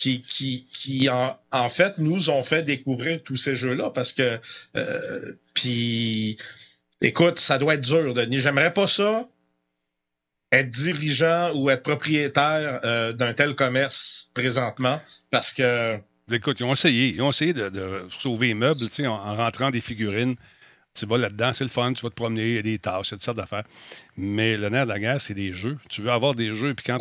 qui, 0.00 0.22
qui, 0.22 0.66
qui 0.72 1.10
en, 1.10 1.38
en, 1.52 1.68
fait 1.68 1.98
nous 1.98 2.30
ont 2.30 2.42
fait 2.42 2.62
découvrir 2.62 3.22
tous 3.22 3.36
ces 3.36 3.54
jeux-là 3.54 3.90
parce 3.90 4.14
que 4.14 4.40
euh, 4.76 5.32
puis 5.52 6.38
écoute, 7.02 7.38
ça 7.38 7.58
doit 7.58 7.74
être 7.74 7.82
dur, 7.82 8.14
Denis. 8.14 8.38
J'aimerais 8.38 8.72
pas 8.72 8.86
ça 8.86 9.28
être 10.52 10.70
dirigeant 10.70 11.52
ou 11.54 11.68
être 11.68 11.82
propriétaire 11.82 12.80
euh, 12.82 13.12
d'un 13.12 13.34
tel 13.34 13.54
commerce 13.54 14.30
présentement 14.32 15.00
parce 15.30 15.52
que 15.52 15.98
Écoute, 16.32 16.60
ils 16.60 16.64
ont 16.64 16.72
essayé. 16.72 17.08
Ils 17.08 17.22
ont 17.22 17.30
essayé 17.30 17.52
de, 17.52 18.06
sauver 18.22 18.48
les 18.48 18.54
meubles 18.54 18.78
en 19.04 19.36
rentrant 19.36 19.70
des 19.70 19.80
figurines 19.80 20.36
tu 20.94 21.06
vas 21.06 21.18
là-dedans, 21.18 21.52
c'est 21.52 21.64
le 21.64 21.70
fun, 21.70 21.92
tu 21.92 22.02
vas 22.02 22.10
te 22.10 22.14
promener, 22.14 22.48
il 22.48 22.54
y 22.54 22.58
a 22.58 22.62
des 22.62 22.78
tâches, 22.78 23.08
il 23.08 23.12
y 23.12 23.14
a 23.14 23.16
toutes 23.16 23.24
sortes 23.24 23.36
d'affaires. 23.36 23.64
Mais 24.16 24.56
le 24.56 24.68
nerf 24.68 24.84
de 24.84 24.90
la 24.90 24.98
guerre, 24.98 25.20
c'est 25.20 25.34
des 25.34 25.52
jeux. 25.52 25.78
Tu 25.88 26.02
veux 26.02 26.10
avoir 26.10 26.34
des 26.34 26.54
jeux, 26.54 26.74
puis 26.74 26.84
quand 26.86 26.98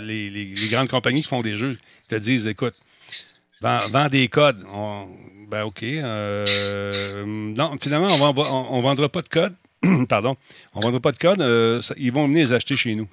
les, 0.00 0.54
grandes 0.70 0.88
compagnies 0.88 1.22
qui 1.22 1.28
font 1.28 1.42
des 1.42 1.56
jeux 1.56 1.78
te 2.08 2.14
disent 2.16 2.46
écoute, 2.46 2.74
vends, 3.60 4.08
des 4.10 4.28
codes. 4.28 4.64
ben 5.48 5.64
OK. 5.64 5.82
Euh, 5.82 7.24
non, 7.26 7.76
finalement, 7.80 8.08
on 8.08 8.76
ne 8.78 8.82
vendra 8.82 9.08
pas 9.08 9.22
de 9.22 9.28
code. 9.28 9.54
Pardon. 10.08 10.36
On 10.74 10.80
ne 10.80 10.84
vendra 10.84 11.00
pas 11.00 11.12
de 11.12 11.18
code. 11.18 11.40
Euh, 11.40 11.80
ils 11.96 12.12
vont 12.12 12.26
venir 12.26 12.46
les 12.46 12.52
acheter 12.52 12.76
chez 12.76 12.94
nous. 12.94 13.08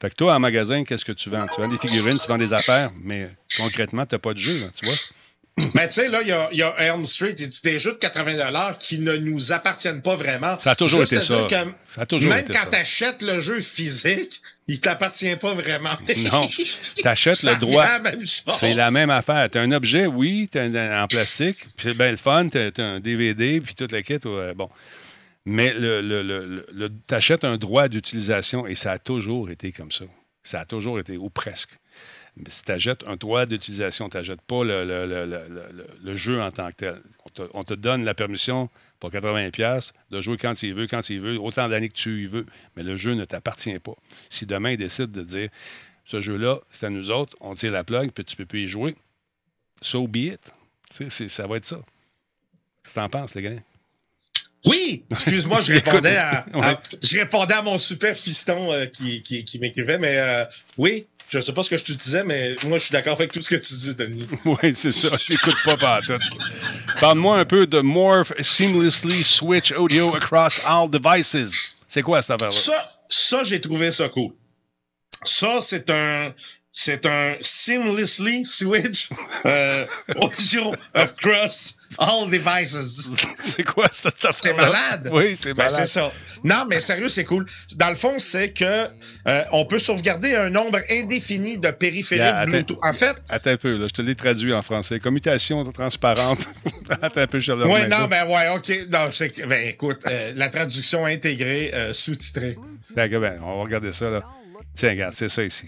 Fait 0.00 0.10
que 0.10 0.14
toi, 0.14 0.34
en 0.34 0.40
magasin, 0.40 0.84
qu'est-ce 0.84 1.04
que 1.04 1.12
tu 1.12 1.30
vends? 1.30 1.46
Tu 1.54 1.60
vends 1.60 1.68
des 1.68 1.78
figurines, 1.78 2.18
tu 2.18 2.26
vends 2.26 2.38
des 2.38 2.52
affaires, 2.52 2.90
mais 3.02 3.30
concrètement, 3.58 4.06
tu 4.06 4.14
n'as 4.14 4.18
pas 4.18 4.34
de 4.34 4.38
jeu, 4.38 4.70
tu 4.74 4.86
vois? 4.86 4.94
Mais 5.74 5.86
tu 5.86 5.94
sais, 5.94 6.08
là, 6.08 6.20
il 6.22 6.28
y 6.28 6.32
a, 6.32 6.48
y 6.52 6.62
a, 6.62 6.74
Elm 6.78 7.04
Street, 7.04 7.36
il 7.38 7.48
dit 7.48 7.60
des 7.62 7.78
jeux 7.78 7.92
de 7.92 7.98
80 7.98 8.74
qui 8.80 8.98
ne 8.98 9.16
nous 9.16 9.52
appartiennent 9.52 10.02
pas 10.02 10.16
vraiment. 10.16 10.58
Ça 10.58 10.72
a 10.72 10.74
toujours 10.74 11.02
été 11.02 11.20
ça. 11.20 11.46
ça 11.86 12.02
a 12.02 12.06
toujours 12.06 12.32
même 12.32 12.46
quand 12.48 12.68
tu 12.70 12.76
achètes 12.76 13.22
le 13.22 13.38
jeu 13.38 13.60
physique, 13.60 14.42
il 14.66 14.80
t'appartient 14.80 15.36
pas 15.36 15.54
vraiment. 15.54 15.96
non. 16.32 16.48
Tu 16.48 17.06
achètes 17.06 17.44
le 17.44 17.54
droit. 17.56 17.86
C'est 18.48 18.74
la 18.74 18.90
même 18.90 19.10
affaire. 19.10 19.48
Tu 19.48 19.58
as 19.58 19.60
un 19.60 19.70
objet, 19.70 20.06
oui, 20.06 20.48
tu 20.50 20.58
en 20.58 21.06
plastique, 21.06 21.58
puis 21.76 21.90
c'est 21.90 21.96
bien 21.96 22.10
le 22.10 22.16
fun, 22.16 22.48
tu 22.48 22.58
as, 22.58 22.84
un 22.84 22.98
DVD, 22.98 23.60
puis 23.60 23.76
toute 23.76 23.92
la 23.92 24.02
kit. 24.02 24.18
bon. 24.56 24.68
Mais 25.46 25.74
le, 25.74 26.00
le, 26.00 26.22
le, 26.72 26.92
tu 27.06 27.14
achètes 27.14 27.44
un 27.44 27.58
droit 27.58 27.88
d'utilisation 27.88 28.66
et 28.66 28.74
ça 28.74 28.92
a 28.92 28.98
toujours 28.98 29.50
été 29.50 29.72
comme 29.72 29.92
ça. 29.92 30.06
Ça 30.42 30.60
a 30.60 30.64
toujours 30.64 30.98
été, 30.98 31.16
ou 31.16 31.28
presque 31.28 31.78
si 32.48 32.64
tu 32.64 32.72
achètes 32.72 33.04
un 33.06 33.16
droit 33.16 33.46
d'utilisation, 33.46 34.08
tu 34.08 34.16
n'achètes 34.16 34.40
pas 34.42 34.64
le, 34.64 36.14
jeu 36.14 36.40
en 36.40 36.50
tant 36.50 36.70
que 36.70 36.76
tel. 36.76 37.00
On 37.52 37.64
te, 37.64 37.74
donne 37.74 38.04
la 38.04 38.14
permission 38.14 38.68
pour 38.98 39.10
80$ 39.10 39.92
de 40.10 40.20
jouer 40.20 40.36
quand 40.36 40.62
il 40.62 40.74
veut, 40.74 40.86
quand 40.86 41.08
il 41.10 41.20
veut, 41.20 41.38
autant 41.38 41.68
d'années 41.68 41.88
que 41.88 41.94
tu 41.94 42.24
y 42.24 42.26
veux, 42.26 42.46
mais 42.76 42.82
le 42.82 42.96
jeu 42.96 43.14
ne 43.14 43.24
t'appartient 43.24 43.78
pas. 43.78 43.94
Si 44.30 44.46
demain 44.46 44.72
il 44.72 44.78
décide 44.78 45.12
de 45.12 45.22
dire 45.22 45.48
ce 46.04 46.20
jeu-là, 46.20 46.60
c'est 46.72 46.86
à 46.86 46.90
nous 46.90 47.10
autres, 47.10 47.36
on 47.40 47.54
tire 47.54 47.72
la 47.72 47.84
plug, 47.84 48.10
puis 48.10 48.24
tu 48.24 48.34
ne 48.34 48.36
peux 48.38 48.46
plus 48.46 48.64
y 48.64 48.68
jouer, 48.68 48.94
so 49.80 50.06
be 50.06 50.16
it. 50.16 50.40
ça 51.08 51.46
va 51.46 51.56
être 51.56 51.64
ça. 51.64 51.80
Qu'est-ce 52.82 52.94
que 52.94 53.00
tu 53.00 53.04
en 53.04 53.08
penses, 53.08 53.34
les 53.34 53.42
gars? 53.42 53.50
Oui, 54.66 55.04
excuse-moi, 55.10 55.60
je 55.60 55.72
répondais 55.74 56.16
à, 56.16 56.46
je 57.02 57.18
répondais 57.18 57.54
à 57.54 57.62
mon 57.62 57.78
super 57.78 58.16
fiston 58.16 58.72
euh, 58.72 58.86
qui, 58.86 59.22
qui, 59.22 59.58
m'écrivait, 59.58 59.98
mais 59.98 60.18
euh, 60.18 60.44
oui, 60.78 61.06
je 61.34 61.40
sais 61.40 61.52
pas 61.52 61.62
ce 61.62 61.70
que 61.70 61.76
je 61.76 61.84
te 61.84 61.92
disais, 61.92 62.22
mais 62.22 62.56
moi, 62.64 62.78
je 62.78 62.84
suis 62.84 62.92
d'accord 62.92 63.14
avec 63.14 63.32
tout 63.32 63.42
ce 63.42 63.50
que 63.50 63.56
tu 63.56 63.74
dis, 63.74 63.94
Denis. 63.94 64.28
oui, 64.44 64.74
c'est 64.74 64.90
ça. 64.90 65.08
J'écoute 65.16 65.56
pas 65.64 65.76
pas 65.76 66.00
tout. 66.00 66.12
Parle-moi 67.00 67.40
un 67.40 67.44
peu 67.44 67.66
de 67.66 67.80
Morph 67.80 68.32
Seamlessly 68.40 69.24
Switch 69.24 69.72
Audio 69.72 70.14
Across 70.14 70.60
All 70.64 70.88
Devices. 70.88 71.76
C'est 71.88 72.02
quoi 72.02 72.22
ça, 72.22 72.34
affaire-là? 72.34 72.54
Ça, 72.54 72.92
ça 73.08 73.44
j'ai 73.44 73.60
trouvé 73.60 73.90
ça 73.90 74.08
cool. 74.08 74.32
Ça, 75.24 75.60
c'est 75.60 75.90
un, 75.90 76.32
c'est 76.76 77.06
un 77.06 77.36
seamlessly 77.40 78.44
switch 78.44 79.08
euh, 79.46 79.86
audio 80.16 80.74
across 80.92 81.76
all 81.98 82.28
devices. 82.28 83.12
C'est 83.38 83.62
quoi 83.62 83.86
cette 83.92 84.24
affaire 84.24 84.34
C'est 84.42 84.54
malade. 84.54 85.08
Oui, 85.12 85.36
c'est 85.36 85.54
ben, 85.54 85.66
malade. 85.66 85.86
c'est 85.86 86.00
ça. 86.00 86.10
Non, 86.42 86.66
mais 86.68 86.80
sérieux, 86.80 87.08
c'est 87.08 87.22
cool. 87.22 87.46
Dans 87.76 87.90
le 87.90 87.94
fond, 87.94 88.18
c'est 88.18 88.50
que 88.50 88.88
euh, 89.28 89.44
on 89.52 89.66
peut 89.66 89.78
sauvegarder 89.78 90.34
un 90.34 90.50
nombre 90.50 90.80
indéfini 90.90 91.58
de 91.58 91.70
périphériques 91.70 92.46
Bluetooth. 92.46 92.78
En 92.82 92.92
fait, 92.92 93.22
attends 93.28 93.50
un 93.50 93.56
peu, 93.56 93.76
là, 93.76 93.86
je 93.88 93.94
te 93.94 94.02
l'ai 94.02 94.16
traduit 94.16 94.52
en 94.52 94.60
français. 94.60 94.98
Commutation 94.98 95.62
transparente. 95.70 96.40
attends 96.90 97.20
un 97.20 97.26
peu, 97.28 97.38
je 97.38 97.52
Oui, 97.52 97.86
non, 97.88 98.08
ben 98.08 98.26
ouais, 98.26 98.48
ok. 98.48 98.88
Non, 98.90 99.10
ben, 99.46 99.68
écoute, 99.68 100.02
euh, 100.08 100.32
la 100.34 100.48
traduction 100.48 101.06
intégrée, 101.06 101.72
sous-titrée. 101.92 102.56
Ben, 102.96 103.38
on 103.44 103.58
va 103.58 103.62
regarder 103.62 103.92
ça 103.92 104.10
là. 104.10 104.24
Tiens, 104.74 104.90
regarde, 104.90 105.14
c'est 105.14 105.28
ça 105.28 105.44
ici. 105.44 105.66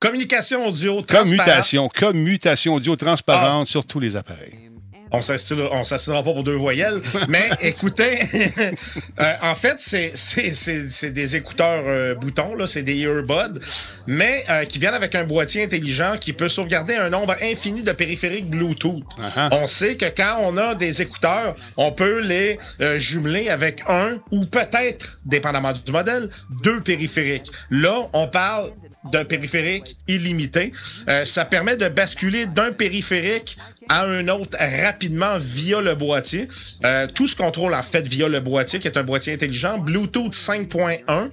Communication 0.00 0.66
audio 0.66 1.02
transparente. 1.02 1.36
Commutation, 1.36 1.88
commutation 1.90 2.74
audio 2.74 2.96
transparente 2.96 3.66
ah. 3.68 3.70
sur 3.70 3.84
tous 3.84 4.00
les 4.00 4.16
appareils. 4.16 4.70
On 5.12 5.20
s'assistera 5.20 6.22
pas 6.22 6.32
pour 6.32 6.42
deux 6.42 6.54
voyelles, 6.54 7.02
mais 7.28 7.50
écoutez, 7.60 8.20
euh, 9.20 9.32
en 9.42 9.54
fait, 9.54 9.78
c'est 9.78 11.10
des 11.10 11.36
écouteurs 11.36 11.82
euh, 11.84 12.14
boutons, 12.14 12.54
là, 12.54 12.66
c'est 12.66 12.82
des 12.82 12.96
earbuds, 13.00 13.60
mais 14.06 14.42
euh, 14.48 14.64
qui 14.64 14.78
viennent 14.78 14.94
avec 14.94 15.14
un 15.16 15.24
boîtier 15.24 15.64
intelligent 15.64 16.14
qui 16.18 16.32
peut 16.32 16.48
sauvegarder 16.48 16.94
un 16.94 17.10
nombre 17.10 17.34
infini 17.42 17.82
de 17.82 17.92
périphériques 17.92 18.48
Bluetooth. 18.48 19.02
Uh-huh. 19.18 19.48
On 19.50 19.66
sait 19.66 19.96
que 19.96 20.06
quand 20.06 20.38
on 20.40 20.56
a 20.56 20.74
des 20.76 21.02
écouteurs, 21.02 21.56
on 21.76 21.92
peut 21.92 22.20
les 22.20 22.56
jumeler 22.96 23.50
avec 23.50 23.82
un 23.86 24.18
ou 24.30 24.46
peut-être, 24.46 25.20
dépendamment 25.26 25.72
du 25.72 25.92
modèle, 25.92 26.30
deux 26.62 26.80
périphériques. 26.80 27.50
Là, 27.70 28.08
on 28.14 28.28
parle 28.28 28.70
d'un 29.04 29.24
périphérique 29.24 29.96
illimité. 30.08 30.72
Euh, 31.08 31.24
ça 31.24 31.44
permet 31.44 31.76
de 31.76 31.88
basculer 31.88 32.46
d'un 32.46 32.72
périphérique 32.72 33.56
à 33.88 34.04
un 34.04 34.28
autre 34.28 34.56
rapidement 34.58 35.36
via 35.38 35.80
le 35.80 35.94
boîtier. 35.94 36.48
Euh, 36.84 37.08
tout 37.08 37.26
se 37.26 37.34
contrôle 37.34 37.74
en 37.74 37.82
fait 37.82 38.06
via 38.06 38.28
le 38.28 38.40
boîtier, 38.40 38.78
qui 38.78 38.86
est 38.86 38.96
un 38.96 39.02
boîtier 39.02 39.32
intelligent. 39.32 39.78
Bluetooth 39.78 40.32
5.1, 40.32 41.30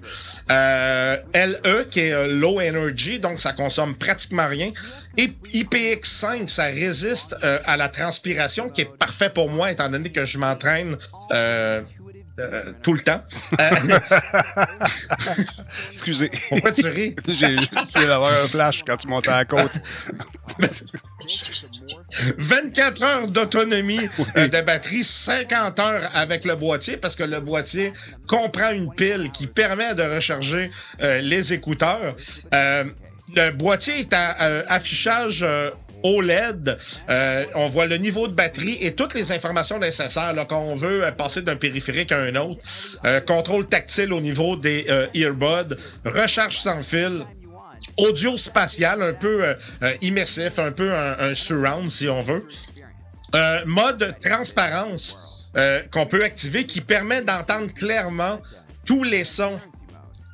euh, 0.51 1.17
LE, 1.35 1.83
qui 1.89 1.99
est 1.99 2.13
euh, 2.13 2.39
Low 2.39 2.59
Energy, 2.59 3.19
donc 3.19 3.39
ça 3.39 3.53
consomme 3.53 3.95
pratiquement 3.95 4.47
rien. 4.47 4.71
Et 5.17 5.31
IPX5, 5.53 6.47
ça 6.47 6.63
résiste 6.63 7.35
euh, 7.43 7.59
à 7.65 7.77
la 7.77 7.89
transpiration, 7.89 8.69
qui 8.69 8.81
est 8.81 8.97
parfait 8.97 9.29
pour 9.29 9.49
moi, 9.49 9.71
étant 9.71 9.89
donné 9.89 10.11
que 10.11 10.25
je 10.25 10.37
m'entraîne 10.39 10.97
euh, 12.39 12.67
euh, 12.67 12.73
tout 12.83 12.93
le 12.93 12.99
temps. 12.99 13.21
Euh, 13.59 13.99
Excusez. 15.93 16.29
pourquoi 16.49 16.71
tu 16.71 16.87
ris? 16.87 17.15
J'ai 17.27 17.55
d'avoir 18.05 18.31
un 18.31 18.47
flash 18.47 18.83
quand 18.85 18.97
tu 18.97 19.07
montais 19.07 19.29
à 19.31 19.37
la 19.37 19.45
côte. 19.45 19.71
24 22.37 23.03
heures 23.03 23.27
d'autonomie 23.27 24.07
de 24.35 24.61
batterie, 24.61 25.03
50 25.03 25.79
heures 25.79 26.09
avec 26.13 26.45
le 26.45 26.55
boîtier, 26.55 26.97
parce 26.97 27.15
que 27.15 27.23
le 27.23 27.39
boîtier 27.39 27.91
comprend 28.27 28.69
une 28.71 28.93
pile 28.93 29.31
qui 29.31 29.47
permet 29.47 29.95
de 29.95 30.03
recharger 30.03 30.69
euh, 31.01 31.21
les 31.21 31.53
écouteurs. 31.53 32.15
Euh, 32.53 32.83
le 33.35 33.49
boîtier 33.51 33.99
est 33.99 34.13
à 34.13 34.29
affichage 34.69 35.45
OLED. 36.03 36.77
Euh, 37.09 37.45
on 37.55 37.67
voit 37.67 37.85
le 37.85 37.97
niveau 37.97 38.27
de 38.27 38.33
batterie 38.33 38.77
et 38.81 38.93
toutes 38.93 39.13
les 39.13 39.31
informations 39.31 39.79
nécessaires 39.79 40.33
quand 40.47 40.61
on 40.61 40.75
veut 40.75 41.05
euh, 41.05 41.11
passer 41.11 41.41
d'un 41.41 41.55
périphérique 41.55 42.11
à 42.11 42.19
un 42.19 42.35
autre. 42.35 42.61
Euh, 43.05 43.19
contrôle 43.21 43.67
tactile 43.67 44.13
au 44.13 44.21
niveau 44.21 44.55
des 44.55 44.85
earbuds, 45.13 45.75
recharge 46.05 46.57
sans 46.57 46.81
fil, 46.83 47.25
audio 47.97 48.37
spatial, 48.37 49.01
un 49.01 49.13
peu 49.13 49.55
immersif, 50.01 50.59
un 50.59 50.71
peu 50.71 50.93
un, 50.93 51.17
un 51.19 51.33
surround 51.33 51.89
si 51.89 52.07
on 52.07 52.21
veut. 52.21 52.45
Mode 53.65 54.15
transparence 54.23 55.49
qu'on 55.91 56.05
peut 56.05 56.23
activer 56.23 56.65
qui 56.65 56.81
permet 56.81 57.21
d'entendre 57.21 57.73
clairement 57.73 58.41
tous 58.85 59.03
les 59.03 59.23
sons 59.23 59.59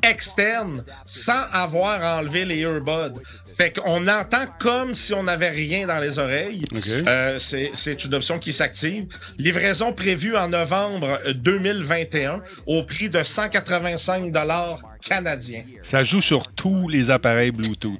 externes 0.03 0.83
sans 1.05 1.43
avoir 1.51 2.19
enlevé 2.19 2.45
les 2.45 2.59
earbuds. 2.59 3.19
Fait 3.57 3.77
qu'on 3.79 4.07
entend 4.07 4.45
comme 4.59 4.93
si 4.93 5.13
on 5.13 5.23
n'avait 5.23 5.49
rien 5.49 5.85
dans 5.87 5.99
les 5.99 6.17
oreilles. 6.19 6.65
Euh, 7.07 7.37
c'est, 7.39 8.05
une 8.05 8.15
option 8.15 8.39
qui 8.39 8.51
s'active. 8.53 9.05
Livraison 9.37 9.93
prévue 9.93 10.35
en 10.35 10.47
novembre 10.49 11.19
2021 11.35 12.41
au 12.65 12.83
prix 12.83 13.09
de 13.09 13.23
185 13.23 14.31
dollars 14.31 14.79
canadiens. 15.07 15.63
Ça 15.81 16.03
joue 16.03 16.21
sur 16.21 16.51
tous 16.53 16.87
les 16.89 17.09
appareils 17.09 17.51
Bluetooth. 17.51 17.99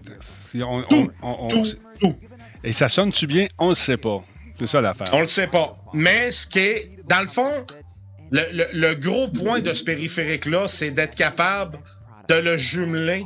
On- 0.56 0.82
Tout, 0.84 1.12
on- 1.22 1.38
on- 1.42 1.48
tout, 1.48 1.66
tout. 2.00 2.16
Et 2.64 2.74
ça 2.74 2.90
sonne-tu 2.90 3.28
bien? 3.28 3.48
On 3.60 3.70
le 3.70 3.76
sait 3.76 3.98
pas. 3.98 4.18
C'est 4.60 4.68
ça 4.68 4.82
l'affaire. 4.82 5.08
On 5.14 5.20
le 5.20 5.26
sait 5.26 5.48
pas. 5.48 5.74
Mais 5.94 6.32
ce 6.32 6.48
qui 6.48 6.60
est, 6.60 6.92
dans 7.10 7.22
le 7.22 7.28
fond, 7.28 7.52
le, 8.32 8.42
le- 8.54 8.68
le 8.74 8.96
gros 8.96 9.28
point 9.28 9.60
de 9.60 9.74
ce 9.74 9.84
périphérique-là, 9.84 10.68
c'est 10.68 10.92
d'être 10.92 11.16
capable 11.16 11.80
de 12.30 12.36
le 12.36 12.56
jumeler 12.58 13.26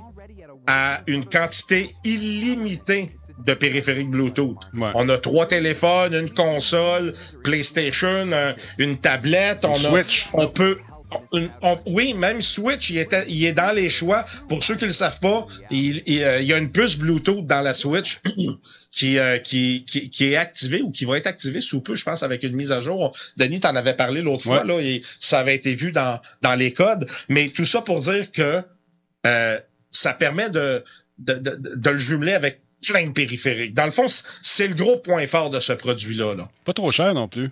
à 0.68 1.02
une 1.08 1.26
quantité 1.26 1.96
illimitée 2.04 3.12
de 3.46 3.54
périphériques 3.54 4.10
Bluetooth. 4.10 4.58
Ouais. 4.74 4.90
On 4.96 5.08
a 5.10 5.18
trois 5.18 5.46
téléphones, 5.46 6.14
une 6.14 6.30
console, 6.32 7.14
PlayStation, 7.44 8.08
un- 8.34 8.56
une 8.78 8.98
tablette, 9.00 9.64
on 9.64 9.76
a, 9.76 9.90
Switch. 9.90 10.28
on 10.34 10.48
peut. 10.48 10.78
on- 11.32 11.80
oui, 11.86 12.14
même 12.14 12.42
Switch, 12.42 12.90
il 12.90 12.98
est, 12.98 13.16
il 13.30 13.46
est 13.46 13.54
dans 13.54 13.74
les 13.74 13.90
choix. 13.90 14.26
Pour 14.50 14.62
ceux 14.64 14.76
qui 14.76 14.84
le 14.86 14.92
savent 14.92 15.20
pas, 15.20 15.46
il, 15.72 16.04
il, 16.06 16.22
euh, 16.24 16.40
il 16.42 16.48
y 16.48 16.52
a 16.54 16.58
une 16.58 16.70
puce 16.72 16.98
Bluetooth 16.98 17.46
dans 17.48 17.62
la 17.62 17.74
Switch 17.74 18.20
qui, 18.92 19.18
euh, 19.18 19.38
qui, 19.38 19.86
qui, 19.88 20.10
qui 20.10 20.26
est 20.34 20.36
activée 20.36 20.82
ou 20.82 20.92
qui 20.92 21.06
va 21.06 21.18
être 21.18 21.28
activée 21.28 21.62
sous 21.62 21.80
peu, 21.80 21.96
je 21.96 22.04
pense, 22.04 22.24
avec 22.24 22.44
une 22.44 22.56
mise 22.56 22.72
à 22.74 22.82
jour. 22.82 23.16
Denis, 23.38 23.60
t'en 23.62 23.76
avais 23.78 23.94
parlé 23.94 24.22
l'autre 24.22 24.44
fois, 24.44 24.66
là, 24.66 24.80
et 24.82 25.02
ça 25.20 25.40
avait 25.40 25.56
été 25.56 25.76
vu 25.76 25.92
dans, 25.94 26.20
dans 26.42 26.56
les 26.56 26.74
codes. 26.74 27.08
Mais 27.30 27.50
tout 27.50 27.66
ça 27.66 27.82
pour 27.82 28.02
dire 28.02 28.30
que 28.32 28.62
euh, 29.26 29.60
ça 29.92 30.14
permet 30.14 30.50
de, 30.50 30.84
de, 31.20 31.34
de, 31.34 31.56
de 31.76 31.90
le 31.90 31.98
jumeler 31.98 32.34
avec 32.34 32.62
plein 32.86 33.08
de 33.08 33.12
périphériques. 33.14 33.74
Dans 33.74 33.86
le 33.86 33.92
fond, 33.92 34.06
c'est 34.42 34.68
le 34.68 34.76
gros 34.76 34.98
point 34.98 35.26
fort 35.26 35.50
de 35.50 35.60
ce 35.60 35.74
produit-là. 35.74 36.36
Là. 36.36 36.50
Pas 36.66 36.74
trop 36.74 36.92
cher 36.92 37.14
non 37.14 37.28
plus. 37.28 37.50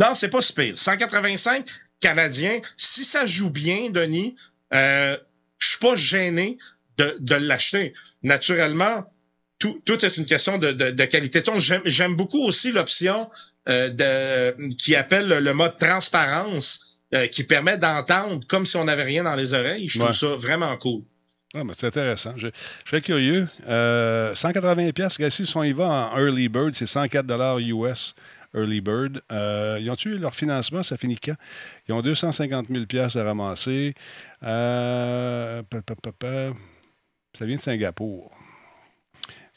Non, 0.00 0.14
c'est 0.14 0.28
pas 0.28 0.40
si 0.40 0.52
pire. 0.54 0.78
185 0.78 1.66
Canadiens. 2.00 2.60
Si 2.76 3.04
ça 3.04 3.26
joue 3.26 3.50
bien, 3.50 3.90
Denis, 3.90 4.34
euh, 4.72 5.16
je 5.58 5.68
suis 5.68 5.78
pas 5.78 5.94
gêné 5.96 6.56
de, 6.96 7.16
de 7.20 7.34
l'acheter. 7.34 7.92
Naturellement, 8.22 9.04
tout, 9.58 9.82
tout 9.84 10.02
est 10.06 10.16
une 10.16 10.24
question 10.24 10.56
de, 10.56 10.72
de, 10.72 10.90
de 10.90 11.04
qualité. 11.04 11.42
J'aime, 11.58 11.82
j'aime 11.84 12.14
beaucoup 12.16 12.42
aussi 12.42 12.72
l'option 12.72 13.28
euh, 13.68 13.90
de, 13.90 14.68
qui 14.76 14.96
appelle 14.96 15.28
le 15.28 15.52
mode 15.52 15.76
transparence, 15.78 17.00
euh, 17.14 17.26
qui 17.26 17.44
permet 17.44 17.76
d'entendre 17.76 18.40
comme 18.48 18.64
si 18.64 18.76
on 18.76 18.84
n'avait 18.84 19.02
rien 19.04 19.22
dans 19.24 19.36
les 19.36 19.52
oreilles. 19.52 19.88
Je 19.88 19.98
trouve 19.98 20.10
Ouais. 20.10 20.16
ça 20.16 20.34
vraiment 20.36 20.74
cool. 20.78 21.02
Ah, 21.52 21.64
ben, 21.64 21.74
c'est 21.76 21.88
intéressant. 21.88 22.34
Je, 22.36 22.48
serais 22.86 23.00
curieux. 23.00 23.48
Euh, 23.68 24.34
180 24.36 24.92
pièces. 24.92 25.18
si 25.30 25.56
on 25.56 25.64
y 25.64 25.72
va 25.72 26.12
en 26.12 26.18
Early 26.18 26.48
Bird, 26.48 26.74
c'est 26.74 26.86
104 26.86 27.60
US 27.60 28.14
Early 28.54 28.80
Bird. 28.80 29.20
Euh, 29.32 29.78
ils 29.80 29.90
ont-tu 29.90 30.10
eu 30.10 30.18
leur 30.18 30.34
financement? 30.34 30.84
Ça 30.84 30.96
finit 30.96 31.18
quand? 31.18 31.34
Ils 31.88 31.92
ont 31.92 32.02
250 32.02 32.68
000 32.68 32.86
pièces 32.86 33.16
à 33.16 33.24
ramasser. 33.24 33.94
Euh. 34.44 35.62
Ça 37.36 37.46
vient 37.46 37.56
de 37.56 37.60
Singapour. 37.60 38.30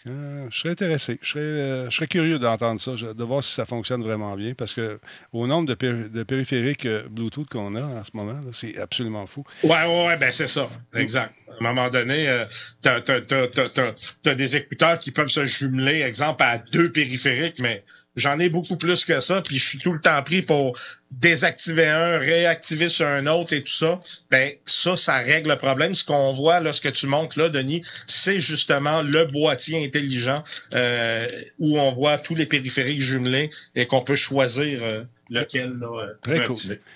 Je 0.06 0.58
serais 0.58 0.72
intéressé. 0.72 1.18
Je 1.22 1.30
serais, 1.30 1.40
euh, 1.42 1.90
curieux 2.10 2.38
d'entendre 2.40 2.82
ça, 2.82 2.92
de 2.92 3.24
voir 3.24 3.44
si 3.44 3.54
ça 3.54 3.66
fonctionne 3.66 4.04
vraiment 4.04 4.36
bien, 4.36 4.54
parce 4.54 4.74
que 4.74 5.00
au 5.32 5.48
nombre 5.48 5.68
de, 5.70 5.74
péri- 5.76 6.10
de 6.10 6.24
périphériques 6.24 6.86
euh, 6.86 7.04
Bluetooth 7.10 7.48
qu'on 7.50 7.74
a 7.76 7.82
en 7.82 8.04
ce 8.04 8.10
moment, 8.14 8.40
c'est 8.52 8.78
absolument 8.78 9.26
fou. 9.28 9.44
Ouais, 9.64 9.70
ouais, 9.70 10.08
ouais, 10.08 10.18
ben 10.18 10.30
c'est 10.32 10.48
ça. 10.48 10.70
Exact. 10.94 11.34
À 11.60 11.64
un 11.64 11.74
moment 11.74 11.90
donné, 11.90 12.28
euh, 12.28 12.46
t'as 12.82 14.36
des 14.36 14.56
écouteurs 14.56 15.00
qui 15.00 15.12
peuvent 15.12 15.28
se 15.30 15.46
jumeler, 15.46 16.02
exemple, 16.02 16.44
à 16.44 16.58
deux 16.58 16.92
périphériques, 16.92 17.60
mais 17.60 17.84
j'en 18.16 18.40
ai 18.40 18.50
beaucoup 18.50 18.78
plus 18.78 19.06
que 19.06 19.20
ça, 19.20 19.42
puis 19.42 19.58
je 19.58 19.68
suis 19.68 19.78
tout 19.80 19.94
le 19.94 20.00
temps 20.00 20.22
pris 20.24 20.42
pour 20.42 20.78
désactiver 21.12 21.88
un, 21.88 22.18
réactiver 22.18 22.88
sur 22.88 23.06
un 23.06 23.28
autre 23.28 23.54
et 23.54 23.64
tout 23.64 23.74
ça. 23.74 24.00
Ben, 24.32 24.52
ça, 24.66 24.96
ça 24.98 25.18
règle 25.18 25.50
le 25.50 25.58
problème. 25.58 25.94
Ce 25.94 26.04
qu'on 26.04 26.34
voit, 26.34 26.60
là, 26.60 26.74
ce 26.74 26.82
que 26.82 26.90
tu 26.90 27.08
montres 27.08 27.38
là, 27.38 27.50
Denis, 27.50 27.84
c'est 28.08 28.40
justement 28.40 29.02
le 29.02 29.26
boîtier 29.26 29.84
intelligent 29.84 30.44
euh, 30.74 31.28
où 31.60 31.80
on 31.80 31.94
voit 31.94 32.18
tous 32.18 32.36
les 32.36 32.46
périphériques 32.46 33.02
jumelés 33.02 33.50
et 33.76 33.86
qu'on 33.86 34.02
peut 34.02 34.16
choisir 34.16 34.80
euh, 34.84 35.04
lequel 35.34 35.74
là, 35.80 35.88
euh, 36.04 36.14
Très 36.24 36.46
cool. 36.46 36.56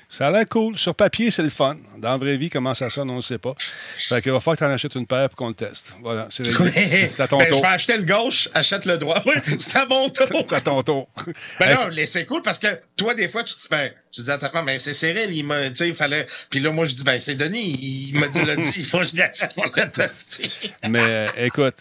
Ça 0.09 0.27
a 0.27 0.31
l'air 0.31 0.45
cool. 0.49 0.77
Sur 0.77 0.95
papier, 0.95 1.31
c'est 1.31 1.43
le 1.43 1.49
fun. 1.49 1.75
Dans 1.97 2.11
la 2.11 2.17
vraie 2.17 2.37
vie, 2.37 2.49
comment 2.49 2.73
ça 2.73 2.89
sonne, 2.89 3.09
on 3.09 3.17
ne 3.17 3.21
sait 3.21 3.37
pas. 3.37 3.53
Fait 3.57 4.21
qu'il 4.21 4.31
va 4.31 4.39
falloir 4.39 4.57
que 4.57 4.63
tu 4.63 4.69
en 4.69 4.73
achètes 4.73 4.95
une 4.95 5.07
paire 5.07 5.29
pour 5.29 5.37
qu'on 5.37 5.47
le 5.49 5.53
teste. 5.55 5.93
Voilà, 6.01 6.27
c'est 6.29 6.43
à 7.19 7.27
ton 7.27 7.37
Ben, 7.37 7.45
je 7.47 7.51
tour. 7.51 7.61
vais 7.61 7.67
acheter 7.67 7.97
le 7.97 8.03
gauche, 8.03 8.49
achète 8.53 8.85
le 8.85 8.97
droit. 8.97 9.21
Oui, 9.25 9.33
c'est 9.59 9.75
à 9.77 9.85
mon 9.85 10.07
tour. 10.09 10.27
C'est 10.49 10.55
à 10.55 10.61
ton 10.61 10.81
tour. 10.83 11.09
Ben 11.59 11.69
Hey, 11.69 11.75
non, 11.75 11.89
c'est 12.05 12.25
cool 12.25 12.41
parce 12.41 12.59
que 12.59 12.67
toi, 12.95 13.13
des 13.13 13.27
fois, 13.27 13.43
tu 13.43 13.53
te 13.55 13.59
dis, 13.59 13.67
ben, 13.69 13.91
tu 14.11 14.21
dis 14.21 14.31
à 14.31 14.37
ta 14.37 14.49
femme, 14.49 14.65
ben, 14.65 14.79
c'est 14.79 14.93
Cyril, 14.93 15.29
il 15.31 15.43
m'a, 15.43 15.69
tu 15.69 15.75
sais, 15.75 15.87
il 15.89 15.93
fallait. 15.95 16.25
Puis 16.49 16.59
là, 16.59 16.71
moi, 16.71 16.85
je 16.85 16.95
dis, 16.95 17.03
ben, 17.03 17.19
c'est 17.19 17.35
Denis, 17.35 18.09
il 18.11 18.19
m'a 18.19 18.27
dit, 18.27 18.43
l'a 18.43 18.55
dit, 18.55 18.73
il 18.77 18.85
faut 18.85 18.99
que 18.99 19.03
je 19.05 19.15
l'achète 19.15 19.53
pour 19.53 19.65
le 19.65 19.89
tester. 19.91 20.49
Mais 20.89 21.01
euh, 21.03 21.25
écoute, 21.37 21.75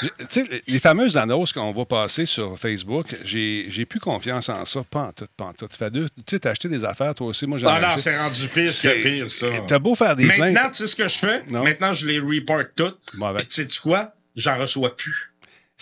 je- 0.00 0.08
tu 0.26 0.44
sais, 0.46 0.62
les 0.66 0.78
fameuses 0.78 1.16
annonces 1.16 1.52
qu'on 1.52 1.72
va 1.72 1.84
passer 1.84 2.24
sur 2.26 2.58
Facebook, 2.58 3.06
j'ai 3.24 3.66
j'ai 3.68 3.84
plus 3.84 4.00
confiance 4.00 4.48
en 4.48 4.64
ça. 4.64 4.82
Pas 4.90 5.02
en 5.08 5.12
tout, 5.12 5.26
pas 5.36 5.44
en 5.46 5.52
tout. 5.52 5.66
Tu 5.68 5.76
fais 5.76 5.90
deux, 5.90 6.08
tu 6.08 6.22
sais, 6.30 6.38
t'as 6.40 6.50
acheté 6.50 6.68
des 6.68 6.84
affaires, 6.84 7.14
toi 7.14 7.26
aussi. 7.28 7.46
Moi, 7.46 7.58
j'en 7.58 7.66
Ah 7.68 7.80
non, 7.80 7.96
c'est 7.98 8.16
rendu 8.16 8.48
pire 8.48 8.72
C'est- 8.72 9.00
que 9.00 9.02
pire, 9.02 9.30
ça. 9.30 9.46
T'as 9.66 9.78
beau 9.78 9.94
faire 9.94 10.16
des 10.16 10.24
Maintenant, 10.24 10.68
tu 10.68 10.76
sais 10.76 10.86
ce 10.86 10.96
que 10.96 11.08
je 11.08 11.18
fais? 11.18 11.42
Non. 11.48 11.62
Maintenant, 11.64 11.92
je 11.94 12.06
les 12.06 12.18
report 12.18 12.62
toutes. 12.76 13.16
Bon, 13.18 13.30
ben. 13.30 13.36
Puis 13.36 13.46
tu 13.48 13.68
sais 13.68 13.80
quoi? 13.82 14.12
J'en 14.34 14.56
reçois 14.56 14.96
plus. 14.96 15.31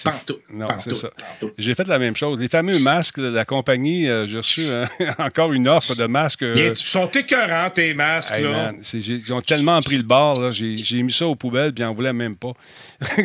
Pantoute. 0.05 0.43
Non, 0.52 0.68
c'est 0.78 0.94
ça. 0.94 1.10
J'ai 1.59 1.74
fait 1.74 1.86
la 1.89 1.98
même 1.98 2.14
chose. 2.16 2.39
Les 2.40 2.48
fameux 2.48 2.78
masques 2.78 3.18
de 3.20 3.28
la 3.28 3.44
compagnie, 3.44 4.09
euh, 4.09 4.27
j'ai 4.27 4.36
reçu 4.39 4.62
euh, 4.66 4.86
encore 5.18 5.52
une 5.52 5.68
offre 5.68 5.94
de 5.94 6.06
masques. 6.06 6.43
euh, 6.43 6.55
Ils 6.56 6.77
sont 6.77 7.09
écœurants, 7.10 7.70
tes 7.70 7.94
masques, 7.94 8.32
Hey, 8.35 8.44
là. 8.44 8.51
man, 8.51 8.78
c'est- 8.82 9.01
j'ai- 9.01 9.14
ils 9.14 9.32
ont 9.35 9.40
tellement 9.43 9.81
pris 9.81 9.97
le 9.97 10.02
bord, 10.02 10.40
là, 10.40 10.51
j'ai 10.52 10.78
j'ai 10.78 11.02
mis 11.02 11.12
ça 11.12 11.27
aux 11.27 11.36
poubelles, 11.36 11.72
puis 11.74 11.82
ils 11.82 11.86
n'en 11.86 11.94
voulaient 11.94 12.12
même 12.12 12.36
pas. 12.36 12.52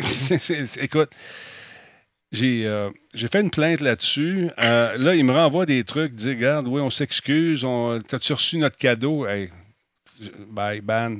c'est- 0.38 0.66
c'est- 0.66 0.82
écoute, 0.84 1.10
j'ai 2.32 2.66
euh, 2.66 2.90
j'ai 3.14 3.28
fait 3.28 3.40
une 3.40 3.50
plainte 3.50 3.80
là-dessus. 3.80 4.48
Euh, 4.58 4.96
là, 4.98 5.14
ils 5.14 5.24
me 5.24 5.32
renvoient 5.32 5.66
des 5.66 5.84
trucs, 5.84 6.12
ils 6.12 6.16
disent 6.16 6.28
Regarde, 6.28 6.66
oui, 6.68 6.80
on 6.80 6.90
s'excuse, 6.90 7.64
on- 7.64 8.00
t'as-tu 8.00 8.32
reçu 8.32 8.58
notre 8.58 8.76
cadeau? 8.76 9.26
Hey, 9.26 9.50
Bye, 10.48 10.80
ban. 10.80 11.16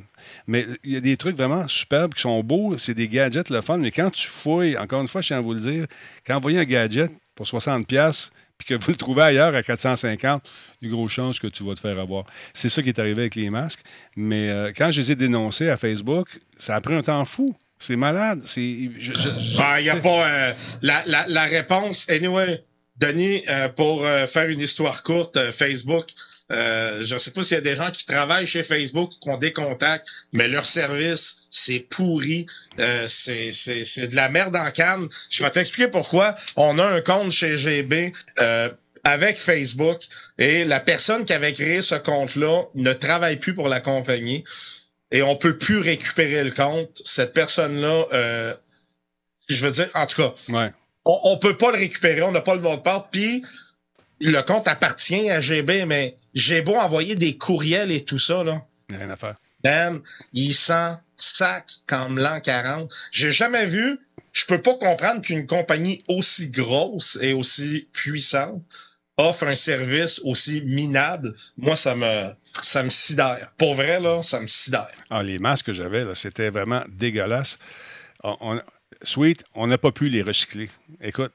Mais 0.47 0.67
il 0.85 0.93
y 0.93 0.97
a 0.97 1.01
des 1.01 1.17
trucs 1.17 1.37
vraiment 1.37 1.67
superbes 1.69 2.15
qui 2.15 2.23
sont 2.23 2.43
beaux, 2.43 2.79
c'est 2.79 2.95
des 2.95 3.09
gadgets, 3.09 3.51
le 3.51 3.61
fun, 3.61 3.79
mais 3.79 3.91
quand 3.91 4.11
tu 4.11 4.29
fouilles, 4.29 4.77
encore 4.77 5.03
une 5.03 5.09
fois, 5.09 5.21
je 5.21 5.29
tiens 5.29 5.39
à 5.39 5.41
vous 5.41 5.55
le 5.55 5.61
dire, 5.61 5.87
quand 6.27 6.35
vous 6.35 6.43
voyez 6.43 6.59
un 6.59 6.65
gadget 6.65 7.11
pour 7.35 7.47
60$, 7.47 8.31
puis 8.59 8.69
que 8.69 8.83
vous 8.83 8.91
le 8.91 8.97
trouvez 8.97 9.23
ailleurs 9.23 9.55
à 9.55 9.63
450, 9.63 10.43
il 10.81 10.89
y 10.89 10.91
a 10.91 10.95
gros 10.95 11.09
chance 11.09 11.39
que 11.39 11.47
tu 11.47 11.63
vas 11.65 11.75
te 11.75 11.81
faire 11.81 11.99
avoir. 11.99 12.25
C'est 12.55 12.69
ça 12.69 12.83
qui 12.83 12.89
est 12.89 12.99
arrivé 12.99 13.23
avec 13.23 13.35
les 13.35 13.51
masques. 13.51 13.81
Mais 14.17 14.49
euh, 14.49 14.73
quand 14.77 14.91
je 14.91 15.01
les 15.01 15.13
ai 15.13 15.15
dénoncés 15.15 15.69
à 15.69 15.77
Facebook, 15.77 16.29
ça 16.59 16.75
a 16.75 16.81
pris 16.81 16.95
un 16.95 17.03
temps 17.03 17.25
fou 17.25 17.55
C'est 17.79 17.97
malade. 17.97 18.41
C'est. 18.47 18.91
Ben, 19.59 19.81
y 19.81 19.91
a 19.91 19.97
pas. 19.97 20.27
euh, 20.27 20.53
la, 20.83 21.45
réponse, 21.45 22.09
anyway, 22.09 22.65
Denis, 22.97 23.43
euh, 23.49 23.69
pour 23.69 24.07
faire 24.07 24.49
une 24.49 24.61
histoire 24.61 25.03
courte, 25.03 25.39
Facebook, 25.51 26.07
euh, 26.53 27.03
je 27.05 27.17
sais 27.19 27.33
pas 27.33 27.43
s'il 27.43 27.57
y 27.57 27.59
a 27.59 27.61
des 27.61 27.77
gens 27.77 27.91
qui 27.91 28.07
travaillent 28.07 28.47
chez 28.47 28.63
Facebook 28.63 29.13
ou 29.13 29.19
qui 29.19 29.29
ont 29.31 29.37
des 29.37 29.53
contacts, 29.53 30.07
mais 30.33 30.47
leur 30.49 30.65
service, 30.67 31.37
c'est 31.51 31.81
pourri. 31.81 32.47
Euh, 32.79 33.07
c'est, 33.09 33.51
c'est, 33.53 33.85
c'est 33.85 34.09
de 34.09 34.17
la 34.17 34.29
merde 34.29 34.55
en 34.55 34.71
canne. 34.71 35.09
Je 35.31 35.43
vais 35.43 35.51
t'expliquer 35.51 35.91
pourquoi. 35.91 36.35
On 36.57 36.79
a 36.79 36.85
un 36.85 37.01
compte 37.01 37.33
chez 37.33 37.57
GB. 37.57 38.13
Euh, 38.41 38.71
avec 39.05 39.39
Facebook 39.39 40.01
et 40.37 40.65
la 40.65 40.81
personne 40.81 41.25
qui 41.25 41.33
avait 41.33 41.53
créé 41.53 41.81
ce 41.81 41.95
compte-là 41.95 42.65
ne 42.75 42.93
travaille 42.93 43.37
plus 43.37 43.55
pour 43.55 43.69
la 43.69 43.79
compagnie 43.79 44.43
et 45.13 45.23
on 45.23 45.37
peut 45.37 45.57
plus 45.59 45.79
récupérer 45.79 46.43
le 46.43 46.51
compte. 46.51 47.03
Cette 47.05 47.33
personne-là, 47.33 48.05
euh, 48.13 48.55
je 49.49 49.65
veux 49.65 49.71
dire, 49.71 49.89
en 49.95 50.07
tout 50.07 50.23
cas, 50.23 50.35
ouais. 50.49 50.73
on, 51.05 51.21
on 51.23 51.39
peut 51.39 51.57
pas 51.57 51.71
le 51.71 51.79
récupérer, 51.79 52.23
on 52.23 52.33
n'a 52.33 52.41
pas 52.41 52.57
le 52.57 52.61
mot 52.61 52.75
de 52.75 52.81
passe. 52.81 53.03
Puis 53.13 53.45
le 54.21 54.41
compte 54.43 54.69
appartient 54.69 55.31
à 55.31 55.41
GB, 55.41 55.85
mais 55.87 56.17
j'ai 56.35 56.63
beau 56.63 56.77
envoyer 56.77 57.15
des 57.15 57.37
courriels 57.37 57.93
et 57.93 58.05
tout 58.05 58.19
ça, 58.19 58.43
là. 58.45 58.63
Rien 58.91 59.11
à 59.11 59.17
faire. 59.17 59.35
Dan, 59.65 60.01
il 60.33 60.55
sent 60.55 60.93
sac 61.17 61.65
comme 61.87 62.19
l'an 62.19 62.41
40. 62.41 62.93
J'ai 63.11 63.33
jamais 63.33 63.67
vu, 63.67 63.99
je 64.33 64.45
peux 64.47 64.61
pas 64.63 64.75
comprendre 64.75 65.23
qu'une 65.23 65.47
compagnie 65.47 66.05
aussi 66.09 66.49
grosse 66.49 67.19
et 67.21 67.33
aussi 67.33 67.89
puissante 67.93 68.63
offre 69.19 69.47
un 69.47 69.55
service 69.55 70.21
aussi 70.25 70.61
minable. 70.61 71.35
Moi, 71.57 71.75
ça 71.75 71.95
me, 71.97 72.29
ça 72.61 72.83
me 72.83 72.91
sidère. 72.91 73.51
Pour 73.57 73.75
vrai, 73.75 73.99
là, 73.99 74.23
ça 74.23 74.41
me 74.41 74.47
sidère. 74.47 74.91
Ah, 75.09 75.23
les 75.23 75.39
masques 75.39 75.67
que 75.67 75.73
j'avais, 75.73 76.05
là, 76.05 76.15
c'était 76.15 76.51
vraiment 76.51 76.83
dégueulasse. 76.89 77.59
On- 78.23 78.37
on- 78.41 78.61
Sweet, 79.03 79.43
on 79.55 79.67
n'a 79.67 79.79
pas 79.79 79.91
pu 79.91 80.09
les 80.09 80.23
recycler. 80.23 80.71
Écoute, 81.01 81.33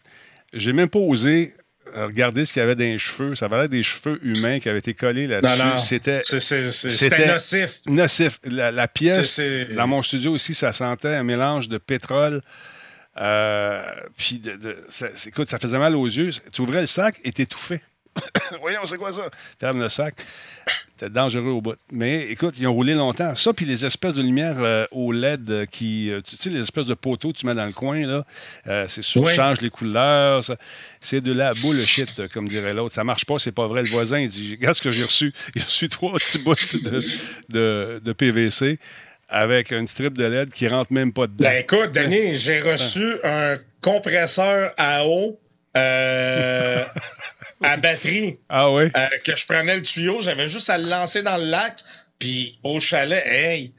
j'ai 0.54 0.74
même 0.74 0.90
pas 0.90 1.00
osé 1.00 1.54
euh, 1.96 2.06
regarder 2.08 2.46
ce 2.46 2.54
qu'il 2.54 2.60
y 2.62 2.64
avait 2.64 2.76
dans 2.76 2.84
les 2.84 3.00
cheveux. 3.00 3.36
Ça 3.36 3.46
avait 3.46 3.58
l'air 3.58 3.70
des 3.70 3.84
cheveux 3.84 4.20
humains 4.24 4.60
qui 4.60 4.70
avaient 4.70 4.80
été 4.80 4.94
collés 4.94 5.28
là-dessus. 5.28 5.48
C'était 6.92 7.28
nocif. 7.28 7.82
nocif. 7.88 8.40
La, 8.46 8.72
la 8.72 8.88
pièce, 8.88 9.40
dans 9.76 9.88
mon 9.88 10.02
studio 10.04 10.32
aussi, 10.32 10.54
ça 10.54 10.74
sentait 10.74 11.16
un 11.16 11.24
mélange 11.24 11.70
de 11.70 11.78
pétrole. 11.78 12.42
euh, 13.20 13.84
puis, 14.18 14.40
de, 14.40 14.54
de- 14.56 14.78
ça, 14.90 15.08
c'est- 15.16 15.30
écoute, 15.30 15.50
ça 15.50 15.60
faisait 15.60 15.78
mal 15.80 15.96
aux 15.96 16.06
yeux. 16.08 16.32
Tu 16.54 16.62
ouvrais 16.62 16.82
le 16.82 16.88
sac 16.88 17.20
et 17.26 17.32
t'étouffais. 17.32 17.82
Voyons, 18.62 18.82
c'est 18.86 18.98
quoi 18.98 19.14
ça? 19.14 19.24
Ferme 19.60 19.82
le 19.82 19.90
sac. 19.90 20.16
C'était 20.94 21.10
dangereux 21.10 21.50
au 21.52 21.62
bout. 21.62 21.76
Mais 21.92 22.22
écoute, 22.30 22.56
ils 22.60 22.68
ont 22.68 22.74
roulé 22.74 22.94
longtemps. 22.94 23.36
Ça, 23.36 23.54
puis 23.54 23.66
les 23.66 23.84
espèces 23.86 24.14
de 24.14 24.22
lumière 24.22 24.56
euh, 24.60 24.86
au 24.92 25.12
LED 25.12 25.68
qui. 25.72 26.12
euh, 26.12 26.22
tu 26.22 26.36
sais, 26.38 26.50
les 26.50 26.60
espèces 26.62 26.86
de 26.86 26.94
poteaux 26.94 27.32
que 27.34 27.38
tu 27.38 27.46
mets 27.48 27.56
dans 27.56 27.66
le 27.66 27.72
coin, 27.74 28.06
là. 28.06 28.24
euh, 28.68 28.86
c'est 28.88 29.02
sûr, 29.02 29.22
Oui. 29.24 29.34
changes 29.34 29.62
les 29.62 29.70
couleurs. 29.70 30.44
ça- 30.44 30.58
c'est 31.02 31.22
de 31.22 31.34
la 31.34 31.54
bullshit, 31.54 32.28
comme 32.28 32.46
dirait 32.46 32.74
l'autre. 32.74 32.94
Ça 32.94 33.04
marche 33.04 33.26
pas, 33.26 33.40
c'est 33.40 33.52
pas 33.52 33.68
vrai. 33.68 33.82
Le 33.84 33.90
voisin, 33.90 34.20
il 34.20 34.30
dit 34.30 34.56
Regarde 34.60 34.78
ce 34.78 34.82
que 34.82 34.90
j'ai 34.92 35.04
reçu. 35.04 35.32
Il 35.56 35.62
a 35.62 35.66
reçu 35.66 35.90
trois 35.90 36.14
petits 36.14 36.38
bouts 36.40 36.54
de, 36.56 37.00
de- 37.50 38.02
de 38.04 38.14
PVC 38.14 38.78
avec 39.34 39.72
une 39.72 39.88
strip 39.88 40.18
de 40.18 40.26
LED 40.26 40.54
qui 40.54 40.68
rentre 40.68 40.92
même 40.94 41.14
pas 41.14 41.26
dedans. 41.26 41.46
Ben 41.50 41.62
écoute, 41.64 41.92
Denis, 41.94 42.36
j'ai 42.38 42.60
reçu 42.62 43.06
un 43.24 43.56
compresseur 43.82 44.72
à 44.78 45.06
eau 45.08 45.40
euh, 45.78 46.84
à 47.64 47.78
batterie 47.78 48.40
ah 48.50 48.72
oui? 48.72 48.84
euh, 48.96 49.08
que 49.24 49.36
je 49.36 49.46
prenais 49.46 49.76
le 49.76 49.82
tuyau, 49.84 50.22
j'avais 50.22 50.48
juste 50.50 50.70
à 50.70 50.78
le 50.78 50.90
lancer 50.90 51.22
dans 51.24 51.38
le 51.38 51.46
lac, 51.46 51.78
puis 52.20 52.58
au 52.64 52.80
chalet, 52.80 53.24
hey, 53.26 53.72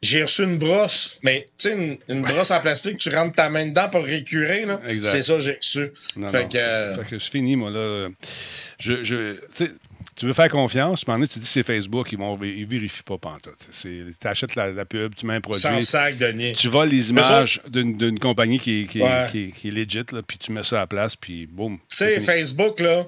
j'ai 0.00 0.22
reçu 0.22 0.44
une 0.44 0.58
brosse, 0.58 1.18
mais 1.22 1.48
tu 1.58 1.68
sais, 1.68 1.74
une, 1.74 1.98
une 2.08 2.22
brosse 2.22 2.50
en 2.52 2.60
plastique, 2.60 2.98
tu 2.98 3.08
rentres 3.10 3.34
ta 3.34 3.50
main 3.50 3.66
dedans 3.66 3.88
pour 3.88 4.04
récurer, 4.04 4.64
là. 4.64 4.80
Exact. 4.88 5.10
C'est 5.10 5.22
ça 5.22 5.34
que 5.34 5.40
j'ai 5.40 5.54
reçu. 5.54 5.90
Non, 6.16 6.28
fait 6.28 6.42
non. 6.44 6.48
que, 6.48 6.58
euh, 6.58 6.96
Fait 7.02 7.10
que 7.10 7.18
c'est 7.18 7.30
fini, 7.32 7.56
moi, 7.56 7.70
là. 7.70 8.08
Je, 8.78 9.02
je, 9.02 9.36
tu 9.56 9.72
tu 10.14 10.26
veux 10.26 10.32
faire 10.32 10.48
confiance, 10.48 11.06
moment 11.06 11.18
donné, 11.20 11.28
tu 11.28 11.38
dis 11.38 11.46
c'est 11.46 11.62
Facebook, 11.62 12.10
ils 12.10 12.18
ne 12.18 12.44
ils 12.46 12.66
vérifient 12.66 13.04
pas 13.04 13.18
pantoute. 13.18 13.54
Tu 13.80 14.04
achètes 14.24 14.56
la, 14.56 14.72
la 14.72 14.84
pub, 14.84 15.14
tu 15.14 15.26
mets 15.26 15.34
un 15.34 15.40
produit, 15.40 15.60
sans 15.60 15.78
sac, 15.78 16.18
Denis. 16.18 16.54
tu 16.54 16.66
voles 16.66 16.88
les 16.88 17.10
images 17.10 17.60
d'une 17.68 17.96
d'une 17.96 18.18
compagnie 18.18 18.58
qui, 18.58 18.82
est- 18.82 18.86
qui, 18.86 19.00
Ouais. 19.00 19.26
qui, 19.30 19.38
est- 19.44 19.50
qui 19.52 19.68
est 19.68 19.70
legit, 19.70 20.02
là, 20.10 20.20
puis 20.26 20.36
tu 20.38 20.50
mets 20.50 20.64
ça 20.64 20.78
à 20.78 20.80
la 20.80 20.86
place, 20.88 21.14
puis 21.14 21.46
boum. 21.46 21.76
Tu 21.78 21.82
c'est 21.90 22.14
sais. 22.16 22.20
Facebook, 22.20 22.80
là, 22.80 23.04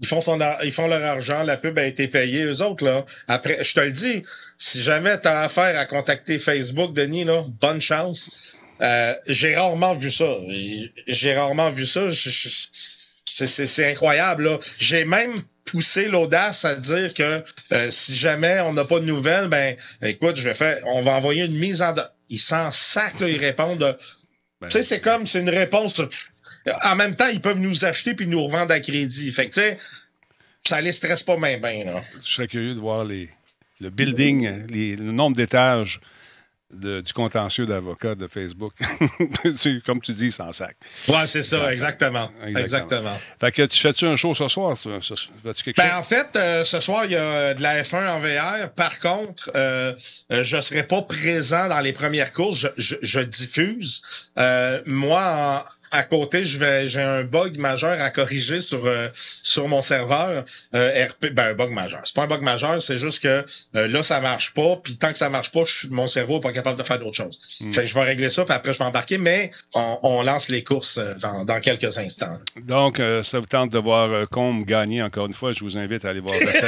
ils 0.00 0.06
font, 0.06 0.20
son 0.20 0.38
ils 0.64 0.72
font 0.72 0.88
leur 0.88 1.02
argent, 1.04 1.42
la 1.42 1.56
pub 1.56 1.78
a 1.78 1.84
été 1.84 2.08
payée, 2.08 2.44
eux 2.44 2.62
autres, 2.62 2.84
là. 2.84 3.04
Après, 3.28 3.64
je 3.64 3.72
te 3.74 3.80
le 3.80 3.90
dis, 3.92 4.22
si 4.58 4.82
jamais 4.82 5.18
t'as 5.18 5.42
affaire 5.42 5.78
à 5.78 5.86
contacter 5.86 6.38
Facebook, 6.38 6.92
Denis, 6.92 7.24
là, 7.24 7.44
bonne 7.60 7.80
chance. 7.80 8.30
Euh, 8.82 9.14
j'ai 9.26 9.56
rarement 9.56 9.94
vu 9.94 10.10
ça. 10.10 10.36
J'ai 11.06 11.34
rarement 11.34 11.70
vu 11.70 11.86
ça. 11.86 12.10
C'est- 13.24 13.84
incroyable, 13.90 14.44
là. 14.44 14.58
J'ai 14.78 15.04
même 15.04 15.42
poussé 15.64 16.06
l'audace 16.08 16.64
à 16.64 16.74
dire 16.76 17.12
que 17.12 17.42
euh, 17.72 17.90
si 17.90 18.16
jamais 18.16 18.60
on 18.60 18.72
n'a 18.72 18.84
pas 18.84 19.00
de 19.00 19.04
nouvelles, 19.04 19.48
ben, 19.48 19.76
écoute, 20.02 20.36
je 20.36 20.42
vais 20.42 20.54
faire, 20.54 20.78
on 20.86 21.02
va 21.02 21.12
envoyer 21.12 21.44
une 21.44 21.56
mise 21.56 21.82
en... 21.82 21.94
Ils 22.28 22.38
s'en 22.38 22.70
sac, 22.70 23.18
là, 23.20 23.28
ils 23.28 23.38
répondent. 23.40 23.78
de- 23.78 23.96
Ben, 24.60 24.68
tu 24.68 24.78
sais, 24.78 24.82
c'est 24.82 25.00
comme, 25.00 25.26
c'est 25.26 25.40
une 25.40 25.50
réponse. 25.50 26.00
En 26.84 26.96
même 26.96 27.14
temps, 27.16 27.28
ils 27.28 27.40
peuvent 27.40 27.58
nous 27.60 27.84
acheter 27.84 28.14
puis 28.14 28.26
nous 28.26 28.42
revendre 28.44 28.72
à 28.72 28.80
crédit. 28.80 29.30
Fait 29.32 29.48
que, 29.48 29.54
tu 29.54 29.60
sais, 29.60 29.76
ça 30.64 30.80
les 30.80 30.92
stresse 30.92 31.22
pas 31.22 31.36
bien, 31.36 31.58
bien. 31.58 32.02
Je 32.24 32.32
serais 32.32 32.48
curieux 32.48 32.74
de 32.74 32.80
voir 32.80 33.04
les, 33.04 33.28
le 33.80 33.90
building, 33.90 34.66
les- 34.68 34.96
le 34.96 35.12
nombre 35.12 35.36
d'étages 35.36 36.00
de- 36.72 37.00
du 37.00 37.12
contentieux 37.12 37.64
d'avocats 37.64 38.16
de 38.16 38.26
Facebook. 38.26 38.72
Comme 39.86 40.00
tu 40.00 40.12
dis, 40.12 40.32
sans 40.32 40.52
sac. 40.52 40.76
Ouais, 41.08 41.26
c'est 41.26 41.42
ça, 41.44 41.72
exactement. 41.72 42.28
Exactement. 42.44 42.58
Exactement. 42.58 43.18
Fait 43.40 43.52
que 43.52 43.62
tu 43.62 43.78
fais-tu 43.78 44.04
un 44.06 44.16
show 44.16 44.34
ce 44.34 44.48
soir? 44.48 44.76
toi? 44.78 44.98
Ce- 45.00 45.14
Fais-tu 45.14 45.62
quelque 45.62 45.76
Ben, 45.76 45.84
chose? 45.90 45.98
en 45.98 46.02
fait, 46.02 46.26
euh, 46.36 46.64
ce 46.64 46.80
soir, 46.80 47.04
il 47.04 47.12
y 47.12 47.16
a 47.16 47.54
de 47.54 47.62
la 47.62 47.82
F1 47.82 48.08
en 48.08 48.18
VR. 48.18 48.70
Par 48.72 48.98
contre, 48.98 49.50
euh, 49.54 49.94
euh, 50.32 50.42
je 50.42 50.60
serai 50.60 50.82
pas 50.82 51.02
présent 51.02 51.68
dans 51.68 51.80
les 51.80 51.92
premières 51.92 52.32
courses. 52.32 52.58
Je, 52.58 52.68
je- 52.76 52.96
je 53.00 53.20
diffuse. 53.20 54.02
Euh, 54.36 54.82
moi, 54.86 55.64
en- 55.64 55.70
à 55.90 56.02
côté, 56.02 56.44
je 56.44 56.58
vais, 56.58 56.86
j'ai 56.86 57.02
un 57.02 57.24
bug 57.24 57.58
majeur 57.58 58.00
à 58.00 58.10
corriger 58.10 58.60
sur 58.60 58.86
euh, 58.86 59.08
sur 59.14 59.68
mon 59.68 59.82
serveur 59.82 60.44
euh, 60.74 61.06
RP. 61.06 61.32
Ben, 61.32 61.50
un 61.50 61.54
bug 61.54 61.70
majeur. 61.70 62.00
C'est 62.04 62.14
pas 62.14 62.24
un 62.24 62.26
bug 62.26 62.42
majeur, 62.42 62.80
c'est 62.82 62.98
juste 62.98 63.22
que 63.22 63.44
euh, 63.74 63.88
là, 63.88 64.02
ça 64.02 64.20
marche 64.20 64.52
pas. 64.54 64.76
Puis 64.76 64.96
tant 64.96 65.12
que 65.12 65.18
ça 65.18 65.28
marche 65.28 65.52
pas, 65.52 65.64
je 65.64 65.88
mon 65.88 66.06
cerveau 66.06 66.38
est 66.38 66.40
pas 66.40 66.52
capable 66.52 66.78
de 66.78 66.84
faire 66.84 66.98
d'autre 66.98 67.16
chose. 67.16 67.38
Fait 67.72 67.82
que 67.82 67.84
je 67.84 67.94
vais 67.94 68.02
régler 68.02 68.30
ça, 68.30 68.44
puis 68.44 68.54
après, 68.54 68.72
je 68.72 68.78
vais 68.78 68.84
embarquer. 68.84 69.18
Mais 69.18 69.50
on, 69.74 69.98
on 70.02 70.22
lance 70.22 70.48
les 70.48 70.62
courses 70.62 70.98
dans, 71.20 71.44
dans 71.44 71.60
quelques 71.60 71.98
instants. 71.98 72.38
Donc, 72.62 73.00
ça 73.22 73.38
vous 73.38 73.46
tente 73.46 73.70
de 73.70 73.78
voir 73.78 74.28
Combe 74.28 74.64
gagner 74.64 75.02
encore 75.02 75.26
une 75.26 75.34
fois. 75.34 75.52
Je 75.52 75.64
vous 75.64 75.78
invite 75.78 76.04
à 76.04 76.10
aller 76.10 76.20
voir 76.20 76.34
la 76.40 76.52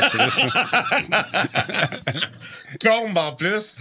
combe 2.80 3.16
en 3.16 3.32
plus. 3.32 3.74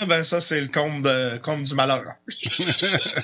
Ah 0.00 0.06
Ben 0.06 0.24
ça, 0.24 0.40
c'est 0.40 0.60
le 0.60 0.68
combe, 0.68 1.02
de, 1.02 1.64
du 1.64 1.74
malheur. 1.74 2.02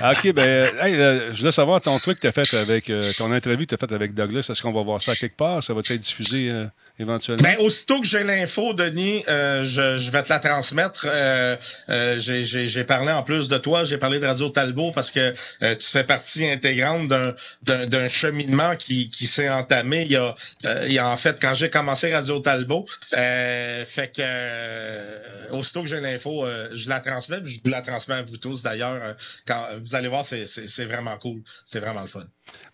Ah, 0.00 0.12
OK, 0.12 0.32
ben, 0.32 0.68
hey, 0.80 0.94
euh, 0.94 1.32
je 1.32 1.40
voulais 1.40 1.50
savoir 1.50 1.80
ton 1.80 1.98
truc 1.98 2.18
que 2.18 2.20
tu 2.20 2.26
as 2.28 2.32
fait 2.32 2.56
avec, 2.56 2.88
euh, 2.88 3.02
ton 3.18 3.32
interview 3.32 3.64
que 3.66 3.70
tu 3.70 3.74
as 3.74 3.78
faite 3.78 3.90
avec 3.90 4.14
Douglas. 4.14 4.46
Est-ce 4.48 4.62
qu'on 4.62 4.72
va 4.72 4.82
voir 4.82 5.02
ça 5.02 5.16
quelque 5.16 5.36
part? 5.36 5.64
Ça 5.64 5.74
va 5.74 5.80
être 5.80 5.92
diffusé 5.96 6.50
euh, 6.50 6.66
éventuellement? 7.00 7.42
Ben, 7.42 7.56
aussitôt 7.58 8.00
que 8.00 8.06
j'ai 8.06 8.22
l'info, 8.22 8.74
Denis, 8.74 9.24
euh, 9.28 9.64
je, 9.64 9.96
je 9.96 10.10
vais 10.12 10.22
te 10.22 10.32
la 10.32 10.38
transmettre. 10.38 11.04
Euh, 11.10 11.56
euh, 11.88 12.16
j'ai- 12.18 12.84
parlé 12.84 13.10
en 13.10 13.24
plus 13.24 13.48
de 13.48 13.58
toi, 13.58 13.84
j'ai 13.84 13.98
parlé 13.98 14.20
de 14.20 14.26
Radio 14.26 14.50
Talbot 14.50 14.92
parce 14.92 15.10
que 15.10 15.34
euh, 15.62 15.74
tu 15.74 15.88
fais 15.88 16.04
partie 16.04 16.48
intégrante 16.48 17.08
d'un- 17.08 18.08
cheminement 18.08 18.76
qui, 18.76 19.10
qui 19.10 19.26
s'est 19.26 19.48
entamé 19.48 20.02
il 20.02 20.12
y, 20.12 20.16
a, 20.16 20.34
euh, 20.66 20.84
il 20.86 20.92
y 20.92 20.98
a 21.00 21.08
en 21.08 21.16
fait 21.16 21.38
quand 21.42 21.54
j'ai 21.54 21.70
commencé 21.70 22.14
Radio 22.14 22.38
Talbot. 22.38 22.86
Euh, 23.16 23.84
fait 23.84 24.08
que 24.14 24.22
euh, 24.22 25.18
aussitôt 25.58 25.82
que 25.82 25.88
j'ai 25.88 26.00
l'info, 26.00 26.46
euh, 26.46 26.68
je 26.72 26.88
la 26.88 27.00
transmets. 27.00 27.40
Je 27.44 27.58
vous 27.64 27.70
la 27.70 27.82
transmets 27.82 28.14
à 28.16 28.22
vous 28.22 28.36
tous 28.36 28.62
d'ailleurs. 28.62 28.98
euh, 29.02 29.14
quand 29.46 29.66
vous 29.80 29.94
allez 29.94 30.08
voir, 30.08 30.24
c'est 30.24 30.46
c'est- 30.46 30.68
c'est 30.68 30.84
vraiment 30.86 31.16
cool. 31.18 31.40
C'est 31.64 31.80
vraiment 31.80 32.00
le 32.02 32.06
fun. 32.06 32.24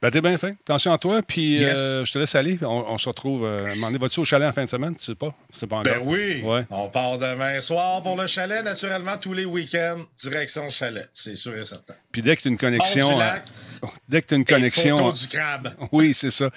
Ben, 0.00 0.10
t'es 0.10 0.20
bien 0.20 0.38
fait. 0.38 0.54
Attention 0.68 0.92
à 0.92 0.98
toi, 0.98 1.20
puis 1.22 1.58
Yes. 1.60 1.76
euh, 1.76 2.04
je 2.04 2.12
te 2.12 2.18
laisse 2.18 2.34
aller. 2.36 2.58
On, 2.62 2.66
on 2.92 2.98
se 2.98 3.08
retrouve. 3.08 3.44
Euh, 3.44 3.66
à 3.66 3.70
un 3.70 3.74
moment 3.74 3.88
donné. 3.88 3.98
vas-tu 3.98 4.20
au 4.20 4.24
chalet 4.24 4.48
en 4.48 4.52
fin 4.52 4.64
de 4.64 4.70
semaine? 4.70 4.94
Tu 4.96 5.04
sais 5.04 5.14
pas? 5.16 5.34
Sais 5.58 5.66
pas 5.66 5.76
encore? 5.76 5.92
Ben 5.94 6.00
oui. 6.04 6.42
Ouais. 6.44 6.64
On 6.70 6.88
part 6.90 7.18
demain 7.18 7.60
soir 7.60 8.02
pour 8.02 8.16
le 8.20 8.26
chalet, 8.28 8.62
naturellement, 8.64 9.16
tous 9.18 9.32
les 9.32 9.44
week-ends, 9.44 10.04
direction 10.22 10.68
chalet. 10.70 11.08
C'est 11.12 11.34
sûr 11.36 11.56
et 11.56 11.64
certain. 11.64 11.94
Puis 12.12 12.22
dès 12.22 12.36
que 12.36 12.42
tu 12.42 12.48
as 12.48 12.50
une 12.52 12.58
connexion. 12.58 13.08
Du 13.16 13.22
euh, 13.22 13.28
dès 14.08 14.22
que 14.22 14.26
tu 14.28 14.34
as 14.34 14.36
une 14.36 14.44
connexion. 14.44 15.12
du 15.12 15.28
crabe. 15.28 15.74
Oui, 15.92 16.12
c'est 16.14 16.30
ça. 16.30 16.50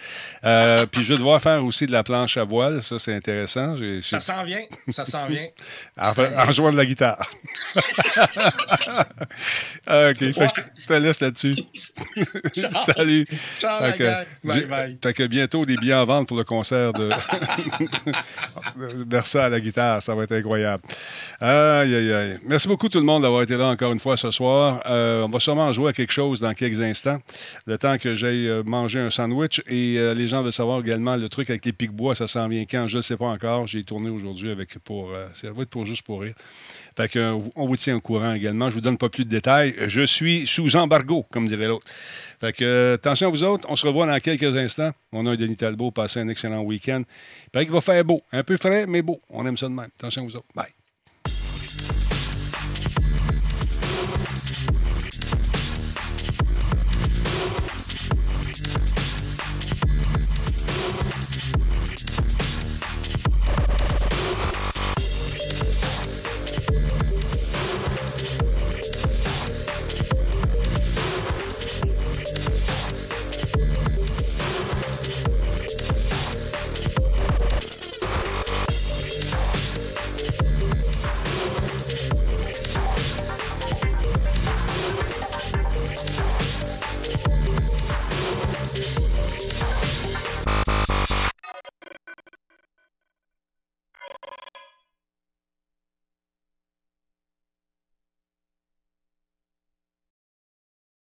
Euh, 0.43 0.85
puis 0.85 1.03
je 1.03 1.13
vais 1.13 1.17
devoir 1.17 1.41
faire 1.41 1.63
aussi 1.63 1.85
de 1.85 1.91
la 1.91 2.03
planche 2.03 2.37
à 2.37 2.43
voile. 2.43 2.81
Ça, 2.83 2.97
c'est 2.99 3.13
intéressant. 3.13 3.77
J'ai- 3.77 4.01
Ça 4.01 4.19
s'en 4.19 4.43
vient. 4.43 4.61
Ça 4.89 5.05
s'en 5.05 5.27
vient. 5.27 5.45
En, 5.97 6.13
en 6.49 6.53
jouant 6.53 6.71
de 6.71 6.77
la 6.77 6.85
guitare. 6.85 7.29
Ah, 9.89 10.09
OK. 10.09 10.17
Fait 10.17 10.33
je 10.81 10.85
te 10.87 10.93
laisse 10.93 11.19
là-dessus. 11.21 11.53
Salut. 12.85 13.25
Ciao, 13.57 13.81
la 13.81 13.91
Fait 13.93 13.97
que-. 13.97 14.47
Bye, 14.47 14.65
bye. 14.65 14.97
Fait 15.01 15.13
que 15.13 15.23
bientôt, 15.27 15.65
des 15.65 15.75
billets 15.75 15.93
en 15.93 16.05
vente 16.05 16.27
pour 16.27 16.37
le 16.37 16.43
concert 16.43 16.91
de 16.93 17.09
Versa 19.07 19.45
à 19.45 19.49
la 19.49 19.59
guitare. 19.59 20.01
Ça 20.03 20.13
va 20.15 20.23
être 20.23 20.33
incroyable. 20.33 20.83
Aïe, 21.39 21.95
aïe, 21.95 22.13
aïe. 22.13 22.39
Merci 22.45 22.67
beaucoup 22.67 22.89
tout 22.89 22.99
le 22.99 23.05
monde 23.05 23.21
d'avoir 23.23 23.41
été 23.43 23.55
là 23.55 23.67
encore 23.67 23.91
une 23.93 23.99
fois 23.99 24.17
ce 24.17 24.31
soir. 24.31 24.81
Euh, 24.87 25.23
on 25.23 25.29
va 25.29 25.39
sûrement 25.39 25.71
jouer 25.73 25.89
à 25.89 25.93
quelque 25.93 26.11
chose 26.13 26.39
dans 26.39 26.53
quelques 26.53 26.81
instants. 26.81 27.16
Le 27.65 27.77
temps 27.77 27.97
que 27.97 28.15
j'aille 28.15 28.47
euh, 28.47 28.63
manger 28.63 28.99
un 28.99 29.09
sandwich. 29.09 29.61
Et 29.67 29.97
euh, 29.97 30.13
les 30.13 30.27
gens 30.27 30.41
veulent 30.43 30.53
savoir 30.53 30.79
également 30.79 31.15
le 31.15 31.29
truc 31.29 31.49
avec 31.49 31.65
les 31.65 31.73
pics-bois, 31.73 32.15
ça 32.15 32.27
s'en 32.27 32.47
vient 32.47 32.65
quand? 32.65 32.87
Je 32.87 32.97
ne 32.97 33.01
sais 33.01 33.17
pas 33.17 33.27
encore. 33.27 33.67
J'ai 33.67 33.83
tourné 33.83 34.09
aujourd'hui 34.09 34.49
avec 34.51 34.77
pour. 34.79 35.11
euh, 35.11 35.27
ça 35.33 35.51
va 35.51 35.63
être 35.63 35.69
pour 35.69 35.85
juste 35.85 36.03
pour 36.03 36.21
rire. 36.21 36.35
Fait 36.95 37.09
que, 37.09 37.33
on 37.55 37.67
vous 37.67 37.77
tient 37.77 37.95
au 37.95 38.01
courant 38.01 38.33
également. 38.33 38.69
Je 38.69 38.75
vous 38.75 38.81
donne 38.81 38.97
pas 38.97 39.09
plus 39.09 39.25
de 39.25 39.29
détails. 39.29 39.75
Je 39.87 40.05
suis 40.05 40.47
sous 40.47 40.75
embargo, 40.75 41.25
comme 41.31 41.47
dirait 41.47 41.67
l'autre. 41.67 41.85
Fait 42.39 42.53
que, 42.53 42.93
attention 42.95 43.27
à 43.27 43.31
vous 43.31 43.43
autres. 43.43 43.67
On 43.69 43.75
se 43.75 43.85
revoit 43.85 44.07
dans 44.07 44.19
quelques 44.19 44.55
instants. 44.55 44.91
Mon 45.11 45.23
nom 45.23 45.33
est 45.33 45.37
Denis 45.37 45.57
Talbot. 45.57 45.91
Passez 45.91 46.19
un 46.19 46.27
excellent 46.27 46.61
week-end. 46.61 47.03
Il 47.45 47.49
paraît 47.49 47.65
qu'il 47.65 47.73
va 47.73 47.81
faire 47.81 48.03
beau. 48.03 48.21
Un 48.31 48.43
peu 48.43 48.57
frais, 48.57 48.85
mais 48.87 49.01
beau. 49.01 49.21
On 49.29 49.45
aime 49.45 49.57
ça 49.57 49.67
de 49.67 49.73
même. 49.73 49.89
Attention 49.99 50.23
à 50.23 50.25
vous 50.25 50.35
autres. 50.35 50.47
Bye. 50.55 50.76